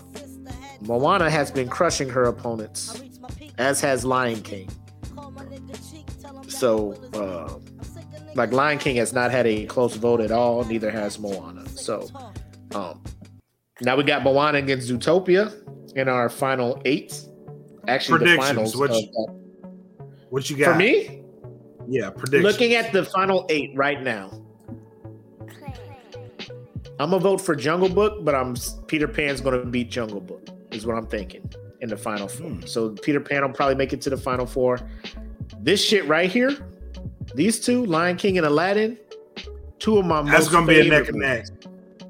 Moana 0.82 1.30
has 1.30 1.52
been 1.52 1.68
crushing 1.68 2.10
her 2.10 2.24
opponents, 2.26 3.02
as 3.58 3.82
has 3.82 4.06
Lion 4.06 4.41
King. 4.41 4.70
So, 6.48 6.94
uh, 7.14 7.60
like 8.36 8.52
Lion 8.52 8.80
King 8.80 8.95
has 8.95 9.14
not 9.14 9.32
had 9.32 9.45
a 9.45 9.66
close 9.66 9.95
vote 9.95 10.22
at 10.22 10.32
all. 10.32 10.64
Neither 10.64 10.90
has 10.90 11.20
Moana. 11.20 11.68
So, 11.70 12.08
um, 12.74 13.04
now 13.82 13.95
we 13.95 14.04
got 14.04 14.24
Moana 14.24 14.58
against 14.60 14.90
Zootopia 14.90 15.54
in 15.95 16.08
our 16.08 16.30
final 16.30 16.82
eight. 16.86 17.20
Actually, 17.88 18.26
the 18.26 18.38
finals. 18.38 18.76
What 18.76 18.90
of 18.91 18.98
you- 18.98 19.02
that. 19.12 19.34
What 20.30 20.49
you 20.49 20.58
got 20.58 20.74
For 20.74 20.78
me, 20.78 21.22
Yeah, 21.88 22.10
predictions. 22.10 22.44
looking 22.44 22.74
at 22.74 22.91
the 22.91 23.06
final 23.06 23.45
eight 23.49 23.72
right 23.76 24.02
now, 24.04 24.30
I'm 26.99 27.11
gonna 27.11 27.19
vote 27.19 27.40
for 27.41 27.56
Jungle 27.56 27.90
Book, 27.90 28.24
but 28.26 28.34
I'm 28.36 28.56
Peter 28.88 29.07
Pan's 29.07 29.41
gonna 29.41 29.65
beat 29.65 29.90
Jungle 29.91 30.22
Book. 30.22 30.48
Is 30.72 30.86
what 30.86 30.98
I'm 30.98 31.07
thinking. 31.07 31.49
in 31.80 31.90
the 31.90 31.98
final 31.98 32.28
four. 32.28 32.57
So 32.65 32.90
Peter 32.90 33.19
Pan 33.19 33.44
will 33.44 33.53
probably 33.53 33.76
make 33.76 33.94
it 33.94 34.02
to 34.02 34.10
the 34.10 34.18
final 34.18 34.48
four. 34.48 34.80
This 35.60 35.84
shit 35.84 36.07
right 36.07 36.30
here, 36.30 36.57
these 37.36 37.60
two, 37.60 37.86
Lion 37.86 38.18
King 38.18 38.38
and 38.40 38.48
Aladdin, 38.48 38.98
two 39.78 39.98
of 39.99 40.06
my 40.06 40.24
That's 40.24 40.49
gonna 40.49 40.65
be 40.65 40.80
a 40.80 40.90
neck 40.90 41.07
and 41.10 41.19
neck. 41.19 41.45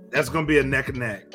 That's 0.09 0.29
gonna 0.29 0.47
be 0.47 0.59
a 0.59 0.63
neck 0.63 0.87
and 0.87 0.99
neck. 0.99 1.25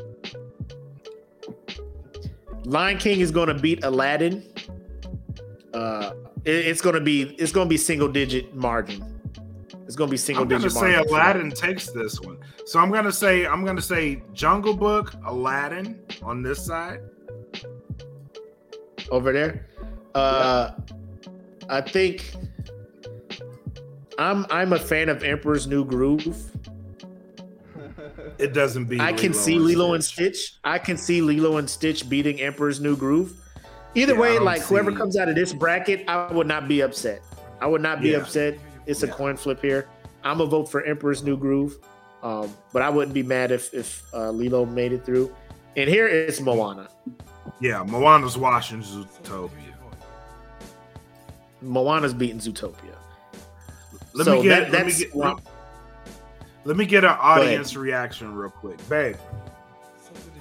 Lion 2.64 2.96
King 2.96 3.20
is 3.20 3.30
going 3.30 3.48
to 3.48 3.54
beat 3.54 3.82
Aladdin. 3.84 4.42
Uh, 5.74 6.12
it- 6.44 6.66
it's 6.68 6.80
to 6.80 7.00
be 7.00 7.22
it's 7.38 7.50
going 7.52 7.66
to 7.66 7.68
be 7.68 7.76
single 7.76 8.08
digit 8.08 8.54
margin. 8.54 9.04
It's 9.92 9.96
going 9.98 10.08
to 10.08 10.12
be 10.12 10.16
single 10.16 10.44
I'm 10.44 10.48
gonna 10.48 10.62
digit 10.62 10.72
say 10.78 10.92
margin. 10.92 11.04
for 11.08 11.14
Aladdin 11.16 11.50
takes 11.50 11.90
this 11.90 12.18
one. 12.18 12.38
So 12.64 12.80
I'm 12.80 12.90
gonna 12.90 13.12
say 13.12 13.44
I'm 13.46 13.62
gonna 13.62 13.82
say 13.82 14.22
Jungle 14.32 14.72
Book, 14.74 15.12
Aladdin 15.26 16.00
on 16.22 16.42
this 16.42 16.64
side. 16.64 17.00
over 19.10 19.34
there. 19.34 19.66
Uh, 20.14 20.70
I 21.68 21.82
think 21.82 22.34
I'm 24.18 24.46
I'm 24.48 24.72
a 24.72 24.78
fan 24.78 25.10
of 25.10 25.22
Emperor's 25.24 25.66
New 25.66 25.84
Groove. 25.84 26.38
It 28.38 28.54
doesn't 28.54 28.86
beat. 28.86 29.02
I 29.02 29.12
can 29.12 29.32
Lilo 29.32 29.42
see 29.42 29.56
and 29.56 29.64
Lilo 29.66 29.92
and 29.92 30.02
Stitch. 30.02 30.54
I 30.64 30.78
can 30.78 30.96
see 30.96 31.20
Lilo 31.20 31.58
and 31.58 31.68
Stitch 31.68 32.08
beating 32.08 32.40
Emperor's 32.40 32.80
New 32.80 32.96
Groove. 32.96 33.34
Either 33.94 34.14
Yeah, 34.14 34.20
way, 34.20 34.34
don't 34.36 34.44
like 34.46 34.62
whoever 34.62 34.90
see- 34.90 34.96
comes 34.96 35.18
out 35.18 35.28
of 35.28 35.34
this 35.34 35.52
bracket, 35.52 36.08
I 36.08 36.32
would 36.32 36.46
not 36.46 36.66
be 36.66 36.80
upset. 36.80 37.20
I 37.60 37.66
would 37.66 37.82
not 37.82 38.00
be 38.00 38.12
Yeah. 38.12 38.16
upset. 38.22 38.58
It's 38.86 39.02
a 39.02 39.08
coin 39.08 39.36
flip 39.36 39.60
here. 39.62 39.88
I'm 40.24 40.40
a 40.40 40.46
vote 40.46 40.70
for 40.70 40.82
Emperor's 40.84 41.22
New 41.22 41.36
Groove, 41.36 41.76
um, 42.22 42.54
but 42.72 42.82
I 42.82 42.90
wouldn't 42.90 43.14
be 43.14 43.22
mad 43.22 43.50
if 43.50 43.72
if 43.74 44.02
uh, 44.14 44.30
Lilo 44.30 44.64
made 44.64 44.92
it 44.92 45.04
through. 45.04 45.34
And 45.76 45.88
here 45.88 46.06
is 46.08 46.40
Moana. 46.40 46.88
Yeah, 47.60 47.82
Moana's 47.82 48.38
washing 48.38 48.82
Zootopia. 48.82 49.50
Moana's 51.60 52.14
beating 52.14 52.38
Zootopia. 52.38 52.94
Let 54.14 54.24
So 54.26 54.36
me 54.36 54.42
get. 54.42 54.70
that- 54.70 54.72
let 54.72 54.86
me 54.86 54.92
get. 54.92 55.14
why- 55.14 55.34
Let 56.64 56.76
me 56.76 56.86
get 56.86 57.04
an 57.04 57.16
audience 57.18 57.74
reaction 57.74 58.34
real 58.34 58.50
quick, 58.50 58.76
babe. 58.88 59.16
Something 60.04 60.32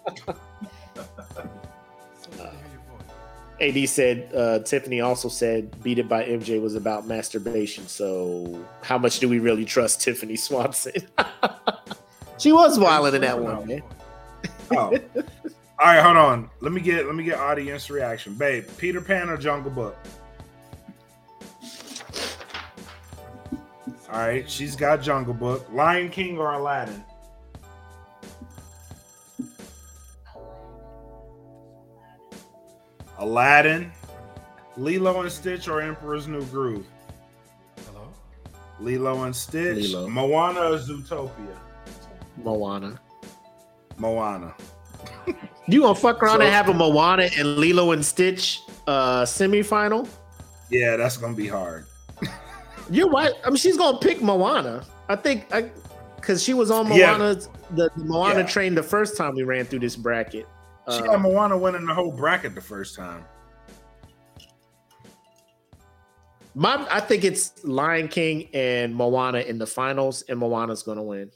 AD 3.60 3.88
said 3.88 4.30
uh, 4.34 4.60
Tiffany 4.60 5.00
also 5.00 5.28
said 5.28 5.82
"Beat 5.82 5.98
It" 5.98 6.08
by 6.08 6.24
MJ 6.24 6.60
was 6.62 6.74
about 6.76 7.06
masturbation. 7.06 7.88
So 7.88 8.64
how 8.82 8.98
much 8.98 9.18
do 9.18 9.28
we 9.28 9.38
really 9.40 9.64
trust 9.64 10.00
Tiffany 10.00 10.36
Swanson? 10.36 10.92
she 12.38 12.52
was 12.52 12.78
wilding 12.78 13.16
in 13.16 13.20
that 13.22 13.38
one, 13.38 13.66
man. 13.66 13.82
Oh. 14.70 14.96
All 15.80 15.86
right, 15.86 16.02
hold 16.02 16.16
on. 16.16 16.50
Let 16.60 16.72
me 16.72 16.80
get 16.80 17.06
let 17.06 17.14
me 17.14 17.24
get 17.24 17.38
audience 17.38 17.90
reaction. 17.90 18.34
Babe, 18.34 18.64
Peter 18.76 19.00
Pan 19.00 19.28
or 19.28 19.36
Jungle 19.36 19.70
Book? 19.70 19.96
All 24.10 24.20
right, 24.20 24.48
she's 24.48 24.74
got 24.74 25.02
Jungle 25.02 25.34
Book. 25.34 25.68
Lion 25.72 26.10
King 26.10 26.38
or 26.38 26.52
Aladdin? 26.52 27.04
Aladdin, 33.18 33.90
Lilo 34.76 35.22
and 35.22 35.30
Stitch 35.32 35.68
or 35.68 35.80
Emperor's 35.80 36.26
New 36.28 36.42
Groove? 36.46 36.86
Hello? 37.86 38.08
Lilo 38.80 39.24
and 39.24 39.34
Stitch. 39.34 39.92
Lilo. 39.92 40.08
Moana 40.08 40.60
or 40.60 40.78
Zootopia? 40.78 41.56
Moana. 42.42 43.00
Moana. 43.96 44.54
You 45.70 45.82
gonna 45.82 45.94
fuck 45.94 46.22
around 46.22 46.38
So- 46.38 46.46
and 46.46 46.50
have 46.50 46.70
a 46.70 46.72
Moana 46.74 47.28
and 47.36 47.58
Lilo 47.58 47.90
and 47.92 48.02
Stitch 48.02 48.62
uh 48.86 49.22
semifinal? 49.24 50.08
Yeah, 50.70 50.96
that's 50.96 51.18
gonna 51.18 51.34
be 51.36 51.46
hard. 51.46 51.84
You're 52.90 53.10
right. 53.10 53.34
I 53.44 53.48
mean, 53.50 53.56
she's 53.56 53.76
gonna 53.76 53.98
pick 53.98 54.22
Moana. 54.22 54.86
I 55.10 55.16
think 55.16 55.44
I 55.52 55.70
because 56.16 56.42
she 56.42 56.54
was 56.54 56.70
on 56.70 56.90
Yeah. 56.90 57.12
Moana's 57.18 57.50
the, 57.72 57.90
the 57.96 58.04
Moana 58.04 58.40
Yeah. 58.40 58.46
train 58.46 58.74
the 58.74 58.82
first 58.82 59.18
time 59.18 59.34
we 59.34 59.42
ran 59.42 59.66
through 59.66 59.80
this 59.80 59.94
bracket. 59.94 60.46
She 60.90 61.00
Uh, 61.02 61.06
got 61.06 61.20
Moana 61.20 61.56
winning 61.58 61.86
the 61.86 61.94
whole 61.94 62.12
bracket 62.12 62.54
the 62.54 62.60
first 62.60 62.96
time. 62.96 63.24
My, 66.54 66.86
I 66.90 67.00
think 67.00 67.24
it's 67.24 67.52
Lion 67.64 68.08
King 68.08 68.48
and 68.52 68.94
Moana 68.94 69.40
in 69.40 69.58
the 69.58 69.66
finals, 69.66 70.24
and 70.28 70.38
Moana's 70.38 70.82
gonna 70.82 71.02
win. 71.02 71.30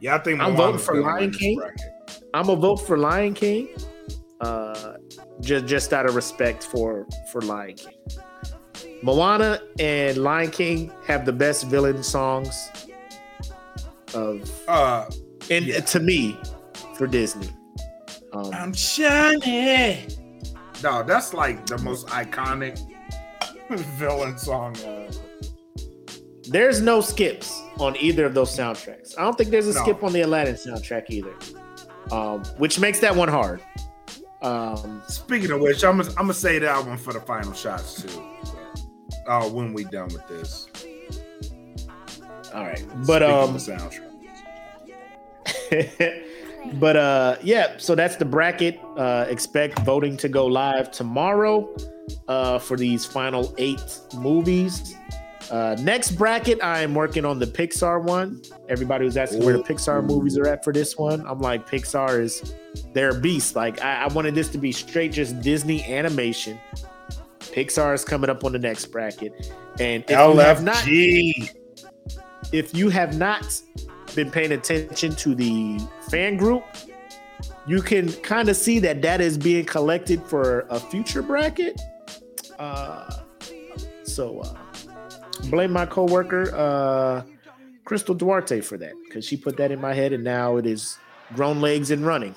Yeah, 0.00 0.14
I 0.14 0.18
think 0.18 0.40
I'm 0.40 0.56
voting 0.56 0.78
for 0.78 1.00
Lion 1.00 1.30
King. 1.32 1.60
I'm 2.32 2.46
gonna 2.46 2.60
vote 2.60 2.76
for 2.76 2.96
Lion 2.96 3.34
King, 3.34 3.68
uh, 4.40 4.94
just 5.40 5.66
just 5.66 5.92
out 5.92 6.06
of 6.06 6.14
respect 6.14 6.62
for 6.62 7.06
for 7.30 7.42
Lion 7.42 7.74
King. 7.76 7.94
Moana 9.02 9.60
and 9.78 10.16
Lion 10.18 10.50
King 10.50 10.90
have 11.06 11.26
the 11.26 11.32
best 11.32 11.66
villain 11.66 12.02
songs 12.02 12.70
of 14.14 14.50
uh 14.66 15.10
and 15.50 15.66
to 15.88 16.00
me 16.00 16.38
for 16.96 17.06
Disney. 17.06 17.50
Um, 18.34 18.52
I'm 18.52 18.72
shining. 18.72 20.10
No, 20.82 21.02
that's 21.02 21.32
like 21.32 21.66
the 21.66 21.78
most 21.78 22.08
iconic 22.08 22.78
villain 23.70 24.36
song. 24.38 24.76
Uh, 24.78 25.10
There's 26.48 26.80
no 26.80 27.00
skips 27.00 27.62
on 27.78 27.96
either 27.96 28.26
of 28.26 28.34
those 28.34 28.54
soundtracks. 28.56 29.16
I 29.16 29.22
don't 29.22 29.36
think 29.38 29.50
there's 29.50 29.68
a 29.68 29.72
No. 29.74 29.82
skip 29.82 30.02
on 30.02 30.12
the 30.12 30.22
Aladdin 30.22 30.54
soundtrack 30.56 31.08
either, 31.10 31.34
um, 32.10 32.42
which 32.58 32.78
makes 32.78 32.98
that 33.00 33.14
one 33.14 33.28
hard. 33.28 33.60
Um, 34.42 35.00
speaking 35.08 35.50
of 35.52 35.60
which, 35.60 35.82
I'm 35.84 35.96
gonna, 35.98 36.10
I'm 36.10 36.24
gonna 36.24 36.34
say 36.34 36.58
that 36.58 36.84
one 36.86 36.98
for 36.98 37.12
the 37.14 37.20
final 37.20 37.52
shots 37.54 38.02
too. 38.02 38.22
Uh, 39.26 39.48
when 39.48 39.72
we 39.72 39.84
done 39.84 40.08
with 40.08 40.26
this. 40.28 40.68
all 42.52 42.64
right, 42.64 42.84
but 43.06 43.22
Speaking 43.22 43.34
um, 43.34 43.54
of 43.54 43.64
the 43.64 43.72
soundtrack. 45.72 46.20
but 46.74 46.96
uh, 46.96 47.36
yeah. 47.42 47.74
So 47.78 47.94
that's 47.94 48.16
the 48.16 48.24
bracket. 48.24 48.80
Uh, 48.96 49.26
expect 49.28 49.78
voting 49.80 50.16
to 50.18 50.28
go 50.28 50.46
live 50.46 50.90
tomorrow 50.90 51.74
uh, 52.28 52.58
for 52.58 52.76
these 52.76 53.04
final 53.04 53.54
eight 53.58 54.00
movies. 54.14 54.94
Uh, 55.50 55.76
next 55.80 56.12
bracket, 56.12 56.62
I 56.62 56.80
am 56.80 56.94
working 56.94 57.24
on 57.24 57.38
the 57.38 57.46
Pixar 57.46 58.02
one. 58.02 58.40
Everybody 58.68 59.04
was 59.04 59.16
asking 59.16 59.44
where 59.44 59.56
the 59.56 59.62
Pixar 59.62 60.04
movies 60.04 60.38
are 60.38 60.46
at 60.46 60.64
for 60.64 60.72
this 60.72 60.96
one. 60.96 61.24
I'm 61.26 61.40
like, 61.40 61.68
Pixar 61.68 62.18
is 62.18 62.54
they're 62.92 63.10
a 63.10 63.20
beast. 63.20 63.54
Like, 63.54 63.82
I, 63.82 64.04
I 64.04 64.06
wanted 64.08 64.34
this 64.34 64.48
to 64.50 64.58
be 64.58 64.72
straight 64.72 65.12
just 65.12 65.40
Disney 65.42 65.84
animation. 65.84 66.58
Pixar 67.40 67.94
is 67.94 68.04
coming 68.04 68.30
up 68.30 68.42
on 68.42 68.52
the 68.52 68.58
next 68.58 68.86
bracket, 68.86 69.52
and 69.78 70.02
if 70.08 70.10
you 70.10 70.38
have 70.38 70.64
not, 70.64 70.82
if 72.52 72.74
you 72.74 72.88
have 72.88 73.16
not 73.16 73.60
been 74.14 74.30
paying 74.30 74.52
attention 74.52 75.14
to 75.16 75.34
the 75.34 75.80
fan 76.10 76.36
group, 76.36 76.64
you 77.66 77.82
can 77.82 78.12
kind 78.12 78.48
of 78.48 78.56
see 78.56 78.78
that 78.80 79.02
that 79.02 79.20
is 79.20 79.38
being 79.38 79.64
collected 79.64 80.22
for 80.22 80.66
a 80.70 80.78
future 80.78 81.22
bracket. 81.22 81.80
Uh, 82.58 83.20
so 84.04 84.40
uh, 84.40 84.54
blame 85.50 85.72
my 85.72 85.86
coworker 85.86 86.54
uh, 86.54 87.22
Crystal 87.84 88.14
Duarte 88.14 88.60
for 88.60 88.78
that 88.78 88.92
because 89.04 89.24
she 89.24 89.36
put 89.36 89.56
that 89.56 89.70
in 89.70 89.80
my 89.80 89.92
head, 89.92 90.12
and 90.12 90.24
now 90.24 90.56
it 90.56 90.66
is 90.66 90.98
grown 91.34 91.60
legs 91.60 91.90
and 91.90 92.04
running. 92.06 92.34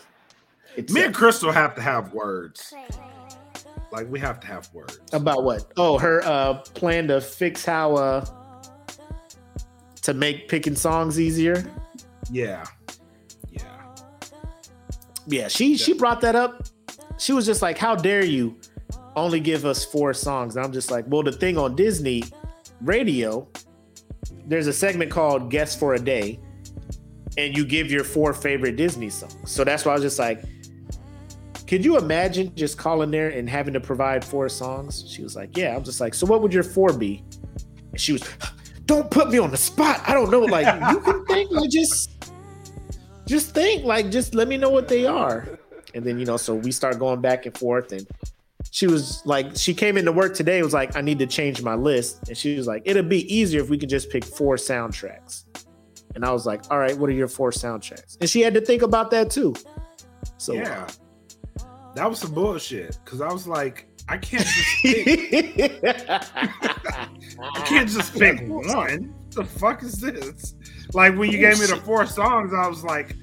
It's 0.75 0.93
Me 0.93 1.01
uh, 1.01 1.05
and 1.05 1.15
Crystal 1.15 1.51
have 1.51 1.75
to 1.75 1.81
have 1.81 2.13
words. 2.13 2.73
Like 3.91 4.09
we 4.09 4.19
have 4.19 4.39
to 4.41 4.47
have 4.47 4.69
words. 4.73 4.99
about 5.13 5.43
what? 5.43 5.71
Oh, 5.77 5.97
her 5.97 6.21
uh, 6.23 6.55
plan 6.73 7.07
to 7.07 7.21
fix 7.21 7.63
how 7.65 7.95
uh, 7.95 8.25
to 10.07 10.13
make 10.13 10.47
picking 10.47 10.73
songs 10.73 11.19
easier. 11.19 11.69
Yeah. 12.31 12.63
Yeah, 13.51 13.59
Yeah, 15.27 15.49
she 15.49 15.75
she 15.75 15.91
brought 15.91 16.21
that 16.21 16.33
up. 16.33 16.63
She 17.17 17.33
was 17.33 17.45
just 17.45 17.61
like, 17.61 17.77
"How 17.77 17.93
dare 17.93 18.23
you 18.23 18.55
only 19.17 19.41
give 19.41 19.65
us 19.65 19.83
four 19.83 20.13
songs?" 20.13 20.55
And 20.55 20.63
I'm 20.63 20.71
just 20.71 20.91
like, 20.91 21.03
"Well, 21.09 21.23
the 21.23 21.33
thing 21.33 21.57
on 21.57 21.75
Disney 21.75 22.23
radio, 22.79 23.49
there's 24.45 24.67
a 24.67 24.71
segment 24.73 25.11
called 25.11 25.51
Guess 25.51 25.75
for 25.75 25.95
a 25.95 25.99
Day, 25.99 26.39
and 27.37 27.57
you 27.57 27.65
give 27.65 27.91
your 27.91 28.05
four 28.05 28.31
favorite 28.31 28.77
Disney 28.77 29.09
songs." 29.09 29.51
So 29.51 29.65
that's 29.65 29.83
why 29.83 29.91
I 29.91 29.95
was 29.95 30.03
just 30.03 30.19
like, 30.19 30.41
"Could 31.67 31.83
you 31.83 31.97
imagine 31.97 32.55
just 32.55 32.77
calling 32.77 33.11
there 33.11 33.27
and 33.27 33.49
having 33.49 33.73
to 33.73 33.81
provide 33.81 34.23
four 34.23 34.47
songs?" 34.47 35.03
She 35.05 35.21
was 35.21 35.35
like, 35.35 35.57
"Yeah." 35.57 35.75
I'm 35.75 35.83
just 35.83 35.99
like, 35.99 36.13
"So 36.13 36.25
what 36.25 36.41
would 36.41 36.53
your 36.53 36.63
four 36.63 36.93
be?" 36.93 37.25
And 37.91 37.99
she 37.99 38.13
was, 38.13 38.23
"Don't 38.87 39.09
put 39.11 39.29
me 39.29 39.37
on 39.37 39.51
the 39.51 39.57
spot. 39.57 40.01
I 40.07 40.13
don't 40.13 40.31
know. 40.31 40.41
Like 40.41 40.65
you 40.91 40.99
can 41.01 41.25
think 41.25 41.51
like 41.51 41.69
just." 41.69 42.13
just 43.27 43.53
think 43.53 43.83
like 43.83 44.09
just 44.09 44.33
let 44.33 44.47
me 44.47 44.55
know 44.55 44.69
what 44.69 44.87
they 44.87 45.05
are 45.05 45.59
and 45.93 46.05
then 46.05 46.17
you 46.17 46.25
know 46.25 46.37
so 46.37 46.55
we 46.55 46.71
start 46.71 46.97
going 46.97 47.19
back 47.19 47.45
and 47.45 47.57
forth 47.57 47.91
and 47.91 48.07
she 48.71 48.87
was 48.87 49.25
like, 49.25 49.55
she 49.55 49.73
came 49.73 49.97
into 49.97 50.11
work 50.11 50.35
today. 50.35 50.61
Was 50.61 50.73
like, 50.73 50.95
I 50.95 51.01
need 51.01 51.19
to 51.19 51.27
change 51.27 51.61
my 51.61 51.75
list, 51.75 52.27
and 52.27 52.37
she 52.37 52.57
was 52.57 52.67
like, 52.67 52.83
it'd 52.85 53.09
be 53.09 53.33
easier 53.33 53.61
if 53.61 53.69
we 53.69 53.77
could 53.77 53.89
just 53.89 54.09
pick 54.09 54.23
four 54.23 54.55
soundtracks. 54.55 55.45
And 56.15 56.25
I 56.25 56.31
was 56.31 56.45
like, 56.45 56.63
all 56.71 56.79
right, 56.79 56.97
what 56.97 57.09
are 57.09 57.13
your 57.13 57.27
four 57.27 57.51
soundtracks? 57.51 58.17
And 58.19 58.29
she 58.29 58.41
had 58.41 58.53
to 58.53 58.61
think 58.61 58.81
about 58.81 59.11
that 59.11 59.29
too. 59.29 59.55
So 60.37 60.53
yeah, 60.53 60.87
that 61.95 62.09
was 62.09 62.19
some 62.19 62.33
bullshit. 62.33 62.99
Because 63.03 63.21
I 63.21 63.31
was 63.31 63.47
like, 63.47 63.87
I 64.09 64.17
can't 64.17 64.45
just 64.45 64.81
pick. 64.81 65.83
I 67.39 67.61
can't 67.65 67.89
just 67.89 68.13
pick 68.17 68.41
one. 68.47 69.13
the 69.31 69.43
fuck 69.43 69.83
is 69.83 69.99
this? 69.99 70.55
Like 70.93 71.17
when 71.17 71.31
you 71.31 71.37
gave 71.37 71.59
me 71.59 71.65
the 71.65 71.75
four 71.83 72.05
songs, 72.05 72.53
I 72.53 72.67
was 72.67 72.83
like, 72.83 73.15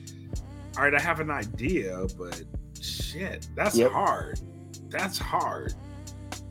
all 0.77 0.85
right, 0.85 0.94
I 0.94 1.01
have 1.01 1.20
an 1.20 1.31
idea, 1.31 2.06
but 2.19 2.43
shit, 2.81 3.47
that's 3.55 3.77
Yep. 3.77 3.93
hard. 3.93 4.40
That's 4.90 5.19
hard. 5.19 5.74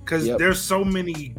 Because 0.04 0.26
Yep. 0.28 0.40
there's 0.40 0.60
so 0.60 0.84
many 0.84 1.36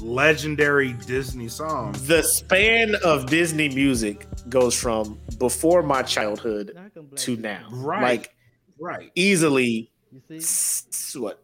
legendary 0.00 0.92
Disney 1.06 1.48
songs. 1.48 2.06
the 2.06 2.22
span 2.22 2.94
of 3.02 3.26
Disney 3.26 3.68
music 3.70 4.26
goes 4.50 4.74
from 4.78 5.18
before 5.38 5.82
my 5.82 6.02
childhood 6.02 6.78
to 7.16 7.36
now. 7.36 7.66
Right. 7.70 8.02
Like 8.02 8.30
Right. 8.78 9.10
easily 9.14 9.90
s- 10.30 11.16
what 11.18 11.42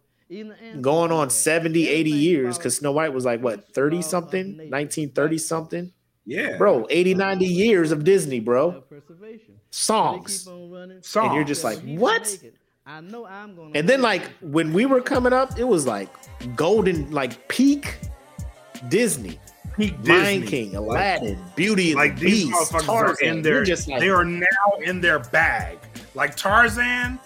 going 0.81 1.13
on 1.13 1.31
70 1.31 1.89
80 1.89 2.11
years 2.11 2.59
because 2.59 2.77
snow 2.77 2.93
white 2.93 3.13
was 3.13 3.25
like 3.25 3.41
what 3.41 3.69
30 3.75 4.03
something 4.03 4.47
1930 4.57 5.39
something 5.39 5.93
Yeah. 6.27 6.57
bro 6.57 6.87
80 6.91 7.15
90 7.15 7.45
years 7.47 7.93
of 7.93 8.05
disney 8.05 8.41
bro. 8.41 8.83
songs. 9.71 10.45
Songs. 10.45 11.17
and 11.17 11.35
you're 11.35 11.45
just 11.45 11.65
like 11.65 11.79
what? 11.99 12.39
and 12.87 13.89
then 13.89 14.03
like 14.03 14.23
when 14.41 14.73
we 14.73 14.87
were 14.87 15.01
coming 15.01 15.33
up 15.33 15.59
it 15.59 15.65
was 15.65 15.87
like 15.87 16.09
golden 16.57 17.11
like 17.11 17.49
peak 17.49 17.99
disney. 18.89 19.39
Peak 19.77 19.95
lion 20.07 20.41
Disney. 20.43 20.47
king 20.47 20.73
Like- 20.73 21.21
aladdin 21.21 21.39
beauty 21.57 21.93
and 21.93 22.01
like 22.01 22.19
the 22.19 22.27
these 22.27 22.45
beast 22.49 22.73
motherfuckers 22.73 22.85
tarzan 22.87 23.29
are 23.29 23.31
in 23.31 23.35
you're 23.37 23.43
their 23.43 23.65
just 23.65 23.89
like 23.89 24.01
they 24.01 24.11
are 24.11 24.25
now 24.25 24.47
in 24.85 25.01
their 25.01 25.19
bag. 25.21 25.79
Like 26.15 26.37
Tarzan 26.37 27.19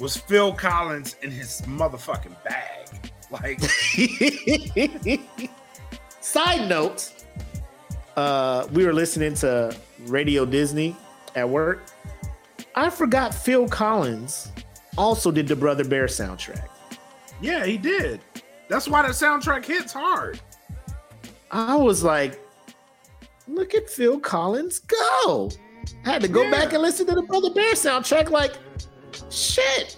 was 0.00 0.16
Phil 0.16 0.52
Collins 0.52 1.16
in 1.22 1.30
his 1.30 1.62
motherfucking 1.62 2.36
bag. 2.44 2.88
Like 3.30 3.60
Side 6.20 6.68
note, 6.68 7.12
uh, 8.16 8.66
we 8.72 8.84
were 8.86 8.92
listening 8.92 9.34
to 9.34 9.76
Radio 10.06 10.44
Disney 10.46 10.96
at 11.34 11.48
work. 11.48 11.82
I 12.74 12.90
forgot 12.90 13.34
Phil 13.34 13.68
Collins 13.68 14.50
also 14.96 15.30
did 15.30 15.46
the 15.48 15.56
Brother 15.56 15.84
Bear 15.84 16.06
soundtrack. 16.06 16.68
yeah, 17.40 17.64
he 17.64 17.76
did. 17.76 18.20
That's 18.68 18.88
why 18.88 19.02
that 19.02 19.10
soundtrack 19.12 19.64
hits 19.64 19.92
hard. 19.92 20.40
I 21.50 21.76
was 21.76 22.02
like, 22.02 22.40
look 23.46 23.74
at 23.74 23.88
Phil 23.90 24.18
Collins 24.18 24.80
go. 24.80 25.50
I 26.06 26.10
had 26.12 26.22
to 26.22 26.28
go 26.28 26.42
Yeah. 26.42 26.50
back 26.50 26.72
and 26.72 26.82
listen 26.82 27.06
to 27.06 27.14
the 27.14 27.22
Brother 27.22 27.50
Bear 27.52 27.74
soundtrack. 27.74 28.30
Like, 28.30 28.52
shit. 29.30 29.96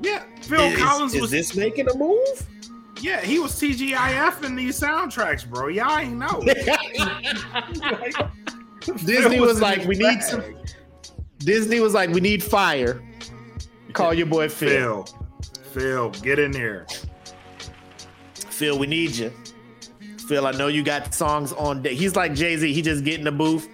Yeah, 0.00 0.24
Phil 0.42 0.60
Is- 0.60 0.78
Collins 0.78 1.14
is 1.14 1.20
was 1.22 1.30
this 1.30 1.56
making 1.56 1.88
a 1.88 1.94
move? 1.94 2.46
Yeah, 3.00 3.20
he 3.20 3.38
was 3.38 3.52
TGIF 3.52 4.42
in 4.44 4.56
these 4.56 4.80
soundtracks, 4.80 5.48
bro. 5.48 5.68
Y'all 5.68 5.98
ain't 5.98 6.16
know. 6.16 6.42
Disney 9.04 9.36
Phil 9.36 9.46
was 9.46 9.60
like, 9.60 9.78
his 9.78 9.86
we 9.86 9.96
need 9.96 10.22
some. 10.22 10.42
Disney 11.38 11.78
was 11.80 11.94
like, 11.94 12.10
we 12.10 12.20
need 12.20 12.42
fire. 12.42 13.00
Call 13.92 14.14
your 14.14 14.26
boy 14.26 14.48
Phil. 14.48 15.04
Phil. 15.04 15.18
Phil, 15.72 16.10
get 16.22 16.38
in 16.38 16.50
there. 16.50 16.86
Phil, 18.34 18.78
we 18.78 18.86
need 18.86 19.12
you. 19.12 19.32
Phil, 20.26 20.46
I 20.46 20.50
know 20.52 20.66
you 20.66 20.82
got 20.82 21.14
songs 21.14 21.52
on 21.52 21.82
deck. 21.82 21.92
He's 21.92 22.16
like 22.16 22.34
Jay 22.34 22.56
Z. 22.56 22.72
He 22.72 22.82
just 22.82 23.04
get 23.04 23.18
in 23.18 23.24
the 23.24 23.32
booth, 23.32 23.68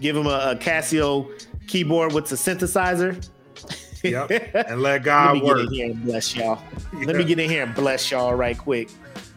give 0.00 0.16
him 0.16 0.26
a, 0.26 0.52
a 0.52 0.56
Casio 0.56 1.28
keyboard 1.66 2.12
with 2.12 2.26
the 2.28 2.36
synthesizer. 2.36 3.28
Yep. 4.02 4.30
And 4.68 4.82
let 4.82 5.02
God 5.02 5.34
Let 5.34 5.42
me 5.42 5.48
work. 5.48 5.56
get 5.58 5.66
in 5.66 5.72
here 5.72 5.90
and 5.90 6.04
bless 6.04 6.34
y'all. 6.36 6.62
Let 7.04 7.16
me 7.16 7.24
get 7.24 7.38
in 7.38 7.50
here 7.50 7.62
and 7.64 7.74
bless 7.74 8.10
y'all 8.10 8.34
right 8.34 8.56
quick. 8.56 8.88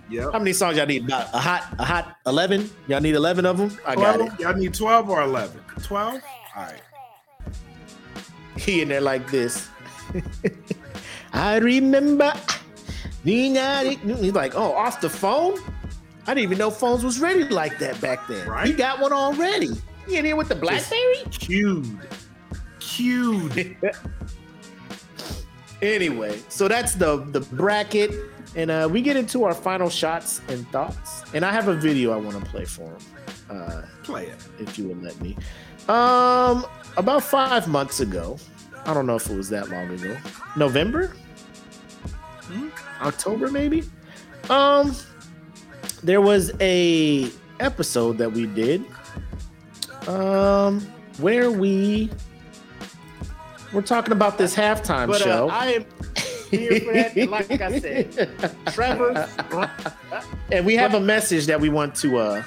Yep. 0.10 0.32
How 0.34 0.40
many 0.40 0.54
songs 0.54 0.78
y'all 0.78 0.86
need? 0.86 1.06
About 1.06 1.28
a 1.34 1.40
hot, 1.40 1.76
a 1.80 1.86
hot 1.86 2.18
eleven. 2.26 2.70
Y'all 2.88 3.02
need 3.02 3.16
eleven 3.16 3.46
of 3.46 3.58
them. 3.58 3.78
I 3.86 3.96
got 3.96 4.22
it. 4.22 4.40
Y'all 4.40 4.54
need 4.54 4.74
12 4.74 5.10
or 5.10 5.22
11? 5.22 5.60
12? 5.82 6.22
All 6.56 6.64
right. 6.64 6.82
He 8.58 8.82
in 8.82 8.90
there 8.90 9.02
like 9.02 9.30
this. 9.32 9.68
I 11.34 11.58
remember. 11.58 12.34
He's 13.24 13.54
like, 14.34 14.56
oh, 14.56 14.74
off 14.74 15.02
the 15.02 15.10
phone. 15.10 15.58
I 16.26 16.34
didn't 16.34 16.44
even 16.44 16.58
know 16.58 16.70
phones 16.70 17.04
was 17.04 17.20
ready 17.20 17.44
like 17.46 17.80
that 17.80 18.00
back 18.00 18.28
then. 18.28 18.48
Right. 18.48 18.68
He 18.68 18.74
got 18.74 19.00
one 19.00 19.12
already. 19.14 19.70
He 20.08 20.18
in 20.18 20.26
here 20.26 20.36
with 20.36 20.50
the 20.50 20.56
BlackBerry. 20.56 21.24
Cued. 21.32 21.86
Cued. 22.80 23.78
Anyway, 25.84 26.40
so 26.50 26.68
that's 26.68 26.96
the 26.96 27.18
the 27.18 27.42
bracket, 27.42 28.12
and 28.56 28.72
uh, 28.72 28.88
we 28.90 29.02
get 29.02 29.18
into 29.18 29.44
our 29.44 29.54
final 29.54 29.90
shots 29.90 30.40
and 30.48 30.68
thoughts. 30.70 31.24
And 31.34 31.44
I 31.44 31.52
have 31.52 31.68
a 31.68 31.76
video 31.76 32.12
I 32.14 32.16
want 32.18 32.42
to 32.44 32.50
play 32.50 32.64
for 32.66 32.84
him, 32.84 32.98
uh, 33.50 33.82
Play 34.04 34.28
it. 34.28 34.38
if 34.60 34.78
you 34.80 34.88
would 34.88 35.04
let 35.04 35.20
me. 35.22 35.36
Um, 35.90 36.66
about 36.96 37.24
five 37.24 37.68
months 37.68 38.00
ago, 38.00 38.38
I 38.86 38.94
don't 38.94 39.06
know 39.06 39.16
if 39.18 39.30
it 39.30 39.36
was 39.36 39.50
that 39.50 39.70
long 39.70 39.90
ago, 39.90 40.16
November, 40.56 41.14
Hmm? 42.48 42.70
October, 43.02 43.50
maybe. 43.52 43.84
Um, 44.50 44.96
there 46.04 46.22
was 46.22 46.52
a 46.62 47.30
episode 47.60 48.18
that 48.20 48.32
we 48.32 48.46
did, 48.46 48.84
um, 50.08 50.82
where 51.20 51.52
we 51.52 52.10
were 53.74 53.82
talking 53.82 54.12
about 54.12 54.38
this 54.38 54.56
halftime 54.56 55.08
But, 55.08 55.22
uh, 55.22 55.26
show. 55.26 55.50
I 55.50 55.66
am 55.68 55.86
here 56.52 56.80
for 56.82 56.94
that. 56.94 57.16
And 57.16 57.32
like 57.32 57.52
I 57.62 57.80
said, 57.80 58.56
Trevor, 58.68 59.28
and 60.52 60.66
we 60.66 60.76
have 60.76 60.94
a 60.94 61.00
message 61.00 61.48
that 61.48 61.60
we 61.60 61.70
want 61.70 61.96
to 61.96 62.18
uh, 62.18 62.44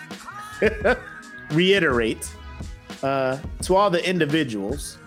reiterate 1.51 2.31
uh, 3.03 3.39
to 3.63 3.77
all 3.77 3.91
the 3.91 4.09
individuals 4.09 4.99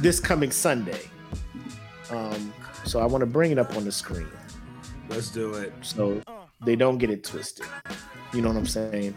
this 0.00 0.20
coming 0.20 0.50
Sunday. 0.50 1.02
Um, 2.10 2.52
so 2.84 3.00
I 3.00 3.06
want 3.06 3.22
to 3.22 3.26
bring 3.26 3.50
it 3.52 3.58
up 3.58 3.76
on 3.76 3.84
the 3.84 3.92
screen 3.92 4.26
Let's 5.08 5.30
do 5.30 5.54
it. 5.54 5.72
so 5.82 6.20
they 6.64 6.76
don't 6.76 6.98
get 6.98 7.10
it 7.10 7.22
twisted. 7.24 7.66
You 8.32 8.42
know 8.42 8.48
what 8.48 8.56
I'm 8.56 8.66
saying? 8.66 9.16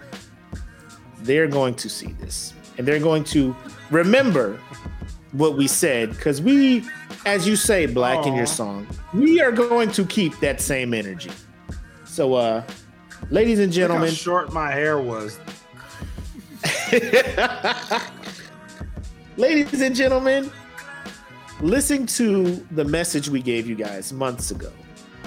They're 1.20 1.48
going 1.48 1.76
to 1.76 1.90
see 1.90 2.11
this 2.20 2.53
and 2.78 2.88
they're 2.88 2.99
going 2.99 3.24
to 3.26 3.56
remember 3.91 4.60
what 5.34 5.57
we 5.57 5.68
said 5.68 6.11
because 6.11 6.41
we, 6.41 6.85
as 7.26 7.45
you 7.47 7.55
say, 7.55 7.85
Black, 7.85 8.26
in 8.26 8.35
your 8.35 8.45
song, 8.45 8.88
we 9.14 9.41
are 9.41 9.51
going 9.51 9.91
to 9.91 10.05
keep 10.05 10.39
that 10.39 10.61
same 10.61 10.93
energy. 10.93 11.31
So, 12.05 12.35
uh, 12.35 12.64
ladies 13.30 13.60
and 13.60 13.73
gentlemen, 13.73 14.14
short 14.14 14.53
my 14.53 14.72
hair 14.72 14.99
was. 14.99 15.39
ladies 19.38 19.81
and 19.81 19.95
gentlemen, 19.95 20.51
listen 21.60 22.05
to 22.05 22.55
the 22.72 22.85
message 22.85 23.30
we 23.30 23.41
gave 23.41 23.68
you 23.68 23.76
guys 23.76 24.14
months 24.14 24.51
ago. 24.51 24.72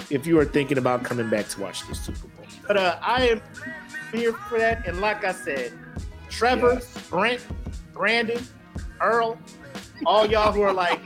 If 0.09 0.25
you 0.25 0.39
are 0.39 0.45
thinking 0.45 0.77
about 0.77 1.03
coming 1.03 1.29
back 1.29 1.49
to 1.49 1.61
watch 1.61 1.85
the 1.87 1.93
Super 1.93 2.27
Bowl, 2.29 2.45
but 2.65 2.77
uh, 2.77 2.97
I 3.01 3.27
am 3.27 3.41
here 4.13 4.31
for 4.31 4.57
that. 4.57 4.87
And 4.87 5.01
like 5.01 5.25
I 5.25 5.33
said, 5.33 5.73
Trevor, 6.29 6.79
Brent, 7.09 7.45
Brandon, 7.93 8.41
Earl, 9.01 9.37
all 10.05 10.25
y'all 10.25 10.51
who 10.51 10.61
are 10.61 10.73
like, 10.73 10.99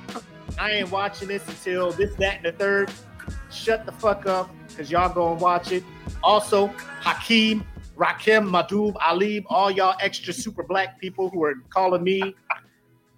I 0.60 0.72
ain't 0.72 0.92
watching 0.92 1.30
this 1.30 1.48
until 1.48 1.92
this, 1.92 2.14
that, 2.16 2.38
and 2.38 2.46
the 2.46 2.52
third. 2.52 2.92
Shut 3.50 3.86
the 3.86 3.92
fuck 3.92 4.26
up, 4.26 4.50
cause 4.76 4.92
y'all 4.92 5.14
go 5.14 5.32
and 5.32 5.42
watch 5.42 5.72
it. 5.72 5.84
Also, 6.24 6.68
Hakeem, 7.02 7.66
Rakim, 7.96 8.50
Madub, 8.50 8.96
Alib, 8.96 9.44
all 9.48 9.70
y'all 9.70 9.96
extra 10.02 10.34
super 10.34 10.64
black 10.64 11.00
people 11.00 11.30
who 11.30 11.44
are 11.44 11.56
calling 11.70 12.04
me 12.04 12.36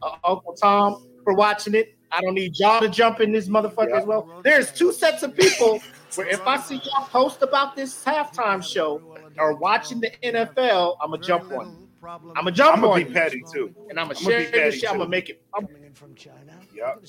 uh, 0.01 0.15
Uncle 0.23 0.53
Tom 0.53 1.07
for 1.23 1.33
watching 1.33 1.75
it. 1.75 1.95
I 2.11 2.21
don't 2.21 2.35
need 2.35 2.59
y'all 2.59 2.79
to 2.81 2.89
jump 2.89 3.21
in 3.21 3.31
this 3.31 3.47
motherfucker 3.47 3.97
as 3.97 4.05
well. 4.05 4.41
There's 4.43 4.71
two 4.71 4.91
sets 4.91 5.23
of 5.23 5.35
people 5.35 5.81
where 6.15 6.27
if 6.27 6.45
I 6.45 6.59
see 6.59 6.75
y'all 6.75 7.07
post 7.07 7.41
about 7.41 7.75
this 7.75 8.03
halftime 8.03 8.63
show 8.63 9.01
or 9.37 9.55
watching 9.55 9.99
the 9.99 10.11
NFL, 10.23 10.97
I'm 11.01 11.11
gonna 11.11 11.23
jump 11.23 11.51
on. 11.51 11.82
I'm 12.05 12.33
gonna 12.35 12.51
jump 12.51 12.77
I'm 12.77 12.81
gonna 12.81 13.05
be 13.05 13.11
petty 13.11 13.43
too. 13.51 13.73
and 13.89 13.99
I'm 13.99 14.07
gonna 14.07 14.19
share 14.19 14.39
be 14.39 14.51
this 14.51 14.75
shit. 14.75 14.89
I'm 14.89 14.97
gonna 14.97 15.09
make 15.09 15.29
it. 15.29 15.41
I'm, 15.53 15.67
coming 15.67 15.93
from 15.93 16.15
China. 16.15 16.59
Yep. 16.73 17.03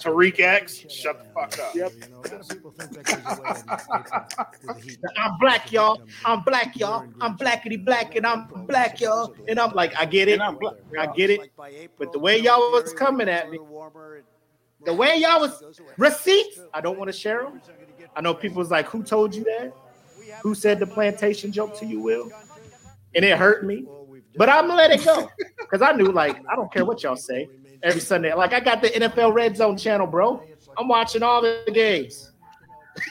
Tariq 0.00 0.40
X, 0.40 0.84
shut 0.88 1.18
the 1.18 1.24
fuck 1.32 1.58
up. 1.58 1.74
Yep. 1.74 1.92
I'm 5.16 5.38
black, 5.38 5.70
y'all. 5.72 6.02
I'm 6.24 6.42
black, 6.42 6.76
y'all. 6.76 7.06
I'm 7.20 7.36
blackity 7.36 7.82
black, 7.84 8.16
and 8.16 8.26
I'm 8.26 8.48
black, 8.66 9.00
y'all. 9.00 9.34
And 9.48 9.60
I'm 9.60 9.72
like, 9.72 9.94
I 9.98 10.04
get 10.04 10.28
it. 10.28 10.40
I 10.40 11.06
get 11.14 11.30
it. 11.30 11.50
But 11.98 12.12
the 12.12 12.18
way 12.18 12.38
y'all 12.38 12.72
was 12.72 12.92
coming 12.92 13.28
at 13.28 13.50
me, 13.50 13.58
the 14.84 14.94
way 14.94 15.16
y'all 15.18 15.40
was 15.40 15.62
receipts. 15.96 16.60
I 16.72 16.80
don't 16.80 16.98
want 16.98 17.08
to 17.08 17.16
share 17.16 17.42
them. 17.42 17.60
I 18.16 18.20
know 18.20 18.34
people 18.34 18.58
was 18.58 18.70
like, 18.70 18.86
"Who 18.86 19.02
told 19.02 19.34
you 19.34 19.44
that? 19.44 19.72
Who 20.42 20.54
said 20.54 20.78
the 20.78 20.86
plantation 20.86 21.52
joke 21.52 21.78
to 21.78 21.86
you, 21.86 22.00
Will?" 22.00 22.30
And 23.14 23.24
it 23.24 23.36
hurt 23.36 23.66
me, 23.66 23.86
but 24.36 24.48
I'm 24.48 24.66
gonna 24.66 24.76
let 24.76 24.90
it 24.92 25.04
go 25.04 25.30
because 25.58 25.82
I 25.82 25.92
knew, 25.92 26.12
like, 26.12 26.40
I 26.48 26.56
don't 26.56 26.72
care 26.72 26.84
what 26.84 27.02
y'all 27.02 27.16
say 27.16 27.48
every 27.82 28.00
Sunday. 28.00 28.32
Like, 28.34 28.52
I 28.52 28.60
got 28.60 28.82
the 28.82 28.88
NFL 28.88 29.34
Red 29.34 29.56
Zone 29.56 29.76
channel, 29.76 30.06
bro. 30.06 30.42
I'm 30.78 30.88
watching 30.88 31.22
all 31.22 31.42
the 31.42 31.70
games. 31.72 32.30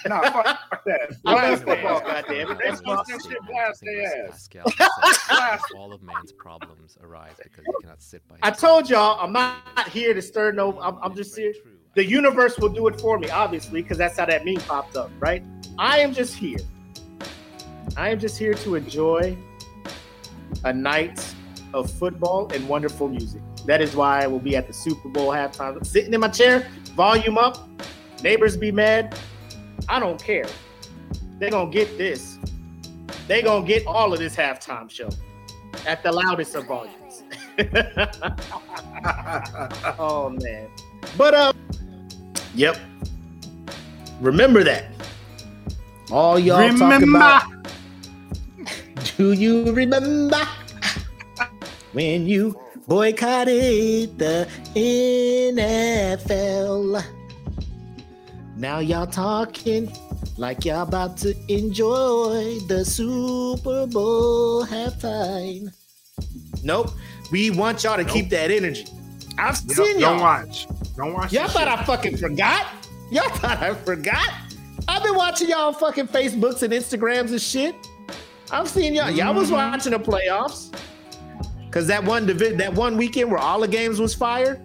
Nah, 0.06 0.22
fuck, 0.22 0.46
fuck 0.70 0.84
that. 0.86 1.16
I 1.26 1.34
Blast 1.34 1.64
football, 1.64 2.02
goddamn 2.02 2.52
it. 2.52 2.58
They 2.60 2.66
That's 2.66 2.78
supposed 2.78 3.10
shit 3.10 3.38
blast 3.46 3.82
their 3.82 4.28
ass. 4.28 4.48
Pascal 4.48 5.80
all 5.80 5.94
of 5.94 6.02
man's 6.04 6.32
problems 6.32 6.98
arise 7.02 7.34
because 7.42 7.66
he 7.66 7.72
cannot 7.82 8.02
sit 8.02 8.28
by 8.28 8.36
I 8.44 8.52
told 8.52 8.90
y'all 8.90 9.20
I'm 9.20 9.32
not 9.32 9.88
here 9.90 10.14
to 10.14 10.22
stir 10.22 10.52
no. 10.52 10.80
I'm, 10.82 10.98
I'm 11.02 11.16
just 11.16 11.36
here. 11.36 11.54
The 11.96 12.06
universe 12.06 12.58
will 12.60 12.70
do 12.70 12.88
it 12.88 13.00
for 13.00 13.18
me, 13.18 13.30
obviously, 13.30 13.82
because 13.82 13.98
that's 13.98 14.18
how 14.18 14.26
that 14.26 14.46
meme 14.46 14.58
popped 14.58 14.96
up, 14.96 15.12
right? 15.20 15.44
I 15.78 16.00
am 16.00 16.14
just 16.14 16.36
here. 16.36 16.60
I 17.98 18.10
am 18.10 18.20
just 18.20 18.38
here 18.38 18.54
to 18.54 18.76
enjoy 18.76 19.38
a 20.64 20.74
night 20.74 21.34
of 21.74 21.92
football 21.92 22.52
and 22.54 22.68
wonderful 22.68 23.08
music. 23.08 23.42
That 23.66 23.82
is 23.82 23.96
why 23.96 24.24
I 24.24 24.28
will 24.28 24.40
be 24.40 24.56
at 24.56 24.68
the 24.68 24.74
Super 24.74 25.10
Bowl 25.10 25.30
halftime, 25.30 25.86
sitting 25.86 26.14
in 26.14 26.20
my 26.20 26.30
chair, 26.30 26.68
volume 26.96 27.38
up. 27.38 27.68
Neighbors 28.24 28.58
be 28.58 28.72
mad. 28.72 29.18
I 29.88 30.00
don't 30.00 30.22
care. 30.22 30.46
They're 31.40 31.52
gonna 31.52 31.72
get 31.72 31.98
this. 31.98 32.38
They 33.28 33.42
gonna 33.42 33.66
get 33.66 33.86
all 33.86 34.12
of 34.12 34.20
this 34.20 34.36
halftime 34.36 34.90
show 34.90 35.10
at 35.86 36.04
the 36.04 36.12
loudest 36.12 36.56
of 36.56 36.66
volumes. 36.66 37.24
oh 40.00 40.30
man. 40.42 40.68
But 41.18 41.34
uh 41.34 41.54
Yep. 42.56 42.78
Remember 44.20 44.64
that. 44.64 44.86
All 46.12 46.40
y'all 46.40 46.58
talking 46.70 46.80
Remember. 46.80 47.18
about. 47.18 47.44
Do 49.20 49.34
you 49.34 49.74
remember 49.74 50.48
when 51.92 52.26
you 52.26 52.58
boycotted 52.88 54.18
the 54.18 54.48
NFL? 54.74 57.04
Now 58.56 58.80
y'all 58.80 59.06
talking 59.06 59.92
like 60.38 60.64
y'all 60.64 60.84
about 60.84 61.18
to 61.18 61.36
enjoy 61.54 62.60
the 62.70 62.86
Super 62.86 63.86
Bowl 63.88 64.66
halftime. 64.66 65.74
Nope. 66.64 66.92
We 67.30 67.50
want 67.50 67.84
y'all 67.84 67.98
to 67.98 68.06
keep 68.06 68.30
that 68.30 68.52
energy. 68.52 68.88
I've 69.38 69.58
seen 69.58 70.00
y'all. 70.00 70.12
Don't 70.12 70.22
watch. 70.22 70.66
Don't 70.96 71.12
watch. 71.12 71.34
Y'all 71.34 71.50
thought 71.50 71.68
shit. 71.68 71.68
I 71.68 71.84
fucking 71.84 72.16
forgot? 72.16 72.68
Y'all 73.12 73.28
thought 73.32 73.62
I 73.62 73.74
forgot? 73.74 74.30
I've 74.88 75.04
been 75.04 75.16
watching 75.16 75.50
y'all 75.50 75.74
fucking 75.74 76.08
Facebooks 76.08 76.64
and 76.64 76.72
Instagrams 76.72 77.32
and 77.32 77.42
shit. 77.42 77.76
I've 78.52 78.68
seen 78.68 78.94
y'all. 78.96 79.10
Y'all 79.12 79.34
was 79.34 79.48
Mm-hmm. 79.48 79.72
watching 79.72 79.92
the 79.92 80.00
playoffs. 80.00 80.74
Cause 81.72 81.86
that 81.88 82.04
one 82.04 82.26
divi- 82.26 82.56
that 82.56 82.74
one 82.74 82.98
weekend 82.98 83.30
where 83.30 83.40
all 83.40 83.60
the 83.60 83.68
games 83.68 84.00
was 84.00 84.16
fire, 84.16 84.60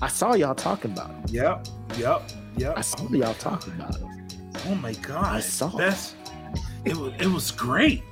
I 0.00 0.08
saw 0.08 0.32
y'all 0.34 0.54
talking 0.54 0.92
about 0.92 1.10
it. 1.24 1.32
Yep. 1.32 1.66
Yep. 1.98 2.30
Yep. 2.56 2.74
I 2.78 2.80
saw 2.80 3.08
y'all 3.10 3.34
talking 3.34 3.74
about 3.74 3.94
it. 3.96 4.02
Oh 4.66 4.74
my 4.76 4.94
god. 4.94 5.24
I 5.36 5.40
saw 5.40 5.68
it. 5.74 5.78
That's 5.78 6.14
it 6.86 6.96
was 6.96 7.12
it 7.18 7.26
was 7.26 7.50
great. 7.50 8.02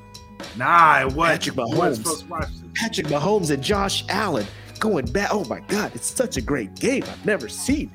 Nah, 0.59 1.01
it 1.01 1.13
was 1.13 1.31
Patrick 1.31 1.57
Mahomes. 1.57 1.77
wasn't 1.77 2.07
supposed 2.07 2.25
to 2.25 2.31
watch 2.31 2.49
this. 2.49 2.63
Patrick 2.75 3.07
Mahomes 3.07 3.51
and 3.51 3.63
Josh 3.63 4.05
Allen 4.11 4.47
going 4.79 5.07
back. 5.07 5.31
Oh 5.33 5.45
my 5.45 5.61
God, 5.61 5.93
it's 5.95 6.07
such 6.07 6.37
a 6.37 6.43
great 6.43 6.75
game. 6.75 7.05
I've 7.05 7.25
never 7.25 7.49
seen 7.49 7.91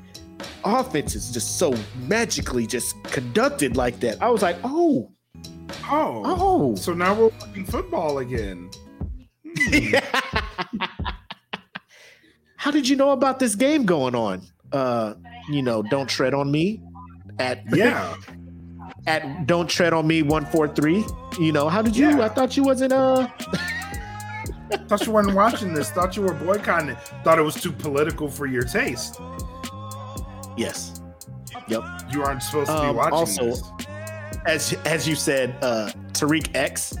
offense 0.64 1.14
is 1.14 1.30
just 1.30 1.58
so 1.58 1.72
magically 2.08 2.66
just 2.66 3.00
conducted 3.04 3.76
like 3.76 4.00
that. 4.00 4.20
I 4.22 4.30
was 4.30 4.42
like, 4.42 4.56
oh, 4.64 5.10
Oh. 5.90 6.22
oh. 6.24 6.74
So 6.76 6.92
now 6.92 7.14
we're 7.14 7.28
watching 7.40 7.64
football 7.64 8.18
again. 8.18 8.70
How 12.56 12.70
did 12.70 12.88
you 12.88 12.96
know 12.96 13.10
about 13.12 13.38
this 13.38 13.54
game 13.54 13.84
going 13.84 14.14
on? 14.14 14.42
Uh, 14.72 15.14
you 15.48 15.62
know, 15.62 15.82
don't 15.82 16.08
tread 16.08 16.34
on 16.34 16.50
me 16.50 16.82
at 17.38 17.62
Yeah. 17.74 18.14
at 19.06 19.46
don't 19.46 19.68
tread 19.70 19.92
on 19.92 20.06
me 20.06 20.22
143. 20.22 21.04
You 21.40 21.52
know, 21.52 21.68
how 21.68 21.82
did 21.82 21.96
you 21.96 22.20
I 22.20 22.28
thought 22.28 22.56
you 22.56 22.64
wasn't 22.64 22.92
uh 22.92 23.28
Thought 24.86 25.06
you 25.06 25.12
weren't 25.12 25.32
watching 25.34 25.72
this. 25.72 25.90
Thought 25.90 26.14
you 26.16 26.22
were 26.22 26.34
boycotting 26.34 26.90
it. 26.90 26.98
Thought 27.24 27.38
it 27.38 27.42
was 27.42 27.54
too 27.54 27.72
political 27.72 28.28
for 28.28 28.44
your 28.46 28.64
taste. 28.64 29.18
Yes. 30.58 31.00
Yep. 31.68 31.82
You 32.12 32.22
aren't 32.22 32.42
supposed 32.42 32.70
to 32.70 32.80
be 32.80 32.86
Um, 32.88 32.96
watching 32.96 33.14
also, 33.14 33.44
this. 33.46 33.62
As 34.46 34.72
as 34.84 35.06
you 35.08 35.14
said, 35.14 35.56
uh 35.62 35.90
Tariq 36.12 36.54
X, 36.54 36.96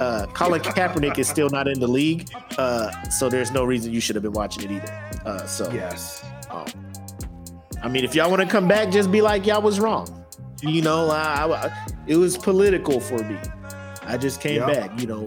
uh 0.00 0.26
Colin 0.34 0.60
Kaepernick 0.60 1.18
is 1.18 1.28
still 1.28 1.48
not 1.50 1.68
in 1.68 1.80
the 1.80 1.86
league. 1.88 2.28
Uh 2.58 2.90
so 3.10 3.28
there's 3.28 3.50
no 3.50 3.64
reason 3.64 3.92
you 3.92 4.00
should 4.00 4.16
have 4.16 4.22
been 4.22 4.32
watching 4.32 4.64
it 4.64 4.70
either. 4.70 5.12
Uh 5.24 5.46
so 5.46 5.70
Yes. 5.72 6.24
um, 6.50 6.66
I 7.82 7.88
mean 7.88 8.04
if 8.04 8.14
y'all 8.14 8.30
want 8.30 8.42
to 8.42 8.48
come 8.48 8.66
back, 8.68 8.90
just 8.90 9.10
be 9.12 9.20
like 9.20 9.46
y'all 9.46 9.62
was 9.62 9.78
wrong. 9.80 10.06
You 10.62 10.80
know, 10.82 11.10
I, 11.10 11.66
I- 11.66 11.86
it 12.06 12.16
was 12.16 12.38
political 12.38 13.00
for 13.00 13.18
me. 13.18 13.36
I 14.02 14.16
just 14.16 14.40
came 14.40 14.56
Yep. 14.56 14.66
back, 14.68 15.00
you 15.00 15.06
know. 15.06 15.24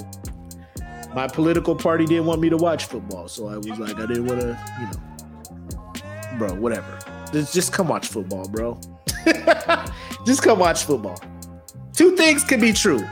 My 1.14 1.27
political 1.27 1.76
party 1.76 2.06
didn't 2.06 2.26
want 2.26 2.40
me 2.40 2.49
to 2.49 2.57
watch 2.57 2.86
football, 2.86 3.27
so 3.27 3.48
I 3.48 3.57
was 3.57 3.68
like, 3.80 3.95
I 3.99 4.06
didn't 4.06 4.26
want 4.27 4.40
to, 4.41 4.57
you 4.80 4.86
know, 4.86 6.38
bro, 6.38 6.53
whatever. 6.56 6.98
Just, 7.34 7.53
just 7.53 7.73
come 7.73 7.88
watch 7.90 8.07
football, 8.07 8.48
bro. 8.48 8.80
just 10.26 10.41
come 10.44 10.60
watch 10.60 10.84
football. 10.86 11.19
Two 12.00 12.16
things 12.16 12.46
can 12.46 12.62
be 12.62 12.72
true. 12.72 13.06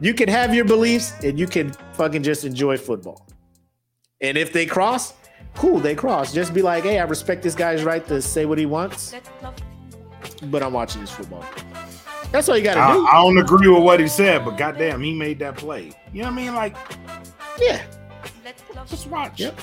You 0.00 0.14
can 0.14 0.26
have 0.30 0.54
your 0.54 0.64
beliefs 0.64 1.12
and 1.22 1.38
you 1.38 1.46
can 1.46 1.74
fucking 1.92 2.22
just 2.22 2.46
enjoy 2.46 2.78
football. 2.78 3.28
And 4.22 4.38
if 4.38 4.50
they 4.50 4.64
cross, 4.64 5.12
cool, 5.56 5.78
they 5.78 5.94
cross. 5.94 6.32
Just 6.32 6.54
be 6.54 6.62
like, 6.62 6.84
hey, 6.84 7.00
I 7.00 7.04
respect 7.04 7.42
this 7.42 7.54
guy's 7.54 7.82
right 7.84 8.02
to 8.06 8.22
say 8.22 8.46
what 8.46 8.56
he 8.56 8.64
wants, 8.64 9.14
but 10.44 10.62
I'm 10.62 10.72
watching 10.72 11.02
this 11.02 11.10
football. 11.10 11.44
That's 12.32 12.48
all 12.48 12.56
you 12.56 12.64
gotta 12.64 12.98
do. 12.98 13.06
I 13.06 13.16
don't 13.16 13.36
agree 13.36 13.68
with 13.68 13.82
what 13.82 14.00
he 14.00 14.08
said, 14.08 14.42
but 14.46 14.56
goddamn, 14.56 15.02
he 15.02 15.12
made 15.12 15.38
that 15.40 15.58
play. 15.58 15.92
You 16.10 16.22
know 16.22 16.30
what 16.30 16.32
I 16.32 16.42
mean? 16.42 16.54
Like, 16.54 16.78
yeah. 17.60 17.82
Just 18.86 19.06
watch. 19.08 19.38
Yep. 19.38 19.60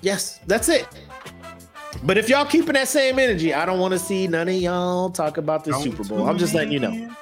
Yes, 0.00 0.38
that's 0.46 0.68
it. 0.68 0.86
But 2.04 2.18
if 2.18 2.28
y'all 2.28 2.46
keeping 2.46 2.74
that 2.74 2.86
same 2.86 3.18
energy, 3.18 3.52
I 3.52 3.66
don't 3.66 3.80
want 3.80 3.94
to 3.94 3.98
see 3.98 4.28
none 4.28 4.48
of 4.48 4.54
y'all 4.54 5.10
talk 5.10 5.38
about 5.38 5.64
the 5.64 5.72
Super 5.80 6.04
Bowl. 6.04 6.28
I'm 6.28 6.38
just 6.38 6.54
letting 6.54 6.72
you 6.72 6.78
know. 6.78 7.16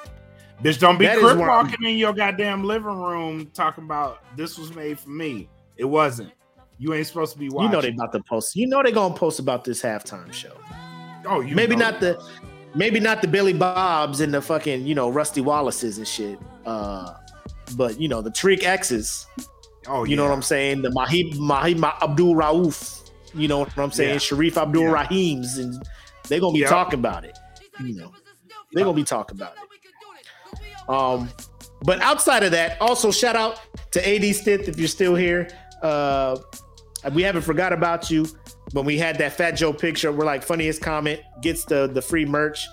Bitch, 0.63 0.79
don't 0.79 0.99
be 0.99 1.07
crip 1.07 1.37
walking 1.37 1.83
in 1.83 1.97
your 1.97 2.13
goddamn 2.13 2.63
living 2.63 2.95
room 3.01 3.47
talking 3.47 3.83
about 3.83 4.19
this 4.37 4.59
was 4.59 4.75
made 4.75 4.99
for 4.99 5.09
me. 5.09 5.49
It 5.77 5.85
wasn't. 5.85 6.31
You 6.77 6.93
ain't 6.93 7.07
supposed 7.07 7.33
to 7.33 7.39
be 7.39 7.49
watching. 7.49 7.69
You 7.69 7.75
know 7.75 7.81
they 7.81 7.89
about 7.89 8.11
to 8.13 8.21
post. 8.27 8.55
You 8.55 8.67
know 8.67 8.83
they 8.83 8.91
gonna 8.91 9.13
post 9.13 9.39
about 9.39 9.63
this 9.63 9.81
halftime 9.81 10.31
show. 10.31 10.53
Oh, 11.25 11.41
you 11.41 11.55
maybe 11.55 11.75
know. 11.75 11.89
not 11.89 11.99
the, 11.99 12.23
maybe 12.75 12.99
not 12.99 13.21
the 13.21 13.27
Billy 13.27 13.53
Bobs 13.53 14.19
and 14.21 14.33
the 14.33 14.41
fucking 14.41 14.85
you 14.85 14.93
know 14.95 15.09
Rusty 15.09 15.41
Wallaces 15.41 15.97
and 15.97 16.07
shit. 16.07 16.37
Uh, 16.65 17.13
but 17.75 17.99
you 17.99 18.07
know 18.07 18.21
the 18.21 18.31
Tariq 18.31 18.63
X's. 18.63 19.27
Oh, 19.87 20.03
you 20.03 20.15
know 20.15 20.23
what 20.23 20.31
I'm 20.33 20.41
saying? 20.43 20.83
The 20.83 20.89
Mahib 20.89 21.33
Mahib 21.35 21.83
Abdul 22.01 22.35
Rauf. 22.35 23.09
You 23.33 23.47
know 23.47 23.59
what 23.59 23.77
I'm 23.77 23.91
saying? 23.91 24.13
Yeah. 24.13 24.19
Sharif 24.19 24.57
Abdul 24.57 24.83
Rahims, 24.83 25.57
and 25.57 25.81
they 26.27 26.39
gonna 26.39 26.53
be 26.53 26.59
Yep. 26.59 26.69
talking 26.69 26.99
about 26.99 27.23
it. 27.23 27.37
You 27.79 27.95
know, 27.95 28.11
they 28.75 28.81
gonna 28.81 28.93
be 28.93 29.03
talking 29.03 29.37
about 29.37 29.53
it. 29.53 29.70
Um, 30.89 31.29
but 31.83 31.99
outside 32.01 32.43
of 32.43 32.51
that, 32.51 32.79
also 32.81 33.11
shout 33.11 33.35
out 33.35 33.59
to 33.91 34.07
AD 34.07 34.35
Stith 34.35 34.67
if 34.67 34.77
you're 34.77 34.87
still 34.87 35.15
here. 35.15 35.49
Uh, 35.81 36.37
we 37.13 37.23
haven't 37.23 37.41
forgot 37.41 37.73
about 37.73 38.09
you. 38.11 38.27
When 38.73 38.85
we 38.85 38.97
had 38.97 39.17
that 39.17 39.33
Fat 39.33 39.51
Joe 39.51 39.73
picture, 39.73 40.11
we're 40.11 40.25
like 40.25 40.43
funniest 40.43 40.81
comment 40.81 41.19
gets 41.41 41.65
the 41.65 41.87
the 41.87 42.01
free 42.01 42.25
merch. 42.25 42.67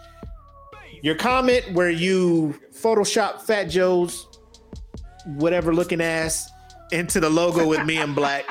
Your 1.03 1.15
comment 1.15 1.73
where 1.73 1.91
you 1.91 2.59
Photoshop 2.73 3.41
Fat 3.41 3.65
Joe's 3.65 4.27
whatever 5.27 5.75
looking 5.75 6.01
ass 6.01 6.49
into 6.93 7.21
the 7.21 7.29
logo 7.29 7.67
with 7.67 7.85
me 7.85 7.99
in 7.99 8.15
black. 8.15 8.45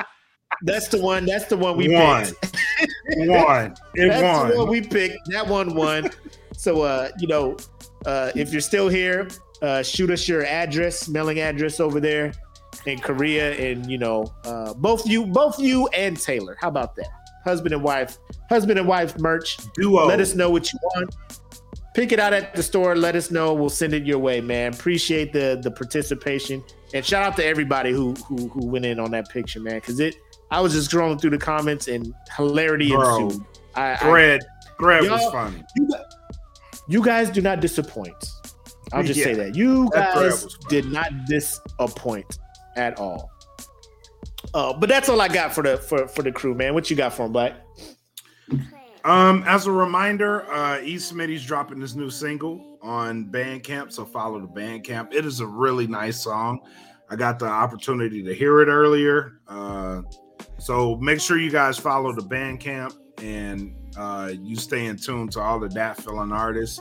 That's 0.62 0.88
the 0.88 1.00
one. 1.00 1.24
That's 1.26 1.46
the 1.46 1.56
one 1.56 1.76
we 1.76 1.88
Won. 1.88 2.24
picked. 2.24 2.56
Won. 3.16 3.74
It 3.94 4.08
That's 4.08 4.22
won. 4.22 4.48
the 4.50 4.58
one 4.58 4.68
we 4.68 4.80
picked. 4.80 5.18
That 5.30 5.46
one 5.46 5.74
won. 5.74 6.10
so 6.54 6.82
uh, 6.82 7.08
you 7.18 7.26
know, 7.28 7.56
uh, 8.06 8.32
if 8.34 8.52
you're 8.52 8.60
still 8.60 8.88
here, 8.88 9.28
uh, 9.62 9.82
shoot 9.82 10.10
us 10.10 10.28
your 10.28 10.44
address, 10.44 11.08
mailing 11.08 11.40
address 11.40 11.80
over 11.80 12.00
there 12.00 12.32
in 12.86 12.98
Korea, 12.98 13.54
and 13.54 13.90
you 13.90 13.98
know, 13.98 14.32
uh, 14.44 14.74
both 14.74 15.06
you, 15.06 15.26
both 15.26 15.58
you 15.58 15.88
and 15.88 16.18
Taylor. 16.18 16.56
How 16.60 16.68
about 16.68 16.96
that? 16.96 17.08
Husband 17.44 17.72
and 17.72 17.82
wife, 17.82 18.18
husband 18.48 18.78
and 18.78 18.88
wife 18.88 19.18
merch. 19.18 19.58
Duo. 19.74 20.06
Let 20.06 20.20
us 20.20 20.34
know 20.34 20.50
what 20.50 20.72
you 20.72 20.78
want. 20.82 21.16
Pick 21.94 22.12
it 22.12 22.20
out 22.20 22.32
at 22.32 22.54
the 22.54 22.62
store. 22.62 22.94
Let 22.94 23.16
us 23.16 23.30
know. 23.30 23.54
We'll 23.54 23.70
send 23.70 23.94
it 23.94 24.04
your 24.04 24.18
way, 24.18 24.40
man. 24.40 24.72
Appreciate 24.74 25.32
the 25.32 25.58
the 25.62 25.70
participation 25.70 26.62
and 26.94 27.04
shout 27.04 27.22
out 27.22 27.36
to 27.36 27.44
everybody 27.44 27.92
who 27.92 28.14
who 28.14 28.48
who 28.48 28.66
went 28.66 28.84
in 28.84 28.98
on 28.98 29.10
that 29.12 29.28
picture, 29.28 29.60
man. 29.60 29.76
Because 29.76 30.00
it, 30.00 30.16
I 30.50 30.60
was 30.60 30.72
just 30.72 30.90
scrolling 30.90 31.20
through 31.20 31.30
the 31.30 31.38
comments 31.38 31.88
and 31.88 32.14
hilarity 32.36 32.90
Bro, 32.90 33.26
ensued. 33.26 33.44
I, 33.74 33.96
Thread, 33.96 34.40
thread 34.78 35.02
was 35.10 35.32
funny. 35.32 35.62
You, 35.76 35.88
you 36.88 37.04
guys 37.04 37.30
do 37.30 37.42
not 37.42 37.60
disappoint. 37.60 38.32
I'll 38.92 39.02
just 39.02 39.22
say 39.22 39.34
that 39.34 39.54
you 39.54 39.88
That 39.92 40.14
guys 40.14 40.56
did 40.68 40.86
not 40.86 41.10
disappoint 41.26 42.38
at 42.76 42.98
all. 42.98 43.30
Uh, 44.54 44.72
but 44.72 44.88
that's 44.88 45.08
all 45.08 45.20
I 45.20 45.28
got 45.28 45.52
for 45.52 45.62
the 45.62 45.76
for 45.76 46.08
for 46.08 46.22
the 46.22 46.32
crew, 46.32 46.54
man. 46.54 46.74
What 46.74 46.90
you 46.90 46.96
got 46.96 47.12
for 47.12 47.26
him, 47.26 47.32
Black? 47.32 47.54
Um, 49.04 49.44
as 49.46 49.66
a 49.66 49.72
reminder, 49.72 50.50
uh, 50.50 50.80
E. 50.80 50.96
Smitty's 50.96 51.44
dropping 51.44 51.78
this 51.78 51.94
new 51.94 52.10
single 52.10 52.78
on 52.82 53.26
Bandcamp, 53.26 53.92
so 53.92 54.04
follow 54.04 54.40
the 54.40 54.46
Bandcamp. 54.46 55.14
It 55.14 55.24
is 55.24 55.40
a 55.40 55.46
really 55.46 55.86
nice 55.86 56.22
song. 56.22 56.60
I 57.10 57.16
got 57.16 57.38
the 57.38 57.46
opportunity 57.46 58.22
to 58.22 58.34
hear 58.34 58.60
it 58.60 58.68
earlier, 58.68 59.40
uh, 59.48 60.02
so 60.58 60.96
make 60.96 61.20
sure 61.20 61.38
you 61.38 61.50
guys 61.50 61.78
follow 61.78 62.12
the 62.12 62.22
Bandcamp 62.22 62.94
and 63.22 63.74
uh, 63.96 64.32
you 64.42 64.56
stay 64.56 64.86
in 64.86 64.96
tune 64.96 65.28
to 65.30 65.40
all 65.40 65.58
the 65.58 65.68
Dat 65.68 65.96
Feeling 66.02 66.32
artists. 66.32 66.80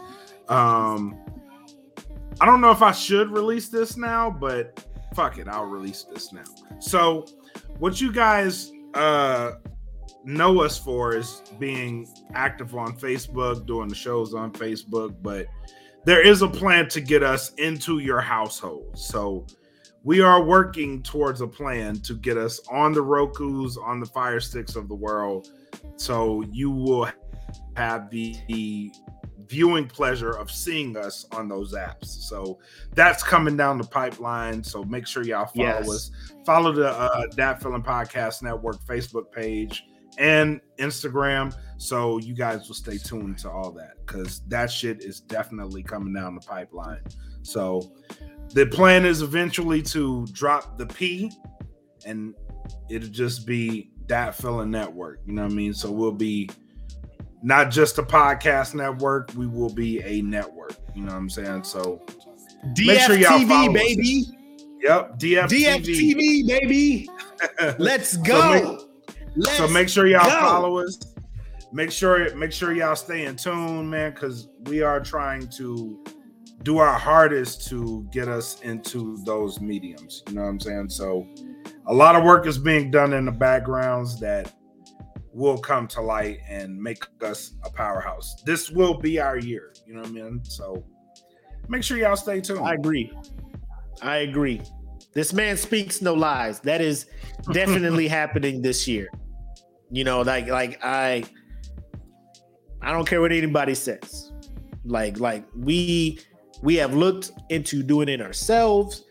Um, 0.49 1.17
I 2.39 2.45
don't 2.45 2.61
know 2.61 2.71
if 2.71 2.81
I 2.81 2.91
should 2.91 3.31
release 3.31 3.69
this 3.69 3.97
now, 3.97 4.29
but 4.29 4.85
fuck 5.15 5.37
it, 5.37 5.47
I'll 5.47 5.65
release 5.65 6.03
this 6.03 6.31
now. 6.31 6.43
So, 6.79 7.25
what 7.79 7.99
you 7.99 8.11
guys 8.11 8.71
uh 8.93 9.53
know 10.27 10.61
us 10.61 10.77
for 10.77 11.15
is 11.15 11.41
being 11.57 12.07
active 12.33 12.75
on 12.75 12.97
Facebook, 12.97 13.65
doing 13.65 13.87
the 13.87 13.95
shows 13.95 14.33
on 14.33 14.51
Facebook, 14.51 15.15
but 15.21 15.47
there 16.05 16.25
is 16.25 16.41
a 16.41 16.47
plan 16.47 16.87
to 16.89 17.01
get 17.01 17.23
us 17.23 17.53
into 17.55 17.99
your 17.99 18.19
household. 18.19 18.97
So 18.97 19.47
we 20.03 20.21
are 20.21 20.43
working 20.43 21.01
towards 21.01 21.41
a 21.41 21.47
plan 21.47 21.99
to 22.01 22.13
get 22.13 22.37
us 22.37 22.59
on 22.71 22.91
the 22.91 23.01
Roku's, 23.01 23.77
on 23.77 23.99
the 23.99 24.05
Fire 24.05 24.39
Sticks 24.39 24.75
of 24.75 24.89
the 24.89 24.95
world. 24.95 25.49
So 25.95 26.43
you 26.51 26.71
will 26.71 27.09
have 27.75 28.09
the, 28.09 28.35
the 28.47 28.91
viewing 29.49 29.87
pleasure 29.87 30.31
of 30.31 30.51
seeing 30.51 30.97
us 30.97 31.25
on 31.31 31.47
those 31.47 31.73
apps. 31.73 32.05
So 32.05 32.59
that's 32.93 33.23
coming 33.23 33.55
down 33.57 33.77
the 33.77 33.83
pipeline. 33.85 34.63
So 34.63 34.83
make 34.83 35.07
sure 35.07 35.23
y'all 35.23 35.45
follow 35.47 35.65
Yes. 35.67 35.89
us. 35.89 36.11
Follow 36.45 36.71
the 36.71 36.89
uh, 36.89 37.27
Dat 37.35 37.61
Feeling 37.61 37.83
Podcast 37.83 38.41
Network 38.41 38.77
Facebook 38.85 39.31
page 39.31 39.83
and 40.17 40.59
Instagram. 40.79 41.55
So 41.77 42.17
you 42.17 42.33
guys 42.33 42.67
will 42.67 42.75
stay 42.75 42.97
tuned 42.97 43.37
to 43.39 43.49
all 43.51 43.71
that 43.73 43.93
because 44.05 44.41
that 44.47 44.71
shit 44.71 45.03
is 45.03 45.19
definitely 45.21 45.83
coming 45.83 46.13
down 46.13 46.35
the 46.35 46.41
pipeline. 46.41 47.01
So 47.43 47.91
the 48.53 48.65
plan 48.65 49.05
is 49.05 49.21
eventually 49.21 49.81
to 49.83 50.25
drop 50.31 50.77
the 50.77 50.85
P 50.87 51.31
and 52.05 52.33
it'll 52.89 53.09
just 53.09 53.45
be 53.45 53.91
Dat 54.07 54.35
Feeling 54.35 54.71
network. 54.71 55.19
You 55.25 55.33
know 55.33 55.43
what 55.43 55.51
I 55.51 55.55
mean? 55.55 55.73
So 55.73 55.91
we'll 55.91 56.11
be 56.11 56.49
not 57.47 57.71
just 57.71 57.97
a 57.97 58.03
podcast 58.03 58.75
network, 58.75 59.31
we 59.37 59.47
will 59.47 59.73
be 59.73 60.01
a 60.03 60.21
network. 60.21 60.75
You 60.93 61.03
know 61.03 61.13
what 61.13 61.17
I'm 61.17 61.29
saying? 61.29 61.63
So 61.63 62.01
make 62.77 62.99
sure 62.99 63.15
y'all 63.17 63.39
DFTV, 63.39 63.47
follow 63.47 63.69
us. 63.69 63.73
baby. 63.73 64.25
Yep, 64.83 65.19
DFTV. 65.19 65.47
DFTV, 65.81 66.47
baby. 66.47 67.09
Let's 67.79 68.09
So 68.11 68.21
go. 68.23 68.51
make- 68.51 68.81
Let's 69.37 69.57
so 69.57 69.67
make 69.69 69.87
sure 69.87 70.07
y'all 70.07 70.25
go. 70.25 70.29
follow 70.31 70.79
us. 70.79 70.99
Make 71.71 71.91
sure 71.91 72.35
make 72.35 72.51
sure 72.51 72.73
y'all 72.73 72.95
stay 72.95 73.25
in 73.25 73.35
tune, 73.37 73.89
man, 73.89 74.11
because 74.13 74.49
we 74.65 74.81
are 74.81 74.99
trying 74.99 75.47
to 75.49 76.03
do 76.63 76.79
our 76.79 76.97
hardest 76.99 77.67
to 77.69 78.05
get 78.11 78.27
us 78.27 78.59
into 78.61 79.17
those 79.25 79.61
mediums. 79.61 80.23
You 80.27 80.35
know 80.35 80.41
what 80.41 80.47
I'm 80.49 80.59
saying? 80.59 80.89
So 80.89 81.25
a 81.85 81.93
lot 81.93 82.15
of 82.15 82.23
work 82.23 82.45
is 82.47 82.57
being 82.57 82.89
done 82.91 83.13
in 83.13 83.25
the 83.25 83.31
backgrounds 83.31 84.19
that 84.19 84.53
will 85.37 85.57
come 85.57 85.87
to 85.87 86.01
light 86.01 86.39
and 86.49 86.81
make 86.81 87.03
us 87.21 87.53
a 87.63 87.69
powerhouse. 87.69 88.41
This 88.43 88.71
will 88.71 88.95
be 88.95 89.19
our 89.19 89.37
year. 89.37 89.71
You 89.85 89.93
know 89.93 90.01
what 90.01 90.09
I 90.09 90.13
mean? 90.13 90.43
So 90.43 90.83
make 91.69 91.83
sure 91.83 91.97
y'all 91.97 92.15
stay 92.15 92.41
tuned. 92.41 92.67
I 92.67 92.73
agree. 92.73 93.11
I 94.01 94.17
agree. 94.17 94.61
This 95.13 95.33
man 95.33 95.55
speaks 95.55 96.01
no 96.01 96.15
lies. 96.15 96.59
That 96.61 96.81
is 96.81 97.05
definitely 97.53 98.07
happening 98.07 98.63
this 98.63 98.87
year. 98.87 99.09
You 99.91 100.03
know, 100.03 100.21
like 100.21 100.47
like 100.47 100.79
I 100.83 101.23
I 102.81 102.91
don't 102.91 103.07
care 103.07 103.21
what 103.21 103.31
anybody 103.31 103.75
says. 103.75 104.31
Like 104.85 105.19
like 105.19 105.45
we 105.55 106.19
we 106.63 106.75
have 106.75 106.95
looked 106.95 107.31
into 107.49 107.83
doing 107.83 108.09
it 108.09 108.21
ourselves. 108.21 109.03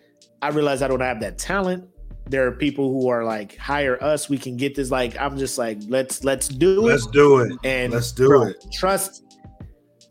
I 0.42 0.48
realize 0.48 0.82
I 0.82 0.88
don't 0.88 1.00
have 1.00 1.20
that 1.20 1.38
talent. 1.38 1.88
There 2.28 2.46
are 2.46 2.52
people 2.52 2.90
who 2.90 3.08
are 3.08 3.24
like 3.24 3.56
hire 3.56 4.02
us. 4.02 4.28
We 4.28 4.38
can 4.38 4.56
get 4.56 4.74
this. 4.74 4.90
Like 4.90 5.18
I'm 5.18 5.38
just 5.38 5.58
like 5.58 5.78
let's 5.88 6.24
let's 6.24 6.48
do 6.48 6.86
it. 6.86 6.90
Let's 6.90 7.06
do 7.06 7.38
it. 7.38 7.52
And 7.64 7.92
Let's 7.92 8.12
do 8.12 8.28
bro, 8.28 8.42
it. 8.48 8.64
Trust 8.72 9.24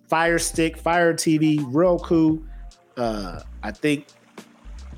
Fire 0.07 0.39
Stick, 0.39 0.77
Fire 0.77 1.13
TV, 1.13 1.63
Roku. 1.67 2.41
Uh, 2.97 3.41
I 3.63 3.71
think 3.71 4.07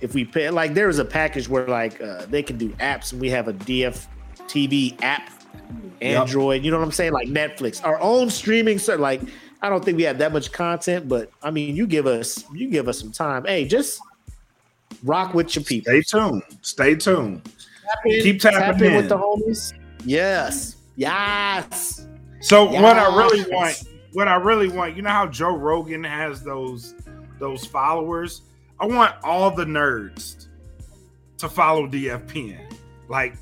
if 0.01 0.13
we 0.13 0.25
pay 0.25 0.49
like 0.49 0.73
there 0.73 0.87
was 0.87 0.99
a 0.99 1.05
package 1.05 1.49
where 1.49 1.67
like 1.67 1.99
uh, 2.01 2.25
they 2.27 2.43
can 2.43 2.57
do 2.57 2.69
apps 2.73 3.11
and 3.11 3.21
we 3.21 3.29
have 3.31 3.47
a 3.47 3.53
DF 3.53 4.05
TV 4.47 5.01
app, 5.01 5.31
Yep. 6.01 6.21
Android. 6.21 6.63
You 6.63 6.71
know 6.71 6.77
what 6.77 6.85
I'm 6.85 6.91
saying? 6.91 7.13
Like 7.13 7.27
Netflix, 7.27 7.83
our 7.83 7.99
own 7.99 8.29
streaming. 8.29 8.77
So 8.77 8.95
like 8.95 9.21
I 9.61 9.69
don't 9.69 9.83
think 9.83 9.97
we 9.97 10.03
have 10.03 10.19
that 10.19 10.31
much 10.31 10.51
content, 10.51 11.09
but 11.09 11.31
I 11.41 11.51
mean, 11.51 11.75
you 11.75 11.87
give 11.87 12.05
us 12.05 12.45
you 12.53 12.69
give 12.69 12.87
us 12.87 12.99
some 12.99 13.11
time. 13.11 13.45
Hey, 13.45 13.65
just 13.65 13.99
rock 15.03 15.33
with 15.33 15.55
your 15.55 15.63
people. 15.63 15.91
Stay 16.01 16.01
tuned. 16.19 16.43
Stay 16.61 16.95
tuned. 16.95 17.43
Tap 17.45 18.05
in, 18.05 18.21
Keep 18.23 18.41
tapping 18.41 18.59
tap 18.59 18.81
in 18.81 18.95
with 18.95 19.09
the 19.09 19.17
homies. 19.17 19.73
Yes, 20.05 20.77
yes. 20.95 22.07
So 22.41 22.65
what 22.65 22.97
I 22.97 23.15
really 23.15 23.49
want, 23.51 23.83
what 24.13 24.27
I 24.27 24.35
really 24.35 24.69
want, 24.69 24.95
you 24.95 25.01
know 25.01 25.09
how 25.09 25.27
Joe 25.27 25.55
Rogan 25.55 26.03
has 26.03 26.43
those 26.43 26.95
those 27.39 27.65
followers? 27.65 28.41
I 28.79 28.85
want 28.85 29.15
all 29.23 29.49
the 29.51 29.65
nerds 29.65 30.47
to 31.39 31.49
follow 31.49 31.87
DFPN. 31.87 32.73
Like 33.09 33.33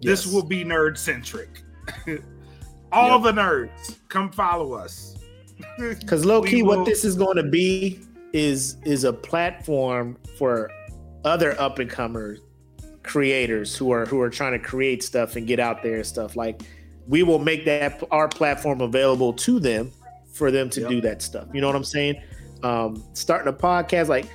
this 0.00 0.24
Yes. 0.26 0.32
will 0.32 0.42
be 0.44 0.64
nerd 0.64 0.96
centric. 0.98 1.62
all 2.92 3.18
the 3.18 3.32
nerds 3.32 3.96
come 4.08 4.30
follow 4.30 4.72
us. 4.74 5.14
Because 5.78 6.24
low 6.26 6.42
key 6.42 6.62
will- 6.62 6.78
what 6.78 6.86
this 6.86 7.02
is 7.04 7.14
going 7.16 7.36
to 7.38 7.42
be 7.42 8.00
is 8.34 8.76
is 8.84 9.04
a 9.04 9.12
platform 9.12 10.18
for 10.38 10.70
other 11.26 11.60
up 11.60 11.78
and 11.78 11.90
comers 11.90 12.40
creators 13.06 13.74
who 13.76 13.90
are 13.92 14.04
who 14.04 14.20
are 14.20 14.28
trying 14.28 14.52
to 14.52 14.58
create 14.58 15.02
stuff 15.02 15.36
and 15.36 15.46
get 15.46 15.58
out 15.58 15.82
there 15.82 15.96
and 15.96 16.06
stuff. 16.06 16.36
Like 16.36 16.62
we 17.06 17.22
will 17.22 17.38
make 17.38 17.64
that 17.64 18.02
our 18.10 18.28
platform 18.28 18.80
available 18.80 19.32
to 19.32 19.58
them 19.60 19.92
for 20.32 20.50
them 20.50 20.68
to 20.70 20.86
do 20.86 21.00
that 21.00 21.22
stuff. 21.22 21.48
You 21.54 21.60
know 21.60 21.68
what 21.68 21.76
I'm 21.76 21.84
saying? 21.84 22.20
Um, 22.62 23.02
starting 23.14 23.48
a 23.48 23.56
podcast, 23.56 24.08
like 24.08 24.26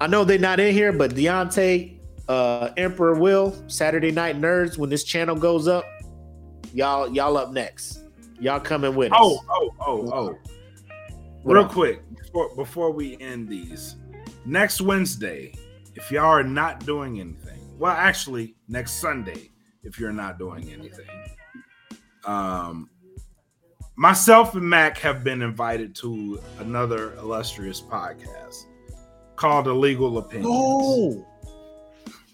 I 0.00 0.06
know 0.06 0.24
they're 0.24 0.38
not 0.38 0.58
in 0.58 0.72
here, 0.72 0.92
but 0.92 1.12
Deontay, 1.12 1.98
uh, 2.28 2.70
Emperor 2.76 3.14
Will, 3.14 3.54
Saturday 3.68 4.10
Night 4.10 4.40
Nerds, 4.40 4.76
when 4.76 4.90
this 4.90 5.04
channel 5.04 5.36
goes 5.36 5.68
up, 5.68 5.84
y'all 6.72 7.08
y'all 7.14 7.36
up 7.36 7.52
next. 7.52 8.00
Y'all 8.40 8.60
coming 8.60 8.96
with 8.96 9.12
us. 9.12 9.18
Oh, 9.20 9.44
oh, 9.48 9.74
oh, 9.80 10.12
oh. 10.12 10.38
Real 11.44 11.68
quick, 11.68 12.02
before, 12.16 12.54
before 12.56 12.90
we 12.90 13.16
end 13.20 13.48
these, 13.48 13.96
next 14.44 14.80
Wednesday, 14.80 15.52
if 15.94 16.10
y'all 16.10 16.24
are 16.24 16.42
not 16.42 16.84
doing 16.84 17.20
anything, 17.20 17.60
well, 17.78 17.92
actually, 17.92 18.56
next 18.68 18.94
Sunday, 18.94 19.50
if 19.82 19.98
you're 19.98 20.12
not 20.12 20.38
doing 20.38 20.72
anything, 20.72 21.08
um, 22.24 22.88
myself 23.96 24.54
and 24.54 24.68
Mac 24.68 24.98
have 24.98 25.24
been 25.24 25.42
invited 25.42 25.94
to 25.96 26.40
another 26.58 27.14
illustrious 27.14 27.80
podcast 27.80 28.64
called 29.36 29.66
Illegal 29.66 30.18
Opinions. 30.18 30.48
Oh. 30.50 31.26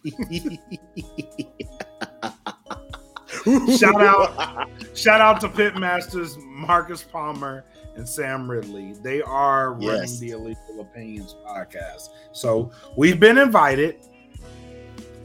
shout 3.77 4.03
out 4.03 4.69
shout 4.95 5.21
out 5.21 5.41
to 5.41 5.49
pitmasters 5.49 6.43
marcus 6.43 7.03
palmer 7.03 7.65
and 8.01 8.09
sam 8.09 8.51
ridley 8.51 8.95
they 9.03 9.21
are 9.23 9.75
running 9.75 9.89
Yes. 9.89 10.19
the 10.19 10.31
illegal 10.31 10.81
opinions 10.81 11.37
podcast 11.47 12.09
so 12.33 12.71
we've 12.97 13.21
been 13.21 13.37
invited 13.37 13.97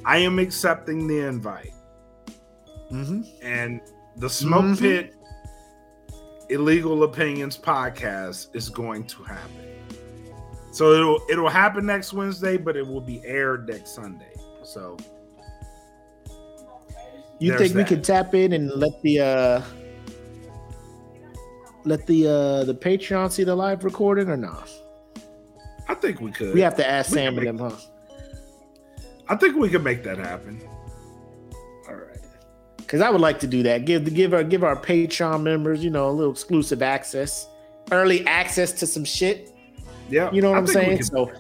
i 0.04 0.18
am 0.18 0.38
accepting 0.40 1.08
the 1.08 1.20
invite 1.26 1.72
Mhm. 2.92 3.26
and 3.42 3.80
the 4.18 4.30
smoke 4.30 4.66
Mhm. 4.66 4.80
pit 4.80 5.14
illegal 6.50 7.04
opinions 7.04 7.58
podcast 7.58 8.54
is 8.54 8.70
going 8.70 9.08
to 9.08 9.24
happen 9.24 9.66
so 10.72 10.92
it'll 10.94 11.22
it'll 11.30 11.50
happen 11.50 11.86
next 11.86 12.12
wednesday 12.12 12.58
but 12.58 12.76
it 12.76 12.86
will 12.86 13.02
be 13.02 13.22
aired 13.26 13.68
next 13.70 13.96
sunday 13.96 14.36
so 14.64 14.98
You 17.40 17.58
think 17.58 17.74
we 17.76 17.82
that. 17.82 17.88
could 17.90 18.04
tap 18.04 18.34
in 18.34 18.54
and 18.54 18.70
let 18.72 19.02
the 19.02 19.20
uh 19.20 19.62
let 21.86 22.06
the 22.08 22.28
uh 22.28 22.64
the 22.64 22.74
Patreon 22.76 23.32
see 23.32 23.44
the 23.44 23.56
live 23.56 23.84
recording 23.84 24.30
or 24.30 24.38
not? 24.38 24.70
i 25.88 25.94
think 25.94 26.20
we 26.20 26.32
could 26.32 26.54
We 26.54 26.62
have 26.62 26.76
to 26.78 26.88
ask 26.88 27.12
We 27.12 27.18
Sam 27.18 27.38
and 27.38 27.48
them, 27.48 27.60
huh? 27.60 27.76
I 29.28 29.36
think 29.36 29.56
we 29.56 29.70
could 29.70 29.84
make 29.84 30.04
that 30.04 30.18
happen. 30.18 30.62
All 31.88 31.96
right. 31.96 32.20
because 32.78 33.02
I 33.02 33.10
would 33.10 33.22
like 33.22 33.40
to 33.40 33.48
do 33.48 33.64
that. 33.64 33.86
Give 33.86 34.14
give 34.14 34.34
our 34.34 34.44
give 34.44 34.64
our 34.64 34.76
Patreon 34.76 35.42
members, 35.44 35.84
you 35.84 35.90
know, 35.90 36.10
a 36.10 36.12
little 36.12 36.32
exclusive 36.32 36.82
access, 36.82 37.48
early 37.92 38.26
access 38.28 38.72
to 38.74 38.88
some 38.88 39.04
shit. 39.04 39.52
Yeah, 40.10 40.32
you 40.32 40.42
know 40.42 40.52
what 40.52 40.58
I 40.58 40.60
am 40.60 40.68
saying. 40.68 41.04
So, 41.04 41.32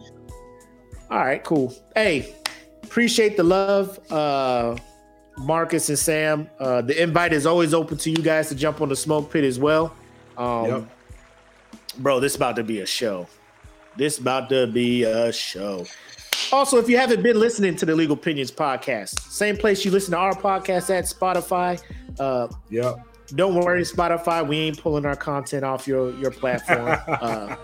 all 1.12 1.20
right, 1.20 1.44
cool. 1.44 1.74
Hey, 1.96 2.36
appreciate 2.84 3.38
the 3.38 3.44
love, 3.44 4.00
uh, 4.12 4.76
Marcus 5.38 5.90
and 5.90 6.00
Sam. 6.00 6.50
Uh, 6.60 6.82
the 6.82 7.00
invite 7.02 7.34
is 7.34 7.46
always 7.46 7.74
open 7.74 7.98
to 8.00 8.10
you 8.10 8.18
guys 8.18 8.50
to 8.50 8.56
jump 8.56 8.82
on 8.82 8.90
the 8.90 8.96
smoke 8.96 9.32
pit 9.32 9.44
as 9.44 9.60
well. 9.60 9.96
Um, 10.38 10.66
Yep. 10.66 10.84
bro, 12.00 12.20
this 12.20 12.36
about 12.36 12.56
to 12.58 12.64
be 12.64 12.82
a 12.82 12.86
show. 12.86 13.28
This 13.98 14.18
about 14.18 14.50
to 14.50 14.68
be 14.68 15.04
a 15.04 15.32
show. 15.32 15.86
Also, 16.52 16.78
if 16.78 16.90
you 16.90 16.98
haven't 16.98 17.24
been 17.24 17.40
listening 17.40 17.76
to 17.78 17.86
the 17.86 17.96
Legal 17.96 18.16
Opinions 18.16 18.52
podcast, 18.52 19.20
same 19.32 19.58
place 19.58 19.84
you 19.86 19.92
listen 19.92 20.12
to 20.12 20.18
our 20.18 20.34
podcast 20.36 20.90
at 20.90 21.06
Spotify. 21.06 21.82
Uh, 22.20 22.48
yep. 22.70 22.98
Don't 23.34 23.56
worry, 23.56 23.82
Spotify. 23.82 24.46
We 24.48 24.58
ain't 24.58 24.80
pulling 24.80 25.06
our 25.06 25.16
content 25.16 25.64
off 25.64 25.88
your 25.88 26.14
your 26.20 26.32
platform. 26.32 26.98
uh, 27.08 27.56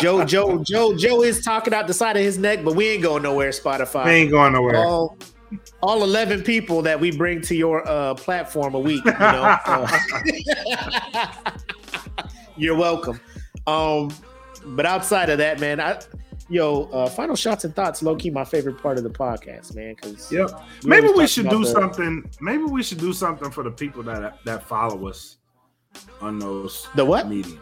Joe, 0.00 0.24
Joe, 0.24 0.62
Joe, 0.64 0.94
Joe 0.96 1.22
is 1.22 1.42
talking 1.44 1.72
out 1.72 1.86
the 1.86 1.94
side 1.94 2.16
of 2.16 2.22
his 2.22 2.38
neck, 2.38 2.64
but 2.64 2.74
we 2.74 2.88
ain't 2.88 3.02
going 3.02 3.22
nowhere. 3.22 3.50
Spotify. 3.50 4.04
We 4.06 4.10
ain't 4.10 4.30
going 4.30 4.52
nowhere. 4.52 4.76
All, 4.76 5.16
all 5.82 6.02
eleven 6.02 6.42
people 6.42 6.82
that 6.82 6.98
we 7.00 7.10
bring 7.16 7.40
to 7.42 7.54
your 7.54 7.88
uh, 7.88 8.14
platform 8.14 8.74
a 8.74 8.78
week. 8.78 9.04
You 9.04 9.12
know, 9.12 9.58
uh, 9.66 9.98
you're 12.56 12.76
welcome. 12.76 13.20
Um, 13.66 14.10
but 14.66 14.86
outside 14.86 15.30
of 15.30 15.38
that, 15.38 15.60
man, 15.60 15.80
I 15.80 16.00
yo, 16.48 16.84
uh, 16.84 17.08
final 17.08 17.36
shots 17.36 17.64
and 17.64 17.74
thoughts, 17.74 18.02
low 18.02 18.16
key, 18.16 18.30
my 18.30 18.44
favorite 18.44 18.80
part 18.80 18.98
of 18.98 19.04
the 19.04 19.10
podcast, 19.10 19.74
man. 19.74 19.94
Because 19.94 20.30
Yep. 20.32 20.50
Maybe 20.84 21.08
we 21.08 21.26
should 21.26 21.48
do 21.48 21.64
something. 21.64 22.28
Maybe 22.40 22.64
we 22.64 22.82
should 22.82 22.98
do 22.98 23.12
something 23.12 23.50
for 23.50 23.62
the 23.62 23.70
people 23.70 24.02
that 24.04 24.44
that 24.44 24.66
follow 24.66 25.08
us 25.08 25.36
on 26.20 26.38
those 26.38 26.88
the 26.94 27.04
what 27.04 27.28
mediums. 27.28 27.60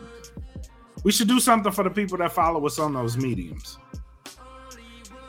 We 1.04 1.12
should 1.12 1.28
do 1.28 1.40
something 1.40 1.72
for 1.72 1.84
the 1.84 1.90
people 1.90 2.18
that 2.18 2.32
follow 2.32 2.64
us 2.66 2.78
on 2.78 2.94
those 2.94 3.16
mediums. 3.16 3.78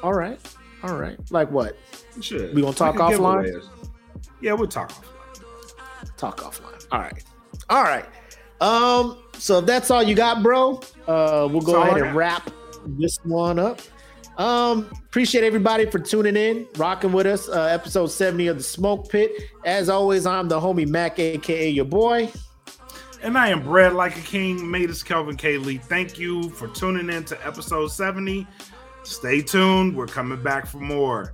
All 0.02 0.14
right, 0.14 0.40
all 0.84 0.96
right. 0.96 1.20
Like 1.32 1.52
what? 1.52 1.78
We 2.18 2.24
should. 2.24 2.54
We 2.54 2.62
gonna 2.62 2.74
talk 2.74 2.96
offline? 2.96 3.64
Yeah, 4.42 4.54
we'll 4.54 4.68
talk 4.68 4.92
offline. 4.92 6.18
Talk 6.18 6.42
offline. 6.42 6.88
All 6.92 7.00
right, 7.00 7.24
all 7.70 7.84
right. 7.84 8.06
Um, 8.60 9.20
so 9.34 9.60
if 9.60 9.66
that's 9.66 9.92
all 9.92 10.02
you 10.02 10.16
got, 10.16 10.42
bro, 10.42 10.82
uh, 11.08 11.48
we'll 11.50 11.62
go 11.62 11.82
ahead 11.82 12.02
and 12.02 12.16
wrap 12.16 12.50
this 12.86 13.18
one 13.24 13.60
up. 13.60 13.80
Um, 14.38 14.90
appreciate 15.06 15.44
everybody 15.44 15.90
for 15.90 16.00
tuning 16.00 16.36
in, 16.36 16.68
rocking 16.78 17.12
with 17.12 17.26
us. 17.26 17.50
Uh, 17.50 17.64
episode 17.64 18.08
70 18.08 18.48
of 18.48 18.58
the 18.58 18.64
Smoke 18.64 19.10
Pit. 19.10 19.32
As 19.66 19.90
always, 19.90 20.26
I'm 20.26 20.48
the 20.48 20.60
homie 20.60 20.88
Mac, 20.88 21.20
aka 21.20 21.70
your 21.70 21.86
boy. 21.86 22.32
And 23.24 23.38
I 23.38 23.50
am 23.50 23.64
bred 23.64 23.94
like 23.94 24.16
a 24.18 24.22
king. 24.22 24.70
Made 24.70 24.90
us 24.90 25.02
Kelvin 25.02 25.38
K. 25.38 25.58
Lee. 25.58 25.78
Thank 25.78 26.20
you 26.20 26.50
for 26.50 26.68
tuning 26.68 27.10
in 27.10 27.26
to 27.26 27.48
episode 27.48 27.88
70. 27.88 28.46
Stay 29.04 29.42
tuned. 29.42 29.96
We're 29.96 30.06
coming 30.06 30.42
back 30.44 30.68
for 30.68 30.78
more. 30.78 31.34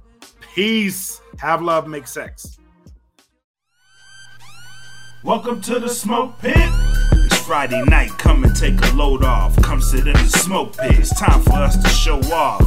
Peace. 0.54 1.20
Have 1.40 1.64
love, 1.64 1.88
make 1.88 2.06
sex. 2.06 2.60
Welcome 5.24 5.62
to 5.62 5.80
the 5.80 5.90
smoke 5.90 6.38
pit. 6.38 6.54
It's 6.56 7.40
Friday 7.40 7.84
night. 7.86 8.12
Come 8.20 8.44
and 8.44 8.56
take 8.56 8.80
a 8.80 8.94
load 8.94 9.24
off. 9.24 9.60
Come 9.64 9.82
sit 9.82 10.06
in 10.06 10.14
the 10.14 10.30
smoke 10.30 10.78
pit. 10.78 11.00
It's 11.00 11.20
time 11.20 11.42
for 11.42 11.54
us 11.54 11.76
to 11.82 11.90
show 11.90 12.20
off. 12.32 12.62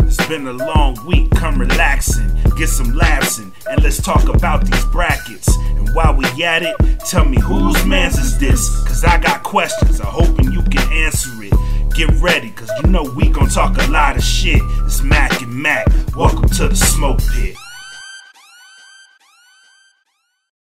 It's 0.00 0.24
been 0.28 0.46
a 0.46 0.52
long 0.54 0.96
week. 1.04 1.30
Come 1.32 1.58
relaxing, 1.58 2.26
get 2.56 2.68
some 2.68 2.94
laughs 2.94 3.38
in, 3.38 3.52
and 3.68 3.82
let's 3.82 4.00
talk 4.00 4.34
about 4.34 4.64
these 4.64 4.84
brackets. 4.86 5.54
And 5.58 5.94
while 5.94 6.14
we 6.14 6.24
at 6.42 6.62
it, 6.62 6.74
tell 7.00 7.26
me 7.26 7.38
whose 7.38 7.84
man's 7.84 8.16
is 8.16 8.38
this? 8.38 8.82
Cause 8.84 9.04
I 9.04 9.18
got 9.18 9.42
questions. 9.42 10.00
I'm 10.00 10.06
hoping 10.06 10.52
you 10.52 10.62
can 10.62 10.90
answer. 10.90 11.35
Get 11.94 12.10
ready, 12.20 12.50
cause 12.50 12.70
you 12.82 12.90
know 12.90 13.02
we 13.02 13.28
gon' 13.28 13.48
talk 13.48 13.76
a 13.78 13.90
lot 13.90 14.16
of 14.16 14.22
shit. 14.22 14.60
It's 14.84 15.02
Mac 15.02 15.40
and 15.40 15.52
Mac. 15.54 15.86
Welcome 16.14 16.48
to 16.50 16.68
the 16.68 16.76
smoke 16.76 17.20
pit. 17.32 17.56